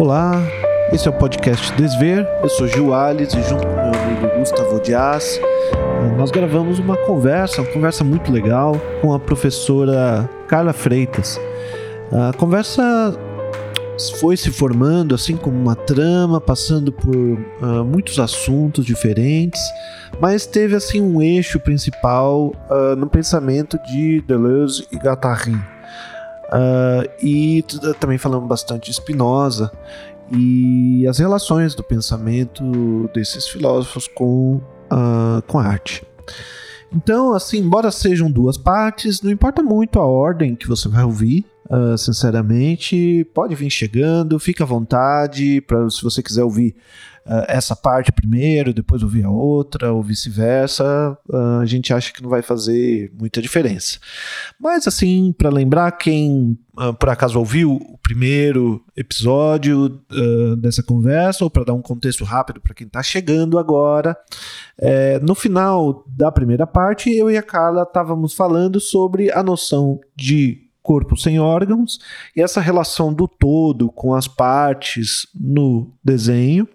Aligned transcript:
Olá, 0.00 0.40
esse 0.92 1.08
é 1.08 1.10
o 1.10 1.14
podcast 1.14 1.72
Desver. 1.72 2.24
Eu 2.40 2.48
sou 2.48 2.68
Gil 2.68 2.94
Alves 2.94 3.34
e 3.34 3.42
junto 3.42 3.66
com 3.66 3.74
meu 3.74 4.00
amigo 4.00 4.38
Gustavo 4.38 4.80
Dias, 4.80 5.40
nós 6.16 6.30
gravamos 6.30 6.78
uma 6.78 6.96
conversa, 6.96 7.62
uma 7.62 7.72
conversa 7.72 8.04
muito 8.04 8.30
legal 8.30 8.80
com 9.02 9.12
a 9.12 9.18
professora 9.18 10.30
Carla 10.46 10.72
Freitas. 10.72 11.40
A 12.12 12.32
conversa 12.32 13.18
foi 14.20 14.36
se 14.36 14.52
formando 14.52 15.16
assim 15.16 15.36
como 15.36 15.58
uma 15.58 15.74
trama, 15.74 16.40
passando 16.40 16.92
por 16.92 17.16
uh, 17.16 17.84
muitos 17.84 18.20
assuntos 18.20 18.86
diferentes, 18.86 19.60
mas 20.20 20.46
teve 20.46 20.76
assim 20.76 21.00
um 21.00 21.20
eixo 21.20 21.58
principal 21.58 22.52
uh, 22.70 22.94
no 22.96 23.08
pensamento 23.08 23.76
de 23.82 24.20
Deleuze 24.20 24.86
e 24.92 24.96
Guattari. 24.96 25.58
Uh, 26.48 27.08
e 27.22 27.64
também 28.00 28.16
falamos 28.16 28.48
bastante 28.48 28.90
de 28.90 28.94
Spinoza 28.96 29.70
e 30.30 31.06
as 31.06 31.18
relações 31.18 31.74
do 31.74 31.82
pensamento 31.82 33.08
desses 33.14 33.46
filósofos 33.48 34.06
com, 34.08 34.60
com 35.46 35.58
a 35.58 35.64
arte. 35.64 36.04
Então, 36.92 37.34
assim, 37.34 37.58
embora 37.58 37.90
sejam 37.90 38.30
duas 38.30 38.58
partes, 38.58 39.22
não 39.22 39.30
importa 39.30 39.62
muito 39.62 39.98
a 39.98 40.06
ordem 40.06 40.54
que 40.54 40.68
você 40.68 40.88
vai 40.88 41.04
ouvir, 41.04 41.46
Uh, 41.70 41.98
sinceramente, 41.98 43.26
pode 43.34 43.54
vir 43.54 43.68
chegando, 43.68 44.38
fica 44.38 44.64
à 44.64 44.66
vontade, 44.66 45.60
para 45.60 45.90
se 45.90 46.02
você 46.02 46.22
quiser 46.22 46.42
ouvir 46.42 46.74
uh, 47.28 47.44
essa 47.46 47.76
parte 47.76 48.10
primeiro, 48.10 48.72
depois 48.72 49.02
ouvir 49.02 49.24
a 49.24 49.30
outra, 49.30 49.92
ou 49.92 50.02
vice-versa, 50.02 51.16
uh, 51.28 51.60
a 51.60 51.66
gente 51.66 51.92
acha 51.92 52.12
que 52.12 52.22
não 52.22 52.30
vai 52.30 52.42
fazer 52.42 53.12
muita 53.18 53.42
diferença. 53.42 53.98
Mas 54.58 54.86
assim, 54.86 55.32
para 55.36 55.50
lembrar 55.50 55.92
quem 55.92 56.58
por 57.00 57.08
acaso 57.08 57.40
ouviu 57.40 57.72
o 57.72 57.98
primeiro 57.98 58.80
episódio 58.96 60.00
dessa 60.60 60.80
conversa, 60.80 61.42
ou 61.42 61.50
para 61.50 61.64
dar 61.64 61.74
um 61.74 61.82
contexto 61.82 62.22
rápido 62.22 62.60
para 62.60 62.72
quem 62.72 62.86
está 62.86 63.02
chegando 63.02 63.58
agora, 63.58 64.16
é, 64.78 65.18
no 65.18 65.34
final 65.34 66.04
da 66.06 66.30
primeira 66.30 66.68
parte, 66.68 67.10
eu 67.10 67.28
e 67.28 67.36
a 67.36 67.42
Carla 67.42 67.82
estávamos 67.82 68.32
falando 68.32 68.78
sobre 68.78 69.32
a 69.32 69.42
noção 69.42 69.98
de 70.14 70.68
corpo 70.88 71.16
sem 71.18 71.38
órgãos 71.38 71.98
e 72.34 72.40
essa 72.40 72.62
relação 72.62 73.12
do 73.12 73.28
todo 73.28 73.90
com 73.90 74.14
as 74.14 74.26
partes 74.26 75.26
no 75.34 75.92
desenho 76.02 76.66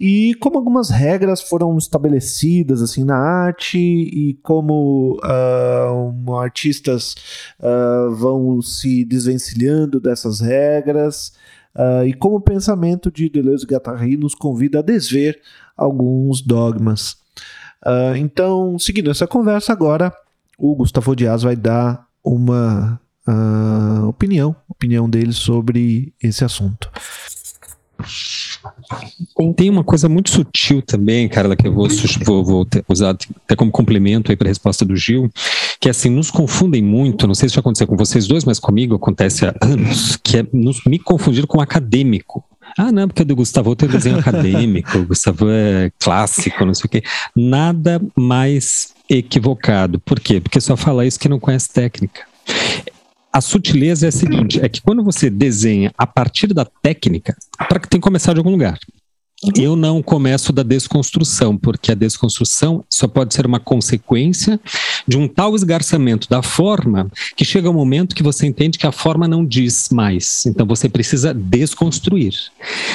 e 0.00 0.34
como 0.36 0.56
algumas 0.56 0.88
regras 0.88 1.42
foram 1.42 1.76
estabelecidas 1.76 2.80
assim 2.80 3.04
na 3.04 3.18
arte 3.18 3.78
e 3.78 4.38
como 4.42 5.20
uh, 5.22 6.36
artistas 6.38 7.14
uh, 7.60 8.10
vão 8.14 8.62
se 8.62 9.04
desvencilhando 9.04 10.00
dessas 10.00 10.40
regras 10.40 11.34
uh, 11.76 12.06
e 12.06 12.14
como 12.14 12.36
o 12.36 12.40
pensamento 12.40 13.10
de 13.12 13.28
Deleuze 13.28 13.66
e 13.66 13.66
Guattari 13.66 14.16
nos 14.16 14.34
convida 14.34 14.78
a 14.78 14.82
desver 14.82 15.38
alguns 15.76 16.40
dogmas. 16.40 17.16
então, 18.18 18.78
seguindo 18.78 19.10
essa 19.10 19.26
conversa 19.26 19.72
agora, 19.72 20.12
o 20.58 20.74
Gustavo 20.74 21.14
Dias 21.16 21.42
vai 21.42 21.56
dar 21.56 22.06
uma 22.22 23.00
opinião, 24.06 24.54
opinião 24.68 25.08
dele 25.08 25.32
sobre 25.32 26.12
esse 26.22 26.44
assunto. 26.44 26.90
Tem 29.56 29.70
uma 29.70 29.84
coisa 29.84 30.08
muito 30.08 30.30
sutil 30.30 30.82
também, 30.82 31.28
Carla, 31.28 31.56
que 31.56 31.66
eu 31.66 31.72
vou, 31.72 31.88
vou, 32.24 32.44
vou 32.44 32.66
usar 32.88 33.10
até 33.44 33.56
como 33.56 33.70
complemento 33.70 34.30
aí 34.30 34.36
para 34.36 34.48
a 34.48 34.50
resposta 34.50 34.84
do 34.84 34.96
Gil, 34.96 35.30
que 35.80 35.88
é 35.88 35.90
assim, 35.90 36.10
nos 36.10 36.30
confundem 36.30 36.82
muito, 36.82 37.26
não 37.26 37.34
sei 37.34 37.48
se 37.48 37.54
já 37.54 37.60
aconteceu 37.60 37.86
com 37.86 37.96
vocês 37.96 38.26
dois, 38.26 38.44
mas 38.44 38.58
comigo 38.58 38.94
acontece 38.94 39.46
há 39.46 39.54
anos, 39.62 40.16
que 40.22 40.38
é 40.38 40.46
nos, 40.52 40.84
me 40.84 40.98
confundir 40.98 41.46
com 41.46 41.60
acadêmico. 41.60 42.44
Ah, 42.78 42.92
não, 42.92 43.08
porque 43.08 43.22
o 43.22 43.24
do 43.24 43.36
Gustavo 43.36 43.74
tem 43.74 43.88
desenho 43.88 44.18
acadêmico, 44.18 44.98
o 44.98 45.06
Gustavo 45.06 45.46
é 45.50 45.90
clássico, 45.98 46.64
não 46.64 46.74
sei 46.74 46.86
o 46.86 46.88
quê. 46.88 47.02
Nada 47.34 48.00
mais 48.16 48.94
equivocado. 49.08 49.98
Por 49.98 50.20
quê? 50.20 50.40
Porque 50.40 50.60
só 50.60 50.76
fala 50.76 51.04
isso 51.04 51.18
que 51.18 51.28
não 51.28 51.40
conhece 51.40 51.68
técnica 51.72 52.30
a 53.32 53.40
sutileza 53.40 54.06
é 54.06 54.08
a 54.08 54.12
seguinte: 54.12 54.60
é 54.60 54.68
que 54.68 54.80
quando 54.80 55.02
você 55.02 55.30
desenha 55.30 55.92
a 55.96 56.06
partir 56.06 56.48
da 56.48 56.64
técnica, 56.64 57.36
para 57.68 57.78
que 57.78 57.88
tem 57.88 58.00
que 58.00 58.04
começar 58.04 58.32
de 58.32 58.38
algum 58.38 58.50
lugar. 58.50 58.78
Uhum. 59.42 59.52
Eu 59.56 59.76
não 59.76 60.02
começo 60.02 60.52
da 60.52 60.62
desconstrução, 60.62 61.56
porque 61.56 61.92
a 61.92 61.94
desconstrução 61.94 62.84
só 62.90 63.08
pode 63.08 63.32
ser 63.32 63.46
uma 63.46 63.58
consequência 63.58 64.60
de 65.10 65.18
um 65.18 65.26
tal 65.26 65.56
esgarçamento 65.56 66.28
da 66.28 66.40
forma 66.40 67.10
que 67.34 67.44
chega 67.44 67.68
um 67.68 67.72
momento 67.72 68.14
que 68.14 68.22
você 68.22 68.46
entende 68.46 68.78
que 68.78 68.86
a 68.86 68.92
forma 68.92 69.26
não 69.26 69.44
diz 69.44 69.88
mais. 69.90 70.46
Então 70.46 70.64
você 70.64 70.88
precisa 70.88 71.34
desconstruir. 71.34 72.32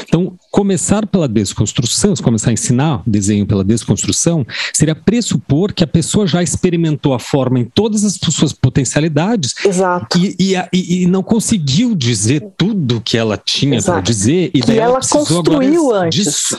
Então, 0.07 0.33
começar 0.49 1.05
pela 1.05 1.27
desconstrução, 1.27 2.13
começar 2.23 2.51
a 2.51 2.53
ensinar 2.53 3.03
desenho 3.05 3.45
pela 3.45 3.65
desconstrução, 3.65 4.47
seria 4.71 4.95
pressupor 4.95 5.73
que 5.73 5.83
a 5.83 5.87
pessoa 5.87 6.25
já 6.25 6.41
experimentou 6.41 7.13
a 7.13 7.19
forma 7.19 7.59
em 7.59 7.65
todas 7.65 8.05
as 8.05 8.17
suas 8.31 8.53
potencialidades 8.53 9.53
Exato. 9.65 10.17
E, 10.17 10.55
e, 10.71 11.03
e 11.03 11.07
não 11.07 11.21
conseguiu 11.21 11.93
dizer 11.93 12.41
tudo 12.55 13.01
que 13.01 13.17
ela 13.17 13.37
tinha 13.37 13.81
para 13.81 13.99
dizer. 13.99 14.51
E 14.53 14.61
que 14.61 14.71
ela, 14.71 14.91
ela 14.91 14.99
construiu 15.01 15.93
antes 15.93 16.55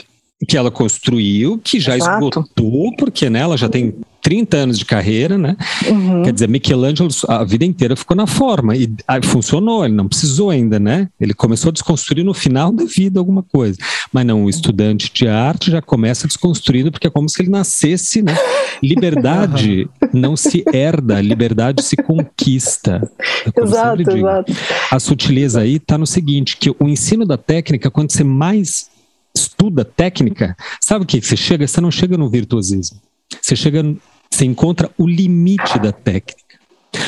que 0.47 0.55
ela 0.55 0.69
construiu, 0.69 1.59
que 1.63 1.79
já 1.79 1.95
Exato. 1.95 2.25
esgotou, 2.25 2.95
porque 2.95 3.29
né, 3.29 3.39
ela 3.39 3.57
já 3.57 3.67
tem 3.67 3.95
30 4.27 4.57
anos 4.57 4.77
de 4.77 4.83
carreira, 4.83 5.37
né? 5.37 5.55
Uhum. 5.87 6.21
Quer 6.21 6.33
dizer, 6.33 6.49
Michelangelo 6.49 7.09
a 7.29 7.45
vida 7.45 7.63
inteira 7.63 7.95
ficou 7.95 8.17
na 8.17 8.27
forma 8.27 8.75
e 8.75 8.93
ah, 9.07 9.21
funcionou, 9.23 9.85
ele 9.85 9.93
não 9.93 10.05
precisou 10.05 10.49
ainda, 10.49 10.77
né? 10.77 11.07
Ele 11.17 11.33
começou 11.33 11.69
a 11.69 11.71
desconstruir 11.71 12.25
no 12.25 12.33
final 12.33 12.73
da 12.73 12.83
vida 12.83 13.21
alguma 13.21 13.41
coisa. 13.41 13.77
Mas 14.11 14.25
não, 14.25 14.43
o 14.43 14.49
estudante 14.49 15.09
de 15.13 15.29
arte 15.29 15.71
já 15.71 15.81
começa 15.81 16.27
desconstruído 16.27 16.91
porque 16.91 17.07
é 17.07 17.09
como 17.09 17.29
se 17.29 17.41
ele 17.41 17.49
nascesse, 17.49 18.21
né? 18.21 18.35
Liberdade 18.83 19.89
não 20.11 20.35
se 20.35 20.61
herda, 20.73 21.21
liberdade 21.21 21.81
se 21.81 21.95
conquista. 21.95 23.09
É 23.45 23.63
exato, 23.63 24.01
exato. 24.11 24.53
A 24.91 24.99
sutileza 24.99 25.61
aí 25.61 25.75
está 25.75 25.97
no 25.97 26.05
seguinte, 26.05 26.57
que 26.57 26.69
o 26.69 26.89
ensino 26.89 27.25
da 27.25 27.37
técnica, 27.37 27.89
quando 27.89 28.11
você 28.11 28.25
mais 28.25 28.89
estuda 29.33 29.85
técnica, 29.85 30.53
sabe 30.81 31.05
o 31.05 31.07
que 31.07 31.21
você 31.21 31.37
chega? 31.37 31.65
Você 31.65 31.79
não 31.79 31.91
chega 31.91 32.17
no 32.17 32.29
virtuosismo. 32.29 32.99
Você 33.41 33.55
chega, 33.55 33.95
você 34.37 34.45
encontra 34.45 34.91
o 34.99 35.07
limite 35.07 35.79
da 35.79 35.91
técnica. 35.91 36.46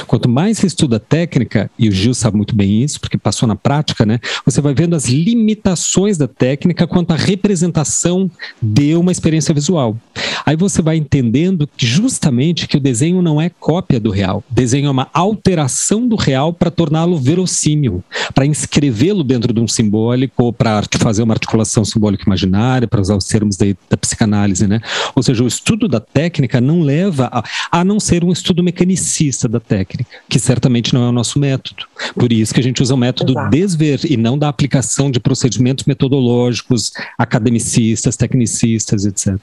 Quanto 0.07 0.29
mais 0.29 0.57
você 0.57 0.67
estuda 0.67 0.99
técnica, 0.99 1.69
e 1.77 1.87
o 1.87 1.91
Gil 1.91 2.13
sabe 2.13 2.37
muito 2.37 2.55
bem 2.55 2.83
isso, 2.83 2.99
porque 2.99 3.17
passou 3.17 3.47
na 3.47 3.55
prática, 3.55 4.05
né? 4.05 4.19
Você 4.45 4.61
vai 4.61 4.73
vendo 4.73 4.95
as 4.95 5.05
limitações 5.05 6.17
da 6.17 6.27
técnica 6.27 6.87
quanto 6.87 7.11
à 7.11 7.15
representação 7.15 8.29
de 8.61 8.95
uma 8.95 9.11
experiência 9.11 9.53
visual. 9.53 9.97
Aí 10.45 10.55
você 10.55 10.81
vai 10.81 10.97
entendendo 10.97 11.69
justamente 11.77 12.67
que 12.67 12.77
o 12.77 12.79
desenho 12.79 13.21
não 13.21 13.39
é 13.39 13.49
cópia 13.49 13.99
do 13.99 14.09
real. 14.09 14.43
O 14.49 14.53
desenho 14.53 14.87
é 14.87 14.91
uma 14.91 15.07
alteração 15.13 16.07
do 16.07 16.15
real 16.15 16.53
para 16.53 16.71
torná-lo 16.71 17.17
verossímil, 17.17 18.03
para 18.33 18.45
inscrevê-lo 18.45 19.23
dentro 19.23 19.53
de 19.53 19.59
um 19.59 19.67
simbólico 19.67 20.43
ou 20.43 20.53
para 20.53 20.81
fazer 20.97 21.23
uma 21.23 21.33
articulação 21.33 21.85
simbólica 21.85 22.23
imaginária, 22.25 22.87
para 22.87 23.01
usar 23.01 23.15
os 23.15 23.25
termos 23.25 23.57
da, 23.57 23.65
da, 23.89 23.97
psicanálise, 23.97 24.67
né? 24.67 24.81
Ou 25.15 25.23
seja, 25.23 25.43
o 25.43 25.47
estudo 25.47 25.87
da 25.87 25.99
técnica 25.99 26.59
não 26.59 26.81
leva 26.81 27.29
a, 27.31 27.43
a 27.71 27.83
não 27.83 27.99
ser 27.99 28.23
um 28.23 28.31
estudo 28.31 28.63
mecanicista 28.63 29.47
da 29.47 29.59
técnica, 29.59 29.78
que 29.85 30.39
certamente 30.39 30.93
não 30.93 31.03
é 31.03 31.09
o 31.09 31.11
nosso 31.11 31.39
método. 31.39 31.85
Por 32.15 32.31
isso 32.31 32.53
que 32.53 32.59
a 32.59 32.63
gente 32.63 32.81
usa 32.81 32.93
o 32.93 32.97
método 32.97 33.33
Exato. 33.33 33.49
desver 33.49 33.99
e 34.09 34.17
não 34.17 34.37
da 34.37 34.49
aplicação 34.49 35.11
de 35.11 35.19
procedimentos 35.19 35.85
metodológicos, 35.85 36.91
academicistas, 37.17 38.15
tecnicistas, 38.15 39.05
etc. 39.05 39.37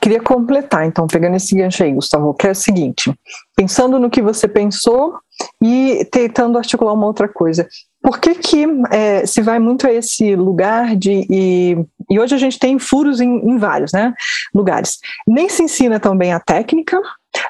Queria 0.00 0.20
completar, 0.20 0.86
então, 0.86 1.06
pegando 1.06 1.36
esse 1.36 1.54
gancho 1.54 1.82
aí, 1.82 1.92
Gustavo, 1.92 2.34
que 2.34 2.46
é 2.46 2.50
o 2.50 2.54
seguinte: 2.54 3.12
pensando 3.54 3.98
no 3.98 4.10
que 4.10 4.22
você 4.22 4.48
pensou 4.48 5.14
e 5.62 6.06
tentando 6.10 6.58
articular 6.58 6.92
uma 6.92 7.06
outra 7.06 7.28
coisa. 7.28 7.68
Por 8.02 8.18
que, 8.18 8.34
que 8.34 8.66
é, 8.90 9.24
se 9.24 9.40
vai 9.40 9.60
muito 9.60 9.86
a 9.86 9.92
esse 9.92 10.34
lugar 10.34 10.96
de. 10.96 11.24
E, 11.30 11.76
e 12.10 12.18
hoje 12.18 12.34
a 12.34 12.38
gente 12.38 12.58
tem 12.58 12.78
furos 12.78 13.20
em, 13.20 13.28
em 13.28 13.58
vários 13.58 13.92
né, 13.92 14.12
lugares. 14.52 14.98
Nem 15.26 15.48
se 15.48 15.62
ensina 15.62 16.00
também 16.00 16.32
a 16.32 16.40
técnica, 16.40 17.00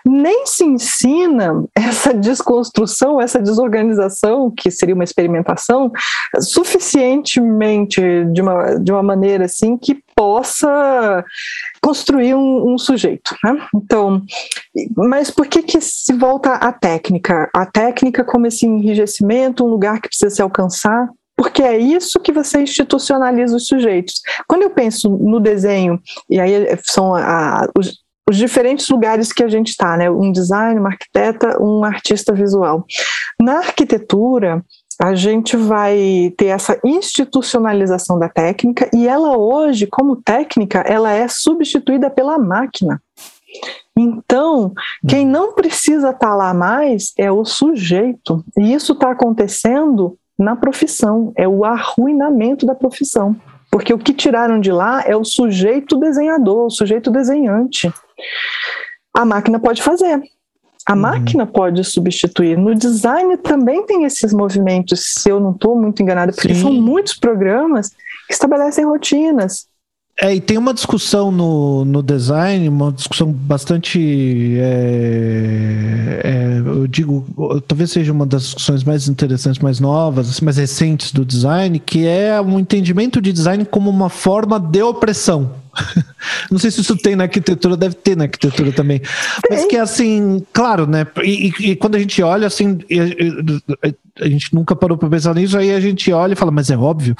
nem 0.05 0.47
se 0.47 0.65
ensina 0.65 1.65
essa 1.75 2.13
desconstrução, 2.13 3.21
essa 3.21 3.41
desorganização, 3.41 4.51
que 4.51 4.71
seria 4.71 4.95
uma 4.95 5.05
experimentação, 5.05 5.91
suficientemente 6.41 8.01
de 8.33 8.41
uma, 8.41 8.79
de 8.79 8.93
uma 8.93 9.03
maneira 9.03 9.45
assim 9.45 9.77
que 9.77 10.03
possa 10.15 11.25
construir 11.83 12.35
um, 12.35 12.75
um 12.75 12.79
sujeito. 12.79 13.35
Né? 13.45 13.67
Então, 13.75 14.23
mas 14.97 15.31
por 15.31 15.47
que, 15.47 15.63
que 15.63 15.81
se 15.81 16.13
volta 16.13 16.55
à 16.55 16.73
técnica? 16.73 17.51
A 17.55 17.67
técnica 17.67 18.25
como 18.25 18.47
esse 18.47 18.67
enrijecimento, 18.67 19.65
um 19.65 19.71
lugar 19.71 20.01
que 20.01 20.09
precisa 20.09 20.35
se 20.35 20.43
alcançar, 20.43 21.09
porque 21.37 21.63
é 21.63 21.77
isso 21.77 22.21
que 22.21 22.33
você 22.33 22.61
institucionaliza 22.61 23.57
os 23.57 23.67
sujeitos. 23.67 24.21
Quando 24.47 24.63
eu 24.63 24.71
penso 24.71 25.11
no 25.11 25.41
desenho, 25.41 26.01
e 26.31 26.39
aí 26.39 26.53
são 26.85 27.15
a, 27.15 27.69
os, 27.77 27.99
os 28.29 28.37
diferentes 28.37 28.89
lugares 28.89 29.33
que 29.33 29.43
a 29.43 29.49
gente 29.49 29.69
está, 29.69 29.97
né? 29.97 30.11
Um 30.11 30.31
designer, 30.31 30.81
uma 30.81 30.91
arquiteta, 30.91 31.61
um 31.61 31.85
artista 31.85 32.33
visual. 32.33 32.85
Na 33.41 33.59
arquitetura, 33.59 34.65
a 35.01 35.15
gente 35.15 35.57
vai 35.57 36.33
ter 36.37 36.47
essa 36.47 36.79
institucionalização 36.85 38.19
da 38.19 38.29
técnica 38.29 38.89
e 38.95 39.09
ela 39.09 39.37
hoje, 39.37 39.87
como 39.87 40.17
técnica, 40.17 40.81
ela 40.81 41.13
é 41.13 41.27
substituída 41.27 42.09
pela 42.09 42.39
máquina. 42.39 43.03
Então, 43.99 44.73
quem 45.07 45.27
não 45.27 45.53
precisa 45.55 46.11
estar 46.11 46.29
tá 46.29 46.35
lá 46.35 46.55
mais 46.55 47.13
é 47.19 47.31
o 47.31 47.45
sujeito. 47.45 48.45
E 48.57 48.73
isso 48.73 48.93
está 48.93 49.11
acontecendo 49.11 50.17
na 50.39 50.57
profissão, 50.57 51.33
é 51.37 51.47
o 51.47 51.65
arruinamento 51.65 52.65
da 52.65 52.75
profissão. 52.75 53.37
Porque 53.71 53.93
o 53.93 53.99
que 53.99 54.13
tiraram 54.13 54.61
de 54.61 54.71
lá 54.71 55.03
é 55.07 55.17
o 55.17 55.25
sujeito 55.25 55.97
desenhador, 55.97 56.67
o 56.67 56.71
sujeito 56.71 57.11
desenhante. 57.11 57.93
A 59.15 59.25
máquina 59.25 59.61
pode 59.61 59.83
fazer, 59.83 60.23
a 60.87 60.93
uhum. 60.95 60.99
máquina 60.99 61.47
pode 61.47 61.85
substituir. 61.85 62.59
No 62.59 62.75
design 62.75 63.37
também 63.37 63.85
tem 63.87 64.05
esses 64.05 64.33
movimentos, 64.33 65.15
se 65.19 65.29
eu 65.29 65.39
não 65.39 65.53
estou 65.53 65.81
muito 65.81 66.03
enganada, 66.03 66.33
porque 66.33 66.55
Sim. 66.55 66.63
são 66.63 66.73
muitos 66.73 67.15
programas 67.15 67.91
que 68.27 68.33
estabelecem 68.33 68.85
rotinas. 68.85 69.67
É, 70.21 70.35
e 70.35 70.41
tem 70.41 70.59
uma 70.59 70.75
discussão 70.75 71.33
no, 71.33 71.85
no 71.85 72.03
design, 72.03 72.69
uma 72.69 72.93
discussão 72.93 73.33
bastante. 73.33 73.99
É, 74.59 76.21
é, 76.23 76.59
eu 76.59 76.87
digo, 76.87 77.25
talvez 77.67 77.93
seja 77.93 78.13
uma 78.13 78.27
das 78.27 78.43
discussões 78.43 78.85
mais 78.85 79.09
interessantes, 79.09 79.63
mais 79.63 79.81
novas, 79.81 80.29
assim, 80.29 80.45
mais 80.45 80.59
recentes 80.59 81.13
do 81.13 81.25
design, 81.25 81.79
que 81.79 82.07
é 82.07 82.41
um 82.41 82.59
entendimento 82.59 83.23
de 83.23 83.33
design 83.33 83.65
como 83.65 83.89
uma 83.89 84.11
forma 84.11 84.61
de 84.61 84.83
opressão. 84.83 85.62
Não 86.51 86.59
sei 86.59 86.71
se 86.71 86.81
isso 86.81 86.97
tem 86.97 87.17
na 87.17 87.25
arquitetura, 87.25 87.77
deve 87.77 87.95
ter 87.95 88.17
na 88.17 88.25
arquitetura 88.25 88.73
também. 88.73 89.01
Mas 89.51 89.65
que 89.67 89.77
é 89.77 89.81
assim, 89.81 90.45
claro, 90.53 90.87
né? 90.87 91.07
E, 91.23 91.49
e, 91.49 91.71
e 91.71 91.77
quando 91.77 91.97
a 91.97 91.99
gente 91.99 92.23
olha 92.23 92.47
assim, 92.47 92.79
a, 93.83 94.25
a, 94.25 94.29
gente 94.29 94.55
nunca 94.55 94.77
parou 94.77 94.97
para 94.97 95.09
pensar 95.09 95.35
nisso, 95.35 95.57
aí 95.57 95.73
a 95.73 95.81
gente 95.81 96.13
olha 96.13 96.35
e 96.35 96.37
fala, 96.37 96.51
mas 96.51 96.71
é 96.71 96.77
óbvio. 96.77 97.17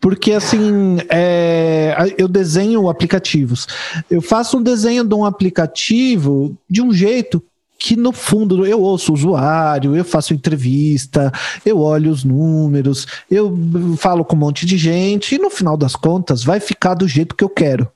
Porque 0.00 0.32
assim, 0.32 0.98
é, 1.08 2.14
eu 2.18 2.28
desenho 2.28 2.88
aplicativos. 2.88 3.66
Eu 4.10 4.20
faço 4.20 4.58
um 4.58 4.62
desenho 4.62 5.04
de 5.04 5.14
um 5.14 5.24
aplicativo 5.24 6.56
de 6.68 6.82
um 6.82 6.92
jeito 6.92 7.42
que 7.78 7.96
no 7.96 8.12
fundo 8.12 8.64
eu 8.66 8.80
ouço 8.80 9.12
o 9.12 9.14
usuário, 9.14 9.94
eu 9.94 10.04
faço 10.04 10.32
entrevista, 10.32 11.32
eu 11.64 11.80
olho 11.80 12.10
os 12.10 12.24
números, 12.24 13.06
eu 13.30 13.56
falo 13.98 14.24
com 14.24 14.36
um 14.36 14.38
monte 14.38 14.64
de 14.64 14.76
gente 14.76 15.34
e 15.34 15.38
no 15.38 15.50
final 15.50 15.76
das 15.76 15.94
contas 15.94 16.42
vai 16.42 16.60
ficar 16.60 16.94
do 16.94 17.06
jeito 17.06 17.34
que 17.34 17.44
eu 17.44 17.48
quero. 17.48 17.88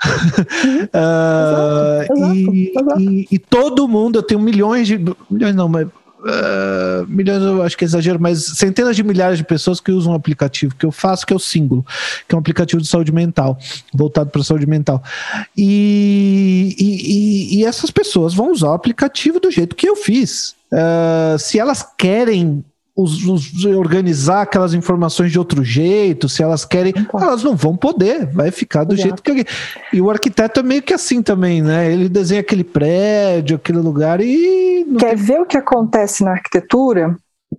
Uh, 0.88 2.02
exato, 2.02 2.34
e, 2.34 2.72
exato. 2.74 3.00
E, 3.00 3.28
e, 3.30 3.38
todo 3.38 3.86
mundo, 3.86 4.18
eu 4.18 4.22
tenho 4.22 4.40
milhões 4.40 4.86
de. 4.86 4.98
Milhões 5.30 5.54
não, 5.54 5.68
mas 5.68 5.86
uh, 6.20 7.06
milhões, 7.08 7.42
eu 7.42 7.62
acho 7.62 7.76
que 7.76 7.84
é 7.84 7.86
exagero, 7.86 8.20
mas 8.20 8.44
centenas 8.44 8.96
de 8.96 9.02
milhares 9.02 9.38
de 9.38 9.44
pessoas 9.44 9.80
que 9.80 9.92
usam 9.92 10.12
um 10.12 10.16
aplicativo 10.16 10.74
que 10.74 10.86
eu 10.86 10.92
faço, 10.92 11.26
que 11.26 11.32
é 11.32 11.36
o 11.36 11.38
Símbolo, 11.38 11.84
que 12.26 12.34
é 12.34 12.36
um 12.36 12.40
aplicativo 12.40 12.80
de 12.80 12.88
saúde 12.88 13.12
mental, 13.12 13.58
voltado 13.92 14.30
para 14.30 14.42
saúde 14.42 14.66
mental. 14.66 15.02
E, 15.56 16.74
e, 16.78 17.58
e, 17.58 17.64
essas 17.64 17.90
pessoas 17.90 18.34
vão 18.34 18.52
usar 18.52 18.70
o 18.70 18.74
aplicativo 18.74 19.40
do 19.40 19.50
jeito 19.50 19.76
que 19.76 19.88
eu 19.88 19.96
fiz. 19.96 20.54
Uh, 20.72 21.38
se 21.38 21.58
elas 21.58 21.86
querem 21.96 22.64
os, 22.98 23.24
os, 23.24 23.64
organizar 23.64 24.42
aquelas 24.42 24.74
informações 24.74 25.30
de 25.30 25.38
outro 25.38 25.62
jeito, 25.62 26.28
se 26.28 26.42
elas 26.42 26.64
querem, 26.64 26.92
elas 27.14 27.44
não 27.44 27.54
vão 27.54 27.76
poder, 27.76 28.26
vai 28.26 28.50
ficar 28.50 28.82
do 28.82 28.94
Exato. 28.94 29.22
jeito 29.22 29.22
que. 29.22 29.46
E 29.96 30.00
o 30.00 30.10
arquiteto 30.10 30.58
é 30.58 30.62
meio 30.64 30.82
que 30.82 30.92
assim 30.92 31.22
também, 31.22 31.62
né? 31.62 31.92
Ele 31.92 32.08
desenha 32.08 32.40
aquele 32.40 32.64
prédio, 32.64 33.54
aquele 33.54 33.78
lugar 33.78 34.20
e. 34.20 34.84
Quer 34.98 35.14
tem... 35.14 35.16
ver 35.16 35.40
o 35.40 35.46
que 35.46 35.56
acontece 35.56 36.24
na 36.24 36.32
arquitetura? 36.32 37.16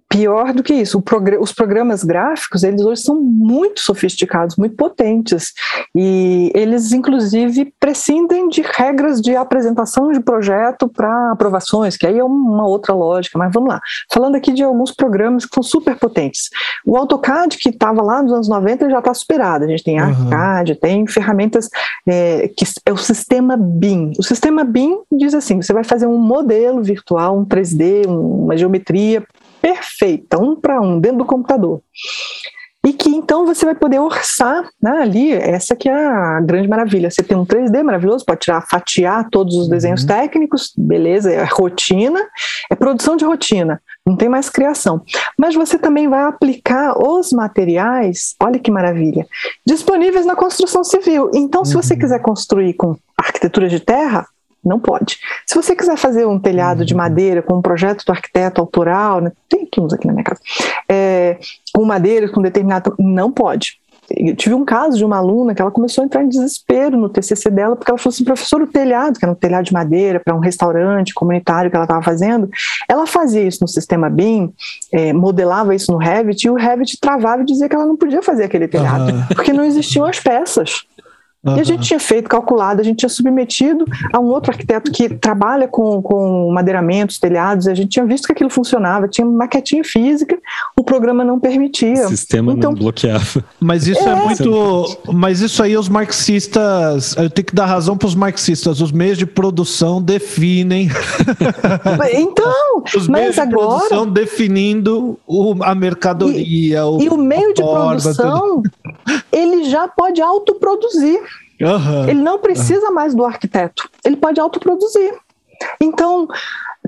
Pior 0.10 0.54
do 0.54 0.64
que 0.64 0.74
isso, 0.74 1.04
os 1.40 1.54
programas 1.54 2.04
gráficos, 2.04 2.64
eles 2.64 2.82
hoje 2.82 3.02
são 3.02 3.22
muito 3.22 3.80
sofisticados, 3.80 4.56
muito 4.56 4.76
potentes, 4.76 5.54
e 5.96 6.52
eles, 6.56 6.92
inclusive, 6.92 7.72
prescindem 7.80 8.50
de 8.50 8.64
regras 8.64 9.22
de 9.22 9.36
apresentação 9.36 10.12
de 10.12 10.20
projeto 10.20 10.90
para 10.90 11.32
aprovações, 11.32 11.96
que 11.96 12.08
aí 12.08 12.18
é 12.18 12.24
uma 12.24 12.66
outra 12.68 12.92
lógica, 12.92 13.38
mas 13.38 13.54
vamos 13.54 13.70
lá. 13.70 13.80
Falando 14.12 14.34
aqui 14.34 14.52
de 14.52 14.64
alguns 14.64 14.92
programas 14.92 15.46
que 15.46 15.54
são 15.54 15.62
super 15.62 15.96
potentes. 15.96 16.50
O 16.84 16.98
AutoCAD, 16.98 17.58
que 17.58 17.70
estava 17.70 18.02
lá 18.02 18.24
nos 18.24 18.34
anos 18.34 18.50
90, 18.50 18.90
já 18.90 18.98
está 18.98 19.14
superado. 19.14 19.66
A 19.66 19.68
gente 19.68 19.84
tem 19.84 20.00
ArchiCAD, 20.00 20.72
uhum. 20.72 20.78
tem 20.80 21.08
ferramentas 21.08 21.70
é, 22.08 22.48
que 22.48 22.66
é 22.84 22.92
o 22.92 22.98
sistema 22.98 23.56
BIM. 23.56 24.14
O 24.18 24.24
sistema 24.24 24.64
BIM 24.64 25.02
diz 25.12 25.36
assim: 25.36 25.62
você 25.62 25.72
vai 25.72 25.84
fazer 25.84 26.08
um 26.08 26.18
modelo 26.18 26.82
virtual, 26.82 27.38
um 27.38 27.46
3D, 27.46 28.08
uma 28.08 28.58
geometria 28.58 29.24
perfeita, 29.62 30.40
um 30.40 30.56
para 30.56 30.82
um, 30.82 31.00
dentro 31.00 31.20
do 31.20 31.26
computador. 31.26 31.82
E 32.86 32.94
que 32.94 33.10
então 33.10 33.46
você 33.46 33.66
vai 33.66 33.76
poder 33.76 34.00
orçar 34.00 34.64
né, 34.82 35.00
ali, 35.02 35.34
essa 35.34 35.76
que 35.76 35.90
é 35.90 35.94
a 35.94 36.40
grande 36.40 36.68
maravilha. 36.70 37.12
Você 37.12 37.22
tem 37.22 37.36
um 37.36 37.46
3D 37.46 37.84
maravilhoso, 37.84 38.24
pode 38.24 38.40
tirar, 38.40 38.62
fatiar 38.62 39.28
todos 39.30 39.54
os 39.56 39.68
desenhos 39.68 40.02
uhum. 40.04 40.08
técnicos, 40.08 40.72
beleza, 40.78 41.30
é 41.30 41.44
rotina, 41.44 42.26
é 42.72 42.76
produção 42.76 43.18
de 43.18 43.26
rotina, 43.26 43.82
não 44.08 44.16
tem 44.16 44.30
mais 44.30 44.50
criação. 44.50 45.02
Mas 45.38 45.56
você 45.56 45.78
também 45.78 46.08
vai 46.08 46.24
aplicar 46.24 46.98
os 46.98 47.34
materiais, 47.34 48.34
olha 48.42 48.58
que 48.58 48.72
maravilha, 48.72 49.28
disponíveis 49.68 50.26
na 50.26 50.36
construção 50.36 50.82
civil. 50.82 51.30
Então, 51.34 51.66
se 51.66 51.74
você 51.74 51.96
uhum. 51.96 52.00
quiser 52.00 52.20
construir 52.22 52.76
com 52.76 52.96
arquitetura 53.18 53.68
de 53.68 53.82
terra, 53.82 54.26
não 54.64 54.80
pode. 54.80 55.18
Se 55.46 55.56
você 55.56 55.76
quiser 55.76 55.98
fazer 55.98 56.26
um 56.28 56.40
telhado 56.40 56.86
de 56.86 56.94
uhum. 56.94 56.98
madeira 56.98 57.42
com 57.42 57.56
um 57.56 57.62
projeto 57.62 58.06
do 58.06 58.12
arquiteto 58.12 58.62
autoral, 58.62 59.22
né, 59.22 59.32
tem 59.48 59.64
aqui 59.64 59.80
uns 59.80 59.94
aqui 59.94 60.08
na 60.08 60.14
minha 60.14 60.24
casa, 60.24 60.42
é, 60.88 61.38
com 61.74 61.84
madeira, 61.86 62.30
com 62.30 62.42
determinado. 62.42 62.94
Não 63.00 63.32
pode. 63.32 63.80
Eu 64.12 64.36
tive 64.36 64.56
um 64.56 64.66
caso 64.66 64.98
de 64.98 65.06
uma 65.06 65.18
aluna 65.18 65.54
que 65.54 65.62
ela 65.62 65.70
começou 65.70 66.02
a 66.02 66.06
entrar 66.06 66.24
em 66.24 66.30
desespero 66.30 66.98
no 66.98 67.10
TCC 67.10 67.50
dela, 67.52 67.76
porque 67.76 67.92
ela 67.92 67.98
falou 67.98 68.14
assim: 68.14 68.24
professor, 68.24 68.62
o 68.62 68.68
telhado, 68.68 69.20
que 69.20 69.26
era 69.26 69.32
um 69.32 69.36
telhado 69.36 69.66
de 69.66 69.74
madeira 69.74 70.20
para 70.20 70.36
um 70.36 70.40
restaurante 70.40 71.14
comunitário 71.14 71.70
que 71.70 71.76
ela 71.76 71.86
estava 71.86 72.02
fazendo, 72.02 72.50
ela 72.88 73.06
fazia 73.06 73.44
isso 73.44 73.60
no 73.62 73.68
sistema 73.68 74.10
BIM, 74.10 74.52
é, 74.92 75.14
modelava 75.14 75.76
isso 75.76 75.92
no 75.92 75.98
Revit, 75.98 76.48
e 76.48 76.50
o 76.50 76.56
Revit 76.56 77.00
travava 77.00 77.44
e 77.44 77.46
dizia 77.46 77.70
que 77.70 77.76
ela 77.76 77.86
não 77.86 77.96
podia 77.96 78.22
fazer 78.22 78.46
aquele 78.46 78.68
telhado, 78.68 79.12
uhum. 79.12 79.26
porque 79.36 79.54
não 79.54 79.64
existiam 79.64 80.06
as 80.06 80.20
peças. 80.20 80.84
Uhum. 81.44 81.58
E 81.58 81.62
a 81.62 81.64
gente 81.64 81.84
tinha 81.84 82.00
feito, 82.00 82.28
calculado, 82.28 82.82
a 82.82 82.84
gente 82.84 82.98
tinha 82.98 83.10
submetido 83.10 83.86
a 84.14 84.20
um 84.20 84.26
outro 84.26 84.52
arquiteto 84.52 84.92
que 84.92 85.08
trabalha 85.08 85.68
com, 85.68 86.02
com 86.02 86.52
madeiramentos, 86.52 87.18
telhados, 87.18 87.66
e 87.66 87.72
a 87.72 87.76
gente 87.76 87.90
tinha 87.90 88.06
visto 88.06 88.26
que 88.26 88.34
aquilo 88.34 88.50
funcionava, 88.50 89.08
tinha 89.08 89.26
maquetinha 89.26 89.84
física, 89.84 90.38
o 90.78 90.84
programa 90.84 91.24
não 91.24 91.40
permitia. 91.40 92.06
O 92.06 92.10
sistema 92.10 92.52
então, 92.52 92.72
não 92.72 92.78
bloqueava. 92.78 93.44
Mas 93.60 93.88
isso 93.88 94.08
é, 94.08 94.12
é 94.12 94.16
muito. 94.16 94.98
Mas 95.14 95.40
isso 95.40 95.64
aí 95.64 95.78
os 95.78 95.88
marxistas. 95.88 97.16
Eu 97.16 97.30
tenho 97.30 97.46
que 97.46 97.56
dar 97.56 97.66
razão 97.66 97.98
para 97.98 98.08
os 98.08 98.16
marxistas. 98.16 98.82
Os 98.82 98.92
meios 98.92 99.18
de 99.18 99.26
produção 99.26 100.02
definem. 100.02 100.90
Então, 102.12 102.84
os 102.96 103.08
meios 103.08 103.36
de 103.36 103.42
agora... 103.42 103.68
produção 103.68 104.10
definindo 104.10 105.20
o, 105.28 105.56
a 105.64 105.74
mercadoria. 105.76 106.80
E 106.80 106.80
o, 106.80 107.02
e 107.02 107.10
o 107.10 107.18
meio 107.18 107.54
de 107.54 107.62
produção, 107.62 108.62
tudo. 108.62 108.72
Ele 109.32 109.64
já 109.64 109.88
pode 109.88 110.22
autoproduzir. 110.22 111.22
Uhum, 111.62 112.10
ele 112.10 112.22
não 112.22 112.40
precisa 112.40 112.88
uhum. 112.88 112.94
mais 112.94 113.14
do 113.14 113.26
arquiteto, 113.26 113.90
ele 114.06 114.16
pode 114.16 114.40
autoproduzir. 114.40 115.14
Então, 115.82 116.28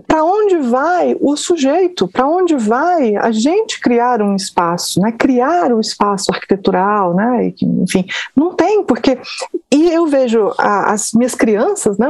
para 0.07 0.23
onde 0.23 0.57
vai 0.57 1.15
o 1.19 1.35
sujeito? 1.35 2.07
Para 2.07 2.27
onde 2.27 2.55
vai 2.55 3.15
a 3.15 3.31
gente 3.31 3.79
criar 3.79 4.21
um 4.21 4.35
espaço, 4.35 4.99
né? 5.01 5.11
Criar 5.11 5.71
o 5.71 5.77
um 5.77 5.79
espaço 5.79 6.31
arquitetural, 6.31 7.13
né? 7.13 7.53
Enfim, 7.61 8.05
não 8.35 8.53
tem 8.53 8.83
porque 8.83 9.17
e 9.73 9.89
eu 9.89 10.05
vejo 10.05 10.53
a, 10.57 10.91
as 10.91 11.13
minhas 11.13 11.33
crianças, 11.33 11.97
né? 11.97 12.07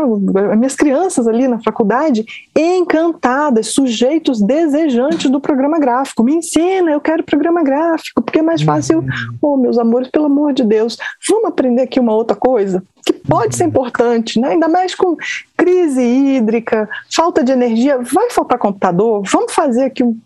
As 0.52 0.58
minhas 0.58 0.76
crianças 0.76 1.28
ali 1.28 1.48
na 1.48 1.62
faculdade 1.62 2.26
encantadas, 2.58 3.68
sujeitos 3.68 4.42
desejantes 4.42 5.30
do 5.30 5.40
programa 5.40 5.78
gráfico. 5.78 6.24
Me 6.24 6.34
ensina, 6.34 6.92
eu 6.92 7.00
quero 7.00 7.24
programa 7.24 7.62
gráfico 7.64 8.22
porque 8.22 8.40
é 8.40 8.42
mais 8.42 8.64
fácil. 8.64 9.00
Uhum. 9.00 9.38
Oh, 9.42 9.58
meus 9.58 9.78
amores, 9.78 10.10
pelo 10.10 10.26
amor 10.26 10.54
de 10.54 10.64
Deus, 10.64 10.98
vamos 11.30 11.46
aprender 11.46 11.84
aqui 11.84 12.00
uma 12.00 12.16
outra 12.16 12.36
coisa 12.36 12.84
que 13.06 13.14
pode 13.14 13.56
ser 13.56 13.66
importante, 13.66 14.40
né? 14.40 14.50
ainda 14.50 14.68
mais 14.68 14.94
com 14.94 15.16
crise 15.58 16.02
hídrica, 16.02 16.90
falta 17.10 17.44
de 17.44 17.52
energia, 17.52 18.00
vai 18.00 18.30
faltar 18.30 18.60
computador, 18.60 19.24
vamos 19.26 19.54
fazer 19.54 19.86
aqui 19.86 20.04
um. 20.04 20.18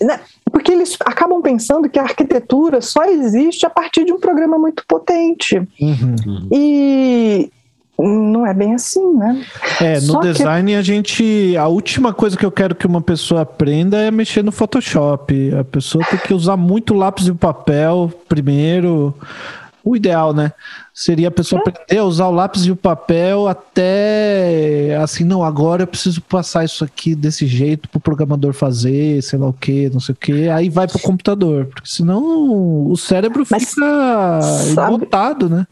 Né? 0.00 0.20
Porque 0.50 0.72
eles 0.72 0.96
acabam 1.04 1.42
pensando 1.42 1.88
que 1.88 1.98
a 1.98 2.02
arquitetura 2.02 2.80
só 2.80 3.04
existe 3.04 3.66
a 3.66 3.70
partir 3.70 4.04
de 4.04 4.12
um 4.12 4.20
programa 4.20 4.58
muito 4.58 4.84
potente. 4.86 5.56
Uhum. 5.80 6.48
E 6.52 7.50
não 7.98 8.46
é 8.46 8.52
bem 8.52 8.74
assim, 8.74 9.14
né? 9.14 9.44
É, 9.80 9.94
no 9.94 10.12
Só 10.12 10.20
design 10.20 10.72
que... 10.72 10.76
a 10.76 10.82
gente. 10.82 11.56
A 11.56 11.66
última 11.66 12.12
coisa 12.12 12.36
que 12.36 12.44
eu 12.44 12.52
quero 12.52 12.74
que 12.74 12.86
uma 12.86 13.00
pessoa 13.00 13.40
aprenda 13.40 13.96
é 13.96 14.10
mexer 14.10 14.44
no 14.44 14.52
Photoshop. 14.52 15.54
A 15.54 15.64
pessoa 15.64 16.04
tem 16.04 16.18
que 16.18 16.34
usar 16.34 16.56
muito 16.56 16.94
lápis 16.94 17.26
e 17.26 17.32
papel 17.32 18.12
primeiro 18.28 19.14
o 19.86 19.94
ideal, 19.94 20.34
né? 20.34 20.52
Seria 20.92 21.28
a 21.28 21.30
pessoa 21.30 21.62
é. 21.64 21.68
aprender 21.70 21.98
a 21.98 22.04
usar 22.04 22.26
o 22.26 22.32
lápis 22.32 22.66
e 22.66 22.72
o 22.72 22.76
papel 22.76 23.46
até 23.46 24.98
assim, 25.00 25.22
não, 25.22 25.44
agora 25.44 25.84
eu 25.84 25.86
preciso 25.86 26.20
passar 26.22 26.64
isso 26.64 26.82
aqui 26.82 27.14
desse 27.14 27.46
jeito 27.46 27.88
pro 27.88 28.00
programador 28.00 28.52
fazer, 28.52 29.22
sei 29.22 29.38
lá 29.38 29.46
o 29.46 29.52
que, 29.52 29.88
não 29.90 30.00
sei 30.00 30.12
o 30.12 30.18
que, 30.18 30.48
aí 30.48 30.68
vai 30.68 30.88
pro 30.88 30.98
computador, 30.98 31.66
porque 31.66 31.88
senão 31.88 32.90
o 32.90 32.96
cérebro 32.96 33.46
Mas 33.48 33.74
fica 33.74 34.90
botado, 34.90 35.48
né? 35.48 35.68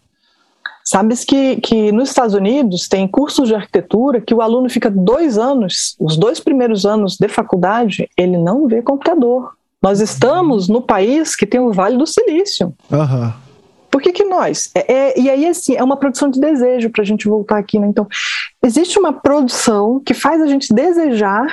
Sabes 0.85 1.25
que, 1.25 1.56
que 1.56 1.90
nos 1.90 2.11
Estados 2.11 2.35
Unidos 2.35 2.87
tem 2.87 3.09
cursos 3.09 3.49
de 3.49 3.54
arquitetura 3.54 4.21
que 4.21 4.35
o 4.35 4.40
aluno 4.40 4.71
fica 4.71 4.88
dois 4.88 5.38
anos, 5.38 5.97
os 5.99 6.16
dois 6.16 6.38
primeiros 6.38 6.87
anos 6.87 7.16
de 7.16 7.26
faculdade, 7.26 8.09
ele 8.16 8.37
não 8.37 8.68
vê 8.68 8.80
computador. 8.80 9.54
Nós 9.83 10.00
estamos 10.00 10.68
no 10.68 10.80
país 10.80 11.35
que 11.35 11.47
tem 11.47 11.59
o 11.59 11.73
Vale 11.73 11.97
do 11.97 12.06
Silício. 12.06 12.73
Uhum. 12.92 13.44
Por 13.95 14.03
que, 14.03 14.11
que 14.11 14.25
nós? 14.25 14.73
É, 14.75 14.93
é, 14.93 15.21
e 15.21 15.31
aí, 15.31 15.47
assim, 15.47 15.77
é 15.77 15.85
uma 15.85 15.97
produção 15.97 16.29
de 16.29 16.41
desejo 16.41 16.91
para 16.91 17.03
a 17.03 17.05
gente 17.05 17.29
voltar 17.29 17.59
aqui, 17.59 17.79
né? 17.79 17.87
Então, 17.87 18.09
existe 18.61 18.99
uma 18.99 19.13
produção 19.13 20.03
que 20.05 20.13
faz 20.13 20.43
a 20.43 20.49
gente 20.49 20.75
desejar 20.75 21.47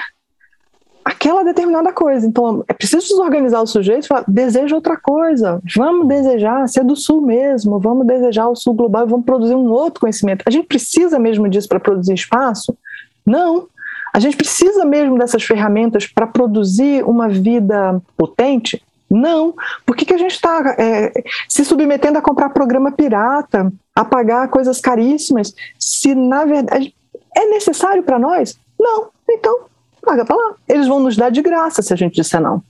aquela 1.05 1.43
determinada 1.43 1.93
coisa. 1.93 2.25
Então, 2.25 2.63
é 2.67 2.73
preciso 2.73 3.09
desorganizar 3.09 3.61
o 3.61 3.67
sujeito 3.67 4.05
e 4.05 4.07
falar, 4.07 4.25
deseja 4.27 4.75
outra 4.75 4.97
coisa, 4.97 5.61
vamos 5.75 6.07
desejar 6.07 6.67
ser 6.67 6.83
do 6.83 6.95
sul 6.95 7.21
mesmo, 7.21 7.79
vamos 7.79 8.07
desejar 8.07 8.47
o 8.47 8.55
sul 8.55 8.73
global, 8.73 9.05
vamos 9.05 9.27
produzir 9.27 9.53
um 9.53 9.69
outro 9.69 10.01
conhecimento. 10.01 10.43
A 10.43 10.49
gente 10.49 10.65
precisa 10.65 11.19
mesmo 11.19 11.47
disso 11.47 11.69
para 11.69 11.79
produzir 11.79 12.15
espaço? 12.15 12.75
Não. 13.23 13.67
A 14.11 14.19
gente 14.19 14.35
precisa 14.35 14.83
mesmo 14.83 15.15
dessas 15.15 15.43
ferramentas 15.43 16.07
para 16.07 16.25
produzir 16.25 17.03
uma 17.05 17.29
vida 17.29 18.01
potente? 18.17 18.81
Não. 19.11 19.53
Por 19.85 19.95
que, 19.95 20.05
que 20.05 20.13
a 20.13 20.17
gente 20.17 20.31
está 20.31 20.75
é, 20.79 21.11
se 21.49 21.65
submetendo 21.65 22.17
a 22.17 22.21
comprar 22.21 22.49
programa 22.49 22.91
pirata, 22.91 23.71
a 23.93 24.05
pagar 24.05 24.47
coisas 24.47 24.79
caríssimas, 24.79 25.53
se 25.77 26.15
na 26.15 26.45
verdade 26.45 26.95
é 27.35 27.45
necessário 27.47 28.03
para 28.03 28.17
nós? 28.17 28.57
Não. 28.79 29.09
Então, 29.29 29.65
paga 30.01 30.25
para 30.25 30.35
lá. 30.35 30.55
Eles 30.67 30.87
vão 30.87 30.99
nos 30.99 31.17
dar 31.17 31.29
de 31.29 31.41
graça 31.41 31.81
se 31.81 31.93
a 31.93 31.95
gente 31.95 32.15
disser 32.15 32.41
não. 32.41 32.63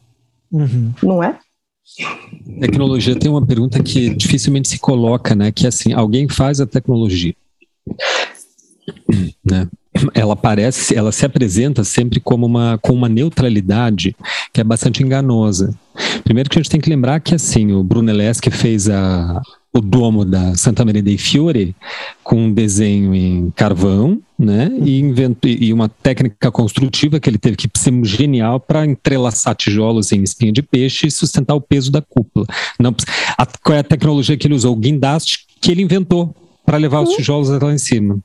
Uhum. 0.51 0.93
Não 1.03 1.23
é? 1.23 1.37
Tecnologia 2.59 3.17
tem 3.17 3.29
uma 3.29 3.45
pergunta 3.45 3.81
que 3.83 4.13
dificilmente 4.15 4.67
se 4.69 4.79
coloca, 4.79 5.35
né? 5.35 5.51
Que 5.51 5.65
é 5.65 5.69
assim, 5.69 5.93
alguém 5.93 6.27
faz 6.27 6.59
a 6.59 6.65
tecnologia. 6.65 7.35
Né? 9.43 9.67
Ela 10.13 10.35
parece, 10.35 10.95
ela 10.95 11.11
se 11.11 11.25
apresenta 11.25 11.83
sempre 11.83 12.19
como 12.19 12.45
uma, 12.45 12.79
com 12.81 12.93
uma 12.93 13.09
neutralidade 13.09 14.15
que 14.53 14.61
é 14.61 14.63
bastante 14.63 15.03
enganosa. 15.03 15.77
Primeiro 16.23 16.49
que 16.49 16.57
a 16.57 16.61
gente 16.61 16.71
tem 16.71 16.79
que 16.79 16.89
lembrar 16.89 17.19
que 17.19 17.35
assim, 17.35 17.73
o 17.73 17.83
Brunelleschi 17.83 18.49
fez 18.49 18.89
a, 18.89 19.41
o 19.73 19.79
domo 19.79 20.25
da 20.25 20.55
Santa 20.55 20.83
Maria 20.83 21.01
dei 21.01 21.17
Fiore 21.17 21.75
com 22.23 22.45
um 22.45 22.53
desenho 22.53 23.15
em 23.15 23.51
carvão, 23.51 24.21
né? 24.37 24.71
E, 24.83 24.99
inventou, 24.99 25.49
e 25.49 25.71
uma 25.71 25.87
técnica 25.87 26.51
construtiva 26.51 27.19
que 27.19 27.29
ele 27.29 27.37
teve 27.37 27.55
que 27.55 27.69
ser 27.77 27.93
genial 28.03 28.59
para 28.59 28.85
entrelaçar 28.85 29.55
tijolos 29.55 30.11
em 30.11 30.23
espinha 30.23 30.51
de 30.51 30.61
peixe 30.61 31.07
e 31.07 31.11
sustentar 31.11 31.55
o 31.55 31.61
peso 31.61 31.91
da 31.91 32.01
cúpula. 32.01 32.45
Não, 32.79 32.93
a, 33.37 33.45
qual 33.45 33.77
é 33.77 33.79
a 33.79 33.83
tecnologia 33.83 34.37
que 34.37 34.47
ele 34.47 34.55
usou? 34.55 34.73
O 34.73 34.79
guindaste 34.79 35.45
que 35.59 35.71
ele 35.71 35.83
inventou 35.83 36.35
para 36.65 36.77
levar 36.77 37.01
os 37.01 37.09
uhum. 37.09 37.15
tijolos 37.17 37.49
lá 37.49 37.73
em 37.73 37.77
cima. 37.77 38.19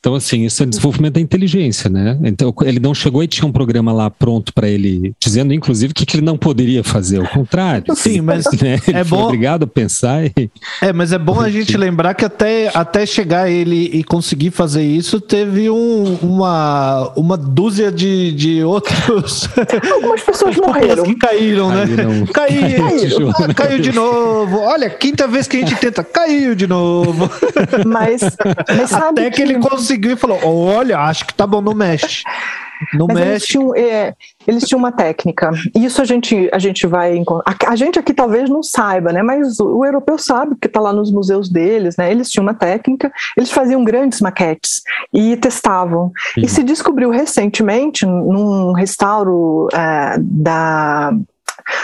Então, 0.00 0.14
assim, 0.14 0.46
isso 0.46 0.62
é 0.62 0.66
desenvolvimento 0.66 1.14
da 1.14 1.20
inteligência, 1.20 1.90
né? 1.90 2.18
Então, 2.24 2.54
ele 2.62 2.80
não 2.80 2.94
chegou 2.94 3.22
e 3.22 3.28
tinha 3.28 3.46
um 3.46 3.52
programa 3.52 3.92
lá 3.92 4.08
pronto 4.08 4.50
para 4.54 4.66
ele, 4.66 5.12
dizendo, 5.20 5.52
inclusive, 5.52 5.92
que, 5.92 6.06
que 6.06 6.16
ele 6.16 6.24
não 6.24 6.38
poderia 6.38 6.82
fazer. 6.82 7.20
Ao 7.20 7.26
contrário. 7.26 7.94
Sim, 7.94 8.12
ele, 8.12 8.22
mas 8.22 8.46
né, 8.62 8.80
ele 8.88 8.96
é 8.96 9.04
bom. 9.04 9.24
obrigado 9.24 9.64
a 9.64 9.66
pensar. 9.66 10.24
E... 10.24 10.50
É, 10.80 10.90
mas 10.90 11.12
é 11.12 11.18
bom 11.18 11.38
a 11.38 11.50
gente 11.50 11.76
lembrar 11.76 12.14
que 12.14 12.24
até, 12.24 12.70
até 12.72 13.04
chegar 13.04 13.50
ele 13.50 13.90
e 13.92 14.02
conseguir 14.02 14.50
fazer 14.50 14.82
isso, 14.82 15.20
teve 15.20 15.68
um, 15.68 16.14
uma, 16.22 17.12
uma 17.14 17.36
dúzia 17.36 17.92
de, 17.92 18.32
de 18.32 18.64
outros. 18.64 19.50
Algumas 19.92 20.22
pessoas 20.22 20.56
morreram. 20.56 21.04
que 21.04 21.14
caíram, 21.16 21.68
né? 21.68 21.84
Caiu, 22.32 22.86
caiu, 22.86 23.30
ah, 23.30 23.54
caiu 23.54 23.78
de 23.80 23.92
novo. 23.92 24.60
Olha, 24.60 24.88
quinta 24.88 25.26
vez 25.26 25.46
que 25.46 25.58
a 25.58 25.60
gente 25.60 25.76
tenta, 25.76 26.02
caiu 26.02 26.54
de 26.54 26.66
novo. 26.66 27.30
Mas, 27.86 28.22
mas 28.68 28.92
até 28.92 29.30
que 29.30 29.42
ele 29.42 29.58
conseguiu 29.58 30.00
conseguiu 30.00 30.12
e 30.12 30.16
falou: 30.16 30.38
Olha, 30.44 30.98
acho 30.98 31.26
que 31.26 31.34
tá 31.34 31.46
bom, 31.46 31.60
não 31.60 31.74
mexe. 31.74 32.22
Não 32.94 33.06
Mas 33.06 33.16
mexe. 33.16 33.30
Eles 33.30 33.46
tinham, 33.46 33.76
é, 33.76 34.14
eles 34.46 34.64
tinham 34.64 34.78
uma 34.78 34.90
técnica. 34.90 35.50
Isso 35.74 36.00
a 36.00 36.04
gente, 36.06 36.48
a 36.50 36.58
gente 36.58 36.86
vai 36.86 37.14
encontrar. 37.14 37.54
A, 37.66 37.72
a, 37.72 37.76
gente 37.76 37.98
aqui 37.98 38.14
talvez 38.14 38.48
não 38.48 38.62
saiba, 38.62 39.12
né? 39.12 39.22
Mas 39.22 39.60
o, 39.60 39.78
o 39.78 39.84
europeu 39.84 40.16
sabe, 40.16 40.54
porque 40.54 40.66
está 40.66 40.80
lá 40.80 40.90
nos 40.90 41.12
museus 41.12 41.50
deles, 41.50 41.96
né? 41.98 42.10
Eles 42.10 42.30
tinham 42.30 42.42
uma 42.42 42.54
técnica, 42.54 43.12
eles 43.36 43.50
faziam 43.50 43.84
grandes 43.84 44.22
maquetes 44.22 44.82
e 45.12 45.36
testavam. 45.36 46.04
Uhum. 46.04 46.44
E 46.44 46.48
se 46.48 46.62
descobriu 46.62 47.10
recentemente, 47.10 48.06
num 48.06 48.72
restauro 48.72 49.68
é, 49.74 50.16
da 50.18 51.12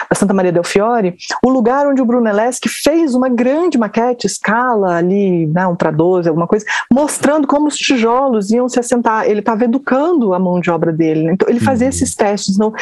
da 0.08 0.14
Santa 0.14 0.34
Maria 0.34 0.52
del 0.52 0.64
Fiore, 0.64 1.16
o 1.44 1.50
lugar 1.50 1.86
onde 1.86 2.02
o 2.02 2.04
Brunelleschi 2.04 2.68
fez 2.68 3.14
uma 3.14 3.28
grande 3.28 3.78
maquete, 3.78 4.26
escala 4.26 4.96
ali, 4.96 5.46
né, 5.46 5.66
um 5.66 5.74
para 5.76 5.90
12, 5.90 6.28
alguma 6.28 6.46
coisa, 6.46 6.64
mostrando 6.90 7.46
como 7.46 7.68
os 7.68 7.76
tijolos 7.76 8.50
iam 8.50 8.68
se 8.68 8.78
assentar. 8.78 9.26
Ele 9.26 9.40
estava 9.40 9.64
educando 9.64 10.34
a 10.34 10.38
mão 10.38 10.60
de 10.60 10.70
obra 10.70 10.92
dele. 10.92 11.24
Né? 11.24 11.32
Então, 11.32 11.48
ele 11.48 11.60
fazia 11.60 11.86
uhum. 11.86 11.90
esses 11.90 12.14
testes. 12.14 12.58
Não, 12.58 12.72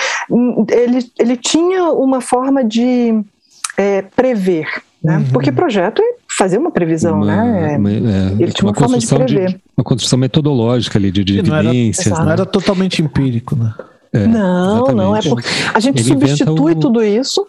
ele, 0.70 1.10
ele 1.18 1.36
tinha 1.36 1.84
uma 1.90 2.20
forma 2.20 2.64
de 2.64 3.20
é, 3.76 4.02
prever. 4.02 4.66
Né? 5.02 5.18
Uhum. 5.18 5.24
Porque 5.32 5.52
projeto 5.52 6.00
é 6.00 6.14
fazer 6.36 6.56
uma 6.56 6.70
previsão, 6.70 7.16
uma, 7.18 7.26
né? 7.26 7.76
Uma, 7.76 7.90
é, 7.90 8.32
ele 8.38 8.52
tinha 8.52 8.66
uma, 8.66 8.72
uma 8.72 8.74
forma 8.74 8.98
de 8.98 9.06
prever. 9.06 9.48
De, 9.50 9.60
uma 9.76 9.84
construção 9.84 10.18
metodológica 10.18 10.98
ali, 10.98 11.10
de, 11.10 11.22
de 11.22 11.38
evidências. 11.38 12.06
Não 12.06 12.16
era, 12.16 12.20
né? 12.20 12.26
não 12.26 12.32
era 12.32 12.46
totalmente 12.46 13.02
empírico, 13.02 13.54
né? 13.54 13.74
É, 14.14 14.26
não, 14.26 14.76
exatamente. 14.76 14.96
não 14.96 15.16
é 15.16 15.22
porque 15.22 15.48
a 15.74 15.80
gente 15.80 15.98
Ele 15.98 16.08
substitui 16.08 16.72
o... 16.72 16.74
tudo 16.76 17.02
isso 17.02 17.46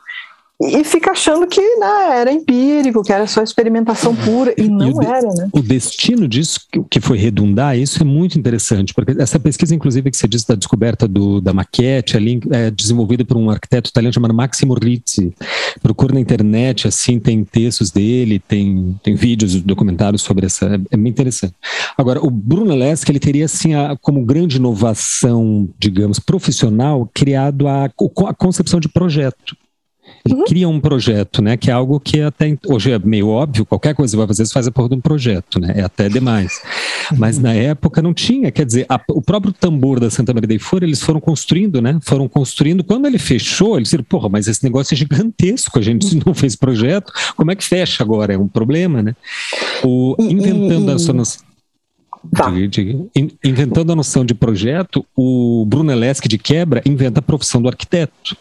e 0.62 0.84
fica 0.86 1.12
achando 1.12 1.46
que 1.48 1.62
né, 1.78 2.20
era 2.20 2.32
empírico, 2.32 3.04
que 3.04 3.12
era 3.12 3.28
só 3.28 3.44
experimentação 3.44 4.16
pura, 4.16 4.54
e 4.58 4.70
não 4.70 4.90
e 4.90 4.94
o 4.94 5.02
era, 5.02 5.28
né? 5.34 5.50
O 5.52 5.62
destino 5.62 6.30
disso, 6.30 6.62
que 6.90 7.02
foi 7.02 7.18
redundar, 7.18 7.78
isso 7.78 8.02
é 8.02 8.06
muito 8.06 8.40
interessante, 8.40 8.94
porque 8.94 9.22
essa 9.22 9.38
pesquisa, 9.38 9.76
inclusive, 9.76 10.10
que 10.10 10.16
você 10.16 10.30
disse 10.30 10.48
da 10.48 10.56
descoberta 10.56 11.10
do, 11.10 11.42
da 11.42 11.54
maquete, 11.54 12.16
ali, 12.16 12.40
é 12.52 12.72
desenvolvida 12.72 13.26
por 13.26 13.36
um 13.36 13.50
arquiteto 13.50 13.90
italiano 13.90 14.14
chamado 14.14 14.34
Maximo 14.34 14.76
Rizzi. 14.76 15.34
Procura 15.82 16.14
na 16.14 16.22
internet, 16.22 16.88
assim, 16.88 17.20
tem 17.20 17.44
textos 17.44 17.92
dele, 17.92 18.40
tem, 18.40 18.98
tem 19.04 19.14
vídeos, 19.14 19.62
documentários 19.62 20.22
sobre 20.22 20.46
essa, 20.46 20.68
é, 20.68 20.80
é 20.92 20.98
bem 20.98 21.10
interessante. 21.10 21.54
Agora, 21.98 22.26
o 22.26 22.30
Bruno 22.30 22.74
Lesca, 22.74 23.12
ele 23.12 23.20
teria, 23.20 23.44
assim, 23.44 23.74
a, 23.74 23.98
como 24.02 24.24
grande 24.24 24.56
inovação, 24.56 25.68
digamos, 25.78 26.18
profissional, 26.18 27.10
criado 27.14 27.68
a, 27.68 27.86
a 27.86 28.34
concepção 28.34 28.80
de 28.80 28.88
projeto. 28.88 29.58
Ele 30.26 30.36
uhum. 30.36 30.46
cria 30.46 30.68
um 30.68 30.80
projeto, 30.80 31.42
né? 31.42 31.56
Que 31.56 31.70
é 31.70 31.74
algo 31.74 32.00
que 32.00 32.20
até 32.20 32.58
hoje 32.66 32.92
é 32.92 32.98
meio 32.98 33.28
óbvio, 33.28 33.66
qualquer 33.66 33.94
coisa 33.94 34.14
que 34.14 34.18
vai 34.18 34.26
fazer, 34.26 34.46
você 34.46 34.54
faz 34.54 34.68
a 34.68 34.72
porra 34.72 34.90
de 34.90 34.96
um 34.96 35.02
projeto, 35.02 35.60
né? 35.60 35.74
É 35.76 35.84
até 35.84 36.10
demais. 36.10 36.62
Mas 37.16 37.38
na 37.38 37.54
época 37.54 38.02
não 38.02 38.12
tinha, 38.12 38.52
quer 38.52 38.66
dizer, 38.66 38.88
a, 38.90 39.00
o 39.10 39.22
próprio 39.22 39.54
tambor 39.54 40.00
da 40.00 40.10
Santa 40.10 40.34
Maria 40.34 40.48
da 40.48 40.60
Fora, 40.60 40.84
eles 40.84 41.02
foram 41.04 41.20
construindo, 41.20 41.80
né? 41.80 42.00
Foram 42.02 42.28
construindo. 42.28 42.84
Quando 42.84 43.06
ele 43.06 43.20
fechou, 43.20 43.76
eles 43.76 43.90
disseram, 43.90 44.04
porra, 44.04 44.28
mas 44.28 44.48
esse 44.48 44.64
negócio 44.64 44.96
é 44.96 44.98
gigantesco, 44.98 45.78
a 45.78 45.82
gente 45.82 46.20
não 46.26 46.34
fez 46.34 46.56
projeto, 46.56 47.14
como 47.36 47.52
é 47.52 47.56
que 47.56 47.64
fecha 47.64 48.04
agora? 48.04 48.34
É 48.34 48.38
um 48.38 48.48
problema, 48.48 49.04
né? 49.04 49.16
O, 49.84 50.16
inventando 50.20 50.92
a 50.92 50.96
Tá. 52.34 52.52
Inventando 53.44 53.92
a 53.92 53.96
noção 53.96 54.26
de 54.26 54.34
projeto, 54.34 55.06
o 55.16 55.64
Brunelleschi 55.68 56.28
de 56.28 56.40
quebra 56.40 56.82
inventa 56.86 57.20
a 57.20 57.22
profissão 57.22 57.62
do 57.62 57.68
arquiteto. 57.68 58.36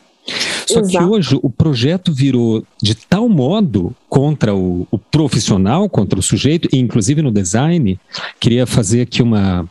Só 0.66 0.81
Exato. 0.81 0.99
que 0.99 1.04
hoje 1.04 1.38
o 1.43 1.50
projeto 1.50 2.12
virou 2.12 2.64
de 2.83 2.95
tal 2.95 3.28
modo 3.28 3.95
contra 4.09 4.54
o, 4.54 4.87
o, 4.90 4.99
profissional, 4.99 5.88
contra 5.88 6.19
o 6.19 6.23
sujeito, 6.23 6.69
e 6.73 6.78
inclusive 6.78 7.21
no 7.21 7.31
design, 7.31 7.99
queria 8.40 8.66
fazer 8.66 9.02
aqui 9.02 9.23
uma, 9.23 9.69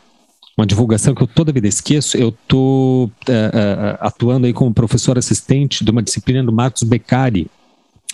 uma 0.56 0.66
divulgação 0.66 1.14
que 1.14 1.22
eu 1.22 1.26
toda 1.26 1.52
vida 1.52 1.66
esqueço. 1.66 2.16
Eu 2.16 2.28
estou 2.28 3.06
uh, 3.06 3.08
uh, 3.08 3.98
atuando 4.00 4.46
aí 4.46 4.52
como 4.52 4.72
professor 4.72 5.18
assistente 5.18 5.84
de 5.84 5.90
uma 5.90 6.02
disciplina 6.02 6.44
do 6.44 6.52
Marcos 6.52 6.84
Beccari, 6.84 7.48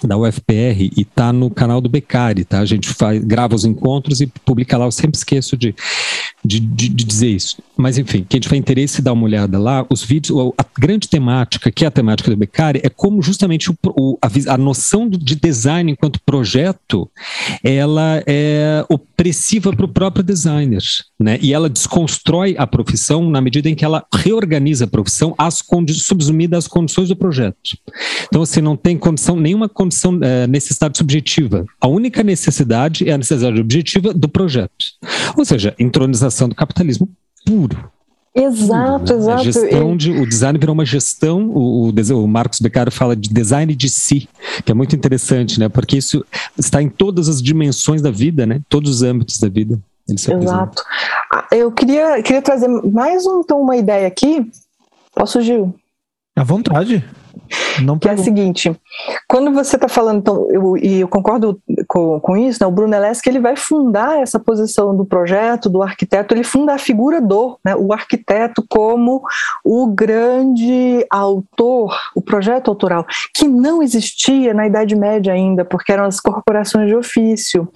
da 0.02 0.16
UFPR, 0.16 0.90
e 0.97 1.02
está 1.02 1.30
no 1.32 1.50
canal 1.50 1.78
do 1.78 1.88
Beccari, 1.88 2.44
tá? 2.44 2.61
A 2.61 2.64
gente 2.64 2.88
faz, 2.88 3.23
grava 3.23 3.54
os 3.54 3.66
encontros 3.66 4.23
e 4.23 4.26
publica 4.26 4.78
lá, 4.78 4.87
eu 4.87 4.90
sempre 4.90 5.18
esqueço 5.18 5.59
de 5.59 5.75
de, 6.44 6.59
de, 6.59 6.88
de, 6.88 7.04
dizer 7.04 7.28
isso. 7.28 7.62
Mas, 7.76 7.99
enfim, 7.99 8.25
quem 8.26 8.40
tiver 8.40 8.56
interesse, 8.56 9.02
dá 9.02 9.12
uma 9.12 9.25
olhada 9.25 9.59
lá. 9.59 9.87
Os 9.90 10.02
vídeos, 10.02 10.52
a 10.56 10.64
grande 10.78 11.09
temática, 11.09 11.70
que 11.70 11.85
é 11.85 11.88
a 11.88 11.90
temática 11.90 12.30
do 12.30 12.37
Beccari, 12.37 12.80
é 12.82 12.88
como 12.88 13.20
justamente 13.23 13.70
o, 13.70 13.76
o, 13.85 14.18
a, 14.20 14.54
a, 14.54 14.59
noção 14.59 15.09
de 15.09 15.35
design 15.35 15.92
enquanto 15.92 16.20
projeto 16.25 17.11
ela 17.62 18.23
é 18.26 18.85
opressiva 18.88 19.73
para 19.73 19.85
o 19.85 19.88
próprio 19.88 20.25
designer. 20.25 20.82
Né? 21.18 21.38
E 21.42 21.52
ela 21.52 21.68
desconstrói 21.68 22.54
a 22.59 22.66
profissão 22.66 23.28
na 23.28 23.40
medida 23.40 23.68
em 23.68 23.75
que 23.75 23.85
ela 23.85 24.04
reorganiza 24.14 24.85
a 24.85 24.88
profissão 24.88 25.35
às 25.37 25.62
subsumida 25.94 26.56
às 26.56 26.66
condições 26.66 27.09
do 27.09 27.16
projeto. 27.16 27.56
Então, 28.25 28.44
você 28.44 28.61
não 28.61 28.76
tem 28.76 28.97
condição, 28.97 29.37
nenhuma 29.37 29.68
condição, 29.68 30.18
é, 30.23 30.47
necessidade 30.47 30.97
subjetiva. 30.97 31.64
A 31.80 31.88
única 31.88 32.23
necessidade 32.23 33.09
é 33.09 33.12
a 33.12 33.18
necessidade 33.18 33.61
objetiva 33.61 34.12
do 34.14 34.28
projeto. 34.28 34.70
Ou 35.37 35.44
seja, 35.44 35.75
entronização 35.78 36.29
do 36.49 36.54
capitalismo 36.54 37.08
puro. 37.44 37.90
Exato, 38.34 39.04
puro, 39.06 39.14
né? 39.14 39.20
exato. 39.20 39.40
A 39.40 39.44
gestão 39.44 39.96
de, 39.96 40.12
o 40.12 40.26
design 40.26 40.58
virou 40.58 40.72
uma 40.72 40.84
gestão, 40.84 41.50
o, 41.50 41.88
o, 41.88 42.25
o 42.25 42.28
Marcos 42.28 42.60
Beccaro 42.60 42.90
fala 42.90 43.16
de 43.16 43.28
design 43.28 43.75
de 43.75 43.90
si, 43.90 44.28
que 44.64 44.70
é 44.70 44.75
muito 44.75 44.94
interessante, 44.94 45.58
né? 45.58 45.68
Porque 45.68 45.96
isso 45.96 46.25
está 46.56 46.80
em 46.80 46.88
todas 46.88 47.28
as 47.28 47.42
dimensões 47.42 48.00
da 48.00 48.10
vida, 48.10 48.46
né? 48.46 48.60
Todos 48.68 48.90
os 48.90 49.02
âmbitos 49.02 49.38
da 49.38 49.49
vida. 49.49 49.78
Exato. 50.08 50.82
Ah, 51.32 51.46
eu 51.52 51.70
queria, 51.70 52.22
queria 52.22 52.42
trazer 52.42 52.68
mais 52.68 53.26
um, 53.26 53.40
então, 53.40 53.60
uma 53.60 53.76
ideia 53.76 54.06
aqui. 54.06 54.50
Posso, 55.14 55.40
Gil? 55.40 55.75
À 56.37 56.42
vontade. 56.42 57.04
Não 57.83 57.99
que 57.99 58.09
é 58.09 58.12
a 58.12 58.16
seguinte, 58.16 58.75
quando 59.28 59.52
você 59.52 59.76
está 59.76 59.88
falando, 59.88 60.19
então, 60.19 60.49
eu, 60.50 60.76
e 60.76 61.00
eu 61.00 61.09
concordo 61.09 61.61
com, 61.87 62.21
com 62.21 62.37
isso, 62.37 62.59
né, 62.61 62.66
o 62.66 62.71
Bruno 62.71 62.95
ele 63.26 63.40
vai 63.40 63.57
fundar 63.57 64.21
essa 64.21 64.38
posição 64.38 64.97
do 64.97 65.04
projeto, 65.04 65.69
do 65.69 65.83
arquiteto, 65.83 66.35
ele 66.35 66.45
funda 66.45 66.75
a 66.75 66.78
figura 66.78 67.21
do, 67.21 67.59
né, 67.64 67.75
o 67.76 67.92
arquiteto 67.92 68.64
como 68.69 69.23
o 69.64 69.87
grande 69.87 71.07
autor, 71.11 71.97
o 72.14 72.21
projeto 72.21 72.69
autoral, 72.69 73.07
que 73.35 73.47
não 73.47 73.83
existia 73.83 74.52
na 74.52 74.66
Idade 74.66 74.97
Média 74.97 75.33
ainda, 75.33 75.64
porque 75.64 75.92
eram 75.92 76.04
as 76.04 76.21
corporações 76.21 76.88
de 76.88 76.95
ofício, 76.95 77.69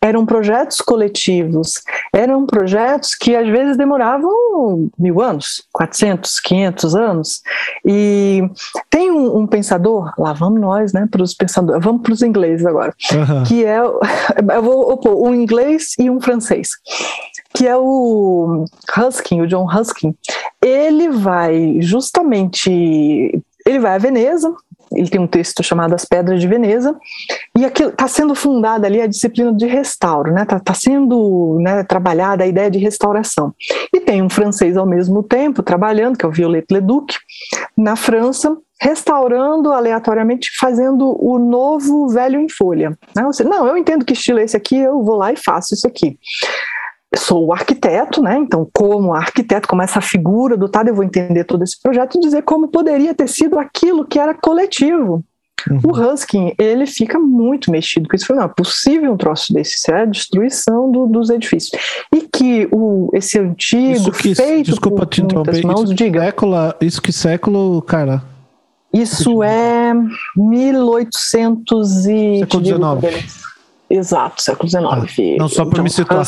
eram 0.00 0.24
projetos 0.26 0.80
coletivos, 0.80 1.82
eram 2.14 2.46
projetos 2.46 3.14
que 3.14 3.36
às 3.36 3.48
vezes 3.48 3.76
demoravam 3.76 4.90
mil 4.98 5.20
anos, 5.20 5.64
400, 5.72 6.40
500 6.40 6.96
anos, 6.96 7.42
e 7.84 8.42
tem 8.90 9.10
um, 9.10 9.21
um 9.22 9.46
pensador, 9.46 10.12
lá 10.18 10.32
vamos 10.32 10.60
nós, 10.60 10.92
né, 10.92 11.06
para 11.10 11.22
os 11.22 11.34
pensadores, 11.34 11.82
vamos 11.82 12.02
para 12.02 12.12
os 12.12 12.22
ingleses 12.22 12.66
agora, 12.66 12.94
uhum. 13.12 13.44
que 13.44 13.64
é, 13.64 13.78
eu 14.54 14.62
vou 14.62 14.92
opor 14.92 15.16
um 15.28 15.34
inglês 15.34 15.94
e 15.98 16.10
um 16.10 16.20
francês, 16.20 16.70
que 17.54 17.66
é 17.66 17.76
o 17.76 18.64
Huskin, 18.96 19.42
o 19.42 19.46
John 19.46 19.66
Huskin, 19.66 20.14
ele 20.60 21.10
vai 21.10 21.78
justamente, 21.80 22.70
ele 23.66 23.78
vai 23.78 23.94
a 23.94 23.98
Veneza, 23.98 24.54
ele 24.94 25.08
tem 25.08 25.20
um 25.20 25.26
texto 25.26 25.62
chamado 25.62 25.94
As 25.94 26.04
Pedras 26.04 26.40
de 26.40 26.46
Veneza, 26.46 26.96
e 27.56 27.64
está 27.64 28.08
sendo 28.08 28.34
fundada 28.34 28.86
ali 28.86 29.00
a 29.00 29.06
disciplina 29.06 29.52
de 29.52 29.66
restauro, 29.66 30.32
né? 30.32 30.42
Está 30.42 30.58
tá 30.58 30.74
sendo 30.74 31.58
né, 31.60 31.82
trabalhada 31.84 32.44
a 32.44 32.46
ideia 32.46 32.70
de 32.70 32.78
restauração. 32.78 33.54
E 33.94 34.00
tem 34.00 34.22
um 34.22 34.30
francês 34.30 34.76
ao 34.76 34.86
mesmo 34.86 35.22
tempo 35.22 35.62
trabalhando, 35.62 36.16
que 36.16 36.24
é 36.24 36.28
o 36.28 36.32
Violette 36.32 36.72
Leduc, 36.72 37.16
na 37.76 37.96
França, 37.96 38.56
restaurando 38.80 39.72
aleatoriamente, 39.72 40.50
fazendo 40.58 41.16
o 41.20 41.38
novo 41.38 42.08
velho 42.08 42.40
em 42.40 42.48
folha. 42.48 42.98
Né? 43.14 43.32
Seja, 43.32 43.48
não, 43.48 43.66
eu 43.66 43.76
entendo 43.76 44.04
que 44.04 44.12
estilo 44.12 44.40
é 44.40 44.44
esse 44.44 44.56
aqui, 44.56 44.76
eu 44.76 45.02
vou 45.02 45.16
lá 45.16 45.32
e 45.32 45.36
faço 45.36 45.74
isso 45.74 45.86
aqui 45.86 46.18
sou 47.16 47.46
o 47.46 47.52
arquiteto, 47.52 48.22
né? 48.22 48.38
Então, 48.38 48.68
como 48.72 49.14
arquiteto, 49.14 49.68
como 49.68 49.82
essa 49.82 50.00
figura 50.00 50.56
dotada, 50.56 50.90
eu 50.90 50.94
vou 50.94 51.04
entender 51.04 51.44
todo 51.44 51.62
esse 51.62 51.80
projeto 51.80 52.16
e 52.16 52.20
dizer 52.20 52.42
como 52.42 52.68
poderia 52.68 53.14
ter 53.14 53.28
sido 53.28 53.58
aquilo 53.58 54.06
que 54.06 54.18
era 54.18 54.34
coletivo. 54.34 55.24
Uhum. 55.70 55.80
O 55.84 55.92
Huskin, 55.92 56.52
ele 56.58 56.86
fica 56.86 57.18
muito 57.18 57.70
mexido 57.70 58.08
com 58.08 58.16
isso. 58.16 58.34
Não, 58.34 58.42
é 58.42 58.48
possível 58.48 59.12
um 59.12 59.16
troço 59.16 59.52
desse, 59.52 59.76
isso 59.76 59.90
é 59.90 60.02
a 60.02 60.04
destruição 60.04 60.90
do, 60.90 61.06
dos 61.06 61.30
edifícios. 61.30 61.80
E 62.12 62.22
que 62.22 62.68
o, 62.72 63.10
esse 63.14 63.38
antigo, 63.38 63.92
isso 63.92 64.12
que, 64.12 64.34
feito 64.34 64.70
desculpa 64.70 65.06
te 65.06 65.22
interromper, 65.22 65.64
mãos, 65.64 65.84
isso, 65.84 65.94
diga. 65.94 66.20
Século, 66.22 66.56
isso 66.80 67.02
que 67.02 67.12
século, 67.12 67.82
cara? 67.82 68.22
Isso 68.92 69.42
é 69.42 69.94
1800 70.36 72.06
e... 72.06 72.38
Século 72.40 72.64
XIX. 72.64 73.52
Exato, 73.88 74.42
século 74.42 74.68
XIX. 74.68 74.84
Ah, 74.84 75.06
não, 75.38 75.48
só 75.48 75.64
para 75.64 75.72
então, 75.72 75.84
me 75.84 75.90
situar. 75.90 76.26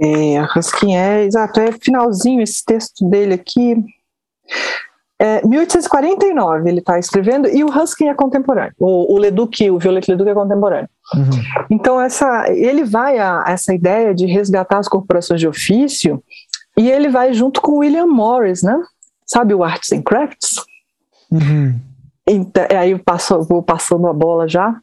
É, 0.00 0.40
Ruskin 0.54 0.96
é, 0.96 1.24
exato, 1.24 1.60
é 1.60 1.72
finalzinho 1.72 2.40
esse 2.40 2.64
texto 2.64 3.08
dele 3.08 3.34
aqui. 3.34 3.76
É, 5.18 5.46
1849 5.46 6.70
ele 6.70 6.78
está 6.78 6.98
escrevendo 6.98 7.46
e 7.46 7.62
o 7.62 7.70
Ruskin 7.70 8.08
é 8.08 8.14
contemporâneo. 8.14 8.72
O, 8.78 9.14
o 9.14 9.18
Leduc, 9.18 9.70
o 9.70 9.78
Violette 9.78 10.10
Leduc 10.10 10.30
é 10.30 10.34
contemporâneo. 10.34 10.88
Uhum. 11.14 11.64
Então 11.70 12.00
essa, 12.00 12.50
ele 12.50 12.84
vai 12.84 13.18
a, 13.18 13.44
a, 13.44 13.50
essa 13.52 13.74
ideia 13.74 14.14
de 14.14 14.24
resgatar 14.24 14.78
as 14.78 14.88
corporações 14.88 15.38
de 15.38 15.46
ofício 15.46 16.22
e 16.78 16.90
ele 16.90 17.10
vai 17.10 17.34
junto 17.34 17.60
com 17.60 17.78
William 17.78 18.06
Morris, 18.06 18.62
né? 18.62 18.80
Sabe 19.26 19.52
o 19.52 19.62
Arts 19.62 19.92
and 19.92 20.02
Crafts? 20.02 20.56
Uhum. 21.30 21.78
Então, 22.30 22.64
aí 22.70 22.92
eu 22.92 22.98
passo, 22.98 23.42
vou 23.42 23.62
passando 23.62 24.06
a 24.06 24.12
bola 24.12 24.46
já 24.46 24.76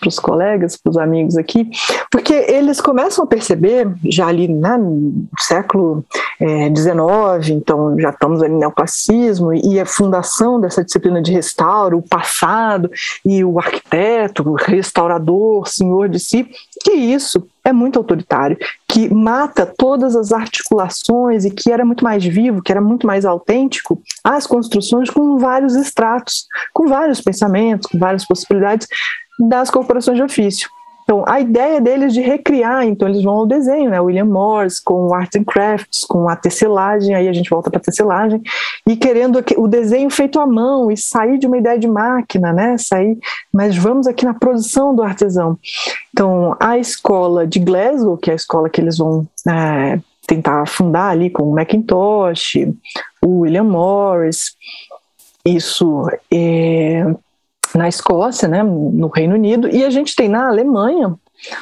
para 0.00 0.08
os 0.08 0.18
colegas, 0.20 0.76
para 0.76 0.90
os 0.90 0.96
amigos 0.96 1.36
aqui, 1.36 1.68
porque 2.10 2.32
eles 2.32 2.80
começam 2.80 3.24
a 3.24 3.26
perceber, 3.26 3.92
já 4.04 4.28
ali 4.28 4.46
né, 4.46 4.76
no 4.76 5.26
século 5.38 6.04
XIX, 6.40 7.50
é, 7.50 7.52
então 7.52 7.98
já 7.98 8.10
estamos 8.10 8.40
ali 8.40 8.52
no 8.52 8.60
neoclassicismo, 8.60 9.52
e 9.52 9.80
a 9.80 9.86
fundação 9.86 10.60
dessa 10.60 10.84
disciplina 10.84 11.20
de 11.20 11.32
restauro, 11.32 11.98
o 11.98 12.08
passado, 12.08 12.90
e 13.24 13.44
o 13.44 13.58
arquiteto, 13.58 14.48
o 14.48 14.54
restaurador, 14.54 15.66
senhor 15.66 16.08
de 16.08 16.20
si, 16.20 16.48
que 16.84 16.92
isso 16.92 17.44
é 17.64 17.72
muito 17.72 17.98
autoritário, 17.98 18.56
que 18.92 19.12
mata 19.12 19.64
todas 19.64 20.14
as 20.14 20.32
articulações 20.32 21.46
e 21.46 21.50
que 21.50 21.72
era 21.72 21.82
muito 21.82 22.04
mais 22.04 22.22
vivo, 22.22 22.60
que 22.60 22.70
era 22.70 22.80
muito 22.80 23.06
mais 23.06 23.24
autêntico, 23.24 23.98
as 24.22 24.46
construções 24.46 25.08
com 25.08 25.38
vários 25.38 25.74
estratos, 25.74 26.46
com 26.74 26.86
vários 26.86 27.18
pensamentos, 27.18 27.90
com 27.90 27.98
várias 27.98 28.26
possibilidades, 28.26 28.86
das 29.48 29.70
corporações 29.70 30.18
de 30.18 30.22
ofício. 30.22 30.68
Então, 31.02 31.24
a 31.26 31.40
ideia 31.40 31.80
deles 31.80 32.12
de 32.12 32.20
recriar, 32.20 32.86
então 32.86 33.08
eles 33.08 33.22
vão 33.22 33.34
ao 33.34 33.46
desenho, 33.46 33.90
né? 33.90 34.00
William 34.00 34.24
Morris 34.24 34.78
com 34.78 35.12
Arts 35.14 35.40
and 35.40 35.44
Crafts, 35.44 36.04
com 36.04 36.28
a 36.28 36.36
tecelagem, 36.36 37.14
aí 37.14 37.28
a 37.28 37.32
gente 37.32 37.50
volta 37.50 37.70
para 37.70 37.78
a 37.78 37.82
tecelagem, 37.82 38.40
e 38.86 38.96
querendo 38.96 39.44
o 39.56 39.68
desenho 39.68 40.08
feito 40.10 40.40
à 40.40 40.46
mão 40.46 40.90
e 40.90 40.96
sair 40.96 41.38
de 41.38 41.46
uma 41.46 41.58
ideia 41.58 41.78
de 41.78 41.88
máquina, 41.88 42.52
né? 42.52 42.76
Sair, 42.78 43.18
mas 43.52 43.76
vamos 43.76 44.06
aqui 44.06 44.24
na 44.24 44.34
produção 44.34 44.94
do 44.94 45.02
artesão. 45.02 45.58
Então, 46.12 46.56
a 46.60 46.78
escola 46.78 47.46
de 47.46 47.58
Glasgow, 47.58 48.16
que 48.16 48.30
é 48.30 48.34
a 48.34 48.36
escola 48.36 48.70
que 48.70 48.80
eles 48.80 48.98
vão 48.98 49.26
é, 49.48 49.98
tentar 50.26 50.66
fundar 50.66 51.10
ali 51.10 51.30
com 51.30 51.42
o 51.42 51.54
Macintosh, 51.54 52.54
o 53.20 53.40
William 53.40 53.64
Morris, 53.64 54.56
isso 55.44 56.08
é, 56.32 57.04
na 57.74 57.88
Escócia, 57.88 58.48
né, 58.48 58.62
no 58.62 59.08
Reino 59.08 59.34
Unido, 59.34 59.68
e 59.68 59.84
a 59.84 59.90
gente 59.90 60.14
tem 60.14 60.28
na 60.28 60.48
Alemanha 60.48 61.14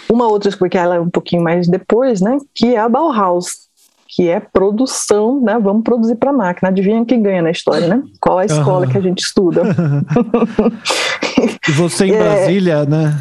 uma 0.08 0.26
outra, 0.26 0.50
porque 0.56 0.76
ela 0.76 0.96
é 0.96 1.00
um 1.00 1.10
pouquinho 1.10 1.42
mais 1.42 1.68
depois, 1.68 2.20
né, 2.20 2.38
que 2.54 2.74
é 2.74 2.78
a 2.78 2.88
Bauhaus, 2.88 3.68
que 4.08 4.28
é 4.28 4.40
produção, 4.40 5.40
né, 5.40 5.58
vamos 5.58 5.84
produzir 5.84 6.16
para 6.16 6.32
máquina. 6.32 6.68
Adivinha 6.68 7.04
quem 7.04 7.22
ganha 7.22 7.42
na 7.42 7.50
história, 7.50 7.86
né? 7.86 8.02
Qual 8.20 8.38
a 8.38 8.44
escola 8.44 8.84
uhum. 8.84 8.92
que 8.92 8.98
a 8.98 9.00
gente 9.00 9.20
estuda? 9.20 9.62
e 11.68 11.72
você 11.72 12.06
em 12.06 12.14
é, 12.14 12.18
Brasília, 12.18 12.84
né? 12.84 13.16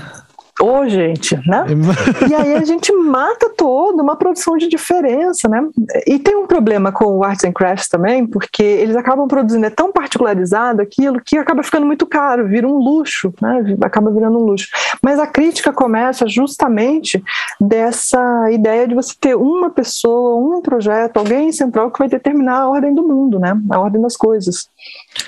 Ô, 0.62 0.80
oh, 0.80 0.90
gente, 0.90 1.36
né? 1.48 1.66
e 2.30 2.36
aí 2.36 2.56
a 2.56 2.66
gente 2.66 2.92
mata 2.92 3.50
todo 3.56 4.02
uma 4.02 4.18
produção 4.18 4.58
de 4.58 4.68
diferença, 4.68 5.48
né? 5.48 5.66
E 6.06 6.20
tem 6.20 6.36
um 6.36 6.46
problema 6.46 6.92
com 6.92 7.06
o 7.06 7.24
Arts 7.24 7.46
and 7.46 7.54
Crafts 7.54 7.88
também, 7.88 8.28
porque 8.28 8.62
eles 8.62 8.98
acabam 8.98 9.26
produzindo, 9.26 9.66
é 9.66 9.70
tão 9.70 9.90
particularizado 9.92 10.82
aquilo 10.82 11.22
que 11.24 11.38
acaba 11.38 11.64
ficando 11.64 11.86
muito 11.86 12.06
caro, 12.06 12.48
vira 12.48 12.68
um 12.68 12.78
luxo, 12.78 13.34
né? 13.42 13.78
Acaba 13.82 14.12
virando 14.12 14.38
um 14.38 14.44
luxo. 14.44 14.68
Mas 15.02 15.18
a 15.18 15.26
crítica 15.26 15.72
começa 15.72 16.28
justamente 16.28 17.24
dessa 17.60 18.52
ideia 18.52 18.86
de 18.86 18.96
você 18.96 19.14
ter 19.20 19.36
uma 19.36 19.70
pessoa, 19.70 20.36
um 20.36 20.62
projeto, 20.62 21.18
alguém 21.18 21.54
central 21.54 21.90
que 21.90 22.00
vai 22.00 22.10
determinar 22.10 22.60
a 22.60 22.70
ordem 22.70 22.94
do 22.94 23.08
mundo, 23.08 23.40
né? 23.40 23.58
A 23.70 23.80
ordem 23.80 24.02
das 24.02 24.18
coisas. 24.18 24.70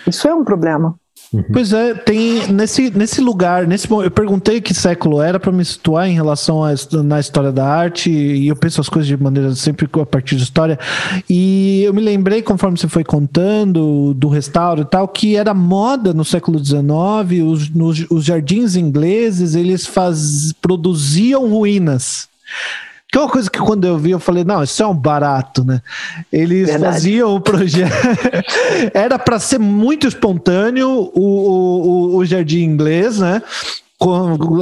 Isso 0.06 0.28
é 0.28 0.36
um 0.36 0.44
problema. 0.44 0.96
Uhum. 1.34 1.44
Pois 1.54 1.72
é, 1.72 1.94
tem 1.94 2.46
nesse, 2.52 2.90
nesse 2.90 3.22
lugar, 3.22 3.66
nesse 3.66 3.90
eu 3.90 4.12
perguntei 4.12 4.60
que 4.60 4.74
século 4.74 5.22
era 5.22 5.40
para 5.40 5.52
me 5.52 5.64
situar 5.64 6.10
em 6.10 6.14
relação 6.14 6.62
a, 6.62 6.74
na 7.02 7.22
história 7.22 7.54
da 7.54 7.66
arte 7.66 8.12
e 8.12 8.50
eu 8.50 8.56
penso 8.56 8.82
as 8.82 8.90
coisas 8.90 9.08
de 9.08 9.16
maneira 9.16 9.56
sempre 9.56 9.88
a 10.02 10.06
partir 10.06 10.36
de 10.36 10.44
história 10.44 10.78
e 11.30 11.84
eu 11.84 11.94
me 11.94 12.02
lembrei 12.02 12.42
conforme 12.42 12.78
você 12.78 12.90
foi 12.90 13.06
contando 13.06 14.14
do 14.14 14.28
restauro 14.28 14.82
e 14.82 14.86
tal 14.86 15.08
que 15.08 15.38
era 15.38 15.54
moda 15.54 16.14
no 16.14 16.26
século 16.26 16.60
XIX 16.64 17.46
os, 17.46 17.70
nos, 17.70 18.06
os 18.10 18.26
jardins 18.26 18.76
ingleses 18.76 19.56
eles 19.56 19.86
faz, 19.86 20.52
produziam 20.62 21.48
ruínas 21.48 22.28
Que 23.12 23.18
é 23.18 23.22
uma 23.22 23.30
coisa 23.30 23.52
que 23.52 23.60
quando 23.60 23.86
eu 23.86 23.98
vi, 23.98 24.12
eu 24.12 24.20
falei, 24.20 24.46
não, 24.46 24.64
isso 24.64 24.82
é 24.82 24.88
um 24.88 24.96
barato, 24.96 25.66
né? 25.66 25.82
Eles 26.32 26.70
Verdade. 26.70 26.94
faziam 26.94 27.36
o 27.36 27.42
projeto. 27.42 27.92
Era 28.94 29.20
para 29.20 29.38
ser 29.38 29.60
muito 29.60 30.08
espontâneo 30.08 31.12
o, 31.14 32.14
o, 32.14 32.16
o 32.16 32.26
jardim 32.26 32.64
inglês, 32.64 33.20
né? 33.20 33.42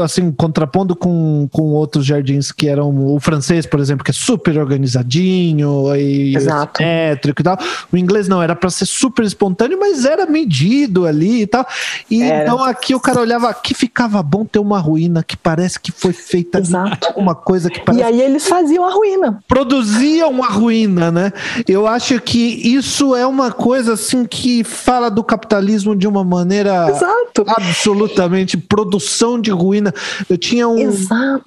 Assim, 0.04 0.32
contrapondo 0.32 0.96
com, 0.96 1.48
com 1.52 1.72
outros 1.72 2.06
jardins 2.06 2.52
que 2.52 2.68
eram 2.68 3.16
o 3.16 3.20
francês, 3.20 3.66
por 3.66 3.80
exemplo, 3.80 4.04
que 4.04 4.12
é 4.12 4.14
super 4.14 4.58
organizadinho 4.58 5.96
e 5.96 6.34
simétrico 6.40 7.42
e 7.42 7.44
tal. 7.44 7.58
O 7.92 7.98
inglês 7.98 8.28
não, 8.28 8.42
era 8.42 8.56
para 8.56 8.70
ser 8.70 8.86
super 8.86 9.24
espontâneo, 9.24 9.80
mas 9.80 10.04
era 10.04 10.26
medido 10.26 11.06
ali 11.06 11.44
e 11.44 11.48
tal. 11.48 11.66
E 12.10 12.22
era. 12.22 12.44
então 12.44 12.64
aqui 12.64 12.94
o 12.94 13.00
cara 13.00 13.22
olhava, 13.22 13.50
aqui 13.50 13.74
ficava 13.74 14.22
bom 14.22 14.44
ter 14.44 14.60
uma 14.60 14.80
ruína 14.80 15.24
que 15.24 15.38
parece 15.38 15.80
que 15.80 15.92
foi 15.92 16.12
feita 16.12 16.60
Exato. 16.60 17.14
uma 17.16 17.34
coisa 17.34 17.70
que 17.70 17.80
parece... 17.80 18.04
E 18.04 18.06
aí 18.06 18.22
eles 18.22 18.48
faziam 18.48 18.86
a 18.86 18.92
ruína. 18.92 19.42
Produziam 19.48 20.30
uma 20.30 20.48
ruína, 20.48 21.12
né? 21.12 21.32
Eu 21.68 21.88
acho 21.88 22.20
que 22.20 22.40
isso 22.40 23.16
é 23.16 23.26
uma 23.26 23.52
coisa 23.52 23.94
assim 23.94 24.26
que 24.26 24.64
fala 24.64 25.10
do 25.10 25.24
capitalismo 25.24 25.96
de 25.96 26.08
uma 26.08 26.24
maneira 26.24 26.90
Exato. 26.90 27.46
absolutamente 27.48 28.58
produção 28.58 29.29
de 29.38 29.52
ruína. 29.52 29.94
Eu 30.30 30.38
tinha 30.38 30.68
um, 30.68 30.90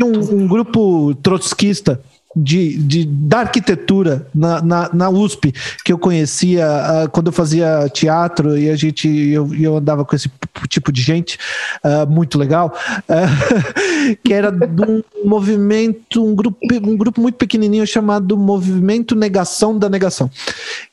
um, 0.03 0.35
um, 0.35 0.47
grupo 0.47 1.15
trotskista. 1.23 2.01
De, 2.35 2.79
de, 2.79 3.05
da 3.05 3.41
arquitetura 3.41 4.27
na, 4.35 4.63
na, 4.63 4.91
na 4.95 5.11
USP 5.11 5.53
que 5.85 5.93
eu 5.93 5.99
conhecia 5.99 6.67
uh, 6.67 7.11
quando 7.11 7.27
eu 7.27 7.33
fazia 7.33 7.91
teatro 7.93 8.57
e 8.57 8.71
a 8.71 8.77
gente 8.77 9.07
eu, 9.07 9.55
eu 9.55 9.77
andava 9.77 10.03
com 10.03 10.17
esse 10.17 10.31
tipo 10.67 10.91
de 10.91 11.03
gente 11.03 11.39
uh, 11.85 12.11
muito 12.11 12.39
legal 12.39 12.75
uh, 13.01 14.17
que 14.25 14.33
era 14.33 14.51
de 14.51 14.83
um 14.83 15.03
movimento 15.23 16.25
um 16.25 16.35
grupo, 16.35 16.59
um 16.83 16.97
grupo 16.97 17.21
muito 17.21 17.35
pequenininho 17.35 17.87
chamado 17.87 18.35
Movimento 18.39 19.15
Negação 19.15 19.79
da 19.79 19.91
Negação. 19.91 20.31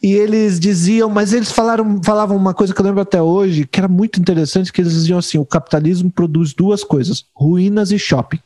E 0.03 0.11
eles 0.11 0.59
diziam 0.59 1.09
mas 1.09 1.31
eles 1.31 1.53
falaram 1.53 2.03
falavam 2.03 2.35
uma 2.35 2.53
coisa 2.53 2.73
que 2.73 2.81
eu 2.81 2.85
lembro 2.85 3.01
até 3.01 3.21
hoje 3.21 3.65
que 3.65 3.79
era 3.79 3.87
muito 3.87 4.19
interessante 4.19 4.73
que 4.73 4.81
eles 4.81 4.91
diziam 4.91 5.19
assim 5.19 5.37
o 5.37 5.45
capitalismo 5.45 6.11
produz 6.11 6.53
duas 6.53 6.83
coisas 6.83 7.23
ruínas 7.33 7.93
e 7.93 7.97
shopping. 7.97 8.39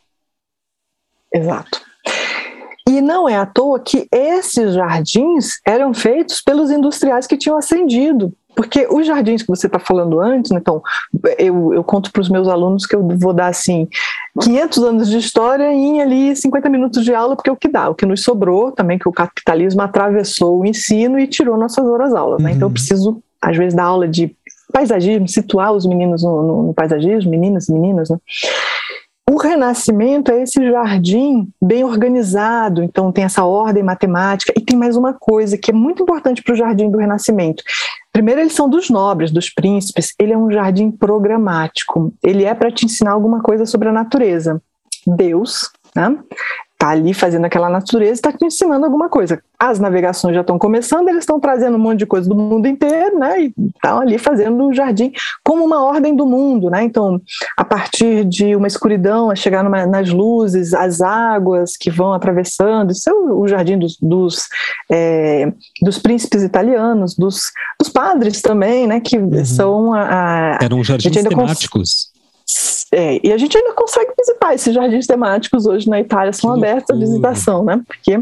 Exato 1.33 1.92
e 2.87 3.01
não 3.01 3.27
é 3.27 3.37
à 3.37 3.45
toa 3.45 3.79
que 3.79 4.07
esses 4.11 4.73
jardins 4.73 5.59
eram 5.65 5.93
feitos 5.93 6.41
pelos 6.41 6.69
industriais 6.69 7.25
que 7.25 7.37
tinham 7.37 7.57
ascendido. 7.57 8.33
Porque 8.55 8.87
os 8.89 9.07
jardins 9.07 9.41
que 9.41 9.47
você 9.47 9.65
está 9.65 9.79
falando 9.79 10.19
antes, 10.19 10.51
né, 10.51 10.59
então, 10.61 10.81
eu, 11.39 11.73
eu 11.73 11.83
conto 11.83 12.11
para 12.11 12.21
os 12.21 12.29
meus 12.29 12.47
alunos 12.47 12.85
que 12.85 12.95
eu 12.95 13.07
vou 13.17 13.33
dar 13.33 13.47
assim 13.47 13.87
500 14.39 14.83
anos 14.83 15.09
de 15.09 15.17
história 15.17 15.71
em 15.71 16.01
ali 16.01 16.35
50 16.35 16.69
minutos 16.69 17.03
de 17.03 17.15
aula, 17.15 17.35
porque 17.35 17.49
é 17.49 17.53
o 17.53 17.57
que 17.57 17.67
dá, 17.67 17.89
o 17.89 17.95
que 17.95 18.05
nos 18.05 18.21
sobrou 18.21 18.71
também, 18.71 18.99
que 18.99 19.09
o 19.09 19.11
capitalismo 19.11 19.81
atravessou 19.81 20.59
o 20.59 20.65
ensino 20.65 21.17
e 21.17 21.25
tirou 21.25 21.57
nossas 21.57 21.85
horas 21.85 22.13
aulas. 22.13 22.43
Né? 22.43 22.51
Então, 22.51 22.63
eu 22.63 22.67
uhum. 22.67 22.73
preciso, 22.73 23.23
às 23.41 23.57
vezes, 23.57 23.73
dar 23.73 23.85
aula 23.85 24.07
de 24.07 24.35
paisagismo, 24.71 25.27
situar 25.27 25.71
os 25.71 25.85
meninos 25.85 26.23
no, 26.23 26.43
no, 26.43 26.63
no 26.63 26.73
paisagismo, 26.73 27.29
meninas 27.29 27.69
e 27.69 27.73
meninas, 27.73 28.09
né? 28.09 28.17
O 29.29 29.37
renascimento 29.37 30.31
é 30.31 30.43
esse 30.43 30.61
jardim 30.69 31.49
bem 31.61 31.83
organizado, 31.83 32.83
então 32.83 33.11
tem 33.11 33.23
essa 33.23 33.45
ordem 33.45 33.81
matemática, 33.81 34.53
e 34.55 34.61
tem 34.61 34.77
mais 34.77 34.97
uma 34.97 35.13
coisa 35.13 35.57
que 35.57 35.71
é 35.71 35.73
muito 35.73 36.03
importante 36.03 36.43
para 36.43 36.53
o 36.53 36.57
jardim 36.57 36.89
do 36.89 36.97
renascimento. 36.97 37.63
Primeiro, 38.11 38.41
eles 38.41 38.53
são 38.53 38.69
dos 38.69 38.89
nobres, 38.89 39.31
dos 39.31 39.49
príncipes, 39.49 40.13
ele 40.19 40.33
é 40.33 40.37
um 40.37 40.51
jardim 40.51 40.91
programático, 40.91 42.13
ele 42.21 42.43
é 42.43 42.53
para 42.53 42.69
te 42.69 42.85
ensinar 42.85 43.11
alguma 43.11 43.41
coisa 43.41 43.65
sobre 43.65 43.87
a 43.87 43.93
natureza. 43.93 44.61
Deus, 45.07 45.71
né? 45.95 46.17
Está 46.83 46.89
ali 46.89 47.13
fazendo 47.13 47.45
aquela 47.45 47.69
natureza, 47.69 48.11
está 48.11 48.31
te 48.31 48.45
ensinando 48.45 48.85
alguma 48.85 49.07
coisa. 49.07 49.41
As 49.57 49.79
navegações 49.79 50.35
já 50.35 50.41
estão 50.41 50.59
começando, 50.59 51.07
eles 51.07 51.21
estão 51.21 51.39
trazendo 51.39 51.77
um 51.77 51.79
monte 51.79 51.99
de 51.99 52.05
coisa 52.05 52.27
do 52.27 52.35
mundo 52.35 52.67
inteiro, 52.67 53.17
né? 53.17 53.43
E 53.43 53.53
estão 53.73 54.01
ali 54.01 54.17
fazendo 54.17 54.67
o 54.67 54.73
jardim 54.73 55.13
como 55.43 55.63
uma 55.63 55.81
ordem 55.81 56.13
do 56.13 56.25
mundo, 56.25 56.69
né? 56.69 56.83
Então, 56.83 57.21
a 57.55 57.63
partir 57.63 58.25
de 58.25 58.53
uma 58.53 58.67
escuridão, 58.67 59.31
a 59.31 59.35
chegar 59.35 59.63
numa, 59.63 59.85
nas 59.85 60.09
luzes, 60.09 60.73
as 60.73 60.99
águas 60.99 61.77
que 61.77 61.89
vão 61.89 62.11
atravessando, 62.11 62.91
isso 62.91 63.09
é 63.09 63.13
o, 63.13 63.39
o 63.39 63.47
jardim 63.47 63.79
dos, 63.79 63.97
dos, 64.01 64.49
é, 64.91 65.53
dos 65.81 65.97
príncipes 65.97 66.43
italianos, 66.43 67.15
dos, 67.15 67.43
dos 67.79 67.87
padres 67.87 68.41
também, 68.41 68.85
né? 68.85 68.99
Que 68.99 69.17
uhum. 69.17 69.45
são 69.45 69.93
a, 69.93 70.57
a 70.57 70.59
Eram 70.61 70.83
jardins 70.83 71.23
temáticos. 71.23 72.11
É, 72.95 73.19
e 73.23 73.33
a 73.33 73.37
gente 73.37 73.57
ainda 73.57 73.73
consegue 73.73 74.11
visitar 74.15 74.53
esses 74.53 74.73
jardins 74.73 75.07
temáticos 75.07 75.65
hoje 75.65 75.89
na 75.89 75.99
Itália, 75.99 76.31
são 76.31 76.53
abertos 76.53 76.95
à 76.95 76.99
visitação, 76.99 77.63
né? 77.63 77.81
Porque 77.87 78.19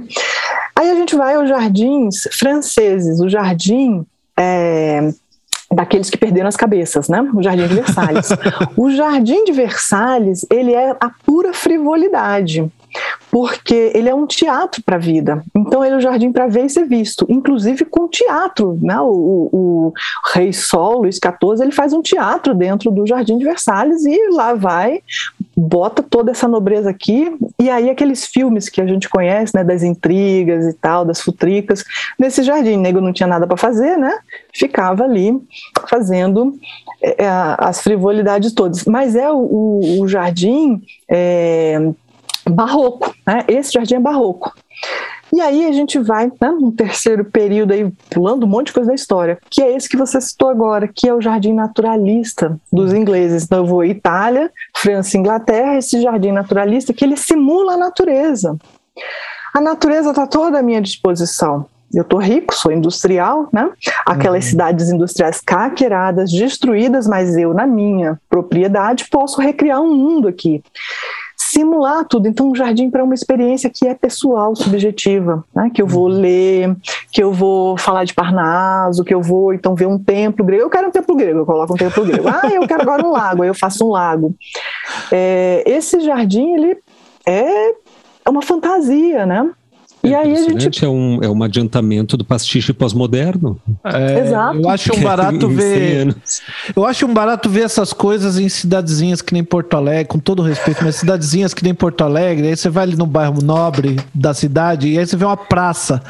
aí 0.73 0.89
a 0.89 0.95
gente 0.95 1.13
vai 1.13 1.35
aos 1.35 1.49
jardins 1.49 2.23
franceses, 2.31 3.19
o 3.19 3.27
jardim 3.27 4.05
é, 4.39 5.11
daqueles 5.69 6.09
que 6.09 6.17
perderam 6.17 6.47
as 6.47 6.55
cabeças, 6.55 7.09
né? 7.09 7.21
O 7.33 7.43
Jardim 7.43 7.67
de 7.67 7.75
Versalhes. 7.75 8.29
o 8.77 8.91
Jardim 8.91 9.43
de 9.43 9.51
Versalhes, 9.51 10.45
ele 10.49 10.73
é 10.73 10.91
a 10.91 11.11
pura 11.25 11.53
frivolidade 11.53 12.71
porque 13.29 13.91
ele 13.93 14.09
é 14.09 14.15
um 14.15 14.27
teatro 14.27 14.83
para 14.83 14.97
a 14.97 14.99
vida. 14.99 15.43
Então 15.55 15.83
ele 15.83 15.95
é 15.95 15.97
o 15.97 16.01
jardim 16.01 16.31
para 16.31 16.47
ver 16.47 16.65
e 16.65 16.69
ser 16.69 16.85
visto, 16.85 17.25
inclusive 17.29 17.85
com 17.85 18.07
teatro, 18.07 18.77
né? 18.81 18.99
O, 18.99 19.09
o, 19.09 19.49
o, 19.53 19.93
Rei 20.33 20.51
Sol, 20.51 21.01
Luís 21.01 21.15
XIV, 21.15 21.61
ele 21.61 21.71
faz 21.71 21.93
um 21.93 22.01
teatro 22.01 22.53
dentro 22.53 22.91
do 22.91 23.07
Jardim 23.07 23.37
de 23.37 23.45
Versalhes 23.45 24.05
e 24.05 24.29
lá 24.31 24.53
vai, 24.53 25.01
bota 25.55 26.03
toda 26.03 26.31
essa 26.31 26.47
nobreza 26.47 26.89
aqui 26.89 27.35
e 27.59 27.69
aí 27.69 27.89
aqueles 27.89 28.25
filmes 28.25 28.69
que 28.69 28.81
a 28.81 28.85
gente 28.85 29.09
conhece, 29.09 29.55
né, 29.55 29.63
das 29.63 29.83
intrigas 29.83 30.65
e 30.65 30.73
tal, 30.73 31.05
das 31.05 31.21
futricas, 31.21 31.83
nesse 32.19 32.43
jardim, 32.43 32.77
o 32.77 32.81
nego 32.81 33.01
não 33.01 33.13
tinha 33.13 33.27
nada 33.27 33.47
para 33.47 33.57
fazer, 33.57 33.97
né? 33.97 34.17
Ficava 34.53 35.03
ali 35.03 35.39
fazendo 35.87 36.53
é, 37.01 37.15
as 37.57 37.81
frivolidades 37.81 38.53
todas. 38.53 38.85
Mas 38.85 39.15
é 39.15 39.31
o, 39.31 39.99
o 40.01 40.07
jardim 40.07 40.81
é, 41.09 41.91
barroco, 42.51 43.13
né? 43.25 43.43
Esse 43.47 43.73
jardim 43.73 43.95
é 43.95 43.99
barroco. 43.99 44.53
E 45.33 45.39
aí 45.39 45.65
a 45.65 45.71
gente 45.71 45.97
vai 45.97 46.27
né, 46.27 46.51
no 46.51 46.71
terceiro 46.73 47.23
período 47.23 47.71
aí, 47.71 47.89
pulando 48.09 48.45
um 48.45 48.49
monte 48.49 48.67
de 48.67 48.73
coisa 48.73 48.89
da 48.89 48.95
história, 48.95 49.39
que 49.49 49.61
é 49.61 49.73
esse 49.75 49.87
que 49.87 49.95
você 49.95 50.19
citou 50.19 50.49
agora, 50.49 50.89
que 50.93 51.07
é 51.07 51.13
o 51.13 51.21
jardim 51.21 51.53
naturalista 51.53 52.59
dos 52.71 52.93
ingleses. 52.93 53.45
Então 53.45 53.59
eu 53.59 53.65
vou 53.65 53.85
Itália, 53.85 54.51
França, 54.75 55.17
Inglaterra, 55.17 55.77
esse 55.77 56.01
jardim 56.01 56.31
naturalista 56.31 56.93
que 56.93 57.05
ele 57.05 57.15
simula 57.15 57.73
a 57.73 57.77
natureza. 57.77 58.57
A 59.53 59.61
natureza 59.61 60.09
está 60.09 60.27
toda 60.27 60.59
à 60.59 60.61
minha 60.61 60.81
disposição. 60.81 61.65
Eu 61.93 62.03
estou 62.03 62.19
rico, 62.19 62.55
sou 62.55 62.71
industrial, 62.71 63.49
né? 63.51 63.69
Aquelas 64.05 64.45
uhum. 64.45 64.49
cidades 64.51 64.89
industriais 64.89 65.41
caqueradas, 65.41 66.31
destruídas, 66.31 67.05
mas 67.05 67.35
eu, 67.35 67.53
na 67.53 67.67
minha 67.67 68.17
propriedade, 68.29 69.09
posso 69.09 69.41
recriar 69.41 69.81
um 69.81 69.93
mundo 69.93 70.27
aqui 70.27 70.63
simular 71.51 72.05
tudo. 72.05 72.27
Então, 72.27 72.49
um 72.49 72.55
jardim 72.55 72.89
para 72.89 73.03
uma 73.03 73.13
experiência 73.13 73.69
que 73.69 73.85
é 73.85 73.93
pessoal, 73.93 74.55
subjetiva, 74.55 75.43
né? 75.53 75.69
que 75.73 75.81
eu 75.81 75.87
vou 75.87 76.03
uhum. 76.03 76.19
ler, 76.19 76.77
que 77.11 77.21
eu 77.21 77.33
vou 77.33 77.77
falar 77.77 78.05
de 78.05 78.13
Parnaso, 78.13 79.03
que 79.03 79.13
eu 79.13 79.21
vou 79.21 79.53
então 79.53 79.75
ver 79.75 79.87
um 79.87 79.99
templo 79.99 80.45
grego. 80.45 80.63
Eu 80.63 80.69
quero 80.69 80.87
um 80.87 80.91
templo 80.91 81.15
grego, 81.15 81.39
eu 81.39 81.45
coloco 81.45 81.73
um 81.73 81.77
templo 81.77 82.05
grego. 82.05 82.27
Ah, 82.27 82.47
eu 82.53 82.65
quero 82.67 82.81
agora 82.81 83.05
um 83.05 83.11
lago, 83.11 83.43
aí 83.43 83.49
eu 83.49 83.55
faço 83.55 83.85
um 83.85 83.89
lago. 83.89 84.33
É, 85.11 85.63
esse 85.65 85.99
jardim 85.99 86.53
ele 86.53 86.77
é 87.27 87.73
uma 88.27 88.41
fantasia, 88.41 89.25
né? 89.25 89.49
E 90.03 90.15
aí 90.15 90.33
a 90.33 90.59
gente. 90.59 90.83
É 90.83 90.89
um, 90.89 91.19
é 91.21 91.29
um 91.29 91.43
adiantamento 91.43 92.17
do 92.17 92.25
pastiche 92.25 92.73
pós-moderno. 92.73 93.59
É, 93.83 94.19
Exato. 94.19 94.59
Eu 94.59 94.69
acho 94.69 94.95
um 94.95 95.01
barato 95.01 95.47
ver. 95.49 96.15
Eu 96.75 96.85
acho 96.85 97.05
um 97.05 97.13
barato 97.13 97.49
ver 97.49 97.63
essas 97.63 97.93
coisas 97.93 98.39
em 98.39 98.49
cidadezinhas 98.49 99.21
que 99.21 99.33
nem 99.33 99.43
Porto 99.43 99.75
Alegre, 99.75 100.05
com 100.05 100.19
todo 100.19 100.41
respeito, 100.41 100.83
mas 100.83 100.95
cidadezinhas 100.95 101.53
que 101.53 101.63
nem 101.63 101.73
Porto 101.73 102.01
Alegre. 102.01 102.47
Aí 102.47 102.57
você 102.57 102.69
vai 102.69 102.83
ali 102.83 102.95
no 102.95 103.05
bairro 103.05 103.41
nobre 103.41 103.97
da 104.13 104.33
cidade 104.33 104.87
e 104.87 104.97
aí 104.97 105.05
você 105.05 105.15
vê 105.15 105.25
uma 105.25 105.37
praça, 105.37 106.01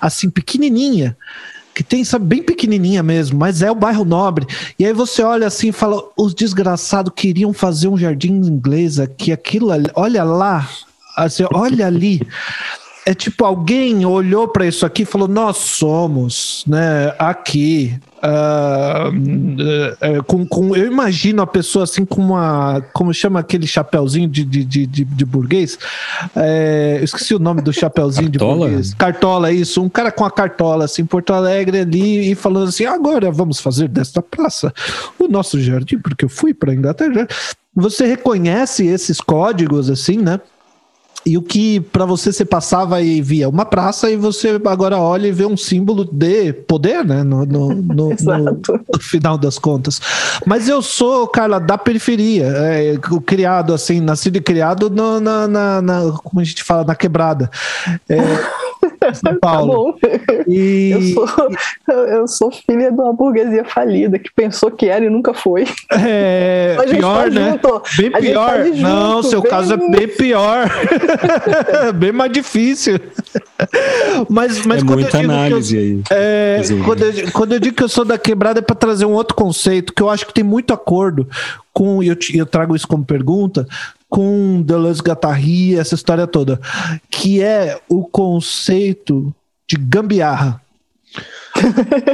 assim, 0.00 0.30
pequenininha 0.30 1.16
que 1.74 1.82
tem, 1.82 2.04
sabe, 2.04 2.24
bem 2.24 2.42
pequenininha 2.42 3.02
mesmo, 3.02 3.36
mas 3.36 3.60
é 3.60 3.68
o 3.68 3.74
bairro 3.74 4.04
nobre. 4.04 4.46
E 4.78 4.86
aí 4.86 4.92
você 4.92 5.22
olha 5.22 5.48
assim 5.48 5.68
e 5.68 5.72
fala: 5.72 6.00
os 6.16 6.32
desgraçados 6.32 7.12
queriam 7.14 7.52
fazer 7.52 7.88
um 7.88 7.98
jardim 7.98 8.32
inglês 8.32 9.00
aqui, 9.00 9.32
aquilo 9.32 9.72
ali, 9.72 9.90
olha 9.96 10.22
lá, 10.22 10.68
assim, 11.16 11.44
olha 11.52 11.86
ali 11.86 12.22
é 13.06 13.12
tipo 13.12 13.44
alguém 13.44 14.06
olhou 14.06 14.48
para 14.48 14.66
isso 14.66 14.86
aqui 14.86 15.02
e 15.02 15.06
falou: 15.06 15.28
nós 15.28 15.58
somos, 15.58 16.64
né, 16.66 17.14
aqui. 17.18 17.94
Uh, 18.24 19.10
uh, 19.10 20.24
com, 20.24 20.46
com, 20.46 20.74
eu 20.74 20.86
imagino 20.86 21.42
a 21.42 21.46
pessoa 21.46 21.84
assim 21.84 22.06
com 22.06 22.22
uma. 22.22 22.80
Como 22.94 23.12
chama 23.12 23.40
aquele 23.40 23.66
chapéuzinho 23.66 24.26
de, 24.26 24.42
de, 24.44 24.64
de, 24.64 24.86
de, 24.86 25.04
de 25.04 25.24
burguês? 25.26 25.78
É, 26.34 26.96
eu 27.00 27.04
esqueci 27.04 27.34
o 27.34 27.38
nome 27.38 27.60
do 27.60 27.70
chapéuzinho 27.70 28.30
de 28.30 28.38
burguês. 28.38 28.94
Cartola, 28.94 29.52
isso. 29.52 29.82
Um 29.82 29.90
cara 29.90 30.10
com 30.10 30.24
a 30.24 30.30
cartola, 30.30 30.86
assim, 30.86 31.04
Porto 31.04 31.34
Alegre 31.34 31.80
ali, 31.80 32.30
e 32.30 32.34
falando 32.34 32.68
assim: 32.68 32.86
agora 32.86 33.30
vamos 33.30 33.60
fazer 33.60 33.88
desta 33.88 34.22
praça 34.22 34.72
o 35.18 35.28
nosso 35.28 35.60
jardim, 35.60 35.98
porque 35.98 36.24
eu 36.24 36.30
fui 36.30 36.54
para 36.54 36.72
Inglaterra. 36.72 37.28
Você 37.76 38.06
reconhece 38.06 38.86
esses 38.86 39.20
códigos, 39.20 39.90
assim, 39.90 40.16
né? 40.16 40.40
E 41.26 41.38
o 41.38 41.42
que 41.42 41.80
para 41.80 42.04
você 42.04 42.32
você 42.32 42.44
passava 42.44 43.00
e 43.00 43.22
via 43.22 43.48
uma 43.48 43.64
praça 43.64 44.10
e 44.10 44.16
você 44.16 44.60
agora 44.66 44.98
olha 44.98 45.26
e 45.26 45.32
vê 45.32 45.46
um 45.46 45.56
símbolo 45.56 46.04
de 46.04 46.52
poder, 46.52 47.04
né? 47.04 47.22
No, 47.22 47.46
no, 47.46 47.74
no, 47.74 48.08
no 48.10 49.00
final 49.00 49.38
das 49.38 49.58
contas. 49.58 50.00
Mas 50.46 50.68
eu 50.68 50.82
sou, 50.82 51.26
Carla, 51.26 51.58
da 51.58 51.78
periferia, 51.78 52.46
é, 52.46 52.96
criado 53.24 53.72
assim, 53.72 54.00
nascido 54.00 54.36
e 54.36 54.40
criado 54.40 54.90
na, 54.90 55.48
na, 55.48 55.82
na, 55.82 56.12
como 56.22 56.40
a 56.40 56.44
gente 56.44 56.62
fala, 56.62 56.84
na 56.84 56.94
quebrada. 56.94 57.50
É, 58.08 58.16
São 59.12 59.32
tá 59.32 59.38
Paulo. 59.40 59.94
Tá 59.94 60.08
e... 60.46 60.90
eu, 60.92 61.02
sou, 61.02 61.28
eu 61.88 62.28
sou 62.28 62.50
filha 62.50 62.90
de 62.90 63.00
uma 63.00 63.12
burguesia 63.12 63.64
falida 63.64 64.18
que 64.18 64.30
pensou 64.32 64.70
que 64.70 64.88
era 64.88 65.04
e 65.04 65.10
nunca 65.10 65.34
foi. 65.34 65.66
É, 65.90 66.76
pior, 66.88 67.24
tá 67.24 67.30
né? 67.30 67.50
Junto. 67.50 67.82
Bem 67.96 68.10
a 68.14 68.18
pior. 68.18 68.64
Tá 68.64 68.70
Não, 68.76 69.22
seu 69.22 69.42
bem... 69.42 69.50
caso 69.50 69.74
é 69.74 69.76
bem 69.76 70.08
pior. 70.08 70.70
bem 71.94 72.12
mais 72.12 72.32
difícil. 72.32 72.98
Mas, 74.28 74.64
mas 74.64 74.82
é 74.82 74.86
quando 74.86 75.00
muita 75.00 75.16
eu 75.16 75.20
digo 75.20 75.32
análise 75.32 75.76
eu, 75.76 75.82
aí. 75.82 76.02
É, 76.10 76.60
quando, 76.84 77.02
eu, 77.02 77.32
quando 77.32 77.52
eu 77.52 77.60
digo 77.60 77.76
que 77.76 77.82
eu 77.82 77.88
sou 77.88 78.04
da 78.04 78.16
quebrada 78.16 78.60
é 78.60 78.62
para 78.62 78.76
trazer 78.76 79.04
um 79.04 79.12
outro 79.12 79.34
conceito 79.34 79.92
que 79.92 80.02
eu 80.02 80.08
acho 80.08 80.26
que 80.26 80.32
tem 80.34 80.44
muito 80.44 80.72
acordo 80.72 81.28
com, 81.74 82.02
e 82.02 82.08
eu, 82.08 82.16
eu 82.34 82.46
trago 82.46 82.76
isso 82.76 82.86
como 82.86 83.04
pergunta, 83.04 83.66
com 84.14 84.62
Deleuze 84.62 85.02
Guattari, 85.02 85.76
essa 85.76 85.96
história 85.96 86.24
toda, 86.24 86.60
que 87.10 87.42
é 87.42 87.80
o 87.88 88.04
conceito 88.04 89.34
de 89.68 89.76
gambiarra. 89.76 90.62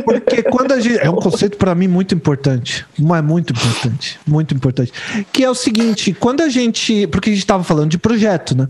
Porque 0.02 0.42
quando 0.44 0.72
a 0.72 0.80
gente. 0.80 0.98
É 0.98 1.10
um 1.10 1.16
conceito 1.16 1.58
para 1.58 1.74
mim 1.74 1.88
muito 1.88 2.14
importante. 2.14 2.86
Mas 2.98 3.22
muito 3.22 3.52
importante. 3.52 4.18
Muito 4.26 4.54
importante. 4.54 4.92
Que 5.30 5.44
é 5.44 5.50
o 5.50 5.54
seguinte: 5.54 6.14
quando 6.14 6.40
a 6.40 6.48
gente. 6.48 7.06
Porque 7.08 7.28
a 7.28 7.32
gente 7.34 7.42
estava 7.42 7.62
falando 7.62 7.90
de 7.90 7.98
projeto, 7.98 8.56
né? 8.56 8.66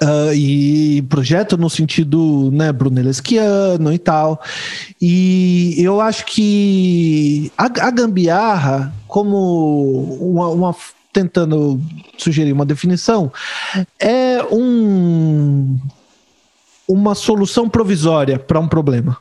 Uh, 0.00 0.32
e 0.32 1.02
projeto 1.02 1.58
no 1.58 1.68
sentido 1.68 2.50
né, 2.52 2.72
brunellesquiano 2.72 3.92
e 3.92 3.98
tal. 3.98 4.40
E 5.02 5.74
eu 5.78 6.00
acho 6.00 6.24
que 6.26 7.50
a, 7.58 7.64
a 7.64 7.90
gambiarra, 7.90 8.94
como 9.08 10.16
uma, 10.20 10.48
uma 10.48 10.74
tentando 11.12 11.80
sugerir 12.16 12.52
uma 12.52 12.64
definição, 12.64 13.32
é 13.98 14.42
um, 14.50 15.78
uma 16.86 17.14
solução 17.14 17.68
provisória 17.68 18.38
para 18.38 18.60
um 18.60 18.68
problema. 18.68 19.18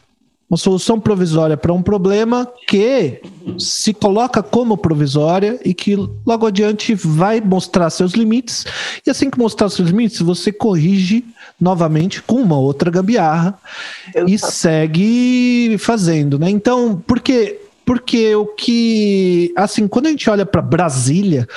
Uma 0.50 0.58
solução 0.58 1.00
provisória 1.00 1.56
para 1.56 1.72
um 1.72 1.82
problema 1.84 2.52
que 2.68 3.22
se 3.60 3.94
coloca 3.94 4.42
como 4.42 4.76
provisória 4.76 5.60
e 5.64 5.76
que 5.76 5.96
logo 6.26 6.48
adiante 6.48 6.96
vai 6.96 7.40
mostrar 7.40 7.92
seus 7.92 8.14
limites. 8.14 8.66
E 9.06 9.12
assim 9.12 9.30
que 9.30 9.38
mostrar 9.38 9.70
seus 9.70 9.90
limites, 9.90 10.20
você 10.22 10.52
corrige 10.52 11.24
novamente 11.62 12.20
com 12.24 12.42
uma 12.42 12.58
outra 12.58 12.90
gambiarra 12.90 13.60
Exato. 14.08 14.32
e 14.32 14.40
segue 14.40 15.78
fazendo, 15.78 16.40
né? 16.40 16.50
Então, 16.50 17.00
porque 17.06 17.60
porque 17.90 18.36
o 18.36 18.46
que, 18.46 19.52
assim, 19.56 19.88
quando 19.88 20.06
a 20.06 20.10
gente 20.12 20.30
olha 20.30 20.46
para 20.46 20.62
Brasília, 20.62 21.48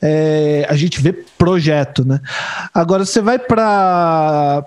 é, 0.00 0.66
a 0.70 0.74
gente 0.74 0.98
vê 1.02 1.12
projeto, 1.12 2.02
né? 2.02 2.18
Agora 2.72 3.04
você 3.04 3.20
vai 3.20 3.38
para 3.38 4.64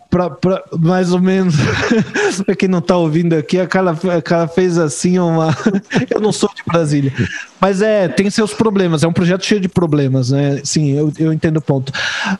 mais 0.80 1.12
ou 1.12 1.20
menos, 1.20 1.56
para 2.46 2.56
quem 2.56 2.70
não 2.70 2.78
está 2.78 2.96
ouvindo 2.96 3.34
aqui, 3.34 3.60
a 3.60 3.66
cara, 3.66 3.98
a 4.16 4.22
cara 4.22 4.48
fez 4.48 4.78
assim 4.78 5.18
uma. 5.18 5.50
Eu 6.14 6.22
não 6.22 6.32
sou 6.32 6.48
de 6.56 6.62
Brasília, 6.64 7.12
mas 7.60 7.82
é, 7.82 8.08
tem 8.08 8.30
seus 8.30 8.54
problemas, 8.54 9.04
é 9.04 9.08
um 9.08 9.14
projeto 9.14 9.44
cheio 9.44 9.60
de 9.60 9.68
problemas, 9.68 10.30
né? 10.30 10.62
Sim, 10.64 10.92
eu, 10.92 11.12
eu 11.18 11.34
entendo 11.34 11.58
o 11.58 11.62
ponto. 11.62 11.92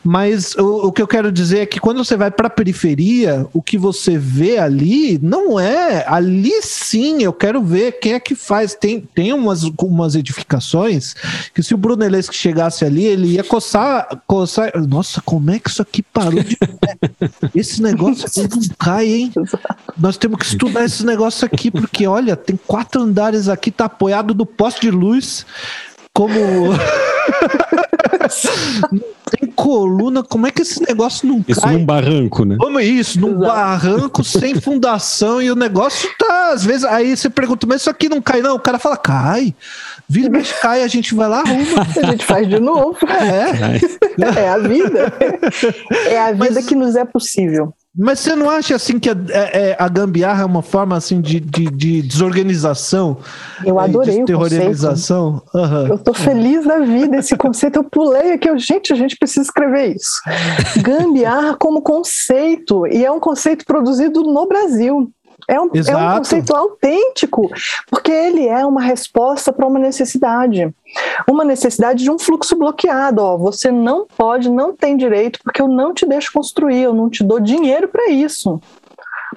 Mas 0.04 0.54
o, 0.54 0.86
o 0.86 0.92
que 0.92 1.02
eu 1.02 1.08
quero 1.08 1.32
dizer 1.32 1.58
é 1.60 1.66
que 1.66 1.80
quando 1.80 2.04
você 2.04 2.16
vai 2.16 2.30
para 2.30 2.46
a 2.46 2.50
periferia, 2.50 3.44
o 3.52 3.60
que 3.60 3.76
você 3.76 4.16
vê 4.16 4.58
ali 4.58 5.18
não 5.20 5.58
é. 5.58 6.04
Ali 6.06 6.62
sim, 6.62 7.24
eu 7.24 7.32
quero 7.32 7.60
ver 7.60 7.98
quem 7.98 8.12
é 8.12 8.20
que 8.20 8.36
faz. 8.36 8.75
Tem, 8.80 9.00
tem 9.00 9.32
umas, 9.32 9.62
umas 9.62 10.14
edificações 10.14 11.14
que 11.54 11.62
se 11.62 11.74
o 11.74 11.78
Brunelleschi 11.78 12.34
chegasse 12.34 12.84
ali, 12.84 13.04
ele 13.04 13.28
ia 13.28 13.44
coçar, 13.44 14.06
coçar. 14.26 14.72
Nossa, 14.86 15.20
como 15.22 15.50
é 15.50 15.58
que 15.58 15.70
isso 15.70 15.82
aqui 15.82 16.02
parou 16.02 16.42
de. 16.42 16.56
esse 17.54 17.82
negócio 17.82 18.26
aqui 18.26 18.54
não 18.54 18.62
cai, 18.78 19.06
hein? 19.06 19.32
Nós 19.96 20.16
temos 20.16 20.38
que 20.38 20.46
estudar 20.46 20.84
esse 20.84 21.04
negócio 21.04 21.46
aqui, 21.46 21.70
porque 21.70 22.06
olha, 22.06 22.36
tem 22.36 22.58
quatro 22.66 23.02
andares 23.02 23.48
aqui, 23.48 23.70
tá 23.70 23.86
apoiado 23.86 24.34
do 24.34 24.44
poste 24.44 24.82
de 24.82 24.90
luz 24.90 25.06
luz, 25.06 25.46
como. 26.16 26.72
tem 29.30 29.50
coluna, 29.50 30.22
como 30.22 30.46
é 30.46 30.50
que 30.50 30.62
esse 30.62 30.80
negócio 30.82 31.28
não 31.28 31.44
isso 31.46 31.60
cai? 31.60 31.70
Isso 31.70 31.78
num 31.78 31.84
barranco, 31.84 32.44
né? 32.44 32.56
Como 32.58 32.78
é 32.78 32.84
isso? 32.84 33.20
Num 33.20 33.36
Exato. 33.36 33.46
barranco 33.46 34.24
sem 34.24 34.54
fundação 34.60 35.42
e 35.42 35.50
o 35.50 35.56
negócio 35.56 36.08
tá, 36.18 36.52
às 36.52 36.64
vezes, 36.64 36.84
aí 36.84 37.14
você 37.14 37.28
pergunta, 37.28 37.66
mas 37.66 37.82
isso 37.82 37.90
aqui 37.90 38.08
não 38.08 38.22
cai, 38.22 38.40
não? 38.40 38.54
O 38.54 38.60
cara 38.60 38.78
fala, 38.78 38.96
cai. 38.96 39.54
Vira 40.08 40.30
mexe, 40.30 40.54
cai, 40.60 40.82
a 40.82 40.88
gente 40.88 41.14
vai 41.14 41.28
lá, 41.28 41.40
arruma. 41.40 41.82
A 42.02 42.06
gente 42.12 42.24
faz 42.24 42.48
de 42.48 42.60
novo. 42.60 42.96
É. 43.10 44.40
É 44.40 44.48
a 44.48 44.58
vida. 44.58 45.12
É 46.08 46.20
a 46.20 46.32
vida 46.32 46.54
mas, 46.54 46.66
que 46.66 46.76
nos 46.76 46.94
é 46.94 47.04
possível. 47.04 47.74
Mas 47.98 48.20
você 48.20 48.36
não 48.36 48.50
acha 48.50 48.74
assim 48.74 48.98
que 48.98 49.08
a, 49.08 49.16
é, 49.30 49.70
é, 49.70 49.76
a 49.78 49.88
gambiarra 49.88 50.42
é 50.42 50.44
uma 50.44 50.60
forma 50.60 50.96
assim 50.96 51.20
de, 51.20 51.40
de, 51.40 51.70
de 51.70 52.02
desorganização? 52.02 53.18
Eu 53.64 53.78
adorei 53.80 54.20
de 54.20 54.24
terrorização. 54.26 55.42
Uhum. 55.54 55.86
Eu 55.86 55.98
tô 55.98 56.12
feliz 56.12 56.66
da 56.66 56.78
vida. 56.80 57.16
Esse 57.16 57.34
conceito 57.36 57.76
eu 57.76 57.84
pulei 57.84 58.32
aqui. 58.32 58.50
Eu, 58.50 58.58
gente, 58.58 58.92
a 58.92 58.96
gente 58.96 59.16
precisa 59.16 59.42
escrever 59.42 59.96
isso. 59.96 60.20
Gambiarra 60.82 61.56
como 61.56 61.80
conceito 61.80 62.86
e 62.86 63.04
é 63.04 63.10
um 63.10 63.20
conceito 63.20 63.64
produzido 63.64 64.22
no 64.22 64.46
Brasil. 64.46 65.10
É 65.48 65.60
um, 65.60 65.70
é 65.74 65.96
um 65.96 66.18
conceito 66.18 66.54
autêntico, 66.54 67.48
porque 67.88 68.10
ele 68.10 68.48
é 68.48 68.66
uma 68.66 68.82
resposta 68.82 69.52
para 69.52 69.66
uma 69.66 69.78
necessidade. 69.78 70.74
Uma 71.28 71.44
necessidade 71.44 72.02
de 72.02 72.10
um 72.10 72.18
fluxo 72.18 72.56
bloqueado. 72.56 73.22
Ó, 73.22 73.36
você 73.36 73.70
não 73.70 74.06
pode, 74.06 74.50
não 74.50 74.74
tem 74.74 74.96
direito, 74.96 75.38
porque 75.44 75.62
eu 75.62 75.68
não 75.68 75.94
te 75.94 76.04
deixo 76.04 76.32
construir, 76.32 76.82
eu 76.82 76.92
não 76.92 77.08
te 77.08 77.22
dou 77.22 77.38
dinheiro 77.38 77.86
para 77.86 78.10
isso. 78.10 78.60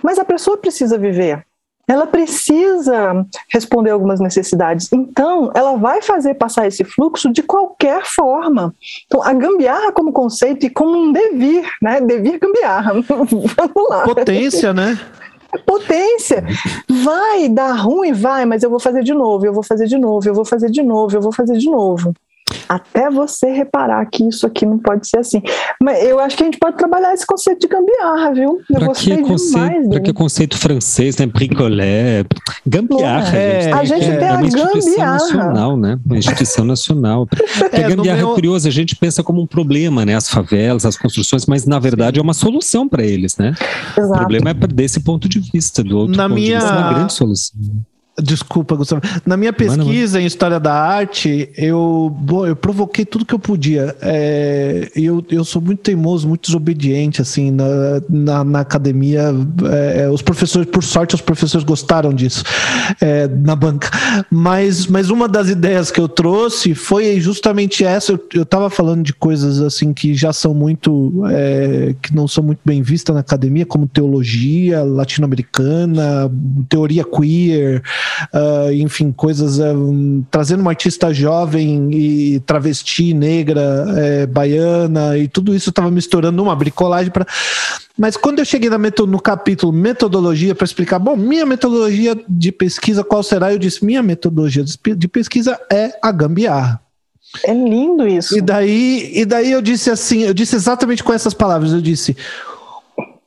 Mas 0.01 0.17
a 0.17 0.25
pessoa 0.25 0.57
precisa 0.57 0.97
viver. 0.97 1.45
Ela 1.87 2.05
precisa 2.05 3.25
responder 3.51 3.89
algumas 3.89 4.19
necessidades. 4.19 4.93
Então, 4.93 5.51
ela 5.55 5.75
vai 5.75 6.03
fazer 6.03 6.35
passar 6.35 6.67
esse 6.67 6.83
fluxo 6.83 7.31
de 7.31 7.41
qualquer 7.41 8.05
forma. 8.05 8.75
Então, 9.07 9.23
a 9.23 9.33
gambiarra 9.33 9.91
como 9.91 10.13
conceito 10.13 10.67
e 10.67 10.69
como 10.69 10.95
um 10.95 11.11
devir, 11.11 11.67
né? 11.81 11.99
Devir 11.99 12.39
gambiarra. 12.39 12.93
Vamos 13.01 13.89
lá. 13.89 14.03
Potência, 14.03 14.71
né? 14.71 14.99
Potência. 15.65 16.43
Vai 16.87 17.49
dar 17.49 17.73
ruim, 17.73 18.13
vai, 18.13 18.45
mas 18.45 18.63
eu 18.63 18.69
vou 18.69 18.79
fazer 18.79 19.03
de 19.03 19.13
novo, 19.13 19.45
eu 19.45 19.53
vou 19.53 19.63
fazer 19.63 19.85
de 19.85 19.97
novo, 19.97 20.27
eu 20.27 20.33
vou 20.33 20.45
fazer 20.45 20.69
de 20.69 20.83
novo, 20.83 21.15
eu 21.15 21.21
vou 21.21 21.31
fazer 21.31 21.57
de 21.57 21.69
novo 21.69 22.13
até 22.69 23.09
você 23.09 23.47
reparar 23.47 24.05
que 24.05 24.23
isso 24.23 24.45
aqui 24.45 24.63
não 24.63 24.77
pode 24.77 25.07
ser 25.07 25.17
assim. 25.17 25.41
Mas 25.81 26.03
eu 26.03 26.19
acho 26.19 26.37
que 26.37 26.43
a 26.43 26.45
gente 26.45 26.59
pode 26.59 26.77
trabalhar 26.77 27.15
esse 27.15 27.25
conceito 27.25 27.61
de 27.61 27.67
gambiarra, 27.67 28.31
viu? 28.31 28.61
Eu 28.69 28.79
pra 28.79 28.93
que 28.93 29.17
conceito, 29.17 29.89
Para 29.89 29.99
que 29.99 30.13
conceito 30.13 30.55
francês, 30.55 31.17
né? 31.17 31.25
Bricolé, 31.25 32.23
gambiarra. 32.65 33.35
É, 33.35 33.71
a 33.73 33.83
gente 33.83 34.05
é, 34.05 34.17
tem 34.17 34.27
é 34.27 34.33
uma 34.33 34.45
instituição 34.45 34.91
gambiarra. 34.91 35.13
nacional, 35.13 35.77
né? 35.77 35.99
Uma 36.05 36.17
instituição 36.17 36.63
nacional. 36.63 37.25
Porque 37.57 37.75
é, 37.75 37.89
gambiarra 37.89 38.21
meu... 38.21 38.31
é 38.31 38.35
curioso, 38.35 38.67
a 38.67 38.71
gente 38.71 38.95
pensa 38.95 39.23
como 39.23 39.41
um 39.41 39.47
problema, 39.47 40.05
né? 40.05 40.15
As 40.15 40.29
favelas, 40.29 40.85
as 40.85 40.95
construções, 40.95 41.47
mas 41.47 41.65
na 41.65 41.79
verdade 41.79 42.19
é 42.19 42.21
uma 42.21 42.35
solução 42.35 42.87
para 42.87 43.03
eles, 43.03 43.35
né? 43.35 43.55
Exato. 43.97 44.13
O 44.13 44.17
problema 44.17 44.51
é 44.51 44.53
desse 44.53 44.99
ponto 44.99 45.27
de 45.27 45.39
vista, 45.39 45.83
do 45.83 45.97
outro 45.97 46.15
na 46.15 46.29
ponto 46.29 46.35
minha... 46.35 46.59
de 46.59 46.63
vista, 46.63 46.75
é 46.75 46.77
uma 46.77 46.93
grande 46.93 47.13
solução. 47.13 47.59
Desculpa, 48.21 48.75
Gustavo. 48.75 49.01
Na 49.25 49.37
minha 49.37 49.53
pesquisa 49.53 50.13
mano, 50.13 50.23
em 50.23 50.27
História 50.27 50.59
da 50.59 50.73
Arte, 50.73 51.49
eu, 51.57 52.15
bom, 52.19 52.45
eu 52.45 52.55
provoquei 52.55 53.05
tudo 53.05 53.25
que 53.25 53.33
eu 53.33 53.39
podia. 53.39 53.95
É, 54.01 54.89
eu, 54.95 55.23
eu 55.29 55.43
sou 55.43 55.61
muito 55.61 55.79
teimoso, 55.79 56.27
muito 56.27 56.47
desobediente, 56.47 57.21
assim, 57.21 57.51
na, 57.51 57.65
na, 58.09 58.43
na 58.43 58.59
academia. 58.61 59.33
É, 59.95 60.09
os 60.09 60.21
professores, 60.21 60.69
por 60.69 60.83
sorte, 60.83 61.15
os 61.15 61.21
professores 61.21 61.65
gostaram 61.65 62.13
disso 62.13 62.43
é, 63.01 63.27
na 63.27 63.55
banca. 63.55 63.89
Mas, 64.29 64.87
mas 64.87 65.09
uma 65.09 65.27
das 65.27 65.49
ideias 65.49 65.91
que 65.91 65.99
eu 65.99 66.07
trouxe 66.07 66.73
foi 66.75 67.19
justamente 67.19 67.83
essa. 67.83 68.13
Eu, 68.13 68.19
eu 68.33 68.45
tava 68.45 68.69
falando 68.69 69.03
de 69.03 69.13
coisas, 69.13 69.61
assim, 69.61 69.93
que 69.93 70.13
já 70.13 70.33
são 70.33 70.53
muito... 70.53 71.23
É, 71.29 71.95
que 72.01 72.15
não 72.15 72.27
são 72.27 72.43
muito 72.43 72.59
bem 72.63 72.81
vistas 72.81 73.13
na 73.13 73.21
academia, 73.21 73.65
como 73.65 73.87
teologia 73.87 74.83
latino-americana, 74.83 76.31
teoria 76.67 77.03
queer 77.03 77.81
uh, 78.33 78.71
enfim, 78.73 79.11
coisas, 79.11 79.59
uh, 79.59 80.25
trazendo 80.29 80.61
uma 80.61 80.71
artista 80.71 81.13
jovem 81.13 81.89
e 81.93 82.39
travesti, 82.41 83.13
negra, 83.13 83.85
é, 83.97 84.25
baiana, 84.25 85.17
e 85.17 85.27
tudo 85.27 85.55
isso 85.55 85.69
estava 85.69 85.91
misturando 85.91 86.37
numa 86.37 86.55
bricolagem 86.55 87.11
para. 87.11 87.25
Mas 87.97 88.15
quando 88.15 88.39
eu 88.39 88.45
cheguei 88.45 88.69
no 89.05 89.19
capítulo 89.19 89.73
metodologia 89.73 90.55
para 90.55 90.65
explicar, 90.65 90.99
bom, 90.99 91.17
minha 91.17 91.45
metodologia 91.45 92.17
de 92.27 92.51
pesquisa 92.51 93.03
qual 93.03 93.21
será? 93.21 93.51
Eu 93.51 93.59
disse, 93.59 93.83
minha 93.83 94.01
metodologia 94.01 94.63
de 94.63 95.07
pesquisa 95.07 95.59
é 95.71 95.97
a 96.01 96.11
gambiarra. 96.11 96.81
É 97.43 97.53
lindo 97.53 98.07
isso. 98.07 98.37
E 98.37 98.41
daí, 98.41 99.11
e 99.13 99.25
daí 99.25 99.51
eu 99.51 99.61
disse 99.61 99.91
assim, 99.91 100.23
eu 100.23 100.33
disse 100.33 100.55
exatamente 100.55 101.03
com 101.03 101.13
essas 101.13 101.33
palavras, 101.33 101.73
eu 101.73 101.81
disse, 101.81 102.15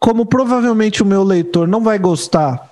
como 0.01 0.27
provavelmente 0.27 1.03
o 1.03 1.07
meu 1.07 1.23
leitor 1.23 1.69
não 1.69 1.81
vai 1.81 1.99
gostar 1.99 2.72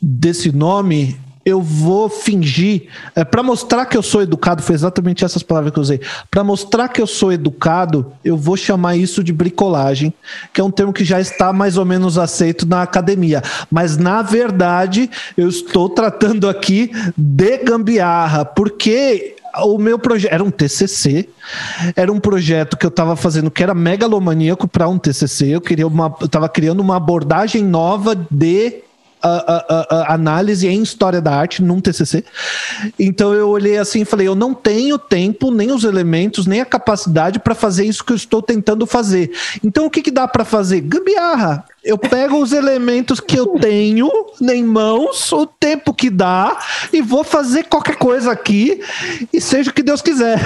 desse 0.00 0.50
nome, 0.52 1.18
eu 1.44 1.60
vou 1.62 2.08
fingir, 2.08 2.88
é, 3.14 3.24
para 3.24 3.42
mostrar 3.42 3.86
que 3.86 3.96
eu 3.96 4.02
sou 4.02 4.20
educado, 4.20 4.62
foi 4.62 4.74
exatamente 4.74 5.24
essas 5.24 5.42
palavras 5.42 5.72
que 5.72 5.78
eu 5.78 5.82
usei. 5.82 6.00
Para 6.30 6.44
mostrar 6.44 6.88
que 6.88 7.00
eu 7.00 7.06
sou 7.06 7.32
educado, 7.32 8.12
eu 8.24 8.36
vou 8.36 8.56
chamar 8.56 8.96
isso 8.96 9.24
de 9.24 9.32
bricolagem, 9.32 10.12
que 10.52 10.60
é 10.60 10.64
um 10.64 10.70
termo 10.70 10.92
que 10.92 11.04
já 11.04 11.20
está 11.20 11.52
mais 11.52 11.78
ou 11.78 11.84
menos 11.84 12.18
aceito 12.18 12.66
na 12.66 12.82
academia. 12.82 13.42
Mas 13.70 13.96
na 13.96 14.20
verdade, 14.22 15.10
eu 15.36 15.48
estou 15.48 15.88
tratando 15.88 16.48
aqui 16.48 16.90
de 17.16 17.58
gambiarra, 17.58 18.44
porque 18.44 19.36
o 19.64 19.78
meu 19.78 19.98
projeto 19.98 20.32
era 20.32 20.44
um 20.44 20.50
TCC, 20.50 21.28
era 21.96 22.12
um 22.12 22.20
projeto 22.20 22.76
que 22.76 22.86
eu 22.86 22.90
estava 22.90 23.16
fazendo 23.16 23.50
que 23.50 23.62
era 23.62 23.74
megalomaníaco 23.74 24.68
para 24.68 24.88
um 24.88 24.98
TCC. 24.98 25.46
Eu 25.46 25.60
queria 25.60 25.86
uma, 25.86 26.14
eu 26.20 26.26
estava 26.26 26.48
criando 26.48 26.80
uma 26.80 26.96
abordagem 26.96 27.64
nova 27.64 28.14
de 28.14 28.82
análise 30.06 30.66
em 30.66 30.82
história 30.82 31.20
da 31.20 31.34
arte 31.34 31.62
num 31.62 31.80
TCC. 31.80 32.24
Então 32.98 33.34
eu 33.34 33.48
olhei 33.48 33.78
assim 33.78 34.02
e 34.02 34.04
falei: 34.04 34.26
eu 34.26 34.34
não 34.34 34.54
tenho 34.54 34.98
tempo, 34.98 35.50
nem 35.50 35.72
os 35.72 35.84
elementos, 35.84 36.46
nem 36.46 36.60
a 36.60 36.66
capacidade 36.66 37.38
para 37.38 37.54
fazer 37.54 37.84
isso 37.84 38.04
que 38.04 38.12
eu 38.12 38.16
estou 38.16 38.42
tentando 38.42 38.86
fazer. 38.86 39.30
Então 39.64 39.86
o 39.86 39.90
que, 39.90 40.02
que 40.02 40.10
dá 40.10 40.26
para 40.26 40.44
fazer? 40.44 40.80
Gambiarra. 40.80 41.64
Eu 41.82 41.96
pego 41.96 42.36
os 42.36 42.52
elementos 42.52 43.20
que 43.20 43.38
eu 43.38 43.46
tenho 43.58 44.10
em 44.42 44.62
mãos, 44.62 45.32
o 45.32 45.46
tempo 45.46 45.94
que 45.94 46.10
dá, 46.10 46.58
e 46.92 47.00
vou 47.00 47.24
fazer 47.24 47.64
qualquer 47.64 47.96
coisa 47.96 48.30
aqui, 48.30 48.80
e 49.32 49.40
seja 49.40 49.70
o 49.70 49.74
que 49.74 49.82
Deus 49.82 50.02
quiser. 50.02 50.38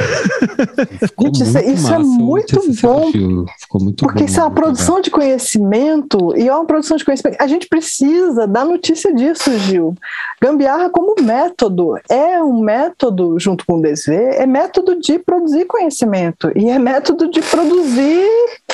Gente, 1.20 1.42
isso, 1.42 1.58
é, 1.58 1.66
isso 1.66 1.92
é 1.92 1.98
muito 1.98 2.60
bom. 2.80 3.10
Ficou 3.58 3.82
muito 3.82 4.04
porque 4.04 4.20
bom, 4.20 4.24
isso 4.26 4.40
é 4.40 4.42
uma 4.44 4.50
produção 4.50 5.00
de 5.00 5.10
conhecimento, 5.10 6.34
e 6.36 6.48
é 6.48 6.54
uma 6.54 6.64
produção 6.64 6.96
de 6.96 7.04
conhecimento. 7.04 7.36
A 7.40 7.46
gente 7.46 7.66
precisa 7.66 8.46
dar 8.46 8.64
notícia 8.64 9.12
disso, 9.12 9.50
Gil. 9.58 9.94
Gambiarra 10.40 10.88
como 10.88 11.14
método. 11.20 11.98
É 12.08 12.40
um 12.42 12.60
método, 12.60 13.38
junto 13.40 13.66
com 13.66 13.78
o 13.78 13.82
desver, 13.82 14.34
é 14.40 14.46
método 14.46 15.00
de 15.00 15.18
produzir 15.18 15.64
conhecimento, 15.64 16.52
e 16.54 16.68
é 16.68 16.78
método 16.78 17.28
de 17.28 17.42
produzir 17.42 18.28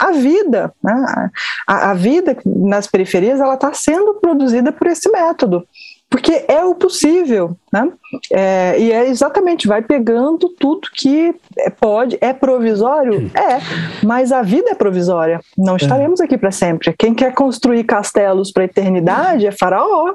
a 0.08 0.12
vida. 0.12 0.72
Né? 0.82 1.30
A, 1.66 1.90
a 1.90 1.94
vida 1.94 2.36
nas 2.44 2.86
periferias 2.86 3.40
ela 3.40 3.54
está 3.54 3.72
sendo 3.72 4.14
produzida 4.14 4.72
por 4.72 4.86
esse 4.86 5.10
método 5.10 5.66
porque 6.10 6.44
é 6.48 6.64
o 6.64 6.74
possível, 6.74 7.56
né? 7.72 7.88
É, 8.32 8.76
e 8.80 8.90
é 8.90 9.08
exatamente, 9.08 9.68
vai 9.68 9.80
pegando 9.80 10.48
tudo 10.58 10.88
que 10.92 11.32
pode, 11.78 12.18
é 12.20 12.32
provisório? 12.32 13.30
É, 13.32 13.60
mas 14.04 14.32
a 14.32 14.42
vida 14.42 14.70
é 14.70 14.74
provisória, 14.74 15.40
não 15.56 15.74
é. 15.74 15.76
estaremos 15.76 16.20
aqui 16.20 16.36
para 16.36 16.50
sempre. 16.50 16.92
Quem 16.98 17.14
quer 17.14 17.32
construir 17.32 17.84
castelos 17.84 18.50
para 18.50 18.64
a 18.64 18.66
eternidade 18.66 19.46
é 19.46 19.52
faraó. 19.52 20.14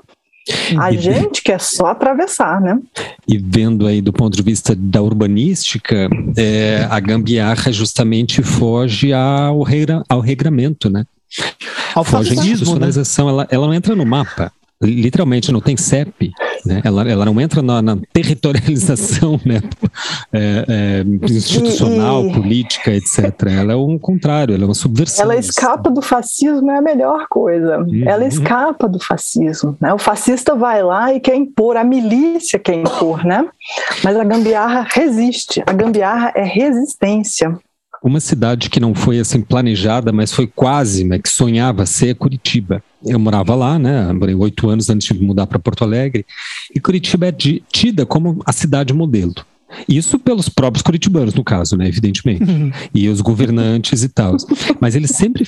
A 0.77 0.91
e 0.91 0.97
gente 0.97 1.41
quer 1.41 1.59
só 1.59 1.87
atravessar, 1.87 2.61
né? 2.61 2.79
E 3.27 3.37
vendo 3.37 3.87
aí 3.87 3.99
do 3.99 4.13
ponto 4.13 4.35
de 4.35 4.43
vista 4.43 4.75
da 4.75 5.01
urbanística, 5.01 6.07
é, 6.37 6.87
a 6.89 6.99
gambiarra 6.99 7.71
justamente 7.71 8.43
foge 8.43 9.11
ao, 9.11 9.63
regra, 9.63 10.03
ao 10.07 10.19
regramento, 10.19 10.89
né? 10.89 11.03
Ao 11.95 12.03
fascismo, 12.03 12.41
a 12.41 12.45
institucionalização, 12.45 13.25
né? 13.25 13.31
ela, 13.31 13.47
ela 13.49 13.67
não 13.67 13.73
entra 13.73 13.95
no 13.95 14.05
mapa. 14.05 14.51
Literalmente 14.81 15.51
não 15.51 15.61
tem 15.61 15.75
CEP, 15.75 16.31
né? 16.65 16.81
ela, 16.83 17.09
ela 17.09 17.25
não 17.25 17.39
entra 17.39 17.61
na, 17.61 17.81
na 17.81 17.97
territorialização 18.11 19.39
né? 19.45 19.61
É, 20.31 20.65
é, 20.67 21.25
institucional, 21.27 22.29
política, 22.31 22.91
etc. 22.91 23.33
Ela 23.47 23.73
é 23.73 23.75
um 23.75 23.97
contrário, 23.97 24.53
ela 24.53 24.63
é 24.63 24.67
uma 24.67 24.73
subversão. 24.73 25.23
Ela 25.23 25.37
escapa 25.37 25.89
do 25.89 26.01
fascismo, 26.01 26.71
é 26.71 26.77
a 26.77 26.81
melhor 26.81 27.27
coisa. 27.29 27.79
Uhum. 27.79 28.03
Ela 28.05 28.25
escapa 28.25 28.87
do 28.87 28.99
fascismo. 28.99 29.77
Né? 29.79 29.93
O 29.93 29.97
fascista 29.97 30.55
vai 30.55 30.83
lá 30.83 31.13
e 31.13 31.19
quer 31.19 31.35
impor, 31.35 31.77
a 31.77 31.83
milícia 31.83 32.59
quer 32.59 32.75
impor, 32.75 33.23
né? 33.23 33.47
mas 34.03 34.17
a 34.17 34.23
gambiarra 34.23 34.85
resiste. 34.89 35.63
A 35.65 35.73
gambiarra 35.73 36.31
é 36.35 36.43
resistência. 36.43 37.57
Uma 38.05 38.19
cidade 38.19 38.69
que 38.69 38.79
não 38.79 38.93
foi 38.93 39.17
assim 39.17 39.41
planejada, 39.41 40.11
mas 40.11 40.31
foi 40.31 40.45
quase, 40.45 41.03
mas 41.03 41.21
que 41.21 41.29
sonhava 41.29 41.87
ser 41.87 42.13
Curitiba. 42.13 42.83
Eu 43.03 43.17
morava 43.17 43.55
lá, 43.55 43.79
né? 43.79 44.13
Morei 44.13 44.35
oito 44.35 44.69
anos 44.69 44.91
antes 44.91 45.07
de 45.07 45.23
mudar 45.23 45.47
para 45.47 45.57
Porto 45.57 45.83
Alegre. 45.83 46.23
E 46.75 46.79
Curitiba 46.79 47.25
é 47.25 47.31
tida 47.31 48.05
como 48.05 48.43
a 48.45 48.51
cidade 48.51 48.93
modelo. 48.93 49.33
Isso 49.89 50.19
pelos 50.19 50.47
próprios 50.47 50.83
curitibanos, 50.83 51.33
no 51.33 51.43
caso, 51.43 51.75
né? 51.75 51.87
Evidentemente. 51.87 52.43
Uhum. 52.43 52.71
E 52.93 53.09
os 53.09 53.21
governantes 53.21 54.03
e 54.03 54.09
tal. 54.09 54.37
Mas 54.79 54.93
eles 54.93 55.09
sempre 55.09 55.47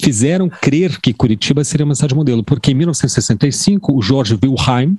fizeram 0.00 0.48
crer 0.48 0.98
que 1.02 1.12
Curitiba 1.12 1.62
seria 1.62 1.84
uma 1.84 1.94
cidade 1.94 2.14
modelo, 2.14 2.42
porque 2.42 2.70
em 2.70 2.74
1965 2.74 3.94
o 3.94 4.00
Jorge 4.00 4.38
Wilhelm, 4.42 4.94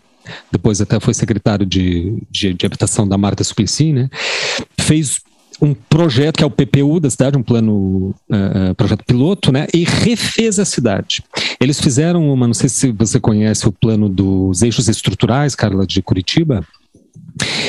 depois 0.51 0.79
até 0.79 0.99
foi 0.99 1.15
secretário 1.15 1.65
de, 1.65 2.21
de, 2.29 2.53
de 2.53 2.65
habitação 2.67 3.07
da 3.07 3.17
Marta 3.17 3.43
Suplicy, 3.43 3.93
né, 3.93 4.09
fez 4.79 5.21
um 5.61 5.73
projeto 5.73 6.37
que 6.37 6.43
é 6.43 6.47
o 6.47 6.51
PPU 6.51 6.99
da 6.99 7.09
cidade, 7.09 7.37
um 7.37 7.43
plano, 7.43 8.15
uh, 8.29 8.75
projeto 8.75 9.03
piloto, 9.05 9.51
né? 9.51 9.67
E 9.73 9.83
refez 9.83 10.59
a 10.59 10.65
cidade. 10.65 11.23
Eles 11.59 11.79
fizeram 11.79 12.31
uma, 12.31 12.47
não 12.47 12.53
sei 12.53 12.69
se 12.69 12.91
você 12.91 13.19
conhece 13.19 13.67
o 13.67 13.71
plano 13.71 14.07
dos 14.07 14.61
eixos 14.61 14.87
estruturais, 14.87 15.55
Carla, 15.55 15.85
de 15.85 16.01
Curitiba. 16.01 16.65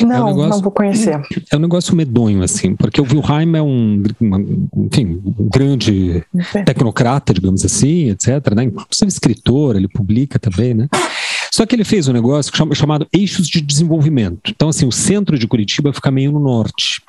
Não, 0.01 0.15
é 0.15 0.21
um 0.21 0.25
negócio, 0.27 0.49
não 0.49 0.61
vou 0.61 0.71
conhecer. 0.71 1.21
É 1.49 1.55
um 1.55 1.59
negócio 1.59 1.95
medonho, 1.95 2.43
assim, 2.43 2.75
porque 2.75 2.99
o 2.99 3.05
Wilhelm 3.05 3.55
é 3.55 3.61
um, 3.61 4.03
uma, 4.19 4.39
enfim, 4.39 5.21
um 5.23 5.49
grande 5.49 6.23
tecnocrata, 6.65 7.33
digamos 7.33 7.63
assim, 7.63 8.09
etc. 8.09 8.53
Né? 8.55 8.63
Inclusive 8.65 9.07
escritor, 9.07 9.75
ele 9.75 9.87
publica 9.87 10.39
também, 10.39 10.73
né? 10.73 10.87
Só 11.53 11.65
que 11.65 11.75
ele 11.75 11.83
fez 11.83 12.07
um 12.07 12.13
negócio 12.13 12.51
chamado 12.73 13.07
Eixos 13.13 13.47
de 13.47 13.61
Desenvolvimento. 13.61 14.49
Então, 14.49 14.69
assim, 14.69 14.85
o 14.85 14.91
centro 14.91 15.37
de 15.37 15.47
Curitiba 15.47 15.93
fica 15.93 16.09
meio 16.09 16.31
no 16.31 16.39
norte. 16.39 17.01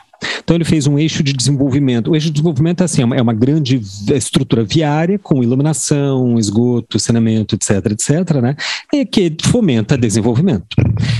Então 0.42 0.56
ele 0.56 0.64
fez 0.64 0.86
um 0.86 0.98
eixo 0.98 1.22
de 1.22 1.32
desenvolvimento. 1.32 2.10
O 2.10 2.14
eixo 2.14 2.26
de 2.26 2.32
desenvolvimento 2.32 2.82
é 2.82 2.84
assim, 2.84 3.02
é 3.02 3.04
uma, 3.04 3.16
é 3.16 3.34
grande 3.34 3.80
estrutura 4.14 4.64
viária 4.64 5.18
com 5.18 5.42
iluminação, 5.42 6.38
esgoto, 6.38 6.98
saneamento, 6.98 7.54
etc, 7.54 7.92
etc, 7.92 8.40
né? 8.42 8.56
E 8.92 9.04
que 9.04 9.34
fomenta 9.42 9.96
desenvolvimento. 9.96 10.66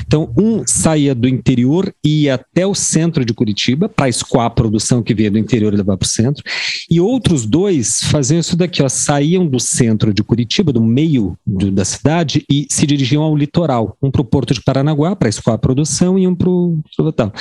Então 0.06 0.32
um 0.38 0.62
saía 0.66 1.14
do 1.14 1.28
interior 1.28 1.92
e 2.04 2.22
ia 2.22 2.34
até 2.34 2.66
o 2.66 2.74
centro 2.74 3.24
de 3.24 3.32
Curitiba 3.32 3.88
para 3.88 4.08
escoar 4.08 4.46
a 4.46 4.50
produção 4.50 5.02
que 5.02 5.14
veio 5.14 5.30
do 5.30 5.38
interior 5.38 5.72
e 5.72 5.76
levar 5.76 5.96
para 5.96 6.06
o 6.06 6.08
centro. 6.08 6.42
E 6.90 7.00
outros 7.00 7.46
dois 7.46 8.02
faziam 8.04 8.40
isso 8.40 8.56
daqui, 8.56 8.82
ó, 8.82 8.88
saíam 8.88 9.46
do 9.46 9.58
centro 9.58 10.12
de 10.12 10.22
Curitiba, 10.22 10.72
do 10.72 10.82
meio 10.82 11.36
do, 11.46 11.70
da 11.70 11.84
cidade 11.84 12.44
e 12.50 12.66
se 12.70 12.86
dirigiam 12.86 13.22
ao 13.22 13.36
litoral, 13.36 13.96
um 14.02 14.10
para 14.10 14.20
o 14.20 14.24
porto 14.24 14.54
de 14.54 14.60
Paranaguá 14.60 15.16
para 15.16 15.28
escoar 15.28 15.56
a 15.56 15.58
produção 15.58 16.18
e 16.18 16.26
um 16.26 16.34
para 16.34 16.48
o 16.48 17.12
tal. 17.14 17.32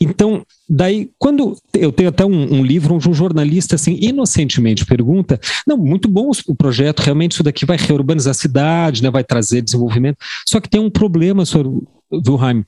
Então 0.00 0.44
Daí, 0.74 1.10
quando 1.18 1.54
eu 1.74 1.92
tenho 1.92 2.08
até 2.08 2.24
um, 2.24 2.54
um, 2.54 2.64
livro 2.64 2.94
onde 2.94 3.06
um 3.06 3.12
jornalista, 3.12 3.74
assim, 3.74 3.98
inocentemente 4.00 4.86
pergunta: 4.86 5.38
não, 5.66 5.76
muito 5.76 6.08
bom 6.08 6.30
o 6.46 6.54
projeto, 6.54 7.00
realmente 7.00 7.32
isso 7.32 7.42
daqui 7.42 7.66
vai 7.66 7.76
reurbanizar 7.76 8.30
a 8.30 8.34
cidade, 8.34 9.02
né, 9.02 9.10
vai 9.10 9.22
trazer 9.22 9.60
desenvolvimento. 9.60 10.16
Só 10.48 10.60
que 10.60 10.70
tem 10.70 10.80
um 10.80 10.88
problema, 10.88 11.44
senhor 11.44 11.70
Wilhelm. 12.10 12.62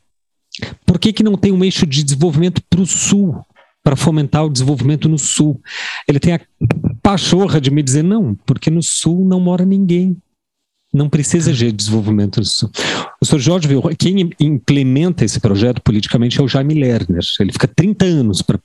Por 0.85 0.99
que, 0.99 1.15
que 1.15 1.23
não 1.23 1.35
tem 1.35 1.51
um 1.51 1.65
eixo 1.65 1.87
de 1.87 2.05
desenvolvimento 2.05 2.61
para 2.69 2.83
o 2.83 2.87
sul? 2.87 3.41
Para 3.83 3.97
fomentar 3.97 4.45
o 4.45 4.51
desenvolvimento 4.51 5.09
no 5.09 5.19
sul. 5.19 5.59
Ele 6.07 6.21
tem 6.21 6.35
a 6.35 6.41
pachorra 7.03 7.59
de 7.59 7.71
me 7.71 7.83
dizer: 7.83 8.03
não, 8.03 8.35
porque 8.45 8.71
no 8.71 8.83
sul 8.83 9.27
não 9.27 9.41
mora 9.41 9.65
ninguém 9.65 10.15
não 10.95 11.09
precisa 11.09 11.53
de 11.53 11.73
desenvolvimento 11.73 12.43
Sul. 12.45 12.71
O 13.21 13.27
Sr. 13.27 13.41
Jorge 13.41 13.69
viu, 13.69 13.83
quem 13.99 14.31
implementa 14.39 15.25
esse 15.25 15.41
projeto 15.41 15.83
politicamente 15.83 16.41
é 16.41 16.43
o 16.43 16.47
Jaime 16.47 16.75
Lerner. 16.75 17.21
Ele 17.41 17.53
fica 17.53 17.67
30 17.67 18.05
anos 18.05 18.41
para. 18.41 18.61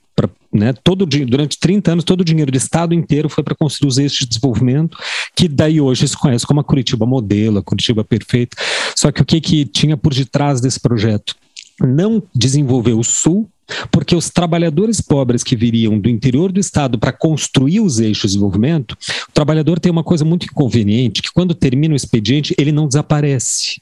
Né, 0.52 0.72
todo, 0.82 1.06
durante 1.06 1.58
30 1.60 1.92
anos, 1.92 2.04
todo 2.04 2.22
o 2.22 2.24
dinheiro 2.24 2.50
do 2.50 2.58
Estado 2.58 2.92
inteiro 2.92 3.28
foi 3.28 3.44
para 3.44 3.54
construir 3.54 4.08
de 4.08 4.26
desenvolvimento, 4.26 4.98
que 5.34 5.46
daí 5.46 5.80
hoje 5.80 6.08
se 6.08 6.16
conhece 6.16 6.44
como 6.44 6.58
a 6.58 6.64
Curitiba 6.64 7.06
Modelo, 7.06 7.58
a 7.58 7.62
Curitiba 7.62 8.02
Perfeita. 8.02 8.56
Só 8.96 9.12
que 9.12 9.22
o 9.22 9.24
que, 9.24 9.40
que 9.40 9.64
tinha 9.64 9.96
por 9.96 10.12
detrás 10.12 10.60
desse 10.60 10.80
projeto? 10.80 11.36
Não 11.80 12.20
desenvolver 12.34 12.94
o 12.94 13.04
Sul, 13.04 13.48
porque 13.90 14.14
os 14.14 14.30
trabalhadores 14.30 15.00
pobres 15.00 15.42
que 15.42 15.56
viriam 15.56 15.98
do 15.98 16.08
interior 16.08 16.52
do 16.52 16.60
estado 16.60 16.98
para 16.98 17.12
construir 17.12 17.80
os 17.80 17.98
eixos 17.98 18.30
de 18.30 18.36
desenvolvimento, 18.36 18.96
o 19.28 19.32
trabalhador 19.32 19.78
tem 19.78 19.90
uma 19.90 20.04
coisa 20.04 20.24
muito 20.24 20.46
inconveniente, 20.46 21.22
que 21.22 21.32
quando 21.32 21.54
termina 21.54 21.94
o 21.94 21.96
expediente, 21.96 22.54
ele 22.58 22.72
não 22.72 22.86
desaparece. 22.86 23.80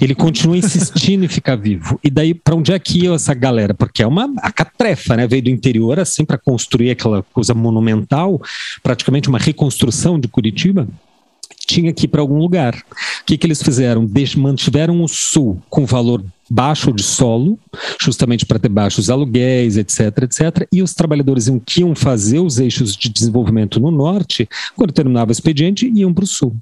Ele 0.00 0.14
continua 0.14 0.56
insistindo 0.56 1.24
em 1.24 1.28
ficar 1.28 1.56
vivo. 1.56 1.98
E 2.04 2.10
daí, 2.10 2.34
para 2.34 2.54
onde 2.54 2.72
é 2.72 2.78
que 2.78 3.04
ia 3.04 3.14
essa 3.14 3.32
galera? 3.34 3.72
Porque 3.72 4.02
é 4.02 4.06
uma 4.06 4.28
catrefa, 4.52 5.16
né? 5.16 5.26
Veio 5.26 5.42
do 5.42 5.50
interior 5.50 5.98
assim 5.98 6.24
para 6.24 6.38
construir 6.38 6.90
aquela 6.90 7.22
coisa 7.32 7.54
monumental, 7.54 8.40
praticamente 8.82 9.28
uma 9.28 9.38
reconstrução 9.38 10.20
de 10.20 10.28
Curitiba. 10.28 10.86
Tinha 11.66 11.92
que 11.92 12.04
ir 12.04 12.08
para 12.08 12.20
algum 12.20 12.38
lugar. 12.38 12.74
O 12.74 13.24
que, 13.24 13.36
que 13.36 13.46
eles 13.46 13.62
fizeram? 13.62 14.04
Deix 14.04 14.34
mantiveram 14.34 15.02
o 15.02 15.08
sul 15.08 15.60
com 15.68 15.86
valor 15.86 16.24
baixo 16.50 16.92
de 16.92 17.02
solo, 17.02 17.58
justamente 17.98 18.44
para 18.44 18.58
ter 18.58 18.68
baixos 18.68 19.08
aluguéis, 19.08 19.78
etc, 19.78 20.22
etc. 20.22 20.68
E 20.70 20.82
os 20.82 20.92
trabalhadores 20.92 21.50
que 21.64 21.80
iam 21.80 21.94
fazer 21.94 22.40
os 22.40 22.58
eixos 22.58 22.94
de 22.94 23.08
desenvolvimento 23.08 23.80
no 23.80 23.90
norte, 23.90 24.48
quando 24.76 24.92
terminava 24.92 25.30
o 25.30 25.32
expediente, 25.32 25.90
iam 25.94 26.12
para 26.12 26.24
o 26.24 26.26
sul. 26.26 26.54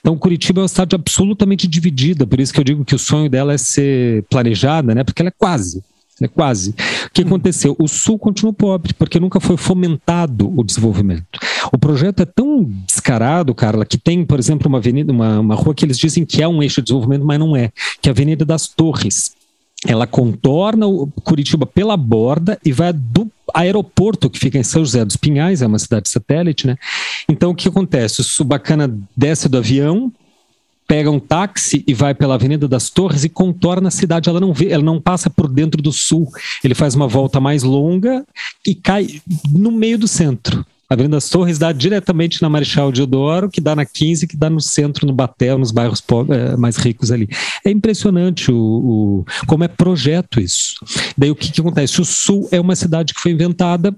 Então, 0.00 0.16
Curitiba 0.16 0.60
é 0.60 0.62
uma 0.62 0.68
cidade 0.68 0.96
absolutamente 0.96 1.68
dividida, 1.68 2.26
por 2.26 2.40
isso 2.40 2.52
que 2.52 2.58
eu 2.58 2.64
digo 2.64 2.84
que 2.84 2.94
o 2.94 2.98
sonho 2.98 3.30
dela 3.30 3.52
é 3.52 3.58
ser 3.58 4.24
planejada, 4.24 4.94
né? 4.94 5.04
Porque 5.04 5.22
ela 5.22 5.28
é 5.28 5.34
quase. 5.36 5.82
É 6.20 6.26
quase. 6.26 6.70
O 6.70 7.10
que 7.12 7.22
aconteceu? 7.22 7.76
O 7.78 7.86
Sul 7.86 8.18
continua 8.18 8.52
pobre, 8.52 8.92
porque 8.92 9.20
nunca 9.20 9.38
foi 9.38 9.56
fomentado 9.56 10.52
o 10.58 10.64
desenvolvimento. 10.64 11.38
O 11.72 11.78
projeto 11.78 12.20
é 12.20 12.26
tão 12.26 12.64
descarado, 12.86 13.54
Carla, 13.54 13.84
que 13.84 13.98
tem, 13.98 14.24
por 14.24 14.38
exemplo, 14.38 14.68
uma 14.68 14.78
avenida, 14.78 15.12
uma, 15.12 15.40
uma 15.40 15.54
rua 15.54 15.74
que 15.74 15.84
eles 15.84 15.98
dizem 15.98 16.24
que 16.24 16.42
é 16.42 16.48
um 16.48 16.62
eixo 16.62 16.80
de 16.80 16.86
desenvolvimento, 16.86 17.24
mas 17.24 17.38
não 17.38 17.56
é, 17.56 17.70
que 18.00 18.08
é 18.08 18.10
a 18.10 18.12
Avenida 18.12 18.44
das 18.44 18.68
Torres. 18.68 19.36
Ela 19.86 20.06
contorna 20.06 20.86
o 20.86 21.06
Curitiba 21.06 21.64
pela 21.64 21.96
borda 21.96 22.58
e 22.64 22.72
vai 22.72 22.92
do 22.92 23.30
aeroporto 23.54 24.28
que 24.28 24.38
fica 24.38 24.58
em 24.58 24.64
São 24.64 24.84
José 24.84 25.04
dos 25.04 25.16
Pinhais, 25.16 25.62
é 25.62 25.66
uma 25.66 25.78
cidade 25.78 26.08
satélite, 26.08 26.66
né? 26.66 26.76
Então 27.28 27.50
o 27.50 27.54
que 27.54 27.68
acontece? 27.68 28.20
O 28.20 28.24
Subacana 28.24 28.92
desce 29.16 29.48
do 29.48 29.58
avião, 29.58 30.12
pega 30.88 31.10
um 31.10 31.20
táxi 31.20 31.84
e 31.86 31.94
vai 31.94 32.14
pela 32.14 32.34
Avenida 32.34 32.66
das 32.66 32.90
Torres 32.90 33.22
e 33.22 33.28
contorna 33.28 33.88
a 33.88 33.92
cidade. 33.92 34.28
Ela 34.28 34.40
não 34.40 34.52
vê, 34.52 34.70
ela 34.70 34.82
não 34.82 35.00
passa 35.00 35.30
por 35.30 35.46
dentro 35.46 35.80
do 35.80 35.92
sul. 35.92 36.28
Ele 36.64 36.74
faz 36.74 36.94
uma 36.94 37.06
volta 37.06 37.38
mais 37.38 37.62
longa 37.62 38.24
e 38.66 38.74
cai 38.74 39.20
no 39.52 39.70
meio 39.70 39.98
do 39.98 40.08
centro. 40.08 40.66
Avenida 40.90 41.16
das 41.16 41.28
Torres 41.28 41.58
dá 41.58 41.70
diretamente 41.70 42.40
na 42.40 42.48
Marechal 42.48 42.90
Deodoro, 42.90 43.50
que 43.50 43.60
dá 43.60 43.76
na 43.76 43.84
15, 43.84 44.26
que 44.26 44.36
dá 44.36 44.48
no 44.48 44.60
centro, 44.60 45.06
no 45.06 45.12
Batel, 45.12 45.58
nos 45.58 45.70
bairros 45.70 46.02
é, 46.30 46.56
mais 46.56 46.76
ricos 46.76 47.12
ali. 47.12 47.28
É 47.62 47.70
impressionante 47.70 48.50
o, 48.50 48.56
o, 48.56 49.24
como 49.46 49.64
é 49.64 49.68
projeto 49.68 50.40
isso. 50.40 50.76
Daí 51.16 51.30
o 51.30 51.36
que, 51.36 51.52
que 51.52 51.60
acontece? 51.60 52.00
O 52.00 52.06
Sul 52.06 52.48
é 52.50 52.58
uma 52.58 52.74
cidade 52.74 53.12
que 53.12 53.20
foi 53.20 53.32
inventada 53.32 53.94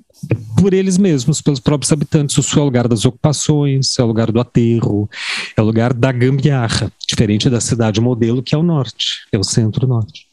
por 0.59 0.74
eles 0.74 0.99
mesmos, 0.99 1.41
pelos 1.41 1.61
próprios 1.61 1.93
habitantes. 1.93 2.36
O 2.36 2.43
Sul 2.43 2.59
é 2.59 2.62
o 2.62 2.64
lugar 2.66 2.88
das 2.88 3.05
ocupações, 3.05 3.97
é 3.97 4.03
o 4.03 4.07
lugar 4.07 4.32
do 4.32 4.41
aterro, 4.41 5.09
é 5.57 5.62
o 5.62 5.64
lugar 5.64 5.95
da 5.95 6.11
gambiarra, 6.11 6.93
diferente 7.07 7.49
da 7.49 7.61
cidade 7.61 8.01
modelo, 8.01 8.43
que 8.43 8.53
é 8.53 8.59
o 8.59 8.64
norte, 8.64 9.26
é 9.30 9.38
o 9.38 9.45
centro-norte. 9.45 10.30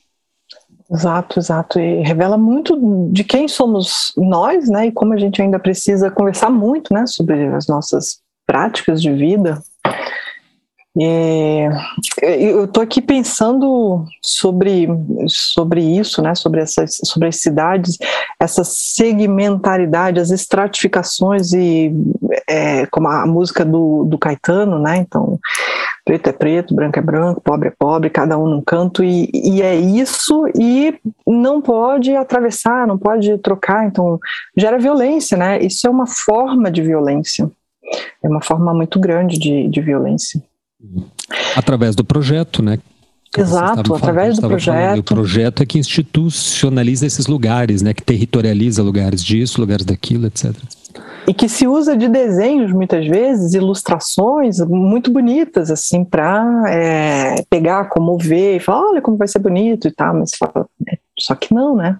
Exato, 0.89 1.39
exato. 1.39 1.79
E 1.79 2.01
revela 2.01 2.37
muito 2.37 3.09
de 3.11 3.23
quem 3.23 3.47
somos 3.47 4.13
nós, 4.15 4.69
né? 4.69 4.87
E 4.87 4.91
como 4.91 5.13
a 5.13 5.17
gente 5.17 5.41
ainda 5.41 5.59
precisa 5.59 6.09
conversar 6.09 6.49
muito, 6.49 6.93
né? 6.93 7.05
Sobre 7.05 7.47
as 7.47 7.67
nossas 7.67 8.19
práticas 8.45 9.01
de 9.01 9.11
vida. 9.11 9.61
E 10.99 11.69
eu 12.21 12.65
estou 12.65 12.81
aqui 12.81 12.99
pensando 13.01 14.03
sobre, 14.19 14.87
sobre 15.27 15.79
isso, 15.79 16.23
né? 16.23 16.33
Sobre 16.33 16.61
essas, 16.61 16.97
sobre 17.03 17.27
as 17.27 17.37
cidades, 17.37 17.97
essa 18.39 18.63
segmentaridade, 18.63 20.19
as 20.19 20.31
estratificações 20.31 21.53
e 21.53 21.93
é, 22.49 22.87
como 22.87 23.07
a 23.09 23.27
música 23.27 23.63
do, 23.63 24.05
do 24.05 24.17
Caetano, 24.17 24.79
né? 24.79 24.97
Então 24.97 25.39
preto 26.03 26.29
é 26.29 26.31
preto, 26.31 26.73
branco 26.73 26.97
é 26.97 27.01
branco, 27.01 27.41
pobre 27.41 27.67
é 27.67 27.73
pobre, 27.77 28.09
cada 28.09 28.37
um 28.37 28.47
num 28.47 28.61
canto, 28.61 29.03
e, 29.03 29.29
e 29.33 29.61
é 29.61 29.75
isso, 29.75 30.47
e 30.57 30.97
não 31.27 31.61
pode 31.61 32.15
atravessar, 32.15 32.87
não 32.87 32.97
pode 32.97 33.37
trocar, 33.39 33.85
então 33.85 34.17
gera 34.55 34.79
violência, 34.79 35.37
né? 35.37 35.59
Isso 35.61 35.85
é 35.85 35.89
uma 35.89 36.07
forma 36.07 36.71
de 36.71 36.81
violência, 36.81 37.51
é 38.23 38.27
uma 38.27 38.41
forma 38.41 38.73
muito 38.73 38.99
grande 38.99 39.37
de, 39.37 39.67
de 39.67 39.81
violência. 39.81 40.41
Através 41.55 41.95
do 41.95 42.03
projeto, 42.03 42.61
né? 42.61 42.79
Exato, 43.37 43.93
através 43.93 44.37
do 44.39 44.47
projeto. 44.47 44.75
Falando. 44.75 44.99
O 44.99 45.03
projeto 45.03 45.63
é 45.63 45.65
que 45.65 45.77
institucionaliza 45.77 47.05
esses 47.05 47.27
lugares, 47.27 47.81
né? 47.81 47.93
Que 47.93 48.01
territorializa 48.01 48.81
lugares 48.81 49.23
disso, 49.23 49.59
lugares 49.59 49.85
daquilo, 49.85 50.27
etc 50.27 50.53
e 51.27 51.33
que 51.33 51.49
se 51.49 51.67
usa 51.67 51.95
de 51.97 52.07
desenhos 52.07 52.71
muitas 52.71 53.05
vezes, 53.05 53.53
ilustrações 53.53 54.59
muito 54.61 55.11
bonitas 55.11 55.69
assim 55.69 56.05
para 56.05 56.63
é, 56.69 57.43
pegar, 57.49 57.89
comover 57.89 58.55
e 58.55 58.59
falar, 58.61 58.91
olha 58.91 59.01
como 59.01 59.17
vai 59.17 59.27
ser 59.27 59.39
bonito 59.39 59.89
e 59.89 59.91
tal, 59.91 60.13
mas 60.13 60.31
fala, 60.35 60.65
é, 60.87 60.97
só 61.19 61.35
que 61.35 61.53
não, 61.53 61.75
né? 61.75 61.97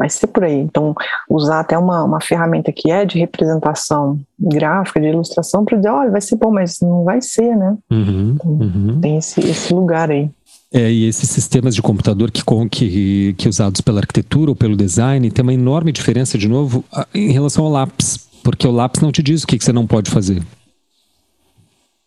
Vai 0.00 0.08
ser 0.08 0.28
por 0.28 0.44
aí. 0.44 0.58
Então, 0.58 0.94
usar 1.28 1.60
até 1.60 1.76
uma, 1.76 2.02
uma 2.02 2.20
ferramenta 2.20 2.72
que 2.72 2.90
é 2.90 3.04
de 3.04 3.18
representação 3.18 4.18
gráfica, 4.38 4.98
de 4.98 5.08
ilustração, 5.08 5.62
para 5.62 5.76
dizer, 5.76 5.90
olha, 5.90 6.10
vai 6.10 6.22
ser 6.22 6.36
bom, 6.36 6.50
mas 6.50 6.80
não 6.80 7.04
vai 7.04 7.20
ser, 7.20 7.54
né? 7.54 7.76
Uhum, 7.90 8.34
então, 8.34 8.50
uhum. 8.50 9.00
Tem 9.00 9.18
esse, 9.18 9.40
esse 9.40 9.74
lugar 9.74 10.10
aí. 10.10 10.30
É, 10.72 10.90
e 10.90 11.06
esses 11.06 11.28
sistemas 11.28 11.74
de 11.74 11.82
computador 11.82 12.30
que, 12.30 12.42
que, 12.70 13.34
que 13.34 13.48
usados 13.48 13.82
pela 13.82 14.00
arquitetura 14.00 14.50
ou 14.50 14.56
pelo 14.56 14.76
design 14.76 15.30
tem 15.30 15.42
uma 15.42 15.52
enorme 15.52 15.92
diferença, 15.92 16.38
de 16.38 16.48
novo, 16.48 16.82
em 17.12 17.30
relação 17.30 17.66
ao 17.66 17.70
lápis 17.70 18.30
porque 18.42 18.66
o 18.66 18.70
lápis 18.70 19.00
não 19.00 19.12
te 19.12 19.22
diz 19.22 19.42
o 19.42 19.46
que, 19.46 19.58
que 19.58 19.64
você 19.64 19.72
não 19.72 19.86
pode 19.86 20.10
fazer. 20.10 20.42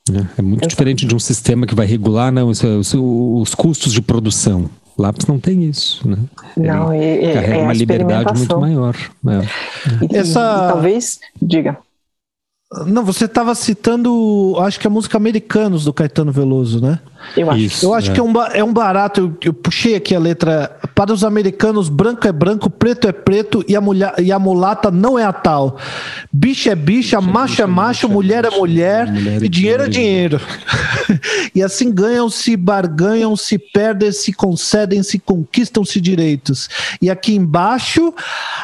Né? 0.10 0.30
É 0.38 0.42
muito 0.42 0.68
diferente 0.68 1.06
de 1.06 1.16
um 1.16 1.20
sistema 1.20 1.66
que 1.66 1.76
vai 1.76 1.86
regular 1.86 2.32
não, 2.32 2.50
os, 2.50 2.62
os, 2.64 2.94
os 2.94 3.56
custos 3.56 3.94
de 3.94 4.02
produção. 4.02 4.70
Lápis 4.98 5.26
não 5.26 5.40
tem 5.40 5.64
isso, 5.64 6.08
né? 6.08 6.18
Não, 6.56 6.94
Ele 6.94 7.32
e, 7.32 7.34
carrega 7.34 7.56
é 7.56 7.64
uma 7.64 7.74
liberdade 7.74 8.38
muito 8.38 8.60
maior. 8.60 8.96
É. 9.28 10.06
E, 10.14 10.18
Essa... 10.18 10.40
E, 10.40 10.72
talvez, 10.72 11.20
diga. 11.42 11.78
Não, 12.86 13.04
você 13.04 13.26
estava 13.26 13.54
citando, 13.54 14.56
acho 14.60 14.80
que 14.80 14.88
a 14.88 14.90
música 14.90 15.18
Americanos 15.18 15.86
do 15.86 15.94
Caetano 15.94 16.32
Veloso, 16.32 16.82
né? 16.82 17.00
Eu 17.38 17.50
acho. 17.50 17.60
Isso, 17.60 17.86
eu 17.86 17.94
acho 17.94 18.12
é. 18.12 18.14
que 18.14 18.20
é 18.20 18.24
um, 18.24 18.42
é 18.54 18.64
um 18.64 18.74
barato. 18.74 19.20
Eu, 19.20 19.38
eu, 19.44 19.54
puxei 19.54 19.96
aqui 19.96 20.14
a 20.16 20.20
letra. 20.20 20.76
Para 20.94 21.14
os 21.14 21.24
americanos, 21.24 21.90
branco 21.90 22.28
é 22.28 22.32
branco, 22.32 22.70
preto 22.70 23.08
é 23.08 23.12
preto 23.12 23.64
e 23.68 23.76
a, 23.76 23.82
mulher, 23.82 24.14
e 24.20 24.32
a 24.32 24.38
mulata 24.38 24.92
não 24.92 25.18
é 25.18 25.24
a 25.24 25.34
tal. 25.34 25.78
Bicho 26.32 26.70
é 26.70 26.76
bicha, 26.76 27.22
macho 27.22 27.62
é 27.62 27.66
macho, 27.66 28.10
mulher 28.10 28.46
é 28.46 28.50
mulher, 28.50 29.12
mulher 29.12 29.44
e 29.44 29.50
dinheiro 29.50 29.84
é 29.84 29.88
dinheiro. 29.88 30.42
e 31.56 31.64
assim 31.64 31.92
ganham-se, 31.92 32.56
barganham-se, 32.56 33.58
perdem-se, 33.58 34.34
concedem-se, 34.34 35.20
conquistam-se 35.20 36.00
direitos. 36.02 36.70
E 37.02 37.10
aqui 37.10 37.36
embaixo, 37.36 38.14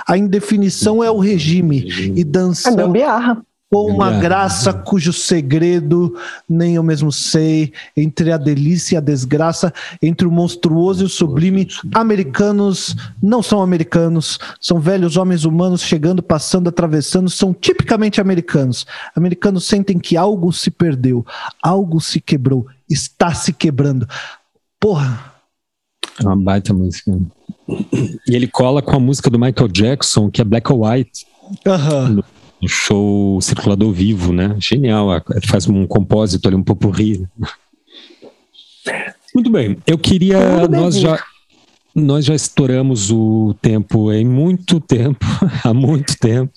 a 0.07 0.17
indefinição 0.17 1.03
é 1.03 1.09
o 1.09 1.19
regime. 1.19 1.87
E 2.15 2.23
dança. 2.23 2.69
É 2.69 2.75
gambiarra 2.75 3.41
com 3.69 3.85
uma 3.85 4.09
graça 4.09 4.73
cujo 4.73 5.13
segredo 5.13 6.15
nem 6.49 6.75
eu 6.75 6.83
mesmo 6.83 7.11
sei, 7.11 7.71
entre 7.95 8.31
a 8.31 8.37
delícia 8.37 8.95
e 8.95 8.97
a 8.97 9.01
desgraça, 9.01 9.71
entre 10.01 10.27
o 10.27 10.31
monstruoso 10.31 11.03
e 11.03 11.05
o 11.05 11.09
sublime, 11.09 11.67
americanos 11.93 12.95
não 13.21 13.43
são 13.43 13.61
americanos, 13.61 14.39
são 14.59 14.79
velhos 14.79 15.17
homens 15.17 15.45
humanos 15.45 15.81
chegando, 15.81 16.23
passando, 16.23 16.67
atravessando, 16.67 17.29
são 17.29 17.53
tipicamente 17.53 18.19
americanos. 18.19 18.87
Americanos 19.15 19.65
sentem 19.65 19.99
que 19.99 20.17
algo 20.17 20.51
se 20.51 20.71
perdeu, 20.71 21.23
algo 21.61 22.01
se 22.01 22.19
quebrou, 22.19 22.65
está 22.89 23.33
se 23.33 23.53
quebrando. 23.53 24.07
Porra! 24.79 25.33
É 26.19 26.23
uma 26.23 26.35
baita 26.35 26.73
música. 26.73 27.17
E 28.27 28.35
ele 28.35 28.47
cola 28.47 28.81
com 28.81 28.95
a 28.95 28.99
música 28.99 29.29
do 29.29 29.39
Michael 29.39 29.69
Jackson, 29.69 30.29
que 30.31 30.41
é 30.41 30.43
Black 30.43 30.71
or 30.71 30.81
White. 30.81 31.25
Aham. 31.65 32.15
Uhum 32.15 32.38
no 32.61 32.67
show 32.67 33.41
Circulador 33.41 33.91
Vivo, 33.91 34.33
né? 34.33 34.55
Genial, 34.59 35.07
faz 35.47 35.67
um 35.67 35.85
compósito 35.87 36.47
ali, 36.47 36.55
um 36.55 36.63
popurri. 36.63 37.25
Muito 39.33 39.49
bem, 39.49 39.77
eu 39.85 39.97
queria. 39.97 40.67
Nós 40.67 40.99
já, 40.99 41.23
nós 41.93 42.25
já 42.25 42.35
estouramos 42.35 43.11
o 43.11 43.55
tempo 43.61 44.11
em 44.11 44.25
muito 44.25 44.79
tempo, 44.79 45.25
há 45.63 45.73
muito 45.73 46.17
tempo. 46.17 46.51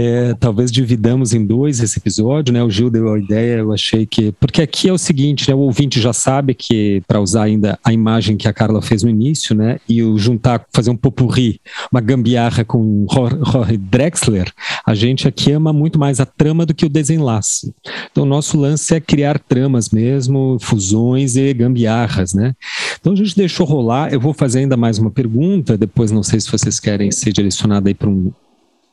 É, 0.00 0.32
talvez 0.34 0.70
dividamos 0.70 1.34
em 1.34 1.44
dois 1.44 1.80
esse 1.80 1.98
episódio, 1.98 2.54
né? 2.54 2.62
O 2.62 2.70
Gil 2.70 2.88
deu 2.88 3.12
a 3.12 3.18
ideia, 3.18 3.56
eu 3.56 3.72
achei 3.72 4.06
que. 4.06 4.30
Porque 4.30 4.62
aqui 4.62 4.88
é 4.88 4.92
o 4.92 4.98
seguinte, 4.98 5.50
né? 5.50 5.56
O 5.56 5.58
ouvinte 5.58 6.00
já 6.00 6.12
sabe 6.12 6.54
que, 6.54 7.02
para 7.08 7.20
usar 7.20 7.42
ainda 7.42 7.76
a 7.82 7.92
imagem 7.92 8.36
que 8.36 8.46
a 8.46 8.52
Carla 8.52 8.80
fez 8.80 9.02
no 9.02 9.10
início, 9.10 9.56
né? 9.56 9.80
E 9.88 10.00
o 10.00 10.16
juntar, 10.16 10.64
fazer 10.72 10.90
um 10.90 10.96
popurri, 10.96 11.60
uma 11.90 12.00
gambiarra 12.00 12.64
com 12.64 13.06
Rory 13.10 13.76
Drexler, 13.76 14.52
a 14.86 14.94
gente 14.94 15.26
aqui 15.26 15.50
ama 15.50 15.72
muito 15.72 15.98
mais 15.98 16.20
a 16.20 16.26
trama 16.26 16.64
do 16.64 16.76
que 16.76 16.86
o 16.86 16.88
desenlace. 16.88 17.74
Então, 18.08 18.24
nosso 18.24 18.56
lance 18.56 18.94
é 18.94 19.00
criar 19.00 19.40
tramas 19.40 19.90
mesmo, 19.90 20.58
fusões 20.60 21.34
e 21.34 21.52
gambiarras, 21.52 22.34
né? 22.34 22.54
Então, 23.00 23.14
a 23.14 23.16
gente 23.16 23.34
deixou 23.34 23.66
rolar. 23.66 24.12
Eu 24.12 24.20
vou 24.20 24.32
fazer 24.32 24.60
ainda 24.60 24.76
mais 24.76 24.96
uma 25.00 25.10
pergunta, 25.10 25.76
depois 25.76 26.12
não 26.12 26.22
sei 26.22 26.38
se 26.38 26.48
vocês 26.48 26.78
querem 26.78 27.10
ser 27.10 27.32
direcionado 27.32 27.88
aí 27.88 27.94
para 27.94 28.08
um 28.08 28.30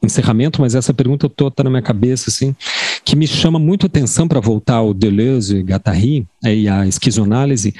encerramento, 0.03 0.61
mas 0.61 0.75
essa 0.75 0.93
pergunta 0.93 1.27
toda 1.27 1.49
está 1.49 1.63
na 1.63 1.69
minha 1.69 1.81
cabeça, 1.81 2.29
assim, 2.29 2.55
que 3.03 3.15
me 3.15 3.27
chama 3.27 3.57
muito 3.57 3.85
atenção 3.85 4.27
para 4.27 4.39
voltar 4.39 4.75
ao 4.75 4.93
Deleuze 4.93 5.57
e 5.57 5.63
Guattari 5.63 6.27
e 6.43 6.67
a 6.67 6.85
esquizoanálise, 6.85 7.73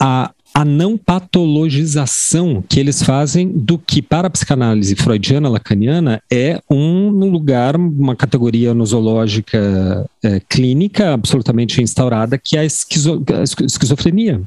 a, 0.00 0.32
a 0.56 0.64
não 0.64 0.96
patologização 0.96 2.62
que 2.68 2.78
eles 2.78 3.02
fazem 3.02 3.48
do 3.48 3.76
que, 3.76 4.00
para 4.00 4.28
a 4.28 4.30
psicanálise 4.30 4.94
freudiana 4.94 5.48
lacaniana, 5.48 6.22
é 6.30 6.62
um, 6.70 7.08
lugar, 7.28 7.74
uma 7.74 8.14
categoria 8.14 8.72
nosológica 8.72 10.08
é, 10.22 10.38
clínica 10.48 11.12
absolutamente 11.12 11.82
instaurada, 11.82 12.38
que 12.38 12.56
é 12.56 12.60
a, 12.60 12.64
esquizo, 12.64 13.24
a 13.36 13.42
esquizofrenia. 13.42 14.40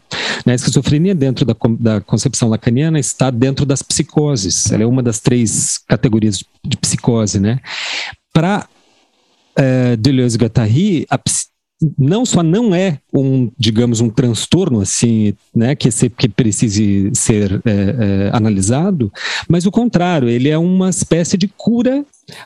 Né? 0.46 0.54
A 0.54 0.56
esquizofrenia, 0.56 1.14
dentro 1.14 1.44
da, 1.44 1.56
da 1.78 2.00
concepção 2.00 2.48
lacaniana, 2.48 2.98
está 2.98 3.30
dentro 3.30 3.66
das 3.66 3.82
psicoses. 3.82 4.72
Ela 4.72 4.84
é 4.84 4.88
uma 4.88 5.04
das 5.04 5.20
três 5.20 5.78
categorias 5.78 6.42
de 6.66 6.78
psicose. 6.78 7.38
Né? 7.38 7.60
Para 8.32 8.66
é, 9.58 9.98
Deleuze-Guattari, 9.98 11.06
a 11.10 11.18
não 11.98 12.26
só 12.26 12.42
não 12.42 12.74
é 12.74 13.00
um, 13.14 13.52
digamos, 13.58 14.02
um 14.02 14.10
transtorno 14.10 14.82
assim, 14.82 15.34
né, 15.56 15.76
que, 15.76 15.92
se, 15.92 16.10
que 16.10 16.28
precise 16.28 17.12
ser 17.14 17.62
é, 17.66 17.72
é, 17.72 18.30
analisado, 18.34 19.12
mas 19.48 19.66
o 19.66 19.72
contrário, 19.72 20.28
ele 20.28 20.50
é 20.50 20.58
uma 20.58 20.90
espécie 20.90 21.38
de 21.38 21.48
cura 21.48 22.04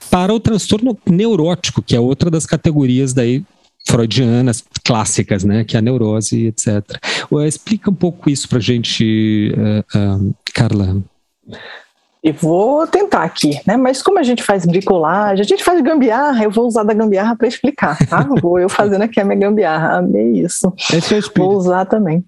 para 0.09 0.33
o 0.33 0.39
transtorno 0.39 0.97
neurótico, 1.09 1.81
que 1.81 1.95
é 1.95 1.99
outra 1.99 2.29
das 2.29 2.45
categorias 2.45 3.13
daí 3.13 3.43
freudianas 3.87 4.63
clássicas, 4.83 5.43
né, 5.43 5.63
que 5.63 5.75
é 5.75 5.79
a 5.79 5.81
neurose, 5.81 6.47
etc. 6.47 6.83
Explica 7.47 7.89
um 7.89 7.95
pouco 7.95 8.29
isso 8.29 8.47
para 8.47 8.59
gente, 8.59 9.53
uh, 9.55 9.97
uh, 9.97 10.35
Carla. 10.53 11.01
E 12.23 12.31
vou 12.31 12.85
tentar 12.85 13.23
aqui, 13.23 13.59
né? 13.65 13.75
Mas 13.75 14.01
como 14.01 14.19
a 14.19 14.23
gente 14.23 14.43
faz 14.43 14.63
bricolagem, 14.63 15.41
a 15.41 15.47
gente 15.47 15.63
faz 15.63 15.81
gambiarra, 15.81 16.43
eu 16.43 16.51
vou 16.51 16.67
usar 16.67 16.83
da 16.83 16.93
gambiarra 16.93 17.35
para 17.35 17.47
explicar, 17.47 17.97
tá? 18.07 18.27
vou 18.39 18.59
eu 18.59 18.69
fazendo 18.69 19.01
aqui 19.01 19.19
a 19.19 19.25
minha 19.25 19.39
gambiarra, 19.39 19.97
amei 19.97 20.41
isso. 20.41 20.71
Esse 20.93 21.15
é 21.15 21.17
o 21.17 21.19
espírito. 21.19 21.49
Vou 21.49 21.57
usar 21.57 21.85
também. 21.85 22.23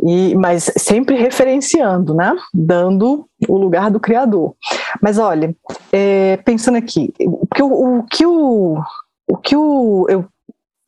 E, 0.00 0.34
mas 0.36 0.70
sempre 0.76 1.16
referenciando, 1.16 2.14
né? 2.14 2.32
Dando 2.54 3.26
o 3.48 3.56
lugar 3.56 3.90
do 3.90 3.98
criador. 3.98 4.54
Mas 5.00 5.18
olha, 5.18 5.54
é, 5.92 6.36
pensando 6.38 6.76
aqui, 6.76 7.12
o 7.20 7.46
que, 7.52 7.62
o, 7.62 7.98
o 7.98 8.02
que 8.04 8.24
o, 8.24 8.78
o 9.28 9.36
que 9.38 9.56
o, 9.56 10.06
eu 10.08 10.24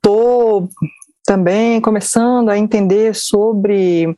tô 0.01 0.69
também 1.25 1.81
começando 1.81 2.51
a 2.51 2.59
entender 2.59 3.14
sobre 3.14 4.16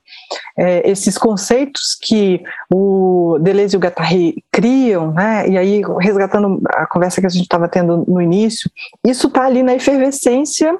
é, 0.58 0.88
esses 0.90 1.16
conceitos 1.16 1.96
que 2.00 2.42
o 2.72 3.38
Deleuze 3.40 3.76
e 3.76 3.78
o 3.78 3.80
Guattari 3.80 4.44
criam, 4.50 5.12
né? 5.12 5.48
E 5.48 5.56
aí 5.56 5.82
resgatando 6.00 6.60
a 6.66 6.86
conversa 6.86 7.20
que 7.20 7.26
a 7.26 7.30
gente 7.30 7.44
estava 7.44 7.68
tendo 7.68 8.04
no 8.08 8.20
início, 8.20 8.70
isso 9.06 9.28
está 9.28 9.44
ali 9.44 9.62
na 9.62 9.74
efervescência 9.74 10.76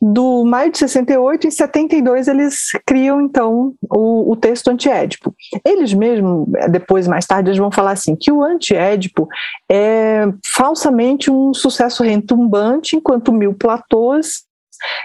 do 0.00 0.44
maio 0.44 0.70
de 0.70 0.78
68 0.78 1.46
e 1.46 1.50
72 1.50 2.28
eles 2.28 2.70
criam 2.86 3.20
então 3.22 3.72
o, 3.90 4.32
o 4.32 4.36
texto 4.36 4.68
antiédipo. 4.68 5.34
Eles 5.64 5.94
mesmos 5.94 6.46
depois 6.70 7.08
mais 7.08 7.26
tarde 7.26 7.50
eles 7.50 7.58
vão 7.58 7.70
falar 7.70 7.92
assim 7.92 8.14
que 8.14 8.30
o 8.30 8.42
antiédipo 8.42 9.26
é 9.70 10.26
falsamente 10.54 11.30
um 11.30 11.54
sucesso 11.54 12.02
retumbante 12.02 12.96
enquanto 12.96 13.32
mil 13.32 13.54
platôs 13.54 14.49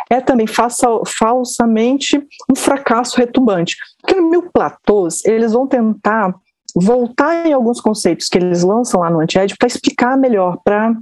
é 0.09 0.21
também 0.21 0.47
falsa, 0.47 0.88
falsamente 1.05 2.17
um 2.51 2.55
fracasso 2.55 3.17
retumbante. 3.17 3.76
Porque 4.01 4.15
no 4.15 4.30
Mil 4.30 4.49
Platôs, 4.51 5.23
eles 5.26 5.53
vão 5.53 5.67
tentar 5.67 6.34
voltar 6.76 7.47
em 7.47 7.53
alguns 7.53 7.80
conceitos 7.80 8.28
que 8.28 8.38
eles 8.38 8.63
lançam 8.63 8.99
lá 8.99 9.09
no 9.09 9.21
Antied 9.21 9.55
para 9.57 9.67
explicar 9.67 10.17
melhor, 10.17 10.57
para 10.63 10.93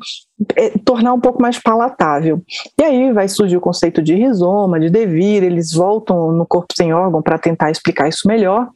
tornar 0.84 1.14
um 1.14 1.20
pouco 1.20 1.42
mais 1.42 1.60
palatável. 1.60 2.42
E 2.80 2.84
aí 2.84 3.14
vai 3.14 3.28
surgir 3.28 3.58
o 3.58 3.62
conceito 3.62 4.02
de 4.02 4.16
rizoma, 4.16 4.80
de 4.80 4.90
devir, 4.90 5.44
eles 5.44 5.72
voltam 5.74 6.32
no 6.32 6.46
corpo 6.46 6.74
sem 6.76 6.94
órgão 6.94 7.22
para 7.22 7.38
tentar 7.38 7.72
explicar 7.72 8.10
isso 8.10 8.28
melhor, 8.28 8.68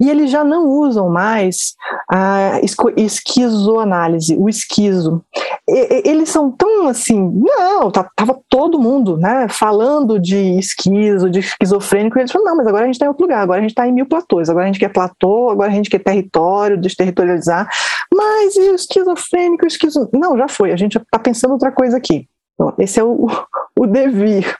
e 0.00 0.10
eles 0.10 0.30
já 0.30 0.44
não 0.44 0.68
usam 0.68 1.08
mais 1.08 1.74
a 2.10 2.60
esquizoanálise, 2.96 4.36
o 4.36 4.48
esquizo. 4.48 5.22
E, 5.68 6.08
eles 6.08 6.28
são 6.28 6.50
tão 6.50 6.88
assim, 6.88 7.32
não, 7.34 7.90
tá, 7.90 8.08
tava 8.14 8.38
todo 8.48 8.78
mundo 8.78 9.16
né, 9.16 9.46
falando 9.48 10.18
de 10.18 10.58
esquizo, 10.58 11.30
de 11.30 11.40
esquizofrênico, 11.40 12.18
e 12.18 12.20
eles 12.20 12.32
falam, 12.32 12.48
não, 12.48 12.56
mas 12.56 12.66
agora 12.66 12.84
a 12.84 12.86
gente 12.86 12.96
está 12.96 13.06
em 13.06 13.08
outro 13.08 13.24
lugar, 13.24 13.42
agora 13.42 13.58
a 13.58 13.62
gente 13.62 13.70
está 13.70 13.86
em 13.88 13.92
mil 13.92 14.06
platôs, 14.06 14.48
agora 14.48 14.64
a 14.64 14.66
gente 14.68 14.78
quer 14.78 14.92
platô, 14.92 15.50
agora 15.50 15.70
a 15.70 15.74
gente 15.74 15.90
quer 15.90 15.98
território, 15.98 16.78
desterritorializar, 16.78 17.68
mas 18.14 18.56
e 18.56 18.70
o 18.70 18.74
esquizofrênico, 18.74 19.64
o 19.64 19.68
esquizo... 19.68 20.08
Não, 20.12 20.36
já 20.36 20.48
foi, 20.48 20.72
a 20.72 20.76
gente 20.76 20.98
está 20.98 21.18
pensando 21.18 21.52
outra 21.52 21.72
coisa 21.72 21.96
aqui. 21.96 22.28
Então, 22.54 22.74
esse 22.78 22.98
é 22.98 23.04
o, 23.04 23.26
o 23.78 23.86
devir 23.86 24.56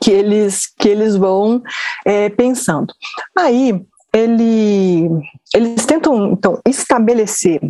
que 0.00 0.10
eles, 0.10 0.66
que 0.78 0.88
eles 0.88 1.16
vão 1.16 1.62
é, 2.04 2.28
pensando. 2.28 2.92
Aí, 3.36 3.84
ele, 4.12 5.08
eles 5.54 5.86
tentam, 5.86 6.32
então, 6.32 6.58
estabelecer 6.66 7.60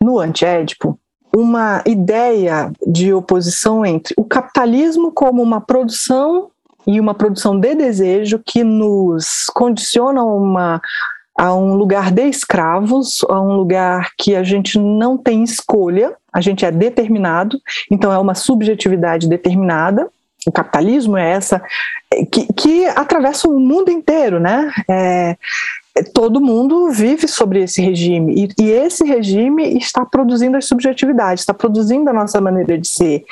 no 0.00 0.18
antiédipo 0.18 0.98
uma 1.34 1.82
ideia 1.86 2.72
de 2.86 3.12
oposição 3.12 3.84
entre 3.84 4.14
o 4.16 4.24
capitalismo 4.24 5.12
como 5.12 5.42
uma 5.42 5.60
produção 5.60 6.50
e 6.86 7.00
uma 7.00 7.14
produção 7.14 7.58
de 7.58 7.74
desejo 7.74 8.40
que 8.44 8.62
nos 8.62 9.46
condiciona 9.52 10.20
a 10.20 10.24
uma 10.24 10.80
a 11.38 11.54
um 11.54 11.74
lugar 11.74 12.10
de 12.10 12.28
escravos, 12.28 13.24
a 13.28 13.40
um 13.40 13.54
lugar 13.54 14.10
que 14.16 14.34
a 14.34 14.42
gente 14.42 14.78
não 14.78 15.18
tem 15.18 15.42
escolha, 15.42 16.14
a 16.32 16.40
gente 16.40 16.64
é 16.64 16.70
determinado, 16.70 17.60
então 17.90 18.12
é 18.12 18.18
uma 18.18 18.34
subjetividade 18.34 19.28
determinada. 19.28 20.08
O 20.46 20.52
capitalismo 20.52 21.16
é 21.16 21.30
essa 21.30 21.60
que, 22.30 22.52
que 22.52 22.86
atravessa 22.86 23.48
o 23.48 23.58
mundo 23.58 23.90
inteiro, 23.90 24.38
né? 24.38 24.72
É, 24.88 25.36
todo 26.14 26.40
mundo 26.40 26.90
vive 26.90 27.26
sobre 27.26 27.62
esse 27.62 27.82
regime 27.82 28.48
e, 28.58 28.62
e 28.62 28.70
esse 28.70 29.04
regime 29.04 29.76
está 29.76 30.04
produzindo 30.04 30.56
as 30.56 30.66
subjetividades, 30.66 31.42
está 31.42 31.54
produzindo 31.54 32.08
a 32.10 32.12
nossa 32.12 32.40
maneira 32.40 32.78
de 32.78 32.86
ser. 32.86 33.24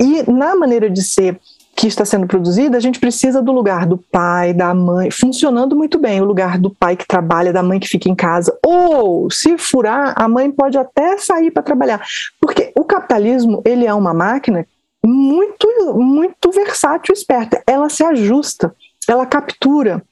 E 0.00 0.28
na 0.30 0.56
maneira 0.56 0.88
de 0.88 1.02
ser 1.02 1.38
que 1.74 1.86
está 1.86 2.04
sendo 2.04 2.26
produzida, 2.26 2.76
a 2.76 2.80
gente 2.80 3.00
precisa 3.00 3.42
do 3.42 3.50
lugar 3.50 3.86
do 3.86 3.96
pai, 3.96 4.52
da 4.52 4.74
mãe, 4.74 5.10
funcionando 5.10 5.74
muito 5.74 5.98
bem, 5.98 6.20
o 6.20 6.24
lugar 6.24 6.58
do 6.58 6.70
pai 6.70 6.96
que 6.96 7.06
trabalha, 7.06 7.52
da 7.52 7.62
mãe 7.62 7.80
que 7.80 7.88
fica 7.88 8.08
em 8.08 8.14
casa. 8.14 8.56
Ou, 8.64 9.30
se 9.30 9.56
furar, 9.56 10.14
a 10.16 10.28
mãe 10.28 10.50
pode 10.50 10.76
até 10.76 11.16
sair 11.18 11.50
para 11.50 11.62
trabalhar. 11.62 12.04
Porque 12.40 12.72
o 12.76 12.84
capitalismo, 12.84 13.62
ele 13.64 13.86
é 13.86 13.94
uma 13.94 14.12
máquina 14.12 14.66
muito, 15.04 15.66
muito 15.94 16.50
versátil 16.52 17.12
esperta. 17.12 17.62
Ela 17.66 17.88
se 17.88 18.04
ajusta, 18.04 18.74
ela 19.08 19.26
captura 19.26 20.02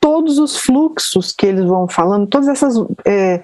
todos 0.00 0.38
os 0.38 0.56
fluxos 0.56 1.32
que 1.32 1.46
eles 1.46 1.64
vão 1.64 1.88
falando, 1.88 2.26
todas 2.26 2.48
essas. 2.48 2.74
É, 3.04 3.42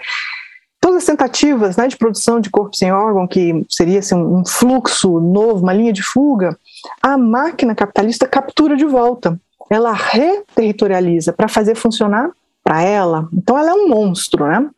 todas 0.85 0.99
as 0.99 1.07
tentativas 1.07 1.79
né, 1.79 1.89
de 1.89 1.97
produção 1.97 2.39
de 2.39 2.51
corpo 2.51 2.77
sem 2.77 2.93
órgão, 2.93 3.27
que 3.27 3.65
seria 3.71 4.01
assim, 4.01 4.15
um 4.17 4.45
fluxo 4.45 5.19
novo, 5.19 5.63
uma 5.63 5.73
linha 5.73 5.95
de 5.95 6.03
fuga, 6.03 6.59
a 7.01 7.17
máquina 7.17 7.75
capitalista 7.75 8.29
captura 8.29 8.77
de 8.77 8.85
volta. 8.85 9.41
Ela 9.71 9.93
reterritorializa 9.93 11.33
para 11.33 11.49
fazer 11.49 11.75
funcionar 11.75 12.31
para 12.63 12.83
ela. 12.83 13.27
Então 13.33 13.59
ela 13.59 13.71
é 13.71 13.73
um 13.73 13.89
monstro, 13.89 14.47
né? 14.47 14.69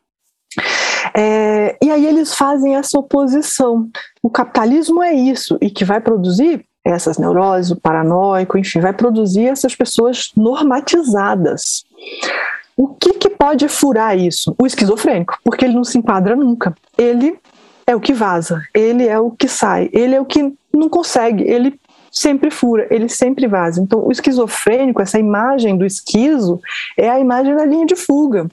É, 1.13 1.77
e 1.83 1.91
aí 1.91 2.07
eles 2.07 2.37
fazem 2.37 2.77
essa 2.77 2.97
oposição. 2.97 3.89
O 4.23 4.31
capitalismo 4.31 5.03
é 5.03 5.13
isso, 5.13 5.59
e 5.61 5.69
que 5.69 5.85
vai 5.85 6.01
produzir 6.01 6.65
essas 6.85 7.19
neuroses, 7.19 7.73
o 7.73 7.81
paranoico, 7.81 8.57
enfim, 8.57 8.79
vai 8.79 8.93
produzir 8.93 9.47
essas 9.47 9.75
pessoas 9.75 10.31
normatizadas. 10.37 11.85
O 12.77 12.89
que, 12.89 13.15
que 13.15 13.31
pode 13.31 13.69
furar 13.69 14.19
isso? 14.19 14.55
O 14.61 14.67
esquizofrênico, 14.67 15.39
porque 15.43 15.65
ele 15.65 15.75
não 15.75 15.85
se 15.85 15.97
enquadra 15.97 16.37
nunca. 16.37 16.75
Ele 16.99 17.39
é 17.87 17.95
o 17.95 18.01
que 18.01 18.13
vaza, 18.13 18.63
ele 18.75 19.07
é 19.07 19.19
o 19.19 19.31
que 19.31 19.49
sai, 19.49 19.89
ele 19.93 20.15
é 20.15 20.21
o 20.21 20.25
que 20.25 20.53
não 20.75 20.89
consegue, 20.89 21.45
ele 21.45 21.79
sempre 22.11 22.51
fura, 22.51 22.87
ele 22.91 23.09
sempre 23.09 23.47
vaza. 23.47 23.81
Então, 23.81 24.07
o 24.07 24.11
esquizofrênico, 24.11 25.03
essa 25.03 25.19
imagem 25.19 25.77
do 25.77 25.85
esquizo, 25.85 26.61
é 26.97 27.11
a 27.11 27.21
imagem 27.21 27.55
da 27.55 27.65
linha 27.65 27.87
de 27.87 27.95
fuga. 27.95 28.49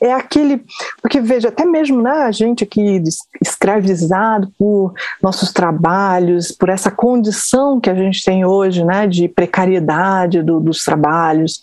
É 0.00 0.12
aquele. 0.12 0.64
Porque, 1.00 1.20
veja, 1.20 1.48
até 1.48 1.64
mesmo 1.64 2.00
né, 2.00 2.10
a 2.10 2.30
gente 2.30 2.64
aqui 2.64 3.02
escravizado 3.40 4.50
por 4.58 4.94
nossos 5.20 5.52
trabalhos, 5.52 6.52
por 6.52 6.68
essa 6.68 6.90
condição 6.90 7.80
que 7.80 7.90
a 7.90 7.94
gente 7.94 8.24
tem 8.24 8.44
hoje 8.44 8.84
né, 8.84 9.06
de 9.06 9.28
precariedade 9.28 10.42
do, 10.42 10.60
dos 10.60 10.84
trabalhos, 10.84 11.60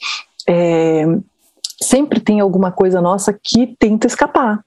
é, 0.47 1.05
sempre 1.81 2.19
tem 2.19 2.39
alguma 2.39 2.71
coisa 2.71 3.01
nossa 3.01 3.33
que 3.33 3.75
tenta 3.79 4.07
escapar. 4.07 4.59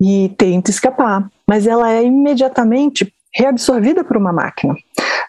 E 0.00 0.34
tenta 0.36 0.70
escapar, 0.70 1.30
mas 1.48 1.66
ela 1.66 1.90
é 1.90 2.04
imediatamente 2.04 3.12
reabsorvida 3.34 4.04
por 4.04 4.16
uma 4.16 4.32
máquina. 4.32 4.74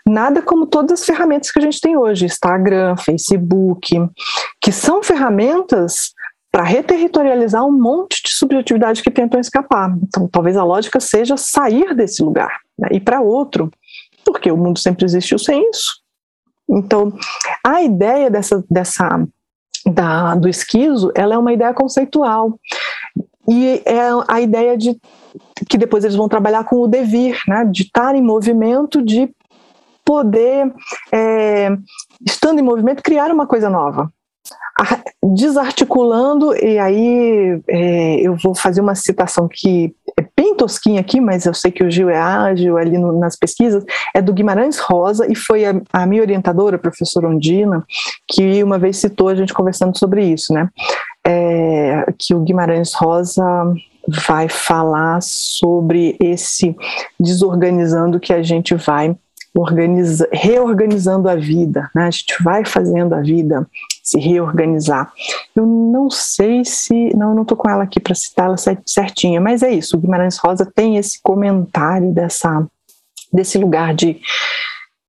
Nada 0.07 0.41
como 0.41 0.67
todas 0.67 0.99
as 0.99 1.05
ferramentas 1.05 1.51
que 1.51 1.59
a 1.59 1.61
gente 1.61 1.81
tem 1.81 1.97
hoje, 1.97 2.25
Instagram, 2.25 2.95
Facebook, 2.97 3.97
que 4.61 4.71
são 4.71 5.01
ferramentas 5.01 6.13
para 6.51 6.63
reterritorializar 6.63 7.65
um 7.65 7.71
monte 7.71 8.23
de 8.23 8.33
subjetividade 8.33 9.03
que 9.03 9.11
tentam 9.11 9.39
escapar. 9.39 9.93
Então, 10.01 10.27
talvez 10.27 10.55
a 10.55 10.63
lógica 10.63 10.99
seja 10.99 11.35
sair 11.35 11.93
desse 11.93 12.23
lugar 12.23 12.61
né, 12.77 12.89
e 12.91 12.99
para 12.99 13.19
outro, 13.19 13.69
porque 14.23 14.51
o 14.51 14.57
mundo 14.57 14.79
sempre 14.79 15.05
existiu 15.05 15.37
sem 15.37 15.69
isso. 15.69 15.99
Então, 16.69 17.11
a 17.65 17.81
ideia 17.81 18.29
dessa, 18.29 18.63
dessa 18.69 19.27
da, 19.85 20.35
do 20.35 20.47
esquizo, 20.47 21.11
ela 21.15 21.35
é 21.35 21.37
uma 21.37 21.53
ideia 21.53 21.73
conceitual. 21.73 22.59
E 23.47 23.81
é 23.85 23.99
a 24.27 24.41
ideia 24.41 24.75
de 24.77 24.99
que 25.69 25.77
depois 25.77 26.03
eles 26.03 26.15
vão 26.15 26.27
trabalhar 26.27 26.63
com 26.63 26.77
o 26.77 26.87
devir, 26.87 27.39
né, 27.47 27.65
de 27.65 27.83
estar 27.83 28.15
em 28.15 28.21
movimento, 28.21 29.01
de 29.01 29.29
poder, 30.03 30.73
é, 31.11 31.69
estando 32.25 32.59
em 32.59 32.63
movimento, 32.63 33.03
criar 33.03 33.31
uma 33.31 33.47
coisa 33.47 33.69
nova. 33.69 34.11
Desarticulando, 35.23 36.53
e 36.55 36.77
aí 36.77 37.61
é, 37.67 38.19
eu 38.21 38.35
vou 38.35 38.53
fazer 38.53 38.81
uma 38.81 38.93
citação 38.93 39.47
que 39.51 39.95
é 40.19 40.25
bem 40.35 40.55
tosquinha 40.55 40.99
aqui, 40.99 41.19
mas 41.19 41.45
eu 41.45 41.53
sei 41.53 41.71
que 41.71 41.83
o 41.83 41.89
Gil 41.89 42.09
é 42.09 42.17
ágil 42.17 42.77
ali 42.77 42.97
no, 42.97 43.17
nas 43.17 43.35
pesquisas, 43.35 43.83
é 44.13 44.21
do 44.21 44.33
Guimarães 44.33 44.77
Rosa, 44.77 45.25
e 45.31 45.35
foi 45.35 45.65
a, 45.65 45.81
a 45.91 46.05
minha 46.05 46.21
orientadora, 46.21 46.75
a 46.75 46.79
professora 46.79 47.27
Ondina, 47.27 47.83
que 48.27 48.63
uma 48.63 48.77
vez 48.77 48.97
citou 48.97 49.29
a 49.29 49.35
gente 49.35 49.53
conversando 49.53 49.97
sobre 49.97 50.25
isso, 50.25 50.53
né? 50.53 50.69
É, 51.25 52.05
que 52.19 52.35
o 52.35 52.41
Guimarães 52.41 52.93
Rosa 52.93 53.43
vai 54.07 54.47
falar 54.47 55.21
sobre 55.21 56.15
esse 56.19 56.75
desorganizando 57.19 58.19
que 58.19 58.31
a 58.31 58.43
gente 58.43 58.75
vai 58.75 59.15
organiza, 59.55 60.27
reorganizando 60.31 61.29
a 61.29 61.35
vida, 61.35 61.89
né? 61.95 62.07
a 62.07 62.11
gente 62.11 62.35
vai 62.43 62.65
fazendo 62.65 63.15
a 63.15 63.21
vida 63.21 63.65
se 64.03 64.19
reorganizar. 64.19 65.11
Eu 65.55 65.65
não 65.65 66.09
sei 66.09 66.65
se. 66.65 67.15
Não, 67.15 67.33
não 67.33 67.43
estou 67.43 67.57
com 67.57 67.69
ela 67.69 67.83
aqui 67.83 67.99
para 67.99 68.13
citar 68.13 68.47
ela 68.47 68.57
certinha, 68.85 69.39
mas 69.39 69.63
é 69.63 69.73
isso. 69.73 69.95
O 69.95 69.99
Guimarães 69.99 70.37
Rosa 70.37 70.65
tem 70.65 70.97
esse 70.97 71.19
comentário 71.21 72.11
dessa, 72.11 72.67
desse 73.31 73.57
lugar 73.57 73.95
de 73.95 74.19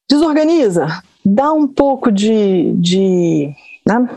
desorganiza, 0.08 1.02
dá 1.24 1.52
um 1.52 1.66
pouco 1.66 2.12
de, 2.12 2.72
de, 2.76 3.52
né, 3.84 4.08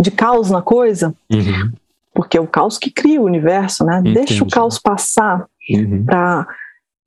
de 0.00 0.10
caos 0.12 0.48
na 0.48 0.62
coisa, 0.62 1.12
uhum. 1.30 1.72
porque 2.14 2.38
é 2.38 2.40
o 2.40 2.46
caos 2.46 2.78
que 2.78 2.90
cria 2.90 3.20
o 3.20 3.24
universo, 3.24 3.84
né? 3.84 3.98
Entendi. 3.98 4.14
Deixa 4.14 4.44
o 4.44 4.48
caos 4.48 4.78
passar 4.78 5.46
uhum. 5.68 6.04
para 6.04 6.46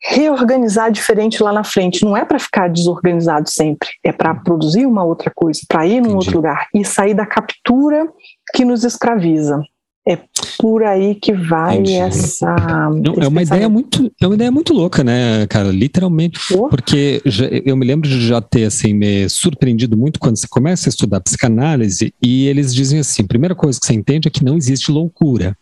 reorganizar 0.04 0.92
diferente 0.92 1.42
lá 1.42 1.52
na 1.52 1.64
frente. 1.64 2.04
Não 2.04 2.16
é 2.16 2.24
para 2.24 2.40
ficar 2.40 2.70
desorganizado 2.70 3.50
sempre, 3.50 3.90
é 4.04 4.12
para 4.12 4.36
produzir 4.36 4.86
uma 4.86 5.04
outra 5.04 5.32
coisa, 5.34 5.62
para 5.68 5.86
ir 5.86 6.02
num 6.02 6.10
Entendi. 6.10 6.16
outro 6.16 6.36
lugar 6.38 6.68
e 6.74 6.86
sair 6.86 7.14
da 7.14 7.26
captura 7.26 8.08
que 8.54 8.64
nos 8.64 8.84
escraviza. 8.84 9.62
É 10.10 10.18
por 10.58 10.84
aí 10.84 11.16
que 11.16 11.34
vai 11.34 11.80
Entendi. 11.80 11.96
essa. 11.96 12.56
Não, 12.56 13.16
é 13.22 13.28
uma 13.28 13.42
ideia 13.42 13.68
muito, 13.68 14.10
é 14.22 14.26
uma 14.26 14.36
ideia 14.36 14.50
muito 14.50 14.74
louca, 14.74 15.04
né, 15.04 15.46
cara? 15.48 15.68
Literalmente, 15.70 16.40
oh. 16.54 16.70
porque 16.70 17.22
já, 17.26 17.46
eu 17.48 17.76
me 17.76 17.86
lembro 17.86 18.08
de 18.08 18.26
já 18.26 18.40
ter 18.40 18.64
assim 18.64 18.94
me 18.94 19.28
surpreendido 19.28 19.98
muito 19.98 20.18
quando 20.18 20.38
você 20.38 20.48
começa 20.48 20.88
a 20.88 20.92
estudar 20.92 21.20
psicanálise 21.20 22.14
e 22.24 22.48
eles 22.48 22.74
dizem 22.74 23.00
assim: 23.00 23.28
primeira 23.28 23.54
coisa 23.54 23.78
que 23.78 23.86
você 23.86 23.94
entende 23.94 24.30
é 24.30 24.32
que 24.32 24.46
não 24.46 24.56
existe 24.56 24.90
loucura, 24.94 25.58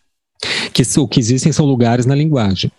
que 0.72 0.84
o 1.00 1.08
que 1.08 1.20
existem 1.20 1.52
são 1.52 1.66
lugares 1.66 2.06
na 2.06 2.14
linguagem. 2.14 2.72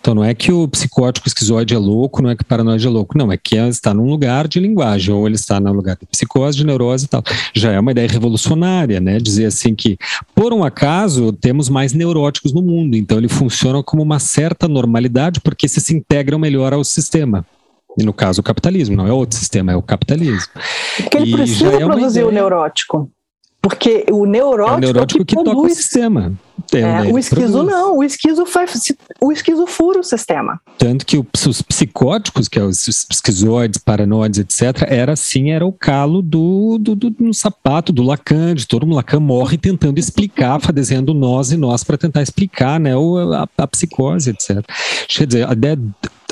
Então 0.00 0.14
não 0.14 0.24
é 0.24 0.34
que 0.34 0.52
o 0.52 0.68
psicótico 0.68 1.26
esquizoide 1.26 1.74
é 1.74 1.78
louco, 1.78 2.22
não 2.22 2.30
é 2.30 2.36
que 2.36 2.42
o 2.42 2.46
paranoide 2.46 2.86
é 2.86 2.90
louco, 2.90 3.16
não, 3.16 3.32
é 3.32 3.36
que 3.36 3.56
está 3.56 3.94
num 3.94 4.08
lugar 4.08 4.46
de 4.46 4.60
linguagem, 4.60 5.14
ou 5.14 5.26
ele 5.26 5.36
está 5.36 5.58
no 5.58 5.72
lugar 5.72 5.96
de 5.96 6.06
psicose, 6.06 6.56
de 6.56 6.66
neurose 6.66 7.06
e 7.06 7.08
tal. 7.08 7.22
Já 7.54 7.72
é 7.72 7.80
uma 7.80 7.90
ideia 7.90 8.08
revolucionária, 8.08 9.00
né? 9.00 9.18
Dizer 9.18 9.46
assim 9.46 9.74
que, 9.74 9.96
por 10.34 10.52
um 10.52 10.62
acaso, 10.62 11.32
temos 11.32 11.68
mais 11.68 11.92
neuróticos 11.92 12.52
no 12.52 12.62
mundo, 12.62 12.96
então 12.96 13.18
ele 13.18 13.28
funciona 13.28 13.82
como 13.82 14.02
uma 14.02 14.18
certa 14.18 14.68
normalidade 14.68 15.40
porque 15.40 15.68
se, 15.68 15.80
se 15.80 15.94
integram 15.94 16.38
melhor 16.38 16.72
ao 16.72 16.84
sistema. 16.84 17.46
E 17.98 18.04
no 18.04 18.12
caso, 18.12 18.40
o 18.40 18.44
capitalismo, 18.44 18.96
não 18.96 19.06
é 19.06 19.12
outro 19.12 19.38
sistema, 19.38 19.72
é 19.72 19.76
o 19.76 19.82
capitalismo. 19.82 20.52
Porque 20.96 21.16
ele 21.18 21.30
e 21.30 21.32
precisa 21.32 21.74
é 21.74 21.84
produzir 21.84 22.24
o 22.24 22.30
neurótico. 22.30 23.10
Porque 23.62 24.04
o 24.10 24.26
neurótico, 24.26 24.74
é 24.74 24.76
o 24.76 24.80
neurótico 24.80 25.24
que, 25.24 25.24
que 25.24 25.34
produz. 25.36 25.54
toca 25.54 25.66
o 25.66 25.74
sistema. 25.74 26.32
É, 26.72 27.02
o 27.12 27.18
esquizo 27.18 27.52
produz. 27.52 27.72
não, 27.72 27.98
o 27.98 28.04
esquizo, 28.04 28.44
faz, 28.44 28.92
o 29.20 29.30
esquizo 29.30 29.66
fura 29.66 30.00
o 30.00 30.02
sistema. 30.02 30.60
Tanto 30.76 31.06
que 31.06 31.16
os 31.16 31.62
psicóticos, 31.62 32.48
que 32.48 32.58
é 32.58 32.62
os 32.62 32.88
esquizoides, 32.88 33.78
paranoides, 33.78 34.40
etc., 34.40 34.84
era 34.88 35.12
assim, 35.12 35.50
era 35.50 35.64
o 35.64 35.72
calo 35.72 36.22
do, 36.22 36.76
do, 36.78 36.96
do 36.96 37.14
no 37.20 37.32
sapato 37.32 37.92
do 37.92 38.02
Lacan, 38.02 38.54
de 38.54 38.66
todo 38.66 38.84
mundo. 38.84 38.96
Lacan 38.96 39.20
morre 39.20 39.56
tentando 39.56 39.98
explicar, 39.98 40.60
desenhando 40.72 41.14
nós 41.14 41.52
e 41.52 41.56
nós 41.56 41.84
para 41.84 41.96
tentar 41.96 42.22
explicar 42.22 42.80
né, 42.80 42.92
a, 42.94 43.48
a, 43.58 43.66
psicose, 43.68 44.30
etc. 44.30 44.64
Quer 45.08 45.26
dizer, 45.26 45.48
a 45.48 45.52
ideia 45.52 45.78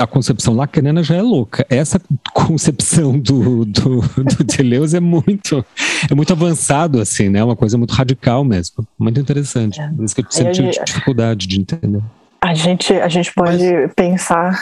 a 0.00 0.06
concepção 0.06 0.54
lacaniana 0.54 1.02
já 1.02 1.16
é 1.16 1.22
louca. 1.22 1.66
Essa 1.68 2.00
concepção 2.32 3.18
do, 3.18 3.64
do, 3.64 4.00
do 4.00 4.44
Deleuze 4.56 4.96
é 4.96 5.00
muito, 5.00 5.64
é 6.10 6.14
muito 6.14 6.32
avançado, 6.32 7.00
assim, 7.00 7.28
né? 7.28 7.40
É 7.40 7.44
uma 7.44 7.56
coisa 7.56 7.76
muito 7.76 7.92
radical 7.92 8.42
mesmo. 8.42 8.86
Muito 8.98 9.20
interessante. 9.20 9.80
É. 9.80 9.88
Por 9.88 10.04
isso 10.04 10.14
que 10.14 10.22
eu 10.22 10.26
sempre 10.30 10.52
tive 10.52 10.70
dificuldade 10.84 11.46
de 11.46 11.60
entender. 11.60 12.02
A 12.40 12.54
gente, 12.54 12.92
a 12.94 13.08
gente 13.08 13.32
pode 13.34 13.62
Mas... 13.62 13.94
pensar, 13.94 14.58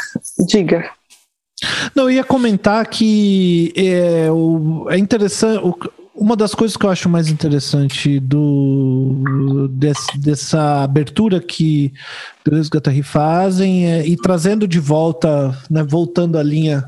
diga. 0.49 0.91
Não, 1.95 2.05
eu 2.05 2.11
ia 2.11 2.25
comentar 2.25 2.85
que 2.87 3.73
é, 3.77 4.31
o, 4.31 4.87
é 4.91 4.99
interessante. 4.99 5.65
O, 5.65 5.77
uma 6.19 6.35
das 6.35 6.53
coisas 6.55 6.77
que 6.77 6.85
eu 6.85 6.91
acho 6.91 7.09
mais 7.09 7.29
interessante 7.29 8.19
do 8.19 9.69
desse, 9.71 10.19
dessa 10.19 10.83
abertura 10.83 11.41
que 11.41 11.93
Deleuze 12.45 12.69
e 12.69 12.77
Guattari 12.77 13.03
fazem 13.03 13.87
é, 13.87 14.07
e 14.07 14.17
trazendo 14.17 14.67
de 14.67 14.81
volta, 14.81 15.57
né, 15.71 15.83
voltando 15.85 16.37
a 16.37 16.43
linha 16.43 16.85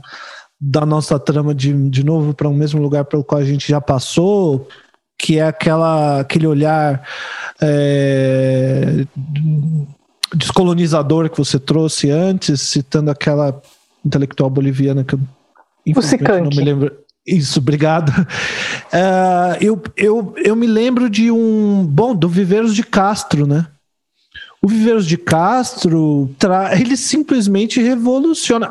da 0.60 0.84
nossa 0.84 1.18
trama 1.18 1.54
de, 1.54 1.72
de 1.88 2.04
novo 2.04 2.34
para 2.34 2.48
o 2.48 2.50
um 2.50 2.54
mesmo 2.54 2.82
lugar 2.82 3.04
pelo 3.04 3.24
qual 3.24 3.40
a 3.40 3.44
gente 3.44 3.68
já 3.68 3.80
passou, 3.80 4.68
que 5.16 5.38
é 5.38 5.46
aquela, 5.46 6.20
aquele 6.20 6.46
olhar 6.46 7.06
é, 7.62 9.06
descolonizador 10.34 11.30
que 11.30 11.38
você 11.38 11.58
trouxe 11.58 12.10
antes, 12.10 12.60
citando 12.60 13.10
aquela 13.10 13.62
intelectual 14.04 14.50
boliviana 14.50 15.04
que 15.04 15.14
eu 15.14 15.20
não 16.42 16.50
me 16.50 16.64
lembro. 16.64 16.99
Isso, 17.26 17.58
obrigado. 17.58 18.10
Uh, 18.10 19.56
eu, 19.60 19.82
eu, 19.96 20.34
eu 20.38 20.56
me 20.56 20.66
lembro 20.66 21.08
de 21.08 21.30
um. 21.30 21.86
Bom, 21.86 22.14
do 22.14 22.28
Viveiros 22.28 22.74
de 22.74 22.82
Castro, 22.82 23.46
né? 23.46 23.66
O 24.62 24.68
Viveiros 24.68 25.06
de 25.06 25.16
Castro, 25.16 26.30
tra... 26.38 26.78
ele 26.78 26.96
simplesmente 26.96 27.80
revoluciona, 27.80 28.70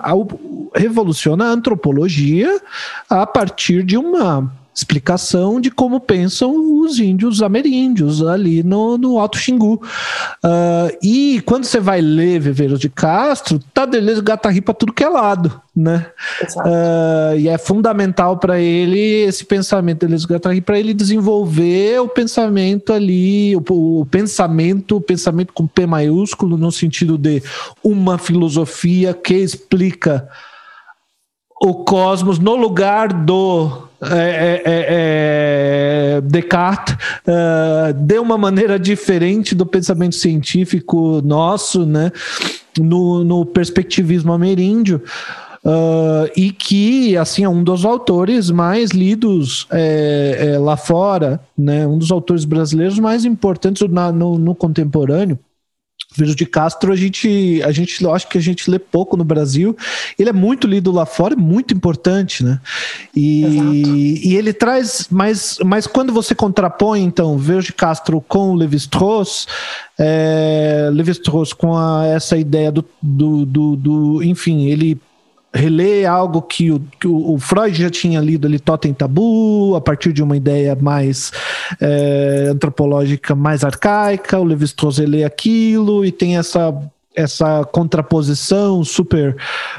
revoluciona 0.76 1.46
a 1.46 1.50
antropologia 1.50 2.62
a 3.10 3.26
partir 3.26 3.84
de 3.84 3.98
uma 3.98 4.59
explicação 4.80 5.60
de 5.60 5.70
como 5.70 6.00
pensam 6.00 6.80
os 6.82 7.00
índios 7.00 7.42
ameríndios 7.42 8.26
ali 8.26 8.64
no, 8.64 8.98
no 8.98 9.20
Alto 9.20 9.38
Xingu. 9.38 9.76
Uh, 10.44 10.98
e 11.04 11.42
quando 11.46 11.66
você 11.66 11.80
vai 11.80 12.02
ler 12.02 12.40
Viveiros 12.40 12.80
de 12.80 12.90
Castro, 12.90 13.60
tá 13.74 13.86
Deleuze 13.86 14.22
Gattari 14.22 14.62
para 14.62 14.74
tudo 14.74 14.94
que 14.94 15.04
é 15.04 15.10
lado, 15.10 15.62
né? 15.76 16.08
Uh, 16.58 17.38
e 17.38 17.48
é 17.48 17.58
fundamental 17.58 18.38
para 18.38 18.60
ele 18.60 19.00
esse 19.00 19.46
pensamento 19.46 20.06
Deleuze 20.06 20.28
Gattari 20.28 20.62
para 20.62 20.80
ele 20.80 20.94
desenvolver 20.94 22.00
o 22.00 22.08
pensamento 22.08 22.94
ali, 22.94 23.56
o, 23.56 23.64
o 24.02 24.06
pensamento, 24.06 24.98
o 24.98 25.02
pensamento 25.02 25.54
com 25.54 25.68
P 25.68 25.86
maiúsculo 25.86 26.58
no 26.58 26.72
sentido 26.72 27.18
de 27.18 27.44
uma 27.84 28.18
filosofia 28.18 29.14
que 29.14 29.36
explica 29.36 30.28
o 31.62 31.84
cosmos 31.84 32.40
no 32.40 32.56
lugar 32.56 33.12
do 33.12 33.89
é, 34.02 34.16
é, 34.16 34.62
é, 34.66 34.86
é, 36.18 36.22
Descartes 36.22 36.96
uh, 36.96 37.94
de 37.94 38.20
uma 38.20 38.38
maneira 38.38 38.80
diferente 38.80 39.54
do 39.54 39.66
pensamento 39.66 40.16
científico 40.16 41.22
nosso, 41.24 41.86
né, 41.86 42.12
no, 42.78 43.24
no 43.24 43.46
perspectivismo 43.46 44.32
ameríndio. 44.32 45.02
Uh, 45.62 46.32
e 46.38 46.52
que 46.52 47.18
assim 47.18 47.44
é 47.44 47.50
um 47.50 47.62
dos 47.62 47.84
autores 47.84 48.50
mais 48.50 48.92
lidos 48.92 49.68
é, 49.70 50.54
é, 50.54 50.58
lá 50.58 50.78
fora, 50.78 51.42
né? 51.58 51.86
Um 51.86 51.98
dos 51.98 52.12
autores 52.12 52.46
brasileiros 52.46 52.98
mais 52.98 53.26
importantes 53.26 53.86
na, 53.90 54.10
no, 54.10 54.40
no 54.40 54.56
contemporâneo. 54.56 55.38
Vírus 56.12 56.36
de 56.36 56.46
Castro, 56.46 56.92
a 56.92 56.96
gente, 56.96 57.62
a 57.64 57.72
gente, 57.72 58.04
eu 58.04 58.14
acho 58.14 58.28
que 58.28 58.38
a 58.38 58.42
gente 58.42 58.70
lê 58.70 58.80
pouco 58.80 59.16
no 59.16 59.24
Brasil. 59.24 59.78
Ele 60.18 60.30
é 60.30 60.34
muito 60.34 60.68
lido 60.68 60.92
lá 60.92 61.06
fora, 61.06 61.36
é 61.36 61.38
muito 61.38 61.72
importante, 61.72 62.44
né? 62.44 62.60
E, 63.16 64.20
e 64.28 64.36
ele 64.36 64.52
traz, 64.52 65.08
mas, 65.12 65.58
mas 65.64 65.86
quando 65.86 66.12
você 66.12 66.34
contrapõe, 66.34 67.04
então, 67.04 67.38
Vírus 67.38 67.66
de 67.66 67.74
Castro 67.74 68.20
com 68.22 68.56
Levi-Strauss, 68.56 69.48
é, 70.00 70.90
Levi-Strauss 70.92 71.54
com 71.54 71.78
a, 71.78 72.08
essa 72.08 72.36
ideia 72.36 72.72
do, 72.72 72.84
do, 73.02 73.46
do, 73.46 73.76
do, 73.76 74.24
enfim, 74.24 74.66
ele 74.66 75.00
reler 75.54 76.10
algo 76.10 76.42
que 76.42 76.72
o, 76.72 76.80
que 77.00 77.08
o, 77.08 77.38
Freud 77.40 77.82
já 77.82 77.90
tinha 77.90 78.20
lido 78.20 78.48
ali, 78.48 78.60
Totem 78.60 78.94
Tabu, 78.94 79.76
a 79.76 79.82
partir 79.82 80.14
de 80.14 80.22
uma 80.22 80.38
ideia 80.38 80.78
mais 80.80 81.32
é, 81.82 82.48
antropológica, 82.52 83.36
mais 83.36 83.64
arcaica, 83.64 84.40
o 84.40 84.44
Levi-Strauss 84.44 85.00
lê 85.00 85.24
aquilo 85.24 86.06
e 86.06 86.12
tem 86.12 86.38
essa 86.38 86.72
essa 87.20 87.66
contraposição 87.66 88.84
super 88.84 89.36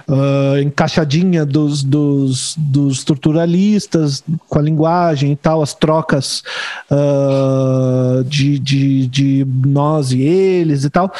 uh, 0.08 0.58
encaixadinha 0.60 1.46
dos, 1.46 1.82
dos, 1.82 2.54
dos 2.58 2.98
estruturalistas 2.98 4.22
com 4.48 4.58
a 4.58 4.62
linguagem 4.62 5.32
e 5.32 5.36
tal, 5.36 5.62
as 5.62 5.74
trocas 5.74 6.42
uh, 6.90 8.22
de, 8.24 8.58
de, 8.58 9.06
de 9.06 9.46
nós 9.66 10.12
e 10.12 10.20
eles 10.20 10.84
e 10.84 10.90
tal. 10.90 11.12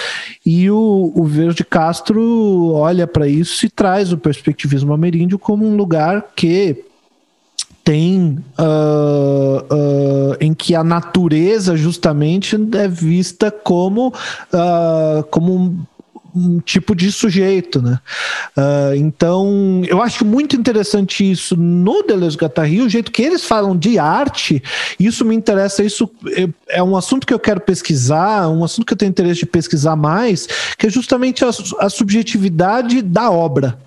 E 0.44 0.70
o, 0.70 1.12
o 1.14 1.24
Verde 1.24 1.64
Castro 1.64 2.72
olha 2.74 3.06
para 3.06 3.26
isso 3.26 3.64
e 3.64 3.70
traz 3.70 4.12
o 4.12 4.18
perspectivismo 4.18 4.92
ameríndio 4.92 5.38
como 5.38 5.66
um 5.66 5.76
lugar 5.76 6.26
que 6.36 6.84
tem 7.90 8.38
uh, 8.58 9.74
uh, 9.74 10.36
em 10.40 10.54
que 10.54 10.74
a 10.74 10.84
natureza 10.84 11.76
justamente 11.76 12.56
é 12.74 12.86
vista 12.86 13.50
como, 13.50 14.08
uh, 14.08 15.22
como 15.30 15.86
um, 16.34 16.60
tipo 16.60 16.94
de 16.94 17.10
sujeito, 17.10 17.80
né? 17.80 17.98
então, 18.96 19.82
eu 19.86 20.02
acho 20.02 20.24
muito 20.24 20.56
interessante 20.56 21.28
isso 21.28 21.56
no 21.56 22.02
Deleuze 22.02 22.36
Guattari, 22.36 22.80
o 22.80 22.88
jeito 22.88 23.10
que 23.10 23.22
eles 23.22 23.44
falam 23.44 23.76
de 23.76 23.98
arte, 23.98 24.62
isso 24.98 25.24
me 25.24 25.34
interessa, 25.34 25.82
isso 25.82 26.10
é, 26.28 26.48
é 26.78 26.82
um 26.82 26.96
assunto 26.96 27.26
que 27.26 27.34
eu 27.34 27.38
quero 27.38 27.60
pesquisar, 27.60 28.48
um 28.48 28.64
assunto 28.64 28.86
que 28.86 28.92
eu 28.92 28.98
tenho 28.98 29.10
interesse 29.10 29.40
de 29.40 29.46
pesquisar 29.46 29.96
mais, 29.96 30.46
que 30.78 30.86
é 30.86 30.90
justamente 30.90 31.44
a, 31.44 31.50
a 31.78 31.88
subjetividade 31.88 33.02
da 33.02 33.30
obra. 33.30 33.78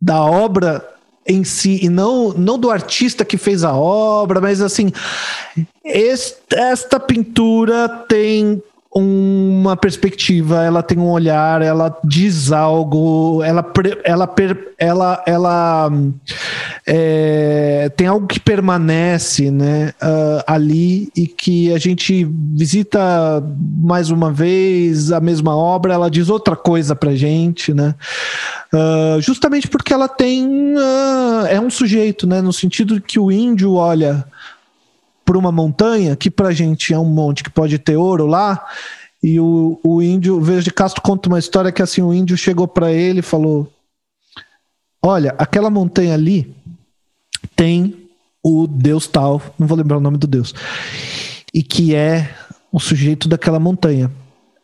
Da 0.00 0.22
obra 0.22 0.86
em 1.28 1.44
si, 1.44 1.78
e 1.82 1.90
não, 1.90 2.32
não 2.32 2.58
do 2.58 2.70
artista 2.70 3.24
que 3.24 3.36
fez 3.36 3.62
a 3.62 3.74
obra, 3.74 4.40
mas 4.40 4.62
assim, 4.62 4.90
esta 5.84 6.98
pintura 6.98 7.86
tem 8.08 8.62
uma 8.98 9.76
perspectiva, 9.76 10.62
ela 10.62 10.82
tem 10.82 10.98
um 10.98 11.10
olhar, 11.10 11.62
ela 11.62 11.96
diz 12.04 12.52
algo, 12.52 13.42
ela, 13.42 13.64
ela, 14.04 14.34
ela, 14.78 15.24
ela 15.26 15.92
é, 16.86 17.90
tem 17.96 18.06
algo 18.06 18.26
que 18.26 18.40
permanece 18.40 19.50
né, 19.50 19.92
uh, 20.02 20.42
ali 20.46 21.10
e 21.16 21.26
que 21.26 21.72
a 21.72 21.78
gente 21.78 22.24
visita 22.24 23.42
mais 23.80 24.10
uma 24.10 24.32
vez 24.32 25.12
a 25.12 25.20
mesma 25.20 25.56
obra, 25.56 25.94
ela 25.94 26.10
diz 26.10 26.28
outra 26.28 26.56
coisa 26.56 26.94
pra 26.94 27.14
gente, 27.14 27.72
né? 27.72 27.94
Uh, 28.72 29.20
justamente 29.20 29.66
porque 29.66 29.94
ela 29.94 30.08
tem. 30.08 30.46
Uh, 30.74 31.46
é 31.48 31.58
um 31.58 31.70
sujeito, 31.70 32.26
né? 32.26 32.42
No 32.42 32.52
sentido 32.52 33.00
que 33.00 33.18
o 33.18 33.32
índio 33.32 33.74
olha 33.74 34.26
por 35.28 35.36
uma 35.36 35.52
montanha, 35.52 36.16
que 36.16 36.30
pra 36.30 36.52
gente 36.52 36.94
é 36.94 36.98
um 36.98 37.04
monte 37.04 37.44
que 37.44 37.50
pode 37.50 37.78
ter 37.78 37.96
ouro 37.96 38.24
lá, 38.24 38.64
e 39.22 39.38
o, 39.38 39.78
o 39.84 40.00
índio, 40.00 40.38
o 40.38 40.40
Verde 40.40 40.72
Castro 40.72 41.02
conta 41.02 41.28
uma 41.28 41.38
história 41.38 41.70
que 41.70 41.82
assim, 41.82 42.00
o 42.00 42.14
índio 42.14 42.34
chegou 42.34 42.66
para 42.66 42.90
ele 42.90 43.18
e 43.18 43.22
falou: 43.22 43.70
Olha, 45.04 45.34
aquela 45.36 45.68
montanha 45.68 46.14
ali 46.14 46.56
tem 47.54 48.08
o 48.42 48.66
Deus 48.66 49.06
tal, 49.06 49.42
não 49.58 49.66
vou 49.66 49.76
lembrar 49.76 49.98
o 49.98 50.00
nome 50.00 50.16
do 50.16 50.26
Deus, 50.26 50.54
e 51.52 51.62
que 51.62 51.94
é 51.94 52.34
o 52.72 52.80
sujeito 52.80 53.28
daquela 53.28 53.60
montanha. 53.60 54.10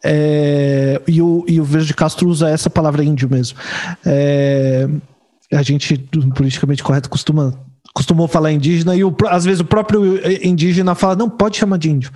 É, 0.03 0.99
e, 1.07 1.21
o, 1.21 1.45
e 1.47 1.61
o 1.61 1.65
Verde 1.65 1.93
Castro 1.93 2.27
usa 2.27 2.49
essa 2.49 2.71
palavra 2.71 3.05
índio 3.05 3.29
mesmo. 3.29 3.59
É, 4.03 4.89
a 5.53 5.63
gente, 5.63 5.99
politicamente 6.35 6.83
correto, 6.83 7.11
costuma 7.11 7.53
costumou 7.95 8.27
falar 8.27 8.51
indígena 8.51 8.97
e 8.97 9.05
o, 9.05 9.15
às 9.29 9.45
vezes 9.45 9.61
o 9.61 9.65
próprio 9.65 10.21
indígena 10.45 10.97
fala, 10.97 11.15
não, 11.15 11.31
pode 11.31 11.57
chamar 11.57 11.79
de 11.79 11.91
índio. 11.91 12.11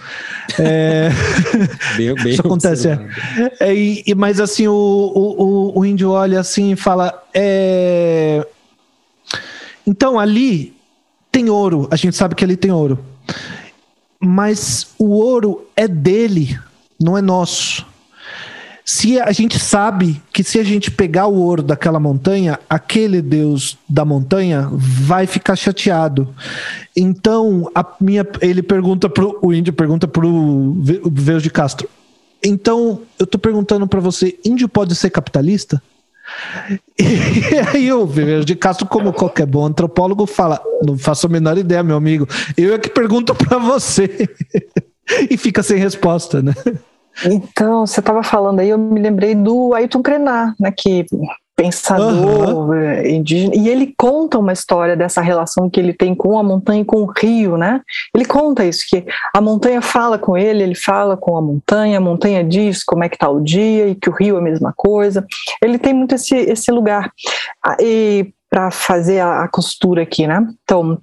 É... 0.59 1.11
Bem, 1.97 2.15
bem 2.17 2.29
Isso 2.35 2.41
acontece, 2.41 2.89
é. 2.89 2.99
é 3.61 3.75
e, 3.75 4.15
mas 4.17 4.41
assim, 4.41 4.67
o, 4.67 4.75
o, 4.75 5.79
o, 5.79 5.87
índio 5.87 6.11
olha 6.11 6.41
assim 6.41 6.73
e 6.73 6.77
fala, 6.77 7.23
é... 7.33 8.45
então 9.87 10.19
ali 10.19 10.77
tem 11.31 11.49
ouro, 11.49 11.87
a 11.93 11.97
gente 11.97 12.17
sabe 12.17 12.35
que 12.35 12.45
ali 12.45 12.57
tem 12.57 12.73
ouro, 12.73 12.99
mas 14.19 14.89
o 14.99 15.11
ouro 15.11 15.65
é 15.77 15.87
dele, 15.87 16.59
não 17.01 17.17
é 17.17 17.23
nosso 17.23 17.87
se 18.91 19.21
a 19.21 19.31
gente 19.33 19.59
sabe 19.59 20.19
que 20.33 20.43
se 20.43 20.59
a 20.59 20.65
gente 20.65 20.91
pegar 20.91 21.27
o 21.27 21.35
ouro 21.35 21.63
daquela 21.63 22.01
montanha, 22.01 22.59
aquele 22.71 23.21
deus 23.21 23.77
da 23.87 24.03
montanha 24.03 24.67
vai 24.73 25.27
ficar 25.27 25.57
chateado. 25.57 26.35
Então, 26.97 27.71
a 27.75 27.85
minha, 28.01 28.27
ele 28.41 28.63
pergunta 28.63 29.07
pro 29.07 29.39
o 29.43 29.53
índio 29.53 29.75
pergunta 29.75 30.09
pro 30.09 30.75
Veus 31.13 31.43
de 31.43 31.51
Castro. 31.51 31.87
Então, 32.43 33.03
eu 33.19 33.27
tô 33.27 33.37
perguntando 33.39 33.87
para 33.87 34.01
você, 34.01 34.39
índio 34.43 34.71
pode 34.71 34.95
ser 34.95 35.11
capitalista? 35.11 35.83
E 36.99 37.59
aí 37.77 37.93
o 37.93 38.07
Veus 38.07 38.47
de 38.47 38.57
Castro, 38.57 38.87
como 38.87 39.13
qualquer 39.13 39.47
bom 39.47 39.67
antropólogo, 39.67 40.25
fala: 40.25 40.63
"Não 40.83 40.97
faço 40.97 41.27
a 41.27 41.31
menor 41.31 41.59
ideia, 41.59 41.83
meu 41.83 41.97
amigo. 41.97 42.27
Eu 42.57 42.75
é 42.75 42.79
que 42.79 42.89
pergunto 42.89 43.35
para 43.35 43.59
você." 43.59 44.29
e 45.31 45.37
fica 45.37 45.63
sem 45.63 45.79
resposta, 45.79 46.43
né? 46.43 46.55
Então, 47.25 47.87
você 47.87 48.01
estava 48.01 48.23
falando 48.23 48.61
aí, 48.61 48.69
eu 48.69 48.79
me 48.79 49.01
lembrei 49.01 49.35
do 49.35 49.75
Ayrton 49.75 50.03
Krenar, 50.03 50.55
né, 50.59 50.73
que 50.77 51.07
pensador 51.59 52.71
uhum. 52.71 53.05
indígena, 53.05 53.53
e 53.57 53.69
ele 53.69 53.93
conta 53.99 54.39
uma 54.39 54.53
história 54.53 54.97
dessa 54.97 55.21
relação 55.21 55.69
que 55.69 55.81
ele 55.81 55.93
tem 55.93 56.15
com 56.15 56.39
a 56.39 56.43
montanha 56.43 56.83
e 56.83 56.85
com 56.85 57.03
o 57.03 57.13
rio, 57.13 57.57
né? 57.57 57.81
Ele 58.15 58.25
conta 58.25 58.65
isso, 58.65 58.85
que 58.89 59.05
a 59.35 59.41
montanha 59.41 59.83
fala 59.83 60.21
com 60.21 60.39
ele, 60.39 60.63
ele 60.63 60.77
fala 60.77 61.17
com 61.17 61.37
a 61.37 61.43
montanha, 61.43 61.99
a 61.99 62.01
montanha 62.01 62.45
diz 62.45 62.85
como 62.85 63.03
é 63.03 63.09
que 63.09 63.17
está 63.17 63.29
o 63.29 63.41
dia 63.41 63.89
e 63.89 63.97
que 63.97 64.09
o 64.09 64.15
rio 64.15 64.37
é 64.37 64.39
a 64.39 64.43
mesma 64.43 64.73
coisa. 64.77 65.27
Ele 65.61 65.79
tem 65.79 65.93
muito 65.93 66.15
esse, 66.15 66.37
esse 66.37 66.71
lugar. 66.71 67.11
Ah, 67.61 67.77
e 67.81 68.33
para 68.49 68.71
fazer 68.71 69.19
a, 69.19 69.43
a 69.43 69.49
costura 69.49 70.03
aqui, 70.03 70.29
né? 70.29 70.47
Então, 70.63 71.01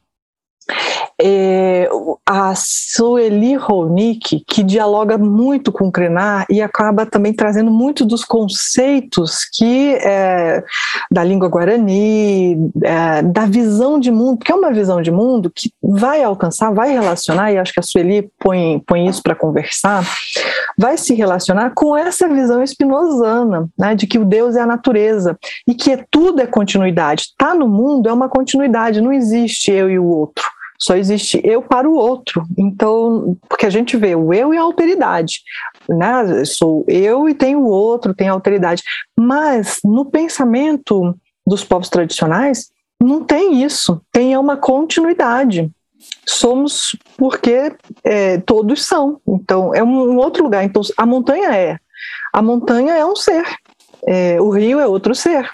é, 1.21 1.89
a 2.25 2.53
Sueli 2.55 3.55
Ronick, 3.55 4.43
que 4.47 4.63
dialoga 4.63 5.17
muito 5.17 5.71
com 5.71 5.87
o 5.87 5.91
Krenar 5.91 6.45
e 6.49 6.61
acaba 6.61 7.05
também 7.05 7.33
trazendo 7.33 7.71
muito 7.71 8.05
dos 8.05 8.25
conceitos 8.25 9.45
que 9.45 9.95
é, 9.95 10.63
da 11.11 11.23
língua 11.23 11.47
guarani, 11.47 12.71
é, 12.83 13.21
da 13.21 13.45
visão 13.45 13.99
de 13.99 14.11
mundo, 14.11 14.39
que 14.39 14.51
é 14.51 14.55
uma 14.55 14.73
visão 14.73 15.01
de 15.01 15.11
mundo 15.11 15.51
que 15.53 15.71
vai 15.81 16.23
alcançar, 16.23 16.73
vai 16.73 16.91
relacionar, 16.91 17.51
e 17.51 17.57
acho 17.57 17.73
que 17.73 17.79
a 17.79 17.83
Sueli 17.83 18.29
põe, 18.39 18.81
põe 18.85 19.07
isso 19.07 19.21
para 19.23 19.35
conversar, 19.35 20.03
vai 20.77 20.97
se 20.97 21.13
relacionar 21.13 21.71
com 21.73 21.95
essa 21.95 22.27
visão 22.27 22.61
espinosana, 22.61 23.69
né, 23.77 23.95
de 23.95 24.05
que 24.05 24.19
o 24.19 24.25
Deus 24.25 24.55
é 24.55 24.61
a 24.61 24.67
natureza 24.67 25.37
e 25.67 25.73
que 25.73 25.97
tudo 26.11 26.41
é 26.41 26.45
continuidade. 26.45 27.23
Está 27.23 27.53
no 27.53 27.67
mundo 27.67 28.09
é 28.09 28.13
uma 28.13 28.27
continuidade, 28.27 29.01
não 29.01 29.13
existe 29.13 29.71
eu 29.71 29.89
e 29.89 29.97
o 29.97 30.05
outro. 30.05 30.54
Só 30.77 30.95
existe 30.95 31.41
eu 31.43 31.61
para 31.61 31.89
o 31.89 31.95
outro. 31.95 32.43
Então, 32.57 33.37
porque 33.47 33.65
a 33.65 33.69
gente 33.69 33.95
vê 33.97 34.15
o 34.15 34.33
eu 34.33 34.53
e 34.53 34.57
a 34.57 34.61
alteridade. 34.61 35.41
Né? 35.87 36.45
Sou 36.45 36.85
eu 36.87 37.29
e 37.29 37.33
tenho 37.33 37.59
o 37.59 37.69
outro, 37.69 38.13
tem 38.13 38.27
alteridade. 38.27 38.83
Mas 39.17 39.79
no 39.83 40.05
pensamento 40.05 41.15
dos 41.45 41.63
povos 41.63 41.89
tradicionais, 41.89 42.69
não 43.01 43.23
tem 43.23 43.63
isso. 43.63 44.01
Tem 44.11 44.37
uma 44.37 44.57
continuidade. 44.57 45.71
Somos 46.25 46.95
porque 47.17 47.73
é, 48.03 48.37
todos 48.39 48.83
são. 48.83 49.19
Então, 49.27 49.73
é 49.73 49.83
um 49.83 50.17
outro 50.17 50.43
lugar. 50.43 50.63
Então, 50.63 50.81
a 50.97 51.05
montanha 51.05 51.55
é. 51.55 51.77
A 52.33 52.41
montanha 52.41 52.93
é 52.93 53.05
um 53.05 53.15
ser. 53.15 53.45
É, 54.07 54.39
o 54.41 54.49
rio 54.49 54.79
é 54.79 54.87
outro 54.87 55.15
ser. 55.15 55.49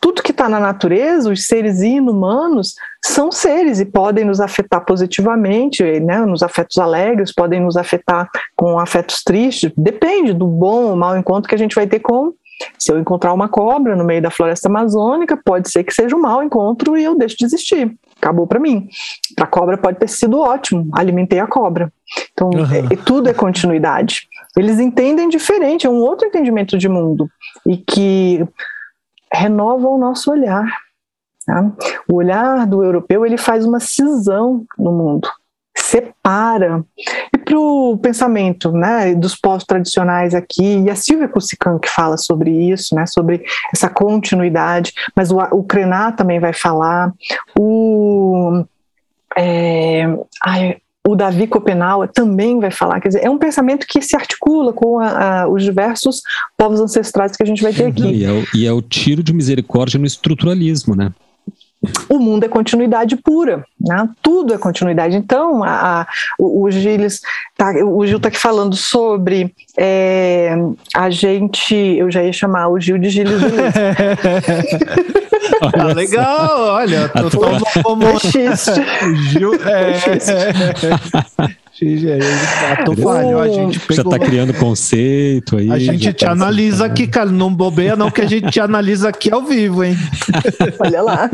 Tudo 0.00 0.22
que 0.22 0.30
está 0.30 0.48
na 0.48 0.60
natureza, 0.60 1.30
os 1.30 1.46
seres 1.46 1.80
inumanos, 1.80 2.74
são 3.04 3.30
seres 3.30 3.80
e 3.80 3.84
podem 3.84 4.24
nos 4.24 4.40
afetar 4.40 4.84
positivamente, 4.84 5.82
né, 6.00 6.18
nos 6.24 6.42
afetos 6.42 6.78
alegres, 6.78 7.34
podem 7.34 7.60
nos 7.60 7.76
afetar 7.76 8.28
com 8.56 8.78
afetos 8.78 9.22
tristes, 9.22 9.72
depende 9.76 10.32
do 10.32 10.46
bom 10.46 10.84
ou 10.84 10.96
mau 10.96 11.16
encontro 11.16 11.48
que 11.48 11.54
a 11.54 11.58
gente 11.58 11.74
vai 11.74 11.86
ter 11.86 12.00
com. 12.00 12.32
Se 12.78 12.92
eu 12.92 12.98
encontrar 12.98 13.32
uma 13.32 13.48
cobra 13.48 13.96
no 13.96 14.04
meio 14.04 14.22
da 14.22 14.30
floresta 14.30 14.68
amazônica, 14.68 15.36
pode 15.44 15.70
ser 15.70 15.82
que 15.84 15.92
seja 15.92 16.14
um 16.14 16.20
mau 16.20 16.42
encontro 16.42 16.96
e 16.96 17.04
eu 17.04 17.16
deixo 17.16 17.36
de 17.36 17.44
existir. 17.44 17.94
Acabou 18.16 18.46
para 18.46 18.60
mim. 18.60 18.88
Para 19.34 19.44
a 19.44 19.48
cobra 19.48 19.76
pode 19.76 19.98
ter 19.98 20.08
sido 20.08 20.38
ótimo, 20.38 20.88
alimentei 20.92 21.40
a 21.40 21.46
cobra. 21.46 21.92
Então, 22.32 22.50
uhum. 22.50 22.88
é, 22.90 22.96
tudo 22.96 23.28
é 23.28 23.34
continuidade. 23.34 24.28
Eles 24.56 24.78
entendem 24.78 25.28
diferente, 25.28 25.86
é 25.86 25.90
um 25.90 25.98
outro 25.98 26.28
entendimento 26.28 26.78
de 26.78 26.88
mundo 26.88 27.28
e 27.66 27.76
que 27.76 28.46
renova 29.32 29.88
o 29.88 29.98
nosso 29.98 30.30
olhar. 30.30 30.66
Tá? 31.46 31.70
O 32.08 32.16
olhar 32.16 32.66
do 32.66 32.82
europeu 32.82 33.26
ele 33.26 33.36
faz 33.36 33.66
uma 33.66 33.78
cisão 33.78 34.64
no 34.78 34.92
mundo, 34.92 35.28
separa. 35.76 36.82
E 37.32 37.38
para 37.38 37.58
o 37.58 37.98
pensamento 37.98 38.72
né, 38.72 39.14
dos 39.14 39.36
povos 39.36 39.64
tradicionais 39.64 40.34
aqui, 40.34 40.78
e 40.80 40.90
a 40.90 40.96
Silvia 40.96 41.28
Cusican 41.28 41.78
que 41.78 41.88
fala 41.88 42.16
sobre 42.16 42.50
isso, 42.50 42.94
né, 42.94 43.06
sobre 43.06 43.44
essa 43.72 43.90
continuidade, 43.90 44.92
mas 45.14 45.30
o, 45.30 45.38
o 45.38 45.66
também 46.16 46.40
vai 46.40 46.52
falar, 46.52 47.12
o. 47.58 48.64
É, 49.36 50.04
ai, 50.42 50.78
o 51.06 51.14
Davi 51.14 51.46
Copenau 51.46 52.06
também 52.08 52.58
vai 52.58 52.70
falar. 52.70 53.00
Quer 53.00 53.08
dizer, 53.08 53.24
é 53.24 53.30
um 53.30 53.38
pensamento 53.38 53.86
que 53.86 54.00
se 54.00 54.16
articula 54.16 54.72
com 54.72 54.98
a, 54.98 55.42
a, 55.42 55.48
os 55.48 55.62
diversos 55.62 56.22
povos 56.56 56.80
ancestrais 56.80 57.36
que 57.36 57.42
a 57.42 57.46
gente 57.46 57.62
vai 57.62 57.72
ter 57.72 57.86
aqui. 57.86 58.06
E 58.06 58.24
é, 58.24 58.30
o, 58.30 58.44
e 58.54 58.66
é 58.66 58.72
o 58.72 58.80
tiro 58.80 59.22
de 59.22 59.32
misericórdia 59.32 59.98
no 59.98 60.06
estruturalismo, 60.06 60.96
né? 60.96 61.12
o 62.08 62.18
mundo 62.18 62.44
é 62.44 62.48
continuidade 62.48 63.16
pura, 63.16 63.64
né? 63.84 64.08
tudo 64.22 64.54
é 64.54 64.58
continuidade. 64.58 65.16
Então, 65.16 65.62
a, 65.62 66.00
a, 66.00 66.06
o, 66.38 66.64
o, 66.64 66.70
Gilles 66.70 67.20
tá, 67.56 67.72
o 67.84 68.06
Gil 68.06 68.16
está 68.16 68.28
aqui 68.28 68.38
falando 68.38 68.76
sobre 68.76 69.54
é, 69.76 70.54
a 70.94 71.10
gente, 71.10 71.74
eu 71.74 72.10
já 72.10 72.22
ia 72.22 72.32
chamar 72.32 72.68
o 72.68 72.80
Gil 72.80 72.98
de 72.98 73.10
Gilles 73.10 73.40
Ah, 75.74 75.84
legal, 75.94 76.60
olha, 76.60 77.10
eu 77.14 77.30
tô 77.30 77.40
como 77.82 78.06
Gil, 79.30 79.54
é, 79.54 79.94
Falho, 83.02 83.40
a 83.40 83.48
gente 83.48 83.80
pegou... 83.80 84.12
Já 84.12 84.18
tá 84.18 84.24
criando 84.24 84.54
conceito 84.54 85.56
aí. 85.56 85.72
A 85.72 85.78
gente 85.78 86.12
te 86.12 86.24
tá 86.24 86.30
analisa 86.30 86.86
aqui, 86.86 87.04
cara. 87.06 87.28
Não 87.30 87.52
bobeia, 87.52 87.96
não, 87.96 88.12
que 88.12 88.20
a 88.20 88.26
gente 88.26 88.48
te 88.48 88.60
analisa 88.60 89.08
aqui 89.08 89.32
ao 89.32 89.42
vivo, 89.42 89.82
hein? 89.82 89.96
Olha 90.78 91.02
lá. 91.02 91.28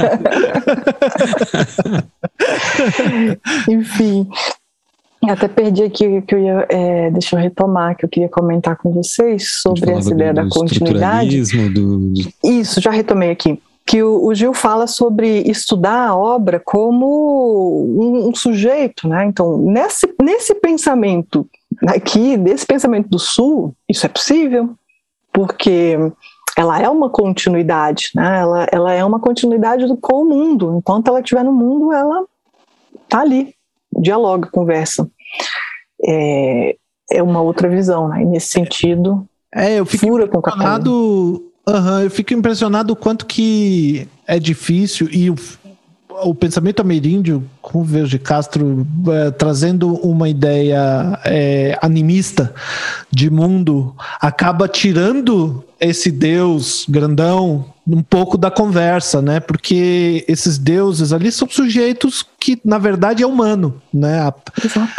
Enfim. 3.69 4.29
até 5.29 5.49
perdi 5.49 5.83
aqui 5.85 6.23
que 6.23 6.35
eu 6.35 6.39
ia. 6.39 6.67
É, 6.69 7.11
deixa 7.11 7.37
eu 7.37 7.41
retomar, 7.41 7.97
que 7.97 8.05
eu 8.05 8.09
queria 8.09 8.29
comentar 8.29 8.77
com 8.77 8.93
vocês 8.93 9.61
sobre 9.63 9.91
essa 9.91 10.13
ideia 10.13 10.33
do, 10.33 10.43
da 10.43 10.49
continuidade. 10.49 11.43
Do... 11.71 12.13
Isso, 12.45 12.81
já 12.81 12.91
retomei 12.91 13.31
aqui 13.31 13.61
que 13.87 14.05
o, 14.05 14.27
o, 14.27 14.35
Gil 14.35 14.55
fala 14.55 14.87
sobre 14.87 15.41
estudar 15.41 16.11
a 16.11 16.17
obra 16.17 16.63
como 16.65 17.87
um, 17.99 18.29
um 18.29 18.35
sujeito, 18.35 19.09
né? 19.09 19.25
Então, 19.25 19.59
nesse, 19.59 20.15
nesse 20.23 20.55
pensamento 20.55 21.45
aqui, 21.89 22.37
nesse 22.37 22.65
pensamento 22.65 23.09
do 23.09 23.19
Sul, 23.19 23.75
isso 23.89 24.07
é 24.07 24.09
possível, 24.09 24.71
porque 25.33 25.97
ela 26.57 26.81
é 26.81 26.89
uma 26.89 27.11
continuidade, 27.11 28.11
né? 28.15 28.41
Ela, 28.41 28.67
ela 28.71 28.93
é 28.93 29.05
uma 29.05 29.19
continuidade 29.19 29.87
do, 29.87 29.97
com 29.97 30.23
o 30.23 30.25
mundo. 30.25 30.77
Enquanto 30.79 31.09
ela 31.09 31.21
estiver 31.21 31.43
no 31.43 31.53
mundo, 31.53 31.93
ela 31.93 32.25
tá 33.09 33.21
ali, 33.21 33.55
dialoga, 33.93 34.49
conversa. 34.51 35.09
É, 36.07 36.77
é 37.13 37.23
uma 37.23 37.41
outra 37.43 37.69
visão, 37.69 38.09
né? 38.09 38.23
E 38.23 38.25
nesse 38.25 38.49
sentido, 38.49 39.27
é, 39.55 39.79
eu 39.79 39.85
fico 39.85 40.07
fura 40.07 40.29
com 40.29 40.39
o 40.39 40.43
Uhum, 41.69 42.01
eu 42.01 42.11
fico 42.11 42.33
impressionado 42.33 42.93
o 42.93 42.97
quanto 42.97 43.27
que 43.27 44.09
é 44.27 44.39
difícil 44.39 45.09
e 45.13 45.31
o, 45.31 45.37
o 46.25 46.35
pensamento 46.35 46.81
ameríndio, 46.81 47.45
com 47.61 47.81
o 47.81 47.85
Verde 47.85 48.19
Castro, 48.19 48.87
é, 49.09 49.31
trazendo 49.31 49.95
uma 49.97 50.29
ideia 50.29 51.21
é, 51.25 51.79
animista 51.83 52.55
de 53.11 53.31
mundo, 53.31 53.95
acaba 54.21 54.67
tirando 54.67 55.65
esse 55.79 56.11
Deus 56.11 56.87
grandão 56.89 57.67
um 57.93 58.03
pouco 58.03 58.39
da 58.39 58.51
conversa, 58.51 59.21
né? 59.21 59.41
Porque 59.41 60.25
esses 60.29 60.59
deuses 60.59 61.13
ali 61.13 61.33
são 61.33 61.49
sujeitos 61.49 62.25
que, 62.39 62.61
na 62.65 62.79
verdade, 62.79 63.23
é 63.23 63.27
humano, 63.27 63.81
né? 63.93 64.33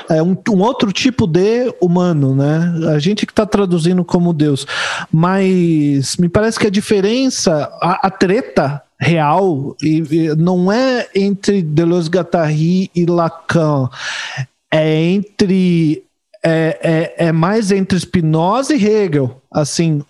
É 0.10 0.22
um, 0.22 0.36
um 0.50 0.60
outro 0.60 0.92
tipo 0.92 1.26
de 1.26 1.74
humano, 1.82 2.36
né? 2.36 2.90
A 2.94 3.00
gente 3.00 3.26
que 3.26 3.32
está 3.32 3.46
traduzindo 3.46 4.04
como 4.04 4.34
Deus. 4.34 4.66
Mas 5.12 6.18
me 6.18 6.28
parece 6.28 6.60
que 6.60 6.68
a 6.68 6.72
diferença, 6.72 7.72
a, 7.82 8.08
a 8.08 8.10
treta 8.10 8.82
real, 9.00 9.76
e, 9.82 10.04
e 10.12 10.36
não 10.36 10.72
é 10.72 11.08
entre 11.16 11.62
Deleuze-Guattari 11.62 12.92
e 12.96 13.06
Lacan, 13.06 13.90
é 14.72 15.02
entre 15.04 16.04
é, 16.44 17.14
é, 17.18 17.28
é 17.28 17.32
mais 17.32 17.72
entre 17.72 18.00
Spinoza 18.00 18.76
e 18.76 18.84
Hegel, 18.84 19.42
assim, 19.52 20.04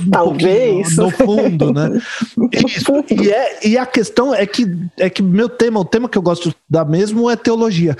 Talvez. 0.10 0.96
No, 0.96 1.10
fundo, 1.10 1.72
né? 1.72 2.00
Isso. 2.66 2.92
E, 3.10 3.30
é, 3.30 3.66
e 3.66 3.78
a 3.78 3.86
questão 3.86 4.34
é 4.34 4.46
que, 4.46 4.66
é 4.98 5.10
que 5.10 5.22
meu 5.22 5.48
tema, 5.48 5.80
o 5.80 5.84
tema 5.84 6.08
que 6.08 6.16
eu 6.16 6.22
gosto 6.22 6.54
da 6.68 6.84
mesmo 6.84 7.28
é 7.30 7.36
teologia. 7.36 7.96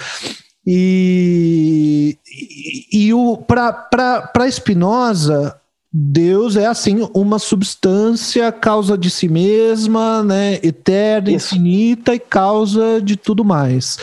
E, 0.66 2.16
e, 2.30 3.06
e 3.06 3.14
o 3.14 3.36
para 3.36 4.50
Spinoza, 4.50 5.56
Deus 5.92 6.56
é 6.56 6.66
assim 6.66 7.06
uma 7.12 7.38
substância 7.38 8.50
causa 8.50 8.96
de 8.96 9.10
si 9.10 9.28
mesma, 9.28 10.22
né, 10.22 10.58
eterna, 10.62 11.30
Isso. 11.30 11.54
infinita 11.54 12.14
e 12.14 12.18
causa 12.18 13.00
de 13.02 13.16
tudo 13.16 13.44
mais. 13.44 13.98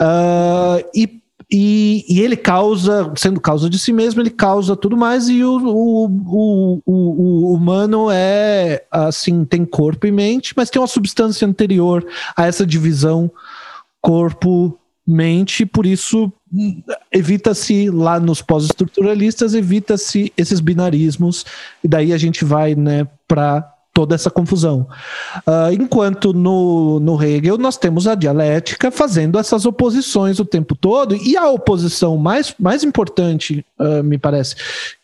Uh, 0.00 0.82
e 0.94 1.20
e, 1.50 2.04
e, 2.06 2.20
ele 2.20 2.36
causa, 2.36 3.10
sendo 3.16 3.40
causa 3.40 3.70
de 3.70 3.78
si 3.78 3.90
mesmo, 3.90 4.20
ele 4.20 4.28
causa 4.28 4.76
tudo 4.76 4.98
mais, 4.98 5.30
e 5.30 5.42
o, 5.42 5.56
o, 5.56 6.06
o, 6.06 6.82
o, 6.86 7.54
humano 7.54 8.10
é 8.10 8.84
assim, 8.90 9.46
tem 9.46 9.64
corpo 9.64 10.06
e 10.06 10.10
mente, 10.10 10.52
mas 10.54 10.68
tem 10.68 10.80
uma 10.80 10.86
substância 10.86 11.48
anterior 11.48 12.06
a 12.36 12.46
essa 12.46 12.66
divisão 12.66 13.30
corpo-mente, 14.02 15.64
por 15.64 15.86
isso 15.86 16.30
evita-se 17.10 17.88
lá 17.88 18.20
nos 18.20 18.42
pós-estruturalistas, 18.42 19.54
evita-se 19.54 20.30
esses 20.36 20.60
binarismos, 20.60 21.46
e 21.82 21.88
daí 21.88 22.12
a 22.12 22.18
gente 22.18 22.44
vai 22.44 22.74
né, 22.74 23.08
para 23.26 23.74
toda 23.98 24.14
essa 24.14 24.30
confusão. 24.30 24.86
Uh, 25.38 25.72
enquanto 25.72 26.32
no, 26.32 27.00
no 27.00 27.20
Hegel 27.20 27.58
nós 27.58 27.76
temos 27.76 28.06
a 28.06 28.14
dialética 28.14 28.92
fazendo 28.92 29.36
essas 29.40 29.66
oposições 29.66 30.38
o 30.38 30.44
tempo 30.44 30.76
todo, 30.76 31.16
e 31.16 31.36
a 31.36 31.48
oposição 31.48 32.16
mais, 32.16 32.54
mais 32.60 32.84
importante, 32.84 33.66
uh, 33.76 34.00
me 34.04 34.16
parece, 34.16 34.54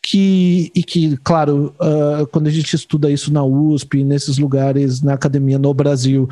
que, 0.01 0.71
e 0.73 0.85
que, 0.85 1.17
claro, 1.25 1.75
uh, 1.81 2.25
quando 2.29 2.47
a 2.47 2.53
gente 2.53 2.77
estuda 2.77 3.11
isso 3.11 3.33
na 3.33 3.43
USP, 3.43 4.05
nesses 4.05 4.39
lugares, 4.39 5.03
na 5.03 5.15
academia 5.15 5.59
no 5.59 5.75
Brasil, 5.75 6.29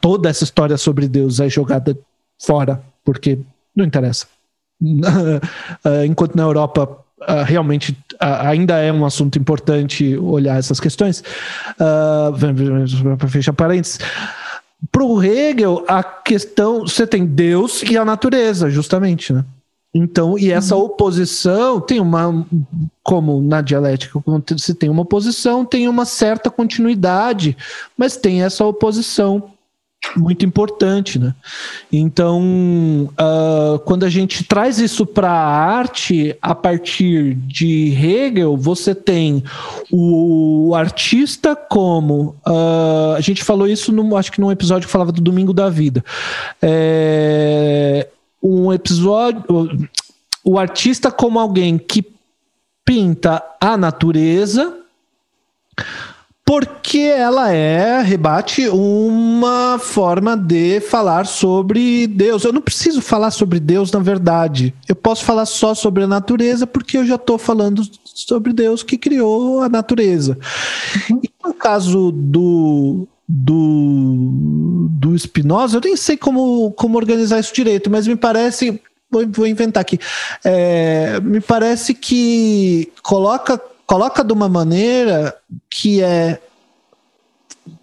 toda 0.00 0.30
essa 0.30 0.44
história 0.44 0.78
sobre 0.78 1.06
Deus 1.06 1.40
é 1.40 1.50
jogada 1.50 1.98
fora, 2.40 2.82
porque 3.04 3.38
não 3.76 3.84
interessa. 3.84 4.26
enquanto 6.08 6.36
na 6.36 6.42
Europa 6.44 7.02
Uh, 7.28 7.44
realmente 7.44 7.92
uh, 8.14 8.46
ainda 8.46 8.78
é 8.78 8.92
um 8.92 9.04
assunto 9.04 9.38
importante 9.38 10.16
olhar 10.16 10.58
essas 10.58 10.80
questões. 10.80 11.22
Uh, 11.78 13.16
para 13.16 13.28
fechar 13.28 13.52
parênteses. 13.52 13.98
Para 14.90 15.04
o 15.04 15.22
Hegel, 15.22 15.84
a 15.86 16.02
questão. 16.02 16.80
Você 16.80 17.06
tem 17.06 17.24
Deus 17.24 17.82
e 17.82 17.96
a 17.96 18.04
natureza, 18.04 18.68
justamente, 18.68 19.32
né? 19.32 19.44
Então, 19.94 20.38
e 20.38 20.50
essa 20.50 20.74
uhum. 20.74 20.84
oposição 20.84 21.80
tem 21.80 22.00
uma. 22.00 22.46
Como 23.02 23.42
na 23.42 23.60
dialética, 23.60 24.18
se 24.56 24.74
tem 24.74 24.88
uma 24.88 25.02
oposição, 25.02 25.64
tem 25.64 25.88
uma 25.88 26.04
certa 26.04 26.50
continuidade, 26.50 27.56
mas 27.96 28.16
tem 28.16 28.42
essa 28.42 28.64
oposição 28.64 29.50
muito 30.16 30.44
importante, 30.44 31.18
né? 31.18 31.34
Então, 31.90 32.42
uh, 33.12 33.78
quando 33.84 34.04
a 34.04 34.10
gente 34.10 34.44
traz 34.44 34.78
isso 34.78 35.06
para 35.06 35.30
a 35.30 35.76
arte, 35.76 36.36
a 36.42 36.54
partir 36.54 37.34
de 37.34 37.92
Hegel, 37.94 38.56
você 38.56 38.94
tem 38.94 39.42
o 39.90 40.74
artista 40.74 41.56
como 41.56 42.36
uh, 42.46 43.14
a 43.16 43.20
gente 43.20 43.42
falou 43.42 43.66
isso, 43.66 43.92
no, 43.92 44.16
acho 44.16 44.32
que 44.32 44.40
num 44.40 44.52
episódio 44.52 44.86
que 44.86 44.92
falava 44.92 45.12
do 45.12 45.20
Domingo 45.20 45.52
da 45.52 45.68
Vida, 45.68 46.04
é, 46.60 48.08
um 48.42 48.72
episódio, 48.72 49.42
o 50.44 50.58
artista 50.58 51.10
como 51.10 51.38
alguém 51.38 51.78
que 51.78 52.04
pinta 52.84 53.42
a 53.60 53.76
natureza 53.76 54.78
porque 56.44 56.98
ela 56.98 57.52
é, 57.52 58.02
rebate 58.02 58.68
uma 58.68 59.78
forma 59.78 60.36
de 60.36 60.80
falar 60.80 61.24
sobre 61.24 62.06
Deus. 62.06 62.44
Eu 62.44 62.52
não 62.52 62.60
preciso 62.60 63.00
falar 63.00 63.30
sobre 63.30 63.60
Deus, 63.60 63.92
na 63.92 64.00
verdade. 64.00 64.74
Eu 64.88 64.96
posso 64.96 65.24
falar 65.24 65.46
só 65.46 65.74
sobre 65.74 66.02
a 66.02 66.06
natureza, 66.06 66.66
porque 66.66 66.98
eu 66.98 67.06
já 67.06 67.14
estou 67.14 67.38
falando 67.38 67.82
sobre 68.04 68.52
Deus 68.52 68.82
que 68.82 68.98
criou 68.98 69.62
a 69.62 69.68
natureza. 69.68 70.36
E 71.22 71.30
no 71.44 71.54
caso 71.54 72.10
do, 72.12 73.06
do, 73.28 74.88
do 74.90 75.18
Spinoza, 75.18 75.76
eu 75.76 75.82
nem 75.82 75.96
sei 75.96 76.16
como, 76.16 76.72
como 76.72 76.98
organizar 76.98 77.38
isso 77.38 77.54
direito, 77.54 77.88
mas 77.88 78.06
me 78.06 78.16
parece. 78.16 78.80
Vou, 79.10 79.26
vou 79.28 79.46
inventar 79.46 79.80
aqui. 79.80 79.98
É, 80.44 81.20
me 81.20 81.40
parece 81.40 81.94
que 81.94 82.90
coloca 83.02 83.60
coloca 83.92 84.24
de 84.24 84.32
uma 84.32 84.48
maneira 84.48 85.36
que 85.68 86.02
é 86.02 86.40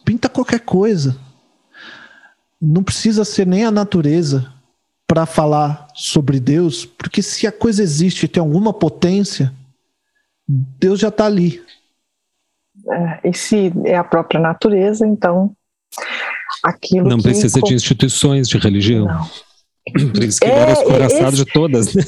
pinta 0.03 0.27
qualquer 0.27 0.61
coisa. 0.61 1.15
Não 2.59 2.81
precisa 2.81 3.23
ser 3.23 3.45
nem 3.45 3.63
a 3.63 3.69
natureza 3.69 4.51
para 5.05 5.27
falar 5.27 5.87
sobre 5.93 6.39
Deus, 6.39 6.83
porque 6.83 7.21
se 7.21 7.45
a 7.45 7.51
coisa 7.51 7.83
existe 7.83 8.23
e 8.23 8.27
tem 8.27 8.41
alguma 8.41 8.73
potência, 8.73 9.53
Deus 10.47 10.99
já 10.99 11.09
está 11.09 11.27
ali. 11.27 11.63
É, 12.91 13.29
e 13.29 13.33
se 13.35 13.71
é 13.85 13.95
a 13.95 14.03
própria 14.03 14.39
natureza, 14.39 15.05
então 15.05 15.55
aquilo 16.63 17.07
não 17.07 17.19
precisa 17.19 17.61
de 17.61 17.75
instituições 17.75 18.49
de 18.49 18.57
religião. 18.57 19.05
Não. 19.05 20.09
Por 20.09 20.23
isso 20.23 20.39
que 20.39 20.47
é, 20.47 20.49
ele 20.49 20.59
era 20.59 20.71
escoraçado 20.71 21.35
de 21.35 21.45
todas, 21.45 21.93
né? 21.93 22.03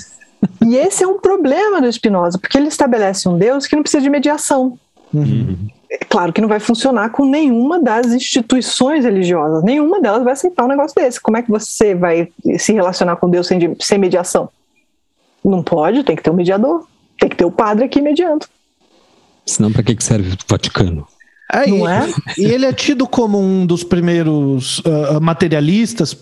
E 0.66 0.76
esse 0.76 1.04
é 1.04 1.08
um 1.08 1.20
problema 1.20 1.82
do 1.82 1.92
Spinoza, 1.92 2.38
porque 2.38 2.58
ele 2.58 2.68
estabelece 2.68 3.28
um 3.28 3.38
Deus 3.38 3.68
que 3.68 3.76
não 3.76 3.84
precisa 3.84 4.02
de 4.02 4.10
mediação. 4.10 4.78
Uhum. 5.14 5.68
É 5.89 6.06
claro 6.06 6.32
que 6.32 6.39
não 6.39 6.48
vai 6.48 6.60
funcionar 6.60 7.10
com 7.10 7.26
nenhuma 7.26 7.80
das 7.80 8.08
instituições 8.08 9.04
religiosas, 9.04 9.64
nenhuma 9.64 10.00
delas 10.00 10.24
vai 10.24 10.34
aceitar 10.34 10.64
um 10.64 10.70
negócio 10.70 10.96
desse. 10.96 11.20
Como 11.20 11.38
é 11.38 11.42
que 11.42 11.52
você 11.52 11.94
vai 11.94 12.30
se 12.58 12.72
relacionar 12.72 13.18
com 13.18 13.30
Deus 13.30 13.48
sem, 13.48 13.76
sem 13.80 13.98
mediação? 13.98 14.50
Não 15.44 15.62
pode, 15.62 16.04
tem 16.04 16.16
que 16.16 16.24
ter 16.24 16.30
um 16.30 16.36
mediador, 16.36 16.88
tem 17.20 17.28
que 17.28 17.36
ter 17.36 17.46
o 17.46 17.52
padre 17.52 17.86
aqui 17.86 18.00
mediando. 18.00 18.46
Senão, 19.46 19.72
para 19.72 19.84
que 19.84 20.02
serve 20.02 20.32
o 20.32 20.38
Vaticano? 20.48 21.06
É, 21.52 21.68
não 21.68 21.89
e, 21.89 21.92
é? 21.92 22.14
E 22.38 22.46
ele 22.46 22.66
é 22.66 22.72
tido 22.72 23.06
como 23.06 23.38
um 23.38 23.66
dos 23.66 23.84
primeiros 23.84 24.80
uh, 24.80 25.20
materialistas 25.20 26.16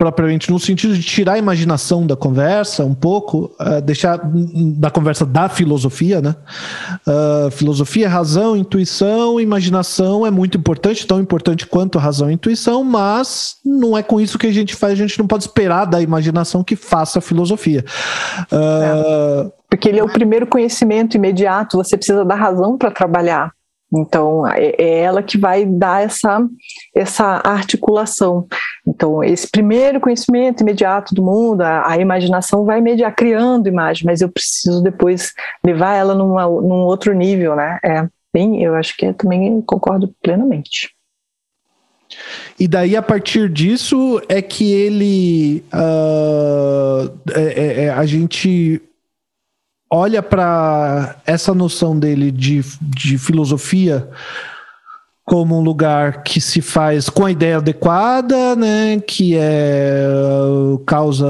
propriamente 0.00 0.50
no 0.50 0.58
sentido 0.58 0.94
de 0.94 1.02
tirar 1.02 1.34
a 1.34 1.38
imaginação 1.38 2.06
da 2.06 2.16
conversa 2.16 2.82
um 2.86 2.94
pouco, 2.94 3.54
uh, 3.60 3.82
deixar 3.82 4.18
da 4.78 4.90
conversa 4.90 5.26
da 5.26 5.46
filosofia, 5.46 6.22
né? 6.22 6.34
Uh, 7.06 7.50
filosofia, 7.50 8.08
razão, 8.08 8.56
intuição, 8.56 9.38
imaginação 9.38 10.26
é 10.26 10.30
muito 10.30 10.56
importante, 10.56 11.06
tão 11.06 11.20
importante 11.20 11.66
quanto 11.66 11.98
razão 11.98 12.30
e 12.30 12.32
intuição, 12.32 12.82
mas 12.82 13.56
não 13.62 13.94
é 13.94 14.02
com 14.02 14.18
isso 14.18 14.38
que 14.38 14.46
a 14.46 14.52
gente 14.52 14.74
faz, 14.74 14.94
a 14.94 14.96
gente 14.96 15.18
não 15.18 15.26
pode 15.26 15.44
esperar 15.44 15.84
da 15.84 16.00
imaginação 16.00 16.64
que 16.64 16.76
faça 16.76 17.18
a 17.18 17.22
filosofia. 17.22 17.84
Uh, 18.50 19.48
é. 19.48 19.52
Porque 19.68 19.86
ele 19.86 20.00
é 20.00 20.02
o 20.02 20.08
primeiro 20.08 20.46
conhecimento 20.46 21.18
imediato, 21.18 21.76
você 21.76 21.94
precisa 21.94 22.24
da 22.24 22.34
razão 22.34 22.78
para 22.78 22.90
trabalhar. 22.90 23.52
Então, 23.92 24.46
é, 24.46 24.74
é 24.78 24.98
ela 25.00 25.22
que 25.22 25.36
vai 25.36 25.64
dar 25.66 26.02
essa, 26.02 26.46
essa 26.94 27.40
articulação. 27.44 28.46
Então, 28.86 29.22
esse 29.22 29.50
primeiro 29.50 30.00
conhecimento 30.00 30.62
imediato 30.62 31.14
do 31.14 31.22
mundo, 31.22 31.62
a, 31.62 31.90
a 31.90 31.98
imaginação 31.98 32.64
vai 32.64 32.80
mediar, 32.80 33.14
criando 33.14 33.68
imagem, 33.68 34.06
mas 34.06 34.20
eu 34.20 34.30
preciso 34.30 34.82
depois 34.82 35.32
levar 35.64 35.94
ela 35.94 36.14
numa, 36.14 36.44
num 36.44 36.84
outro 36.84 37.12
nível, 37.12 37.56
né? 37.56 37.78
É, 37.84 38.06
bem, 38.32 38.62
eu 38.62 38.74
acho 38.74 38.96
que 38.96 39.06
eu 39.06 39.14
também 39.14 39.60
concordo 39.62 40.14
plenamente. 40.22 40.94
E 42.58 42.66
daí, 42.66 42.96
a 42.96 43.02
partir 43.02 43.48
disso, 43.48 44.20
é 44.28 44.42
que 44.42 44.72
ele. 44.72 45.64
Uh, 45.72 47.10
é, 47.34 47.84
é, 47.84 47.90
a 47.90 48.04
gente 48.04 48.82
olha 49.90 50.22
para 50.22 51.16
essa 51.26 51.52
noção 51.52 51.98
dele 51.98 52.30
de, 52.30 52.62
de 52.80 53.18
filosofia 53.18 54.08
como 55.24 55.56
um 55.56 55.62
lugar 55.62 56.24
que 56.24 56.40
se 56.40 56.60
faz 56.60 57.08
com 57.08 57.24
a 57.24 57.30
ideia 57.30 57.58
adequada, 57.58 58.56
né, 58.56 59.00
que 59.06 59.36
é 59.36 60.02
causa 60.84 61.24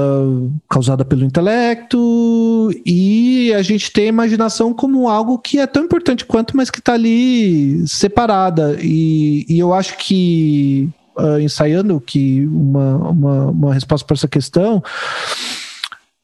causada 0.67 1.05
pelo 1.05 1.23
intelecto 1.23 2.71
e 2.83 3.53
a 3.53 3.61
gente 3.61 3.91
tem 3.91 4.05
a 4.05 4.09
imaginação 4.09 4.73
como 4.73 5.07
algo 5.07 5.37
que 5.37 5.59
é 5.59 5.67
tão 5.67 5.83
importante 5.83 6.25
quanto, 6.25 6.57
mas 6.57 6.71
que 6.71 6.79
está 6.79 6.93
ali 6.93 7.87
separada. 7.87 8.75
E, 8.81 9.45
e 9.47 9.59
eu 9.59 9.71
acho 9.71 9.95
que 9.97 10.89
uh, 11.15 11.39
ensaiando 11.39 12.01
que 12.01 12.47
uma, 12.47 12.95
uma, 13.09 13.45
uma 13.51 13.73
resposta 13.73 14.05
para 14.05 14.15
essa 14.15 14.27
questão 14.27 14.81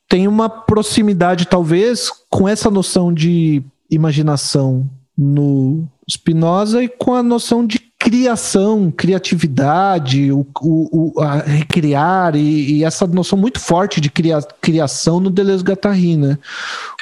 tem 0.07 0.27
uma 0.27 0.49
proximidade, 0.49 1.47
talvez, 1.47 2.11
com 2.29 2.47
essa 2.47 2.71
noção 2.71 3.13
de 3.13 3.63
imaginação 3.89 4.89
no 5.17 5.87
Spinoza 6.09 6.83
e 6.83 6.87
com 6.87 7.13
a 7.13 7.23
noção 7.23 7.65
de 7.65 7.79
criação, 7.99 8.91
criatividade, 8.95 10.31
o, 10.31 10.45
o, 10.61 11.13
o 11.15 11.21
a 11.21 11.37
recriar 11.37 12.35
e, 12.35 12.77
e, 12.77 12.83
essa 12.83 13.05
noção 13.07 13.37
muito 13.37 13.59
forte 13.59 13.99
de 13.99 14.09
cria, 14.09 14.39
criação 14.61 15.19
no 15.19 15.29
Deleuze 15.29 15.63
Guattari, 15.63 16.15
né? 16.15 16.37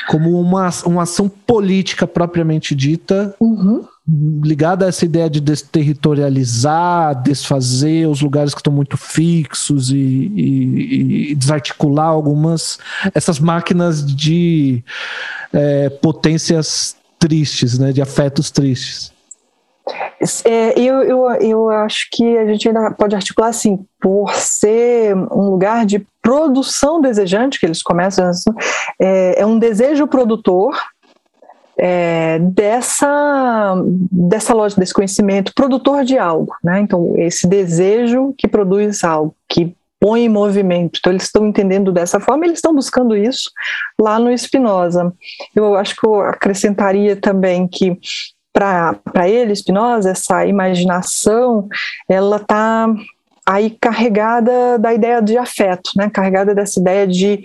Como 0.08 0.40
uma, 0.40 0.70
uma 0.86 1.04
ação 1.04 1.30
política 1.30 2.08
propriamente 2.08 2.74
dita, 2.74 3.36
uhum. 3.40 3.86
Ligada 4.08 4.86
a 4.86 4.90
essa 4.90 5.04
ideia 5.04 5.30
de 5.30 5.42
desterritorializar, 5.42 7.24
desfazer 7.24 8.08
os 8.08 8.22
lugares 8.22 8.54
que 8.54 8.60
estão 8.60 8.72
muito 8.72 8.98
fixos 8.98 9.90
e, 9.90 9.96
e, 9.98 11.32
e 11.32 11.36
desarticular 11.36 12.08
algumas 12.08 12.78
essas 13.16 13.40
máquinas 13.40 14.06
de 14.06 14.84
é, 15.52 15.90
potências 15.90 16.96
tristes, 17.18 17.80
né? 17.80 17.92
De 17.92 18.02
afetos 18.02 18.52
tristes. 18.52 19.12
É, 20.44 20.80
eu, 20.80 21.04
eu, 21.04 21.32
eu 21.42 21.70
acho 21.70 22.08
que 22.12 22.38
a 22.38 22.46
gente 22.48 22.68
ainda 22.68 22.92
pode 22.92 23.16
articular 23.16 23.50
assim, 23.50 23.86
por 24.00 24.34
ser 24.34 25.16
um 25.16 25.50
lugar 25.50 25.86
de 25.86 26.06
produção 26.22 27.00
desejante, 27.00 27.60
que 27.60 27.66
eles 27.66 27.84
começam, 27.84 28.32
é, 29.00 29.42
é 29.42 29.46
um 29.46 29.60
desejo 29.60 30.08
produtor 30.08 30.76
é, 31.78 32.40
dessa, 32.40 33.76
dessa 34.12 34.54
loja, 34.54 34.76
desse 34.76 34.94
conhecimento, 34.94 35.54
produtor 35.54 36.04
de 36.04 36.18
algo, 36.18 36.56
né? 36.64 36.80
Então, 36.80 37.14
esse 37.18 37.48
desejo 37.48 38.34
que 38.38 38.48
produz 38.48 39.04
algo, 39.04 39.36
que 39.50 39.76
põe 40.00 40.26
em 40.26 40.30
movimento. 40.30 41.00
Então, 41.00 41.12
eles 41.12 41.24
estão 41.24 41.46
entendendo 41.46 41.92
dessa 41.92 42.20
forma, 42.20 42.46
eles 42.46 42.60
estão 42.60 42.74
buscando 42.74 43.16
isso 43.16 43.50
lá 44.00 44.20
no 44.20 44.36
Spinoza. 44.38 45.14
Eu 45.56 45.76
acho 45.76 45.96
que 45.96 46.06
eu 46.06 46.22
acrescentaria 46.22 47.16
também 47.16 47.68
que 47.68 47.98
para 48.54 49.28
ele, 49.28 49.54
Spinoza, 49.54 50.12
essa 50.12 50.46
imaginação, 50.46 51.68
ela 52.08 52.38
está 52.38 52.88
aí 53.46 53.78
carregada 53.80 54.80
da 54.80 54.94
ideia 54.94 55.22
de 55.22 55.38
afeto, 55.38 55.92
né? 55.96 56.10
carregada 56.10 56.56
dessa 56.56 56.80
ideia 56.80 57.06
de 57.06 57.44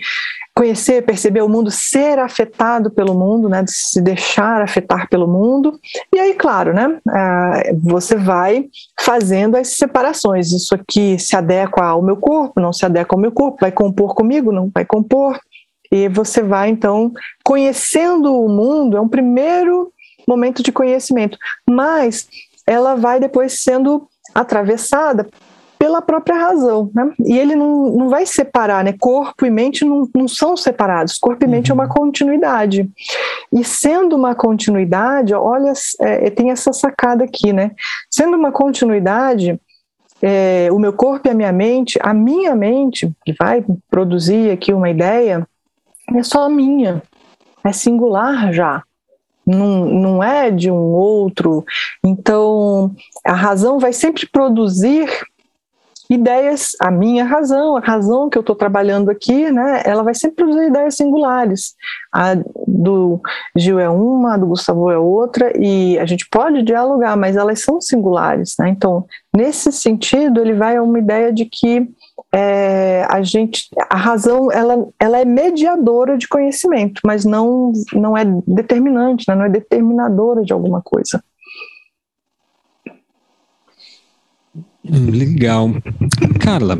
conhecer, 0.55 1.05
perceber 1.05 1.41
o 1.41 1.49
mundo, 1.49 1.71
ser 1.71 2.19
afetado 2.19 2.91
pelo 2.91 3.13
mundo, 3.13 3.47
né? 3.47 3.63
de 3.63 3.71
se 3.71 4.01
deixar 4.01 4.61
afetar 4.61 5.09
pelo 5.09 5.27
mundo. 5.27 5.79
E 6.13 6.19
aí, 6.19 6.33
claro, 6.33 6.73
né? 6.73 6.99
você 7.81 8.15
vai 8.15 8.65
fazendo 8.99 9.55
as 9.55 9.69
separações. 9.69 10.51
Isso 10.51 10.75
aqui 10.75 11.17
se 11.17 11.35
adequa 11.35 11.85
ao 11.85 12.01
meu 12.01 12.17
corpo, 12.17 12.59
não 12.59 12.73
se 12.73 12.85
adequa 12.85 13.15
ao 13.15 13.21
meu 13.21 13.31
corpo, 13.31 13.57
vai 13.61 13.71
compor 13.71 14.13
comigo, 14.13 14.51
não 14.51 14.69
vai 14.73 14.85
compor. 14.85 15.39
E 15.91 16.07
você 16.07 16.41
vai, 16.41 16.69
então, 16.69 17.11
conhecendo 17.43 18.33
o 18.33 18.47
mundo, 18.47 18.95
é 18.95 19.01
um 19.01 19.09
primeiro 19.09 19.91
momento 20.27 20.63
de 20.63 20.71
conhecimento, 20.71 21.37
mas 21.69 22.27
ela 22.65 22.95
vai 22.95 23.19
depois 23.19 23.61
sendo 23.61 24.07
atravessada 24.33 25.27
pela 25.81 25.99
própria 25.99 26.37
razão, 26.37 26.91
né? 26.93 27.11
E 27.25 27.35
ele 27.39 27.55
não, 27.55 27.89
não 27.89 28.07
vai 28.07 28.23
separar, 28.23 28.83
né? 28.83 28.93
Corpo 28.99 29.47
e 29.47 29.49
mente 29.49 29.83
não, 29.83 30.07
não 30.15 30.27
são 30.27 30.55
separados. 30.55 31.17
Corpo 31.17 31.43
e 31.43 31.47
mente 31.47 31.71
uhum. 31.71 31.79
é 31.79 31.81
uma 31.81 31.89
uhum. 31.89 31.95
continuidade. 31.95 32.87
E 33.51 33.63
sendo 33.63 34.15
uma 34.15 34.35
continuidade, 34.35 35.33
olha, 35.33 35.73
é, 35.99 36.29
tem 36.29 36.51
essa 36.51 36.71
sacada 36.71 37.23
aqui, 37.23 37.51
né? 37.51 37.71
Sendo 38.11 38.37
uma 38.37 38.51
continuidade, 38.51 39.59
é, 40.21 40.69
o 40.71 40.77
meu 40.77 40.93
corpo 40.93 41.27
e 41.27 41.31
a 41.31 41.33
minha 41.33 41.51
mente, 41.51 41.97
a 41.99 42.13
minha 42.13 42.55
mente, 42.55 43.11
que 43.25 43.33
vai 43.33 43.65
produzir 43.89 44.51
aqui 44.51 44.71
uma 44.71 44.87
ideia, 44.87 45.47
é 46.13 46.21
só 46.21 46.45
a 46.45 46.49
minha, 46.49 47.01
é 47.63 47.71
singular 47.71 48.53
já 48.53 48.83
não, 49.45 49.85
não 49.85 50.23
é 50.23 50.49
de 50.51 50.71
um 50.71 50.75
outro. 50.75 51.65
Então, 52.03 52.91
a 53.25 53.33
razão 53.33 53.79
vai 53.79 53.93
sempre 53.93 54.27
produzir 54.27 55.09
ideias, 56.13 56.71
a 56.81 56.91
minha 56.91 57.23
razão, 57.23 57.77
a 57.77 57.79
razão 57.79 58.29
que 58.29 58.37
eu 58.37 58.41
estou 58.41 58.55
trabalhando 58.55 59.09
aqui, 59.09 59.49
né, 59.49 59.81
ela 59.85 60.03
vai 60.03 60.13
sempre 60.13 60.37
produzir 60.37 60.67
ideias 60.67 60.95
singulares. 60.95 61.73
A 62.13 62.35
do 62.67 63.21
Gil 63.55 63.79
é 63.79 63.89
uma, 63.89 64.33
a 64.33 64.37
do 64.37 64.47
Gustavo 64.47 64.91
é 64.91 64.97
outra, 64.97 65.53
e 65.57 65.97
a 65.99 66.05
gente 66.05 66.27
pode 66.29 66.63
dialogar, 66.63 67.15
mas 67.15 67.37
elas 67.37 67.61
são 67.61 67.79
singulares. 67.79 68.55
Né? 68.59 68.69
Então, 68.69 69.05
nesse 69.35 69.71
sentido, 69.71 70.41
ele 70.41 70.53
vai 70.53 70.75
a 70.75 70.83
uma 70.83 70.99
ideia 70.99 71.31
de 71.31 71.45
que 71.45 71.89
é, 72.33 73.05
a 73.09 73.21
gente, 73.21 73.69
a 73.89 73.95
razão, 73.95 74.51
ela, 74.51 74.87
ela 74.99 75.19
é 75.19 75.25
mediadora 75.25 76.17
de 76.17 76.27
conhecimento, 76.27 77.01
mas 77.05 77.23
não, 77.23 77.71
não 77.93 78.17
é 78.17 78.25
determinante, 78.45 79.25
né? 79.27 79.35
não 79.35 79.45
é 79.45 79.49
determinadora 79.49 80.43
de 80.43 80.51
alguma 80.51 80.81
coisa. 80.81 81.23
Legal. 84.83 85.75
Carla, 86.39 86.79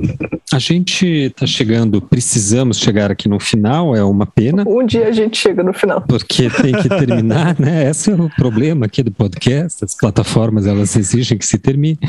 a 0.52 0.60
gente 0.60 1.06
está 1.06 1.46
chegando, 1.46 2.02
precisamos 2.02 2.80
chegar 2.80 3.12
aqui 3.12 3.30
no 3.30 3.40
final, 3.40 3.96
é 3.96 4.04
uma 4.04 4.26
pena. 4.26 4.64
Um 4.68 4.86
dia 4.86 5.08
a 5.08 5.12
gente 5.12 5.38
chega 5.38 5.62
no 5.62 5.72
final. 5.72 6.02
Porque 6.02 6.50
tem 6.50 6.74
que 6.74 6.90
terminar, 6.90 7.60
né? 7.60 7.88
Esse 7.90 8.12
é 8.12 8.16
o 8.16 8.30
problema 8.30 8.88
aqui 8.88 9.04
do 9.04 9.12
podcast, 9.12 9.86
as 9.86 9.96
plataformas 9.96 10.66
elas 10.66 10.96
exigem 10.96 11.38
que 11.38 11.46
se 11.46 11.60
termine. 11.60 12.00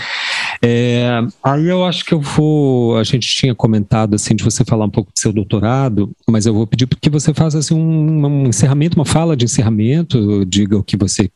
É, 0.63 1.21
aí 1.43 1.69
eu 1.69 1.85
acho 1.85 2.05
que 2.05 2.15
eu 2.15 2.21
vou, 2.21 2.97
a 2.97 3.05
gente 3.05 3.29
tinha 3.29 3.55
comentado 3.55 4.15
assim 4.15 4.35
de 4.35 4.43
você 4.43 4.65
falar 4.65 4.87
um 4.87 4.91
pouco 4.91 5.13
do 5.13 5.19
seu 5.19 5.33
doutorado, 5.33 6.11
mas 6.29 6.47
eu 6.47 6.55
vou 6.55 6.67
pedir 6.67 6.87
que 6.87 7.11
você 7.11 7.35
faça 7.35 7.59
assim 7.59 7.75
um, 7.75 8.27
um 8.27 8.47
encerramento, 8.47 8.97
uma 8.97 9.05
fala 9.05 9.37
de 9.37 9.45
encerramento, 9.45 10.45
diga 10.47 10.79
o 10.79 10.83
que 10.83 10.97
você 10.97 11.31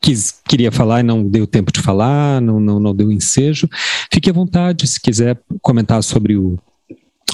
quis, 0.00 0.40
queria 0.46 0.72
falar 0.72 1.00
e 1.00 1.02
não 1.02 1.22
deu 1.22 1.46
tempo 1.46 1.72
de 1.72 1.80
falar, 1.80 2.40
não, 2.40 2.58
não, 2.58 2.80
não 2.80 2.94
deu 2.94 3.12
ensejo. 3.12 3.68
Fique 4.12 4.30
à 4.30 4.32
vontade 4.32 4.86
se 4.86 5.00
quiser 5.00 5.38
comentar 5.60 6.02
sobre 6.02 6.36
o, 6.36 6.58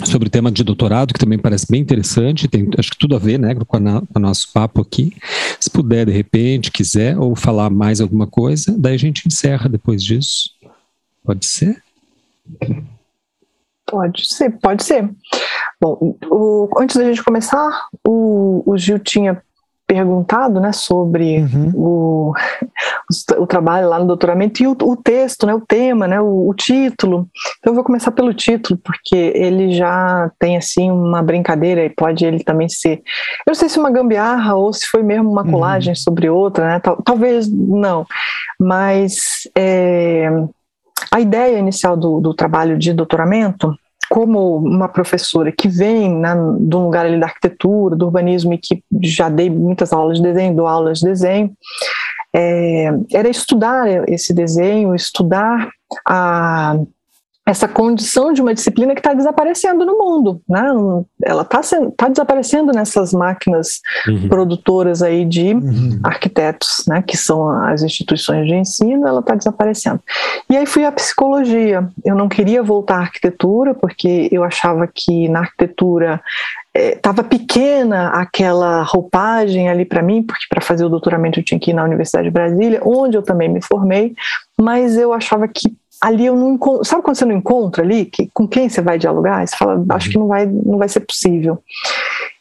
sobre 0.05 0.29
o 0.29 0.31
tema 0.31 0.51
de 0.51 0.65
doutorado, 0.65 1.15
que 1.15 1.21
também 1.21 1.39
parece 1.39 1.67
bem 1.71 1.81
interessante, 1.81 2.49
tem 2.49 2.69
acho 2.77 2.91
que 2.91 2.99
tudo 2.99 3.15
a 3.15 3.19
ver 3.19 3.39
né, 3.39 3.55
com, 3.55 3.77
a, 3.77 4.01
com 4.01 4.19
o 4.19 4.21
nosso 4.21 4.53
papo 4.53 4.81
aqui. 4.81 5.17
Se 5.61 5.71
puder, 5.71 6.07
de 6.07 6.13
repente, 6.13 6.71
quiser, 6.71 7.17
ou 7.19 7.35
falar 7.37 7.71
mais 7.71 8.01
alguma 8.01 8.27
coisa, 8.27 8.75
daí 8.77 8.95
a 8.95 8.99
gente 8.99 9.27
encerra 9.27 9.69
depois 9.69 10.03
disso. 10.03 10.51
Pode 11.25 11.47
ser? 11.47 11.83
Pode 13.87 14.27
ser, 14.27 14.51
pode 14.59 14.85
ser. 14.85 15.09
Bom, 15.81 16.17
o, 16.31 16.69
antes 16.79 16.97
da 16.97 17.05
gente 17.05 17.23
começar, 17.23 17.89
o, 18.07 18.63
o 18.67 18.77
Gil 18.77 18.99
tinha 18.99 19.41
perguntado 19.87 20.61
né, 20.61 20.73
sobre 20.73 21.39
uhum. 21.39 21.73
o, 21.75 22.33
o, 23.39 23.47
trabalho 23.47 23.89
lá 23.89 23.99
no 23.99 24.07
doutoramento 24.07 24.63
e 24.63 24.67
o, 24.67 24.77
o 24.83 24.97
texto, 24.97 25.47
né, 25.47 25.55
o 25.55 25.61
tema, 25.61 26.09
né, 26.09 26.21
o, 26.21 26.49
o, 26.49 26.55
título. 26.55 27.29
Então 27.59 27.71
eu 27.71 27.75
vou 27.75 27.85
começar 27.85 28.11
pelo 28.11 28.35
título, 28.35 28.79
porque 28.83 29.33
ele 29.35 29.73
já 29.73 30.31
tem 30.39 30.57
assim 30.57 30.91
uma 30.91 31.23
brincadeira 31.23 31.85
e 31.85 31.91
pode 31.91 32.25
ele 32.25 32.43
também 32.43 32.69
ser. 32.69 32.99
Eu 33.47 33.51
não 33.51 33.55
sei 33.55 33.69
se 33.69 33.79
uma 33.79 33.91
gambiarra 33.91 34.57
ou 34.57 34.73
se 34.73 34.87
foi 34.87 35.03
mesmo 35.03 35.31
uma 35.31 35.45
uhum. 35.45 35.51
colagem 35.53 35.93
uhum. 35.93 35.97
sobre 35.97 36.29
outra, 36.29 36.67
né? 36.67 36.81
Tal, 36.81 37.01
talvez 37.03 37.49
não. 37.49 38.05
Mas 38.59 39.49
é, 39.57 40.29
a 41.13 41.21
ideia 41.21 41.59
inicial 41.59 41.97
do, 41.97 42.21
do 42.21 42.35
trabalho 42.35 42.77
de 42.77 42.93
doutoramento 42.93 43.73
como 44.11 44.57
uma 44.57 44.89
professora 44.89 45.53
que 45.53 45.69
vem 45.69 46.15
né, 46.15 46.35
de 46.59 46.77
um 46.77 46.85
lugar 46.85 47.07
ali 47.07 47.19
da 47.19 47.27
arquitetura, 47.27 47.97
do 47.97 48.07
urbanismo 48.07 48.55
e 48.55 48.59
que 48.59 48.83
já 49.03 49.29
dei 49.29 49.51
muitas 49.51 49.93
aulas 49.93 50.19
de 50.19 50.23
desenho, 50.23 50.57
dou 50.57 50.67
aulas 50.67 51.01
de 51.01 51.07
desenho, 51.07 51.53
é, 52.35 52.91
era 53.13 53.29
estudar 53.29 54.09
esse 54.09 54.35
desenho, 54.35 54.95
estudar 54.95 55.69
a, 56.07 56.79
essa 57.47 57.69
condição 57.69 58.33
de 58.33 58.43
uma 58.43 58.53
disciplina 58.53 58.93
que 58.93 58.99
está 58.99 59.15
desaparecendo 59.15 59.87
no 59.87 59.97
mundo, 59.97 60.43
né? 60.49 60.65
Ela 61.25 61.43
está 61.43 61.61
tá 61.97 62.09
desaparecendo 62.09 62.73
nessas 62.73 63.13
máquinas 63.13 63.81
uhum. 64.09 64.29
produtoras 64.29 65.01
aí 65.01 65.25
de 65.25 65.55
uhum. 65.55 66.01
arquitetos, 66.03 66.83
né? 66.89 67.05
Que 67.07 67.17
são 67.17 67.49
as 67.49 67.85
instituições 67.85 68.49
de 68.49 68.55
ensino, 68.55 69.07
ela 69.07 69.21
está 69.21 69.37
desaparecendo. 69.37 70.01
E 70.51 70.57
aí 70.57 70.67
fui 70.67 70.85
à 70.85 70.91
psicologia. 70.91 71.89
Eu 72.05 72.17
não 72.17 72.29
queria 72.29 72.65
voltar 72.65 72.97
à 72.97 73.03
arquitetura 73.03 73.75
porque 73.75 74.29
eu 74.33 74.43
achava 74.43 74.89
que 74.93 75.29
na 75.29 75.41
arquitetura 75.41 76.21
estava 76.75 77.21
é, 77.23 77.25
pequena 77.25 78.09
aquela 78.09 78.83
roupagem 78.83 79.69
ali 79.69 79.85
para 79.85 80.03
mim, 80.03 80.23
porque 80.23 80.47
para 80.49 80.61
fazer 80.61 80.85
o 80.85 80.89
doutoramento 80.89 81.39
eu 81.39 81.45
tinha 81.45 81.61
que 81.61 81.71
ir 81.71 81.75
na 81.75 81.85
Universidade 81.85 82.27
de 82.27 82.33
Brasília, 82.33 82.81
onde 82.85 83.17
eu 83.17 83.23
também 83.23 83.49
me 83.49 83.63
formei, 83.63 84.15
mas 84.59 84.97
eu 84.97 85.13
achava 85.13 85.47
que 85.47 85.75
ali 86.01 86.27
eu 86.27 86.37
não 86.37 86.55
encontro, 86.55 86.85
sabe 86.85 87.03
quando 87.03 87.17
você 87.17 87.25
não 87.25 87.37
encontra 87.37 87.83
ali, 87.83 88.05
que, 88.05 88.29
com 88.33 88.47
quem 88.47 88.69
você 88.69 88.81
vai 88.81 88.99
dialogar? 88.99 89.47
Você 89.47 89.57
fala, 89.57 89.85
acho 89.91 90.11
que 90.11 90.19
não 90.19 90.27
vai, 90.27 90.47
não 90.47 90.79
vai 90.79 90.89
ser 90.89 91.01
possível. 91.01 91.63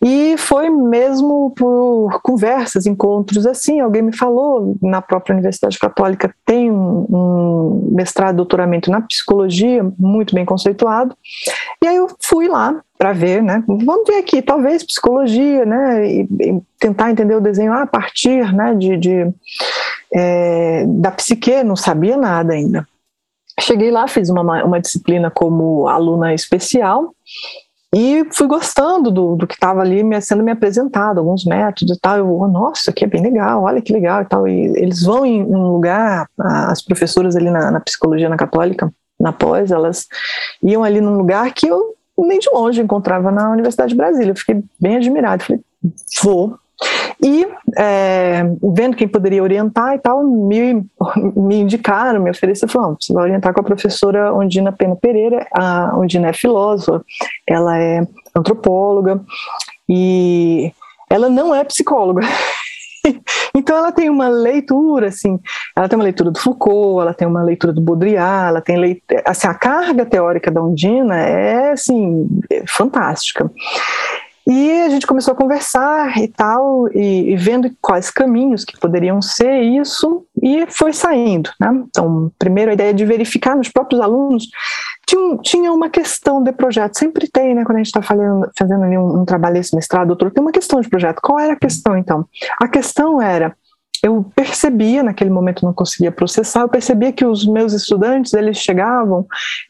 E 0.04 0.38
foi 0.38 0.70
mesmo 0.70 1.52
por 1.58 2.20
conversas, 2.22 2.86
encontros 2.86 3.48
assim, 3.48 3.80
alguém 3.80 4.02
me 4.02 4.16
falou, 4.16 4.78
na 4.82 5.02
própria 5.02 5.34
Universidade 5.34 5.80
Católica 5.80 6.34
tem 6.46 6.70
um, 6.70 7.06
um 7.10 7.90
mestrado, 7.92 8.36
doutoramento 8.36 8.92
na 8.92 9.02
psicologia, 9.02 9.86
muito 9.98 10.36
bem 10.36 10.46
conceituado, 10.46 11.16
e 11.82 11.88
aí 11.88 11.96
eu 11.96 12.08
fui 12.22 12.48
lá 12.48 12.82
para 12.98 13.14
ver, 13.14 13.42
né, 13.42 13.64
vamos 13.68 14.06
ver 14.08 14.18
aqui, 14.18 14.42
talvez 14.42 14.84
psicologia, 14.84 15.66
né, 15.66 16.06
e, 16.06 16.22
e 16.22 16.62
tentar 16.80 17.10
entender 17.10 17.36
o 17.36 17.42
desenho 17.42 17.74
a 17.74 17.88
partir, 17.88 18.54
né, 18.54 18.76
de, 18.76 18.98
de 18.98 19.34
é, 20.14 20.86
da 20.88 21.12
psique, 21.12 21.64
não 21.64 21.76
sabia 21.76 22.16
nada 22.16 22.54
ainda. 22.54 22.88
Cheguei 23.60 23.90
lá, 23.90 24.08
fiz 24.08 24.30
uma, 24.30 24.64
uma 24.64 24.80
disciplina 24.80 25.32
como 25.32 25.88
aluna 25.88 26.34
especial 26.34 27.14
e 27.98 28.28
fui 28.34 28.46
gostando 28.48 29.10
do, 29.10 29.38
do 29.38 29.48
que 29.48 29.54
estava 29.54 29.80
ali 29.80 30.04
me, 30.04 30.20
sendo 30.20 30.44
me 30.44 30.52
apresentado, 30.52 31.20
alguns 31.20 31.46
métodos 31.46 31.96
e 31.96 32.00
tal. 32.00 32.18
Eu, 32.18 32.30
oh, 32.30 32.48
nossa, 32.48 32.92
aqui 32.92 33.06
é 33.06 33.08
bem 33.08 33.22
legal, 33.22 33.64
olha 33.64 33.82
que 33.82 33.94
legal 33.94 34.22
e 34.22 34.26
tal. 34.26 34.46
E 34.46 34.66
eles 34.76 35.04
vão 35.04 35.26
em 35.26 35.42
um 35.42 35.72
lugar, 35.72 36.28
as 36.38 36.82
professoras 36.82 37.38
ali 37.38 37.50
na, 37.50 37.72
na 37.72 37.80
psicologia 37.80 38.28
na 38.28 38.36
católica, 38.36 38.92
na 39.18 39.32
pós, 39.32 39.72
elas 39.72 40.08
iam 40.62 40.84
ali 40.84 41.00
num 41.00 41.16
lugar 41.16 41.54
que 41.54 41.68
eu 41.68 41.96
nem 42.18 42.38
de 42.40 42.50
longe 42.54 42.82
encontrava 42.82 43.32
na 43.32 43.50
Universidade 43.50 43.92
de 43.92 43.96
Brasília. 43.96 44.32
Eu 44.32 44.36
fiquei 44.36 44.62
bem 44.78 44.98
admirado. 44.98 45.44
Falei, 45.44 45.62
vou, 46.22 46.60
e 47.24 47.48
é, 47.78 48.44
vendo 48.74 48.96
quem 48.96 49.08
poderia 49.08 49.42
orientar 49.42 49.96
e 49.96 50.00
tal, 50.00 50.24
me, 50.24 50.86
me 51.36 51.56
indicaram, 51.62 52.22
me 52.22 52.30
ofereceram, 52.30 52.72
falaram, 52.72 52.98
você 53.00 53.14
vai 53.14 53.24
orientar 53.24 53.54
com 53.54 53.62
a 53.62 53.64
professora 53.64 54.34
Ondina 54.34 54.72
Pena 54.72 54.96
Pereira, 54.96 55.48
a 55.52 55.98
Ondina 55.98 56.30
é 56.30 56.34
filósofa, 56.34 57.04
ela 57.48 57.78
é 57.78 58.06
antropóloga 58.36 59.22
e 59.88 60.72
ela 61.10 61.30
não 61.30 61.54
é 61.56 61.64
psicóloga. 61.64 62.22
então 63.56 63.78
ela 63.78 63.92
tem 63.92 64.10
uma 64.10 64.28
leitura, 64.28 65.08
assim, 65.08 65.40
ela 65.76 65.88
tem 65.88 65.98
uma 65.98 66.04
leitura 66.04 66.32
do 66.32 66.40
Foucault, 66.40 67.02
ela 67.02 67.14
tem 67.14 67.28
uma 67.28 67.44
leitura 67.44 67.72
do 67.72 67.82
Baudrillard, 67.82 68.50
ela 68.50 68.62
tem 68.62 68.78
leitura, 68.78 69.24
assim, 69.26 69.48
a 69.48 69.54
carga 69.54 70.06
teórica 70.06 70.52
da 70.52 70.62
Ondina 70.62 71.18
é, 71.18 71.72
assim, 71.72 72.28
fantástica. 72.68 73.50
E 74.48 74.82
a 74.82 74.90
gente 74.90 75.08
começou 75.08 75.34
a 75.34 75.36
conversar 75.36 76.18
e 76.20 76.28
tal, 76.28 76.88
e, 76.94 77.32
e, 77.32 77.36
vendo 77.36 77.72
quais 77.82 78.12
caminhos 78.12 78.64
que 78.64 78.80
poderiam 78.80 79.20
ser 79.20 79.62
isso, 79.62 80.24
e 80.42 80.68
foi 80.68 80.94
saindo. 80.94 81.50
Né? 81.60 81.84
Então, 81.88 82.32
primeiro 82.38 82.70
a 82.70 82.76
ideia 82.76 82.94
de 82.94 83.04
verificar 83.06 83.56
nos 83.56 83.70
próprios 83.70 84.00
alunos. 84.00 84.48
Tinha, 85.08 85.38
tinha 85.38 85.72
uma 85.72 85.90
questão 85.90 86.44
de 86.44 86.52
projeto, 86.52 86.98
sempre 86.98 87.28
tem, 87.28 87.56
né? 87.56 87.64
Quando 87.64 87.78
a 87.78 87.80
gente 87.80 87.88
está 87.88 88.02
fazendo, 88.02 88.50
fazendo 88.58 88.84
um, 88.84 89.22
um 89.22 89.26
trabalho 89.26 89.58
esse 89.58 89.76
mestrado, 89.76 90.12
outro, 90.12 90.30
tem 90.30 90.44
uma 90.44 90.52
questão 90.52 90.80
de 90.80 90.90
projeto. 90.90 91.22
Qual 91.22 91.40
era 91.40 91.54
a 91.54 91.60
questão, 91.60 91.98
então? 91.98 92.26
A 92.62 92.68
questão 92.68 93.22
era 93.22 93.56
eu 94.06 94.24
percebia, 94.36 95.02
naquele 95.02 95.32
momento 95.32 95.66
não 95.66 95.74
conseguia 95.74 96.12
processar, 96.12 96.62
eu 96.62 96.70
percebia 96.70 97.12
que 97.12 97.26
os 97.26 97.44
meus 97.44 97.74
estudantes, 97.74 98.34
eles 98.34 98.58
chegavam, 98.58 99.26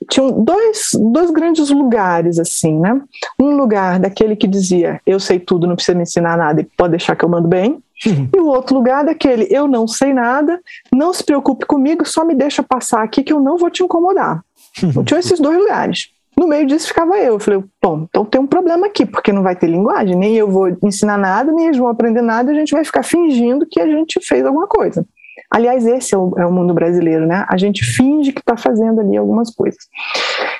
tinham 0.09 0.43
dois, 0.43 0.89
dois 0.93 1.31
grandes 1.31 1.69
lugares, 1.69 2.37
assim, 2.37 2.77
né? 2.77 3.01
Um 3.39 3.55
lugar 3.55 3.97
daquele 3.97 4.35
que 4.35 4.45
dizia, 4.45 4.99
eu 5.07 5.21
sei 5.21 5.39
tudo, 5.39 5.65
não 5.65 5.75
precisa 5.75 5.95
me 5.95 6.03
ensinar 6.03 6.37
nada 6.37 6.59
e 6.59 6.65
pode 6.65 6.91
deixar 6.91 7.15
que 7.15 7.23
eu 7.23 7.29
mando 7.29 7.47
bem, 7.47 7.81
uhum. 8.05 8.29
e 8.35 8.39
o 8.41 8.47
outro 8.47 8.75
lugar 8.75 9.05
daquele, 9.05 9.47
eu 9.49 9.69
não 9.69 9.87
sei 9.87 10.13
nada, 10.13 10.59
não 10.93 11.13
se 11.13 11.23
preocupe 11.23 11.65
comigo, 11.65 12.05
só 12.05 12.25
me 12.25 12.35
deixa 12.35 12.61
passar 12.61 13.03
aqui 13.03 13.23
que 13.23 13.31
eu 13.31 13.39
não 13.39 13.57
vou 13.57 13.69
te 13.69 13.83
incomodar. 13.83 14.43
Uhum. 14.83 15.05
Tinha 15.05 15.21
esses 15.21 15.39
dois 15.39 15.57
lugares. 15.57 16.09
No 16.37 16.47
meio 16.47 16.65
disso 16.67 16.87
ficava 16.87 17.17
eu. 17.17 17.33
Eu 17.33 17.39
falei, 17.39 17.63
bom, 17.81 18.05
então 18.09 18.25
tem 18.25 18.41
um 18.41 18.47
problema 18.47 18.87
aqui, 18.87 19.05
porque 19.05 19.31
não 19.31 19.43
vai 19.43 19.55
ter 19.55 19.67
linguagem, 19.67 20.15
nem 20.15 20.35
eu 20.35 20.49
vou 20.49 20.69
ensinar 20.83 21.17
nada, 21.17 21.51
nem 21.51 21.67
eles 21.67 21.77
vão 21.77 21.87
aprender 21.87 22.21
nada, 22.21 22.51
a 22.51 22.55
gente 22.55 22.71
vai 22.71 22.83
ficar 22.83 23.03
fingindo 23.03 23.65
que 23.69 23.79
a 23.79 23.87
gente 23.87 24.19
fez 24.21 24.45
alguma 24.45 24.67
coisa. 24.67 25.05
Aliás, 25.49 25.85
esse 25.85 26.13
é 26.13 26.17
o, 26.17 26.33
é 26.37 26.45
o 26.45 26.51
mundo 26.51 26.73
brasileiro, 26.73 27.25
né? 27.25 27.45
A 27.47 27.57
gente 27.57 27.83
finge 27.85 28.33
que 28.33 28.39
está 28.39 28.57
fazendo 28.57 28.99
ali 28.99 29.15
algumas 29.15 29.53
coisas. 29.53 29.79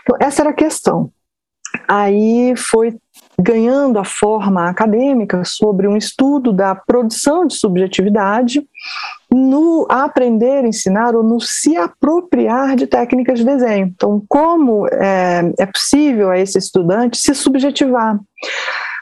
Então, 0.04 0.18
essa 0.20 0.42
era 0.42 0.52
a 0.52 0.54
questão. 0.54 1.12
Aí 1.88 2.54
foi 2.56 2.98
ganhando 3.40 4.00
a 4.00 4.06
forma 4.06 4.70
acadêmica 4.70 5.44
sobre 5.44 5.88
um 5.88 5.98
estudo 5.98 6.54
da 6.54 6.74
produção 6.74 7.46
de 7.46 7.56
subjetividade 7.56 8.66
no 9.32 9.86
aprender, 9.90 10.64
ensinar 10.64 11.16
ou 11.16 11.24
no 11.24 11.40
se 11.42 11.76
apropriar 11.76 12.76
de 12.76 12.88
técnicas 12.88 13.40
de 13.40 13.46
desenho. 13.46 13.88
Então, 13.88 14.24
como 14.30 14.88
é, 14.88 15.52
é 15.60 15.66
possível 15.66 16.30
a 16.30 16.40
esse 16.40 16.58
estudante 16.58 17.18
se 17.18 17.36
subjetivar? 17.36 18.20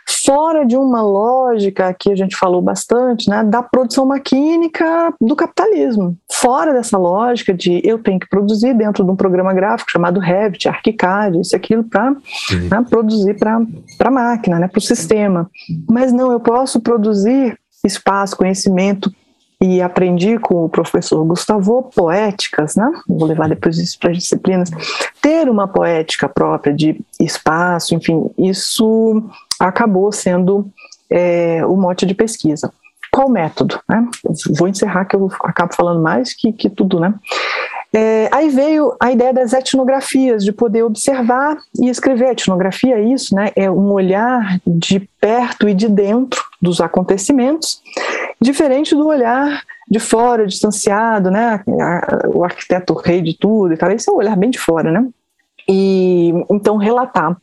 Fora 0.07 0.65
de 0.65 0.75
uma 0.75 1.01
lógica 1.01 1.93
que 1.93 2.11
a 2.11 2.15
gente 2.15 2.35
falou 2.35 2.61
bastante, 2.61 3.29
né, 3.29 3.43
da 3.43 3.61
produção 3.61 4.05
maquínica 4.05 5.13
do 5.19 5.35
capitalismo. 5.35 6.17
Fora 6.31 6.73
dessa 6.73 6.97
lógica 6.97 7.53
de 7.53 7.81
eu 7.83 7.99
tenho 7.99 8.19
que 8.19 8.29
produzir 8.29 8.73
dentro 8.73 9.03
de 9.03 9.11
um 9.11 9.15
programa 9.15 9.53
gráfico 9.53 9.91
chamado 9.91 10.19
Revit, 10.19 10.67
ArchiCAD, 10.67 11.41
isso 11.41 11.55
aquilo 11.55 11.83
para 11.83 12.11
né, 12.11 12.85
produzir 12.89 13.37
para 13.37 13.61
a 13.99 14.11
máquina, 14.11 14.59
né, 14.59 14.67
para 14.67 14.79
o 14.79 14.81
sistema. 14.81 15.49
Mas 15.89 16.11
não, 16.11 16.31
eu 16.31 16.39
posso 16.39 16.79
produzir 16.81 17.57
espaço, 17.85 18.37
conhecimento 18.37 19.11
e 19.63 19.81
aprendi 19.81 20.37
com 20.37 20.65
o 20.65 20.69
professor 20.69 21.23
Gustavo 21.23 21.83
poéticas, 21.95 22.75
né? 22.75 22.91
Vou 23.07 23.25
levar 23.25 23.47
depois 23.47 23.77
isso 23.77 23.97
para 23.97 24.11
as 24.11 24.17
disciplinas. 24.17 24.69
Ter 25.21 25.47
uma 25.47 25.69
poética 25.69 26.27
própria 26.27 26.73
de 26.73 26.99
espaço, 27.17 27.95
enfim, 27.95 28.29
isso 28.37 29.23
acabou 29.67 30.11
sendo 30.11 30.69
é, 31.09 31.65
o 31.65 31.75
mote 31.75 32.05
de 32.05 32.13
pesquisa. 32.13 32.71
Qual 33.11 33.29
método? 33.29 33.79
Né? 33.87 34.07
Vou 34.57 34.67
encerrar 34.67 35.05
que 35.05 35.15
eu 35.15 35.31
acabo 35.43 35.73
falando 35.73 36.01
mais 36.01 36.33
que, 36.33 36.51
que 36.51 36.69
tudo, 36.69 36.99
né? 36.99 37.13
É, 37.95 38.27
aí 38.31 38.49
veio 38.49 38.95
a 38.99 39.11
ideia 39.11 39.31
das 39.31 39.53
etnografias, 39.53 40.43
de 40.43 40.51
poder 40.51 40.81
observar 40.81 41.57
e 41.79 41.89
escrever. 41.89 42.31
etnografia 42.31 42.95
é 42.95 43.03
isso, 43.03 43.35
né? 43.35 43.51
É 43.55 43.69
um 43.69 43.91
olhar 43.91 44.59
de 44.65 45.07
perto 45.21 45.69
e 45.69 45.75
de 45.75 45.87
dentro 45.87 46.43
dos 46.59 46.81
acontecimentos, 46.81 47.83
diferente 48.41 48.95
do 48.95 49.05
olhar 49.05 49.61
de 49.87 49.99
fora, 49.99 50.47
distanciado, 50.47 51.29
né? 51.29 51.63
O 52.33 52.43
arquiteto 52.43 52.95
rei 52.95 53.21
de 53.21 53.37
tudo 53.37 53.75
e 53.75 53.77
tal. 53.77 53.91
Esse 53.91 54.09
é 54.09 54.11
o 54.11 54.17
olhar 54.17 54.35
bem 54.35 54.49
de 54.49 54.57
fora, 54.57 54.91
né? 54.91 55.07
E 55.69 56.33
então 56.49 56.77
relatar 56.77 57.37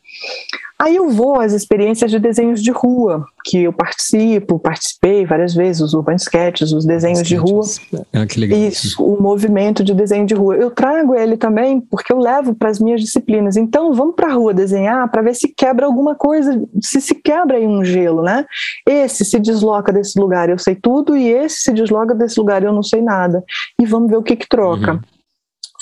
Aí 0.80 0.96
eu 0.96 1.10
vou 1.10 1.38
às 1.38 1.52
experiências 1.52 2.10
de 2.10 2.18
desenhos 2.18 2.62
de 2.62 2.70
rua, 2.70 3.26
que 3.44 3.64
eu 3.64 3.72
participo, 3.72 4.58
participei 4.58 5.26
várias 5.26 5.54
vezes, 5.54 5.82
os 5.82 5.92
urban 5.92 6.14
sketches, 6.14 6.72
os 6.72 6.86
desenhos 6.86 7.22
de 7.22 7.36
rua. 7.36 7.66
Ah, 8.14 8.24
que 8.24 8.40
legal. 8.40 8.58
Isso, 8.58 9.04
o 9.04 9.20
movimento 9.20 9.84
de 9.84 9.92
desenho 9.92 10.24
de 10.24 10.34
rua. 10.34 10.56
Eu 10.56 10.70
trago 10.70 11.14
ele 11.14 11.36
também 11.36 11.82
porque 11.82 12.10
eu 12.10 12.18
levo 12.18 12.54
para 12.54 12.70
as 12.70 12.80
minhas 12.80 13.02
disciplinas. 13.02 13.58
Então, 13.58 13.92
vamos 13.92 14.14
para 14.14 14.28
a 14.28 14.32
rua 14.32 14.54
desenhar 14.54 15.10
para 15.10 15.20
ver 15.20 15.34
se 15.34 15.48
quebra 15.48 15.84
alguma 15.84 16.14
coisa, 16.14 16.58
se 16.80 16.98
se 16.98 17.14
quebra 17.14 17.58
aí 17.58 17.66
um 17.66 17.84
gelo, 17.84 18.22
né? 18.22 18.46
Esse 18.88 19.22
se 19.22 19.38
desloca 19.38 19.92
desse 19.92 20.18
lugar, 20.18 20.48
eu 20.48 20.58
sei 20.58 20.74
tudo, 20.74 21.14
e 21.14 21.28
esse 21.28 21.60
se 21.60 21.72
desloca 21.74 22.14
desse 22.14 22.40
lugar, 22.40 22.62
eu 22.62 22.72
não 22.72 22.82
sei 22.82 23.02
nada. 23.02 23.44
E 23.78 23.84
vamos 23.84 24.08
ver 24.08 24.16
o 24.16 24.22
que 24.22 24.34
que 24.34 24.48
troca. 24.48 24.92
Uhum 24.92 25.19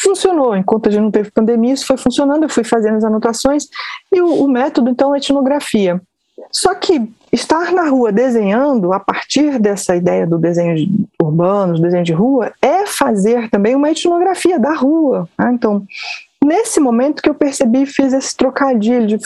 funcionou. 0.01 0.57
Enquanto 0.57 0.89
a 0.89 0.93
gente 0.93 1.03
não 1.03 1.11
teve 1.11 1.31
pandemia, 1.31 1.75
isso 1.75 1.87
foi 1.87 1.97
funcionando, 1.97 2.45
eu 2.45 2.49
fui 2.49 2.65
fazendo 2.65 2.97
as 2.97 3.05
anotações, 3.05 3.65
e 4.13 4.21
o, 4.21 4.45
o 4.45 4.49
método, 4.49 4.91
então, 4.91 5.15
é 5.15 5.19
etnografia. 5.19 6.01
Só 6.51 6.75
que 6.75 7.11
estar 7.33 7.73
na 7.73 7.89
rua 7.89 8.11
desenhando, 8.13 8.93
a 8.93 9.01
partir 9.01 9.59
dessa 9.59 9.95
ideia 9.95 10.27
do 10.27 10.39
desenho 10.39 11.07
urbano, 11.21 11.75
do 11.75 11.83
desenho 11.83 12.05
de 12.05 12.13
rua, 12.13 12.53
é 12.63 12.87
fazer 12.87 13.51
também 13.51 13.75
uma 13.75 13.91
etnografia 13.91 14.59
da 14.59 14.73
rua. 14.73 15.29
Né? 15.39 15.51
Então, 15.53 15.85
nesse 16.45 16.81
momento 16.81 17.23
que 17.23 17.29
eu 17.29 17.35
percebi, 17.35 17.85
fiz 17.85 18.13
esse 18.13 18.37
trocadilho. 18.37 19.07
De, 19.07 19.19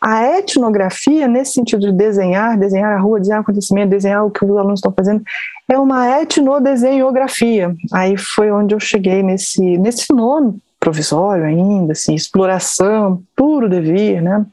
a 0.00 0.38
etnografia, 0.38 1.28
nesse 1.28 1.52
sentido 1.52 1.80
de 1.80 1.92
desenhar, 1.92 2.56
desenhar 2.56 2.92
a 2.92 3.00
rua, 3.00 3.18
desenhar 3.18 3.40
o 3.40 3.42
acontecimento, 3.42 3.90
desenhar 3.90 4.24
o 4.24 4.30
que 4.30 4.44
os 4.44 4.56
alunos 4.56 4.78
estão 4.78 4.92
fazendo, 4.92 5.22
é 5.70 5.78
uma 5.78 6.20
etnodesenhografia. 6.20 7.74
Aí 7.92 8.16
foi 8.16 8.50
onde 8.50 8.74
eu 8.74 8.80
cheguei 8.80 9.22
nesse, 9.22 9.78
nesse 9.78 10.12
nome 10.12 10.60
provisório 10.78 11.44
ainda, 11.44 11.92
assim, 11.92 12.14
exploração, 12.14 13.22
puro 13.36 13.68
devir, 13.68 14.20
né? 14.20 14.44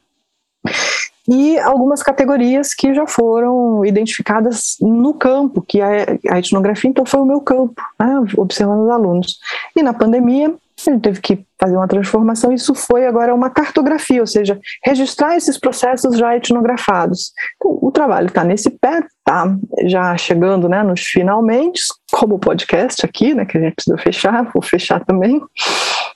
E 1.28 1.58
algumas 1.58 2.02
categorias 2.02 2.74
que 2.74 2.94
já 2.94 3.06
foram 3.06 3.84
identificadas 3.84 4.76
no 4.80 5.14
campo, 5.14 5.62
que 5.62 5.80
é 5.80 6.18
a 6.28 6.38
etnografia, 6.38 6.90
então 6.90 7.04
foi 7.04 7.20
o 7.20 7.24
meu 7.24 7.40
campo, 7.40 7.80
né, 7.98 8.20
observando 8.36 8.84
os 8.84 8.90
alunos. 8.90 9.38
E 9.76 9.82
na 9.82 9.92
pandemia, 9.92 10.52
ele 10.88 11.00
teve 11.00 11.20
que 11.20 11.44
fazer 11.60 11.76
uma 11.76 11.88
transformação, 11.88 12.52
isso 12.52 12.74
foi 12.74 13.06
agora 13.06 13.34
uma 13.34 13.50
cartografia, 13.50 14.20
ou 14.20 14.26
seja, 14.26 14.58
registrar 14.84 15.36
esses 15.36 15.58
processos 15.58 16.16
já 16.16 16.34
etnografados. 16.36 17.32
Então, 17.56 17.78
o 17.82 17.90
trabalho 17.90 18.28
está 18.28 18.44
nesse 18.44 18.70
pé, 18.70 19.00
está 19.18 19.54
já 19.84 20.16
chegando 20.16 20.68
né, 20.68 20.82
nos 20.82 21.02
finalmente, 21.02 21.82
como 22.10 22.36
o 22.36 22.38
podcast 22.38 23.04
aqui, 23.04 23.34
né, 23.34 23.44
que 23.44 23.58
a 23.58 23.60
gente 23.60 23.74
precisa 23.74 23.98
fechar, 23.98 24.50
vou 24.54 24.62
fechar 24.62 25.04
também. 25.04 25.42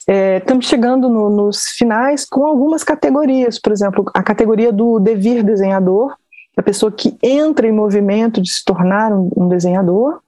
É, 0.08 0.38
estamos 0.38 0.66
chegando 0.66 1.08
no, 1.08 1.28
nos 1.28 1.64
finais 1.76 2.24
com 2.24 2.46
algumas 2.46 2.84
categorias, 2.84 3.58
por 3.58 3.72
exemplo, 3.72 4.04
a 4.14 4.22
categoria 4.22 4.72
do 4.72 4.98
devir 4.98 5.42
desenhador, 5.42 6.14
a 6.56 6.62
pessoa 6.62 6.92
que 6.92 7.16
entra 7.22 7.66
em 7.66 7.72
movimento 7.72 8.40
de 8.40 8.50
se 8.50 8.64
tornar 8.64 9.12
um, 9.12 9.30
um 9.36 9.48
desenhador, 9.48 10.20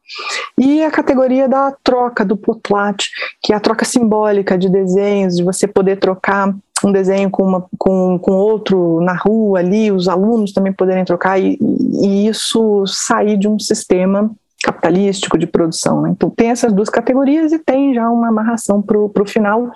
e 0.58 0.82
a 0.82 0.90
categoria 0.90 1.48
da 1.48 1.72
troca, 1.82 2.24
do 2.24 2.36
potlat, 2.36 3.08
que 3.42 3.52
é 3.52 3.56
a 3.56 3.60
troca 3.60 3.84
simbólica 3.84 4.56
de 4.56 4.68
desenhos, 4.68 5.36
de 5.36 5.44
você 5.44 5.66
poder 5.66 5.98
trocar 5.98 6.54
um 6.84 6.92
desenho 6.92 7.30
com, 7.30 7.42
uma, 7.42 7.66
com, 7.78 8.18
com 8.18 8.32
outro 8.32 9.00
na 9.00 9.14
rua 9.14 9.58
ali, 9.58 9.90
os 9.90 10.08
alunos 10.08 10.52
também 10.52 10.72
poderem 10.72 11.04
trocar, 11.04 11.38
e, 11.40 11.58
e 12.02 12.28
isso 12.28 12.86
sair 12.86 13.36
de 13.36 13.48
um 13.48 13.58
sistema 13.58 14.30
capitalístico 14.62 15.38
de 15.38 15.46
produção. 15.46 16.02
Né? 16.02 16.10
Então 16.10 16.30
tem 16.30 16.50
essas 16.50 16.72
duas 16.72 16.88
categorias 16.88 17.52
e 17.52 17.58
tem 17.58 17.94
já 17.94 18.08
uma 18.10 18.28
amarração 18.28 18.82
para 18.82 18.98
o 18.98 19.26
final. 19.26 19.70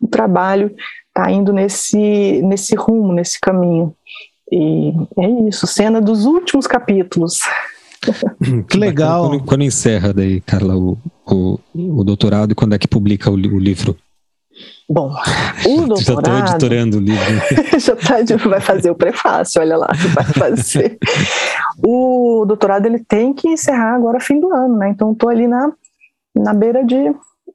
O 0.00 0.08
trabalho 0.08 0.74
está 1.08 1.30
indo 1.30 1.52
nesse, 1.52 2.42
nesse 2.42 2.74
rumo, 2.74 3.12
nesse 3.12 3.40
caminho. 3.40 3.94
E 4.50 4.92
é 5.18 5.48
isso, 5.48 5.66
cena 5.66 6.00
dos 6.00 6.26
últimos 6.26 6.66
capítulos. 6.66 7.40
Que 8.68 8.76
legal. 8.76 9.30
Quando, 9.30 9.44
quando, 9.44 9.62
encerra 9.62 10.12
daí, 10.12 10.38
Carla, 10.42 10.76
o, 10.76 10.98
o, 11.26 11.58
o, 11.74 12.04
doutorado 12.04 12.52
e 12.52 12.54
quando 12.54 12.74
é 12.74 12.78
que 12.78 12.86
publica 12.86 13.30
o, 13.30 13.34
o 13.34 13.58
livro? 13.58 13.96
Bom, 14.86 15.10
o 15.66 15.86
doutorado... 15.86 16.04
já 16.04 16.12
estou 16.12 16.38
editorando 16.38 16.98
o 16.98 17.00
livro. 17.00 17.24
já 17.80 17.96
tá, 17.96 18.16
vai 18.46 18.60
fazer 18.60 18.90
o 18.90 18.94
prefácio, 18.94 19.58
olha 19.60 19.78
lá, 19.78 19.88
vai 20.14 20.24
fazer. 20.24 20.98
o 21.82 22.44
doutorado 22.46 22.84
ele 22.84 22.98
tem 22.98 23.32
que 23.32 23.48
encerrar 23.48 23.94
agora 23.94 24.20
fim 24.20 24.38
do 24.38 24.52
ano, 24.52 24.76
né? 24.76 24.90
Então 24.90 25.12
estou 25.12 25.30
ali 25.30 25.48
na, 25.48 25.72
na 26.36 26.52
beira 26.52 26.84
de... 26.84 27.14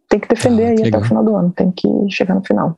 Tem 0.09 0.19
que 0.19 0.27
defender 0.27 0.65
ah, 0.65 0.69
aí 0.69 0.77
legal. 0.77 0.87
até 0.87 1.05
o 1.05 1.07
final 1.07 1.23
do 1.23 1.35
ano, 1.35 1.53
tem 1.55 1.71
que 1.71 1.87
chegar 2.09 2.33
no 2.33 2.43
final. 2.43 2.75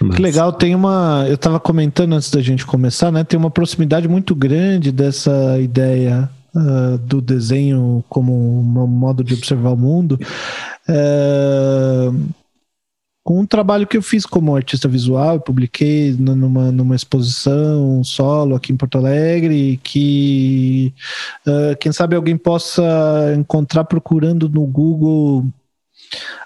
Mas... 0.00 0.16
Que 0.16 0.22
legal, 0.22 0.52
tem 0.52 0.74
uma. 0.74 1.24
Eu 1.28 1.34
estava 1.34 1.58
comentando 1.58 2.14
antes 2.14 2.30
da 2.30 2.40
gente 2.40 2.64
começar, 2.64 3.10
né? 3.10 3.24
Tem 3.24 3.38
uma 3.38 3.50
proximidade 3.50 4.06
muito 4.08 4.34
grande 4.34 4.92
dessa 4.92 5.58
ideia 5.60 6.30
uh, 6.54 6.98
do 6.98 7.20
desenho 7.20 8.04
como 8.08 8.32
um 8.32 8.86
modo 8.86 9.24
de 9.24 9.34
observar 9.34 9.70
o 9.70 9.76
mundo. 9.76 10.18
Uh, 10.88 12.28
com 13.24 13.40
um 13.40 13.46
trabalho 13.46 13.86
que 13.86 13.96
eu 13.96 14.02
fiz 14.02 14.24
como 14.24 14.56
artista 14.56 14.88
visual, 14.88 15.38
publiquei 15.38 16.16
numa, 16.18 16.72
numa 16.72 16.96
exposição 16.96 18.02
solo 18.02 18.54
aqui 18.54 18.72
em 18.72 18.76
Porto 18.76 18.96
Alegre, 18.96 19.78
que 19.82 20.94
uh, 21.46 21.76
quem 21.78 21.92
sabe 21.92 22.16
alguém 22.16 22.38
possa 22.38 22.82
encontrar 23.36 23.84
procurando 23.84 24.48
no 24.48 24.64
Google 24.64 25.44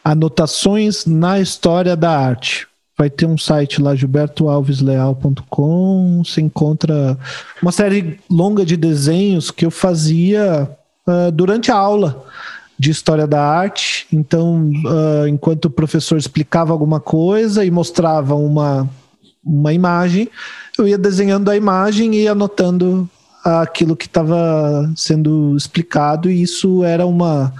anotações 0.02 1.06
na 1.06 1.38
história 1.38 1.94
da 1.94 2.10
arte 2.10 2.66
vai 3.02 3.10
ter 3.10 3.26
um 3.26 3.36
site 3.36 3.82
lá, 3.82 3.96
gilbertoalvesleal.com. 3.96 6.22
Você 6.24 6.40
encontra 6.40 7.18
uma 7.60 7.72
série 7.72 8.20
longa 8.30 8.64
de 8.64 8.76
desenhos 8.76 9.50
que 9.50 9.66
eu 9.66 9.72
fazia 9.72 10.70
uh, 11.04 11.32
durante 11.32 11.72
a 11.72 11.76
aula 11.76 12.24
de 12.78 12.92
história 12.92 13.26
da 13.26 13.42
arte. 13.42 14.06
Então, 14.12 14.70
uh, 14.84 15.26
enquanto 15.26 15.64
o 15.64 15.70
professor 15.70 16.16
explicava 16.16 16.72
alguma 16.72 17.00
coisa 17.00 17.64
e 17.64 17.72
mostrava 17.72 18.36
uma, 18.36 18.88
uma 19.44 19.72
imagem, 19.72 20.28
eu 20.78 20.86
ia 20.86 20.96
desenhando 20.96 21.50
a 21.50 21.56
imagem 21.56 22.14
e 22.14 22.28
anotando 22.28 23.10
aquilo 23.44 23.96
que 23.96 24.06
estava 24.06 24.90
sendo 24.96 25.56
explicado, 25.56 26.30
e 26.30 26.42
isso 26.42 26.84
era 26.84 27.06
uma 27.06 27.52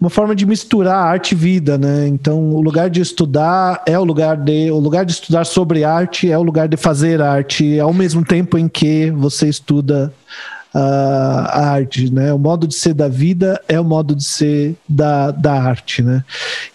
uma 0.00 0.08
forma 0.08 0.34
de 0.34 0.46
misturar 0.46 1.04
arte 1.04 1.32
e 1.32 1.34
vida, 1.34 1.76
né? 1.76 2.08
Então, 2.08 2.54
o 2.54 2.62
lugar 2.62 2.88
de 2.88 3.02
estudar 3.02 3.82
é 3.86 3.98
o 3.98 4.04
lugar 4.04 4.36
de 4.36 4.70
o 4.70 4.78
lugar 4.78 5.04
de 5.04 5.12
estudar 5.12 5.44
sobre 5.44 5.84
arte 5.84 6.30
é 6.30 6.38
o 6.38 6.42
lugar 6.42 6.68
de 6.68 6.76
fazer 6.76 7.20
arte, 7.20 7.78
ao 7.78 7.92
mesmo 7.92 8.24
tempo 8.24 8.56
em 8.56 8.66
que 8.66 9.10
você 9.10 9.48
estuda 9.48 10.12
a 10.72 11.70
arte, 11.72 12.12
né? 12.12 12.32
O 12.32 12.38
modo 12.38 12.66
de 12.66 12.74
ser 12.74 12.94
da 12.94 13.08
vida 13.08 13.60
é 13.68 13.80
o 13.80 13.84
modo 13.84 14.14
de 14.14 14.24
ser 14.24 14.76
da, 14.88 15.30
da 15.30 15.52
arte, 15.52 16.02
né? 16.02 16.24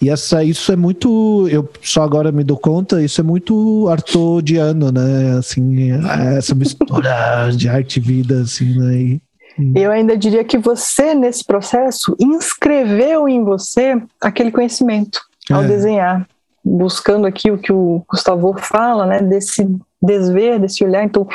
E 0.02 0.10
essa 0.10 0.44
isso 0.44 0.72
é 0.72 0.76
muito, 0.76 1.48
eu 1.50 1.68
só 1.82 2.04
agora 2.04 2.32
me 2.32 2.44
dou 2.44 2.58
conta, 2.58 3.02
isso 3.02 3.22
é 3.22 3.24
muito 3.24 3.88
artodiano, 3.90 4.92
né? 4.92 5.38
Assim, 5.38 5.92
essa 6.38 6.54
mistura 6.54 7.50
de 7.56 7.70
arte 7.70 7.98
e 7.98 8.02
vida, 8.02 8.42
assim, 8.42 8.78
né? 8.78 8.96
E, 8.96 9.22
eu 9.74 9.90
ainda 9.90 10.18
diria 10.18 10.44
que 10.44 10.58
você, 10.58 11.16
nesse 11.16 11.44
processo, 11.46 12.16
inscreveu 12.20 13.30
em 13.30 13.44
você 13.44 14.02
aquele 14.20 14.52
conhecimento 14.52 15.22
ao 15.50 15.64
é. 15.64 15.68
desenhar, 15.68 16.28
buscando 16.64 17.26
aqui 17.26 17.50
o 17.52 17.58
que 17.58 17.72
o 17.72 18.04
Gustavo 18.10 18.54
fala, 18.58 19.06
né, 19.06 19.22
desse 19.22 19.66
desver, 20.02 20.60
desse 20.60 20.84
olhar. 20.84 21.06
Então, 21.06 21.26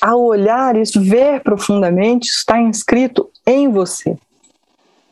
ao 0.00 0.22
olhar 0.24 0.76
isso, 0.76 1.00
ver 1.00 1.40
profundamente, 1.42 2.28
está 2.28 2.60
inscrito 2.60 3.28
em 3.46 3.68
você, 3.68 4.16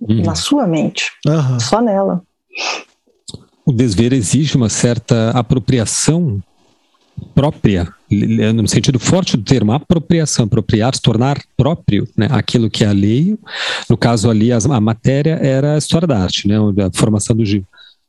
uhum. 0.01 0.23
na 0.23 0.35
sua 0.35 0.67
mente, 0.67 1.11
uhum. 1.27 1.61
só 1.61 1.81
nela. 1.81 2.23
O 3.65 3.73
desver 3.73 4.13
exige 4.13 4.57
uma 4.57 4.69
certa 4.69 5.31
apropriação 5.31 6.41
própria, 7.35 7.89
no 8.55 8.69
sentido 8.69 8.99
forte 8.99 9.37
do 9.37 9.43
termo, 9.43 9.73
apropriação, 9.73 10.45
apropriar, 10.45 10.95
se 10.95 11.03
tornar 11.03 11.43
próprio, 11.57 12.07
né, 12.17 12.29
aquilo 12.31 12.71
que 12.71 12.85
é 12.85 12.89
alheio. 12.89 13.39
No 13.89 13.97
caso 13.97 14.31
ali, 14.31 14.53
a, 14.53 14.59
a 14.59 14.81
matéria 14.81 15.39
era 15.43 15.75
a 15.75 15.79
história 15.79 16.07
da 16.07 16.19
arte, 16.19 16.47
né, 16.47 16.57
a 16.57 16.97
formação 16.97 17.35
do 17.35 17.45
Gil. 17.45 17.65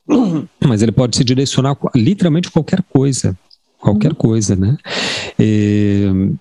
Mas 0.66 0.82
ele 0.82 0.92
pode 0.92 1.18
se 1.18 1.24
direcionar 1.24 1.72
a 1.72 1.98
literalmente 1.98 2.52
qualquer 2.52 2.84
coisa, 2.84 3.38
qualquer 3.80 4.14
coisa, 4.14 4.56
né? 4.56 4.78
E, 5.40 6.32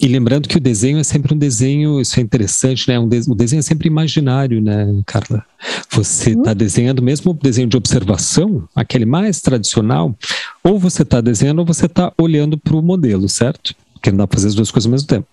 e 0.00 0.06
lembrando 0.06 0.48
que 0.48 0.56
o 0.56 0.60
desenho 0.60 0.98
é 0.98 1.04
sempre 1.04 1.34
um 1.34 1.38
desenho, 1.38 2.00
isso 2.00 2.20
é 2.20 2.22
interessante, 2.22 2.86
né? 2.88 2.98
Um 3.00 3.08
de, 3.08 3.20
o 3.28 3.34
desenho 3.34 3.58
é 3.58 3.62
sempre 3.62 3.88
imaginário, 3.88 4.60
né, 4.60 4.86
Carla? 5.04 5.44
Você 5.90 6.30
está 6.30 6.50
uhum. 6.50 6.56
desenhando 6.56 7.02
mesmo 7.02 7.32
o 7.32 7.34
desenho 7.34 7.66
de 7.66 7.76
observação, 7.76 8.68
aquele 8.76 9.04
mais 9.04 9.40
tradicional, 9.40 10.16
ou 10.62 10.78
você 10.78 11.02
está 11.02 11.20
desenhando 11.20 11.58
ou 11.60 11.66
você 11.66 11.86
está 11.86 12.12
olhando 12.16 12.56
para 12.56 12.76
o 12.76 12.82
modelo, 12.82 13.28
certo? 13.28 13.74
Porque 13.92 14.10
não 14.10 14.18
dá 14.18 14.26
para 14.26 14.36
fazer 14.36 14.48
as 14.48 14.54
duas 14.54 14.70
coisas 14.70 14.86
ao 14.86 14.92
mesmo 14.92 15.08
tempo. 15.08 15.26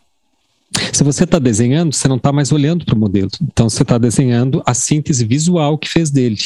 Se 0.91 1.03
você 1.03 1.25
está 1.25 1.37
desenhando, 1.37 1.93
você 1.93 2.07
não 2.07 2.17
está 2.17 2.31
mais 2.31 2.51
olhando 2.51 2.85
para 2.85 2.95
o 2.95 2.97
modelo. 2.97 3.29
Então 3.43 3.69
você 3.69 3.83
está 3.83 3.99
desenhando 3.99 4.63
a 4.65 4.73
síntese 4.73 5.23
visual 5.25 5.77
que 5.77 5.87
fez 5.87 6.09
dele. 6.09 6.37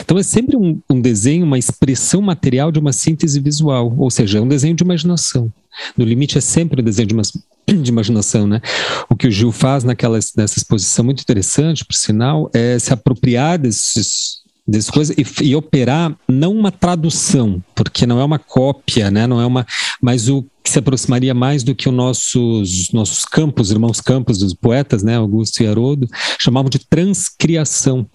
Então 0.00 0.18
é 0.18 0.22
sempre 0.22 0.56
um, 0.56 0.80
um, 0.88 1.00
desenho, 1.00 1.44
uma 1.44 1.58
expressão 1.58 2.22
material 2.22 2.72
de 2.72 2.78
uma 2.78 2.94
síntese 2.94 3.38
visual, 3.38 3.94
ou 3.98 4.10
seja, 4.10 4.38
é 4.38 4.40
um 4.40 4.48
desenho 4.48 4.74
de 4.74 4.82
imaginação. 4.82 5.52
No 5.96 6.04
limite 6.04 6.38
é 6.38 6.40
sempre 6.40 6.80
o 6.80 6.84
desenho 6.84 7.08
de, 7.08 7.14
uma, 7.14 7.22
de 7.66 7.90
imaginação, 7.90 8.46
né? 8.46 8.60
O 9.08 9.16
que 9.16 9.28
o 9.28 9.30
Gil 9.30 9.52
faz 9.52 9.84
naquela, 9.84 10.18
nessa 10.36 10.58
exposição 10.58 11.04
muito 11.04 11.22
interessante, 11.22 11.84
por 11.84 11.94
sinal, 11.94 12.50
é 12.52 12.78
se 12.78 12.92
apropriar 12.92 13.58
desses 13.58 14.40
dessas 14.70 14.90
coisas 14.90 15.16
e, 15.18 15.44
e, 15.44 15.56
operar 15.56 16.16
não 16.28 16.52
uma 16.52 16.70
tradução, 16.70 17.62
porque 17.74 18.06
não 18.06 18.20
é 18.20 18.24
uma 18.24 18.38
cópia, 18.38 19.10
né? 19.10 19.26
Não 19.26 19.40
é 19.40 19.46
uma, 19.46 19.66
mas 20.00 20.28
o 20.28 20.46
que 20.62 20.70
se 20.70 20.78
aproximaria 20.78 21.34
mais 21.34 21.64
do 21.64 21.74
que 21.74 21.88
os 21.88 21.94
nossos 21.94 22.92
nossos 22.92 23.24
campos, 23.24 23.72
irmãos 23.72 24.00
campos 24.00 24.38
dos 24.38 24.54
poetas, 24.54 25.02
né? 25.02 25.16
Augusto 25.16 25.62
e 25.62 25.66
Haroldo 25.66 26.06
chamavam 26.38 26.70
de 26.70 26.78
transcriação, 26.78 28.06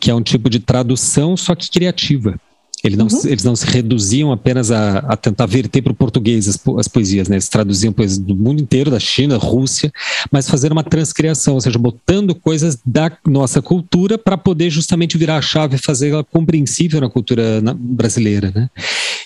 que 0.00 0.10
é 0.10 0.14
um 0.14 0.22
tipo 0.22 0.50
de 0.50 0.58
tradução 0.58 1.36
só 1.36 1.54
que 1.54 1.70
criativa. 1.70 2.40
Ele 2.82 2.96
não, 2.96 3.06
uhum. 3.06 3.26
Eles 3.26 3.44
não 3.44 3.54
se 3.54 3.66
reduziam 3.66 4.32
apenas 4.32 4.70
a, 4.70 4.98
a 4.98 5.16
tentar 5.16 5.44
verter 5.46 5.82
para 5.82 5.92
o 5.92 5.94
português 5.94 6.48
as, 6.48 6.58
as, 6.78 6.88
poesias, 6.88 7.28
né? 7.28 7.36
Eles 7.36 7.48
traduziam 7.48 7.92
poesias 7.92 8.18
do 8.18 8.34
mundo 8.34 8.62
inteiro, 8.62 8.90
da 8.90 8.98
China, 8.98 9.36
Rússia, 9.36 9.92
mas 10.30 10.48
fazer 10.48 10.72
uma 10.72 10.82
transcriação, 10.82 11.54
ou 11.54 11.60
seja, 11.60 11.78
botando 11.78 12.34
coisas 12.34 12.78
da 12.84 13.12
nossa 13.26 13.60
cultura 13.60 14.16
para 14.16 14.38
poder 14.38 14.70
justamente 14.70 15.18
virar 15.18 15.36
a 15.36 15.42
chave 15.42 15.76
e 15.76 15.78
fazer 15.78 16.10
ela 16.10 16.24
compreensível 16.24 17.00
na 17.00 17.10
cultura 17.10 17.60
brasileira, 17.76 18.50
né? 18.54 18.70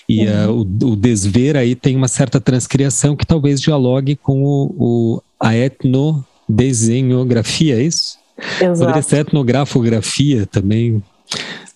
E 0.07 0.27
uhum. 0.27 0.49
uh, 0.49 0.67
o, 0.83 0.91
o, 0.91 0.95
desver 0.95 1.57
aí 1.57 1.73
tem 1.75 1.95
uma 1.95 2.07
certa 2.07 2.39
transcriação 2.39 3.15
que 3.15 3.25
talvez 3.25 3.59
dialogue 3.59 4.15
com 4.15 4.43
o, 4.43 4.75
o 4.77 5.19
a 5.39 5.55
etnodesenhografia, 5.55 7.79
é 7.79 7.83
isso? 7.83 8.19
Exato. 8.37 8.79
Poderia 8.79 9.01
ser 9.01 9.21
etnografografia 9.21 10.45
também, 10.45 11.01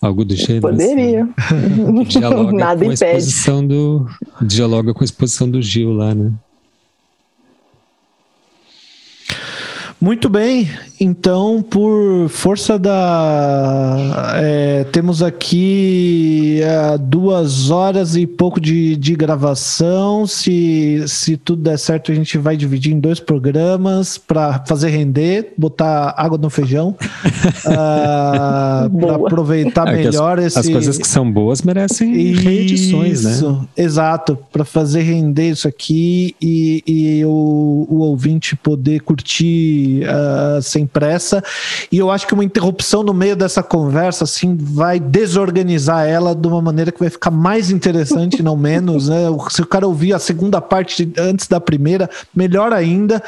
Algo 0.00 0.24
do 0.24 0.34
gênero. 0.34 0.62
Poderia. 0.62 1.28
Assim. 1.36 2.56
Nada 2.56 2.84
com 2.84 2.90
a 2.90 2.94
exposição 2.94 3.66
do. 3.66 4.06
Dialoga 4.40 4.94
com 4.94 5.02
a 5.02 5.04
exposição 5.04 5.50
do 5.50 5.60
Gil 5.60 5.92
lá, 5.92 6.14
né? 6.14 6.32
Muito 10.00 10.30
bem, 10.30 10.66
então 10.98 11.62
por 11.62 12.26
força 12.30 12.78
da. 12.78 14.32
É, 14.36 14.84
temos 14.84 15.22
aqui 15.22 16.58
é, 16.62 16.96
duas 16.96 17.70
horas 17.70 18.16
e 18.16 18.26
pouco 18.26 18.58
de, 18.58 18.96
de 18.96 19.14
gravação. 19.14 20.26
Se, 20.26 21.04
se 21.06 21.36
tudo 21.36 21.64
der 21.64 21.78
certo, 21.78 22.10
a 22.10 22.14
gente 22.14 22.38
vai 22.38 22.56
dividir 22.56 22.94
em 22.94 22.98
dois 22.98 23.20
programas 23.20 24.16
para 24.16 24.64
fazer 24.66 24.88
render, 24.88 25.52
botar 25.54 26.14
água 26.16 26.38
no 26.38 26.48
feijão, 26.48 26.96
uh, 26.96 27.68
ah, 27.68 28.90
para 28.98 29.16
aproveitar 29.16 29.86
é 29.86 29.96
melhor 29.96 30.38
as, 30.38 30.46
esse. 30.46 30.58
As 30.60 30.68
coisas 30.70 30.96
que 30.96 31.06
são 31.06 31.30
boas 31.30 31.60
merecem 31.60 32.32
reedições, 32.36 33.24
né? 33.24 33.32
Isso, 33.32 33.68
exato, 33.76 34.38
para 34.50 34.64
fazer 34.64 35.02
render 35.02 35.50
isso 35.50 35.68
aqui 35.68 36.34
e, 36.40 36.82
e 36.86 37.24
o, 37.26 37.86
o 37.90 37.98
ouvinte 37.98 38.56
poder 38.56 39.00
curtir 39.00 39.89
uh, 39.98 40.62
sem 40.62 40.86
pressa. 40.86 41.42
E 41.90 41.98
eu 41.98 42.10
acho 42.10 42.26
que 42.26 42.34
uma 42.34 42.44
interrupção 42.44 43.02
no 43.02 43.12
meio 43.12 43.36
dessa 43.36 43.62
conversa, 43.62 44.24
assim, 44.24 44.56
vai 44.56 45.00
desorganizar 45.00 46.06
ela 46.06 46.34
de 46.34 46.46
uma 46.46 46.62
maneira 46.62 46.92
que 46.92 47.00
vai 47.00 47.10
ficar 47.10 47.30
mais 47.30 47.70
interessante, 47.70 48.42
não 48.42 48.56
menos, 48.56 49.08
né? 49.08 49.26
Se 49.50 49.62
o 49.62 49.66
cara 49.66 49.86
ouvir 49.86 50.12
a 50.12 50.18
segunda 50.18 50.60
parte 50.60 51.12
antes 51.18 51.48
da 51.48 51.60
primeira, 51.60 52.08
melhor 52.34 52.72
ainda. 52.72 53.22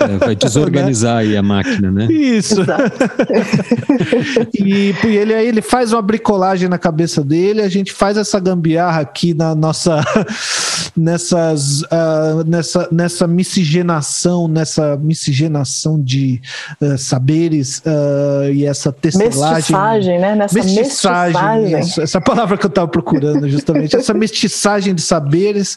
É, 0.00 0.16
vai 0.18 0.34
desorganizar 0.34 1.18
aí 1.22 1.36
a 1.36 1.42
máquina, 1.42 1.90
né? 1.90 2.06
Isso. 2.10 2.62
e, 4.54 4.94
e 5.04 5.16
ele 5.16 5.34
aí 5.34 5.46
ele 5.46 5.62
faz 5.62 5.92
uma 5.92 6.02
bricolagem 6.02 6.68
na 6.68 6.78
cabeça 6.78 7.22
dele, 7.22 7.62
a 7.62 7.68
gente 7.68 7.92
faz 7.92 8.16
essa 8.16 8.40
gambiarra 8.40 9.00
aqui 9.00 9.34
na 9.34 9.54
nossa 9.54 10.02
nessas 10.96 11.82
uh, 11.82 12.44
nessa 12.46 12.88
nessa 12.90 13.26
miscigenação, 13.26 14.48
nessa 14.48 14.96
miscigenação 14.96 15.67
de 16.02 16.40
uh, 16.80 16.96
saberes 16.98 17.78
uh, 17.78 18.50
e 18.52 18.64
essa 18.64 18.92
testelagem. 18.92 19.54
Mestiçagem, 19.54 20.18
né? 20.18 20.34
Nessa 20.34 20.54
mestiçagem. 20.54 21.62
mestiçagem. 21.62 22.02
essa 22.02 22.20
palavra 22.20 22.56
que 22.56 22.66
eu 22.66 22.68
estava 22.68 22.88
procurando, 22.88 23.48
justamente. 23.48 23.96
essa 23.96 24.14
mestiçagem 24.14 24.94
de 24.94 25.02
saberes 25.02 25.76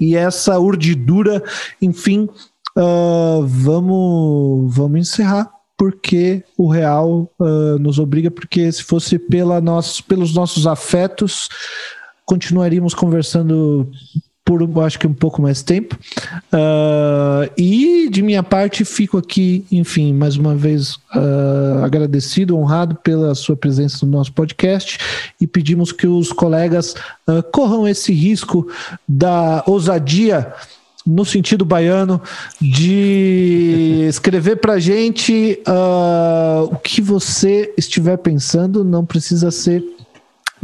e 0.00 0.16
essa 0.16 0.58
urdidura, 0.58 1.42
enfim. 1.80 2.28
Uh, 2.78 3.46
vamos, 3.46 4.74
vamos 4.74 5.00
encerrar 5.00 5.50
porque 5.78 6.42
o 6.56 6.68
real 6.68 7.30
uh, 7.38 7.78
nos 7.78 7.98
obriga, 7.98 8.30
porque 8.30 8.70
se 8.72 8.82
fosse 8.82 9.18
pela 9.18 9.60
nosso, 9.60 10.02
pelos 10.04 10.34
nossos 10.34 10.66
afetos, 10.66 11.48
continuaríamos 12.24 12.94
conversando 12.94 13.90
por 14.46 14.62
acho 14.84 14.96
que 14.96 15.08
um 15.08 15.12
pouco 15.12 15.42
mais 15.42 15.60
tempo. 15.60 15.98
Uh, 16.52 17.50
e 17.58 18.08
de 18.08 18.22
minha 18.22 18.44
parte, 18.44 18.84
fico 18.84 19.18
aqui, 19.18 19.66
enfim, 19.72 20.14
mais 20.14 20.36
uma 20.36 20.54
vez 20.54 20.94
uh, 21.16 21.84
agradecido, 21.84 22.56
honrado 22.56 22.94
pela 22.94 23.34
sua 23.34 23.56
presença 23.56 24.06
no 24.06 24.12
nosso 24.12 24.32
podcast 24.32 24.98
e 25.40 25.48
pedimos 25.48 25.90
que 25.90 26.06
os 26.06 26.32
colegas 26.32 26.94
uh, 27.28 27.42
corram 27.52 27.88
esse 27.88 28.12
risco 28.12 28.68
da 29.06 29.64
ousadia 29.66 30.54
no 31.04 31.24
sentido 31.24 31.64
baiano, 31.64 32.20
de 32.60 34.06
escrever 34.08 34.56
para 34.56 34.78
gente 34.78 35.60
uh, 35.66 36.64
o 36.64 36.76
que 36.76 37.00
você 37.00 37.72
estiver 37.76 38.16
pensando, 38.16 38.84
não 38.84 39.04
precisa 39.04 39.50
ser 39.50 39.84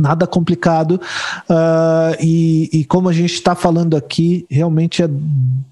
nada 0.02 0.26
complicado. 0.26 1.00
Uh, 1.48 2.14
e, 2.20 2.68
e, 2.72 2.84
como 2.84 3.08
a 3.08 3.12
gente 3.12 3.34
está 3.34 3.54
falando 3.54 3.96
aqui, 3.96 4.44
realmente 4.50 5.00
é 5.02 5.08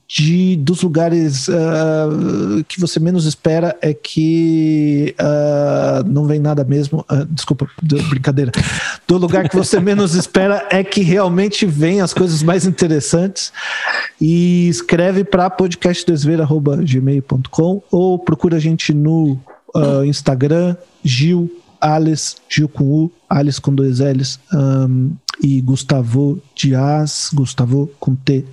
de 0.09 0.57
dos 0.57 0.82
lugares 0.82 1.48
uh, 1.48 2.65
que 2.66 2.81
você 2.81 2.98
menos 2.98 3.27
espera 3.27 3.77
é 3.81 3.94
que 3.94 5.15
uh, 5.20 6.02
não 6.09 6.27
vem 6.27 6.40
nada 6.40 6.65
mesmo. 6.65 7.05
desculpa, 7.28 7.69
brincadeira. 8.09 8.51
Do 9.07 9.19
lugar 9.19 9.47
que 9.48 9.57
você 9.57 9.78
menos 9.81 10.15
espera 10.15 10.66
é 10.70 10.82
que 10.82 11.02
realmente 11.02 11.66
vem 11.66 12.01
as 12.01 12.15
coisas 12.15 12.43
mais 12.43 12.66
interessantes. 12.66 13.52
E 14.20 14.69
escreve 14.69 15.23
para 15.24 15.48
podcastdesver.gmail.com 15.51 17.82
ou 17.90 18.19
procura 18.19 18.57
a 18.57 18.61
gente 18.61 18.93
no 18.93 19.39
Instagram, 20.05 20.77
Gil 21.05 21.48
Alice, 21.81 22.36
Gil 22.48 22.69
com 22.69 22.85
U, 22.85 23.12
Alice 23.28 23.61
com 23.61 23.74
dois 23.74 24.01
L's, 24.01 24.39
um, 24.52 25.12
e 25.43 25.61
Gustavo 25.61 26.40
Dias, 26.55 27.31
Gustavo 27.32 27.90
com 27.98 28.15
T 28.15 28.44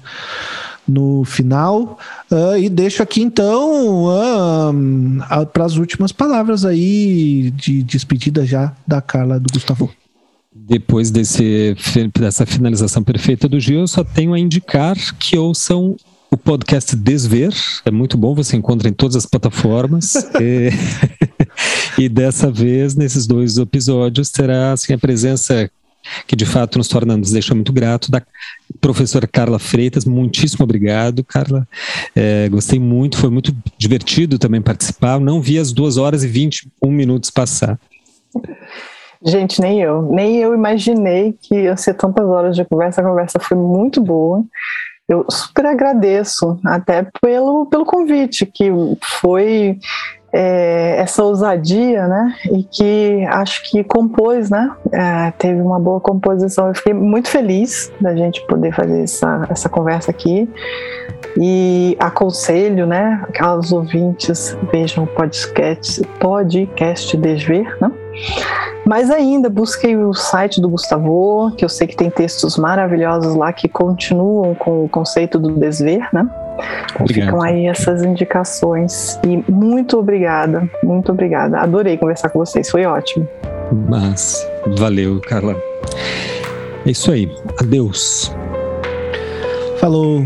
no 0.87 1.23
final. 1.25 1.99
Uh, 2.31 2.57
e 2.57 2.69
deixo 2.69 3.03
aqui 3.03 3.21
então 3.21 4.07
um, 4.07 5.19
para 5.51 5.65
as 5.65 5.75
últimas 5.75 6.11
palavras 6.11 6.63
aí 6.63 7.51
de 7.51 7.83
despedida 7.83 8.45
já 8.45 8.73
da 8.87 9.01
Carla 9.01 9.39
do 9.39 9.51
Gustavo. 9.51 9.91
Depois 10.55 11.11
desse, 11.11 11.75
dessa 12.17 12.45
finalização 12.45 13.03
perfeita 13.03 13.47
do 13.47 13.59
Gil, 13.59 13.81
eu 13.81 13.87
só 13.87 14.03
tenho 14.03 14.33
a 14.33 14.39
indicar 14.39 14.95
que 15.17 15.37
ouçam 15.37 15.95
o 16.31 16.35
podcast 16.35 16.95
Desver. 16.95 17.53
É 17.85 17.91
muito 17.91 18.17
bom, 18.17 18.33
você 18.33 18.57
encontra 18.57 18.89
em 18.89 18.93
todas 18.93 19.15
as 19.15 19.25
plataformas. 19.25 20.15
e... 20.41 20.69
E 21.97 22.07
dessa 22.07 22.51
vez, 22.51 22.95
nesses 22.95 23.25
dois 23.25 23.57
episódios, 23.57 24.29
terá 24.29 24.73
assim, 24.73 24.93
a 24.93 24.97
presença 24.97 25.69
que 26.25 26.35
de 26.35 26.45
fato 26.45 26.77
nos 26.77 26.87
torna, 26.87 27.17
nos 27.17 27.31
deixa 27.31 27.53
muito 27.53 27.73
grato, 27.73 28.11
da 28.11 28.21
professora 28.79 29.27
Carla 29.27 29.59
Freitas. 29.59 30.05
Muitíssimo 30.05 30.63
obrigado, 30.63 31.23
Carla. 31.23 31.67
É, 32.15 32.47
gostei 32.49 32.79
muito, 32.79 33.17
foi 33.17 33.29
muito 33.29 33.55
divertido 33.77 34.37
também 34.37 34.61
participar. 34.61 35.19
Não 35.19 35.41
vi 35.41 35.57
as 35.57 35.71
duas 35.71 35.97
horas 35.97 36.23
e 36.23 36.27
21 36.27 36.91
minutos 36.91 37.29
passar. 37.29 37.79
Gente, 39.23 39.59
nem 39.59 39.81
eu. 39.81 40.03
Nem 40.03 40.37
eu 40.37 40.53
imaginei 40.53 41.35
que 41.41 41.55
ia 41.55 41.75
ser 41.75 41.95
tantas 41.95 42.25
horas 42.25 42.55
de 42.55 42.63
conversa. 42.63 43.01
A 43.01 43.03
conversa 43.03 43.39
foi 43.39 43.57
muito 43.57 43.99
boa. 44.01 44.43
Eu 45.09 45.25
super 45.29 45.65
agradeço 45.65 46.59
até 46.65 47.07
pelo, 47.21 47.65
pelo 47.65 47.85
convite, 47.85 48.45
que 48.45 48.69
foi 49.19 49.79
é, 50.31 50.97
essa 50.99 51.23
ousadia, 51.23 52.07
né? 52.07 52.35
E 52.51 52.63
que 52.63 53.25
acho 53.29 53.63
que 53.69 53.83
compôs, 53.83 54.49
né? 54.49 54.71
É, 54.91 55.31
teve 55.31 55.61
uma 55.61 55.79
boa 55.79 55.99
composição. 55.99 56.67
Eu 56.67 56.75
fiquei 56.75 56.93
muito 56.93 57.29
feliz 57.29 57.91
da 57.99 58.15
gente 58.15 58.45
poder 58.47 58.73
fazer 58.73 59.03
essa, 59.03 59.47
essa 59.49 59.69
conversa 59.69 60.11
aqui. 60.11 60.49
E 61.39 61.95
aconselho, 61.99 62.85
né? 62.85 63.23
Aquelas 63.27 63.71
ouvintes 63.71 64.57
vejam 64.71 65.03
o 65.05 65.07
podcast, 65.07 66.01
podcast 66.19 67.15
Desver, 67.15 67.77
né? 67.79 67.91
Mas 68.85 69.11
ainda 69.11 69.49
busquei 69.49 69.97
o 69.97 70.13
site 70.13 70.61
do 70.61 70.69
Gustavo, 70.69 71.51
que 71.57 71.65
eu 71.65 71.69
sei 71.69 71.87
que 71.87 71.95
tem 71.95 72.09
textos 72.09 72.57
maravilhosos 72.57 73.35
lá 73.35 73.51
que 73.51 73.67
continuam 73.67 74.55
com 74.55 74.85
o 74.85 74.89
conceito 74.89 75.37
do 75.37 75.51
desver, 75.59 76.07
né? 76.13 76.27
Obrigado. 76.99 77.27
Ficam 77.27 77.41
aí 77.41 77.67
essas 77.67 78.03
indicações. 78.03 79.19
E 79.25 79.43
muito 79.51 79.97
obrigada, 79.97 80.69
muito 80.83 81.11
obrigada. 81.11 81.59
Adorei 81.59 81.97
conversar 81.97 82.29
com 82.29 82.39
vocês, 82.39 82.69
foi 82.69 82.85
ótimo. 82.85 83.27
Mas 83.89 84.47
valeu, 84.77 85.19
Carla. 85.21 85.55
É 86.85 86.91
isso 86.91 87.11
aí. 87.11 87.29
Adeus. 87.59 88.33
Falou. 89.79 90.23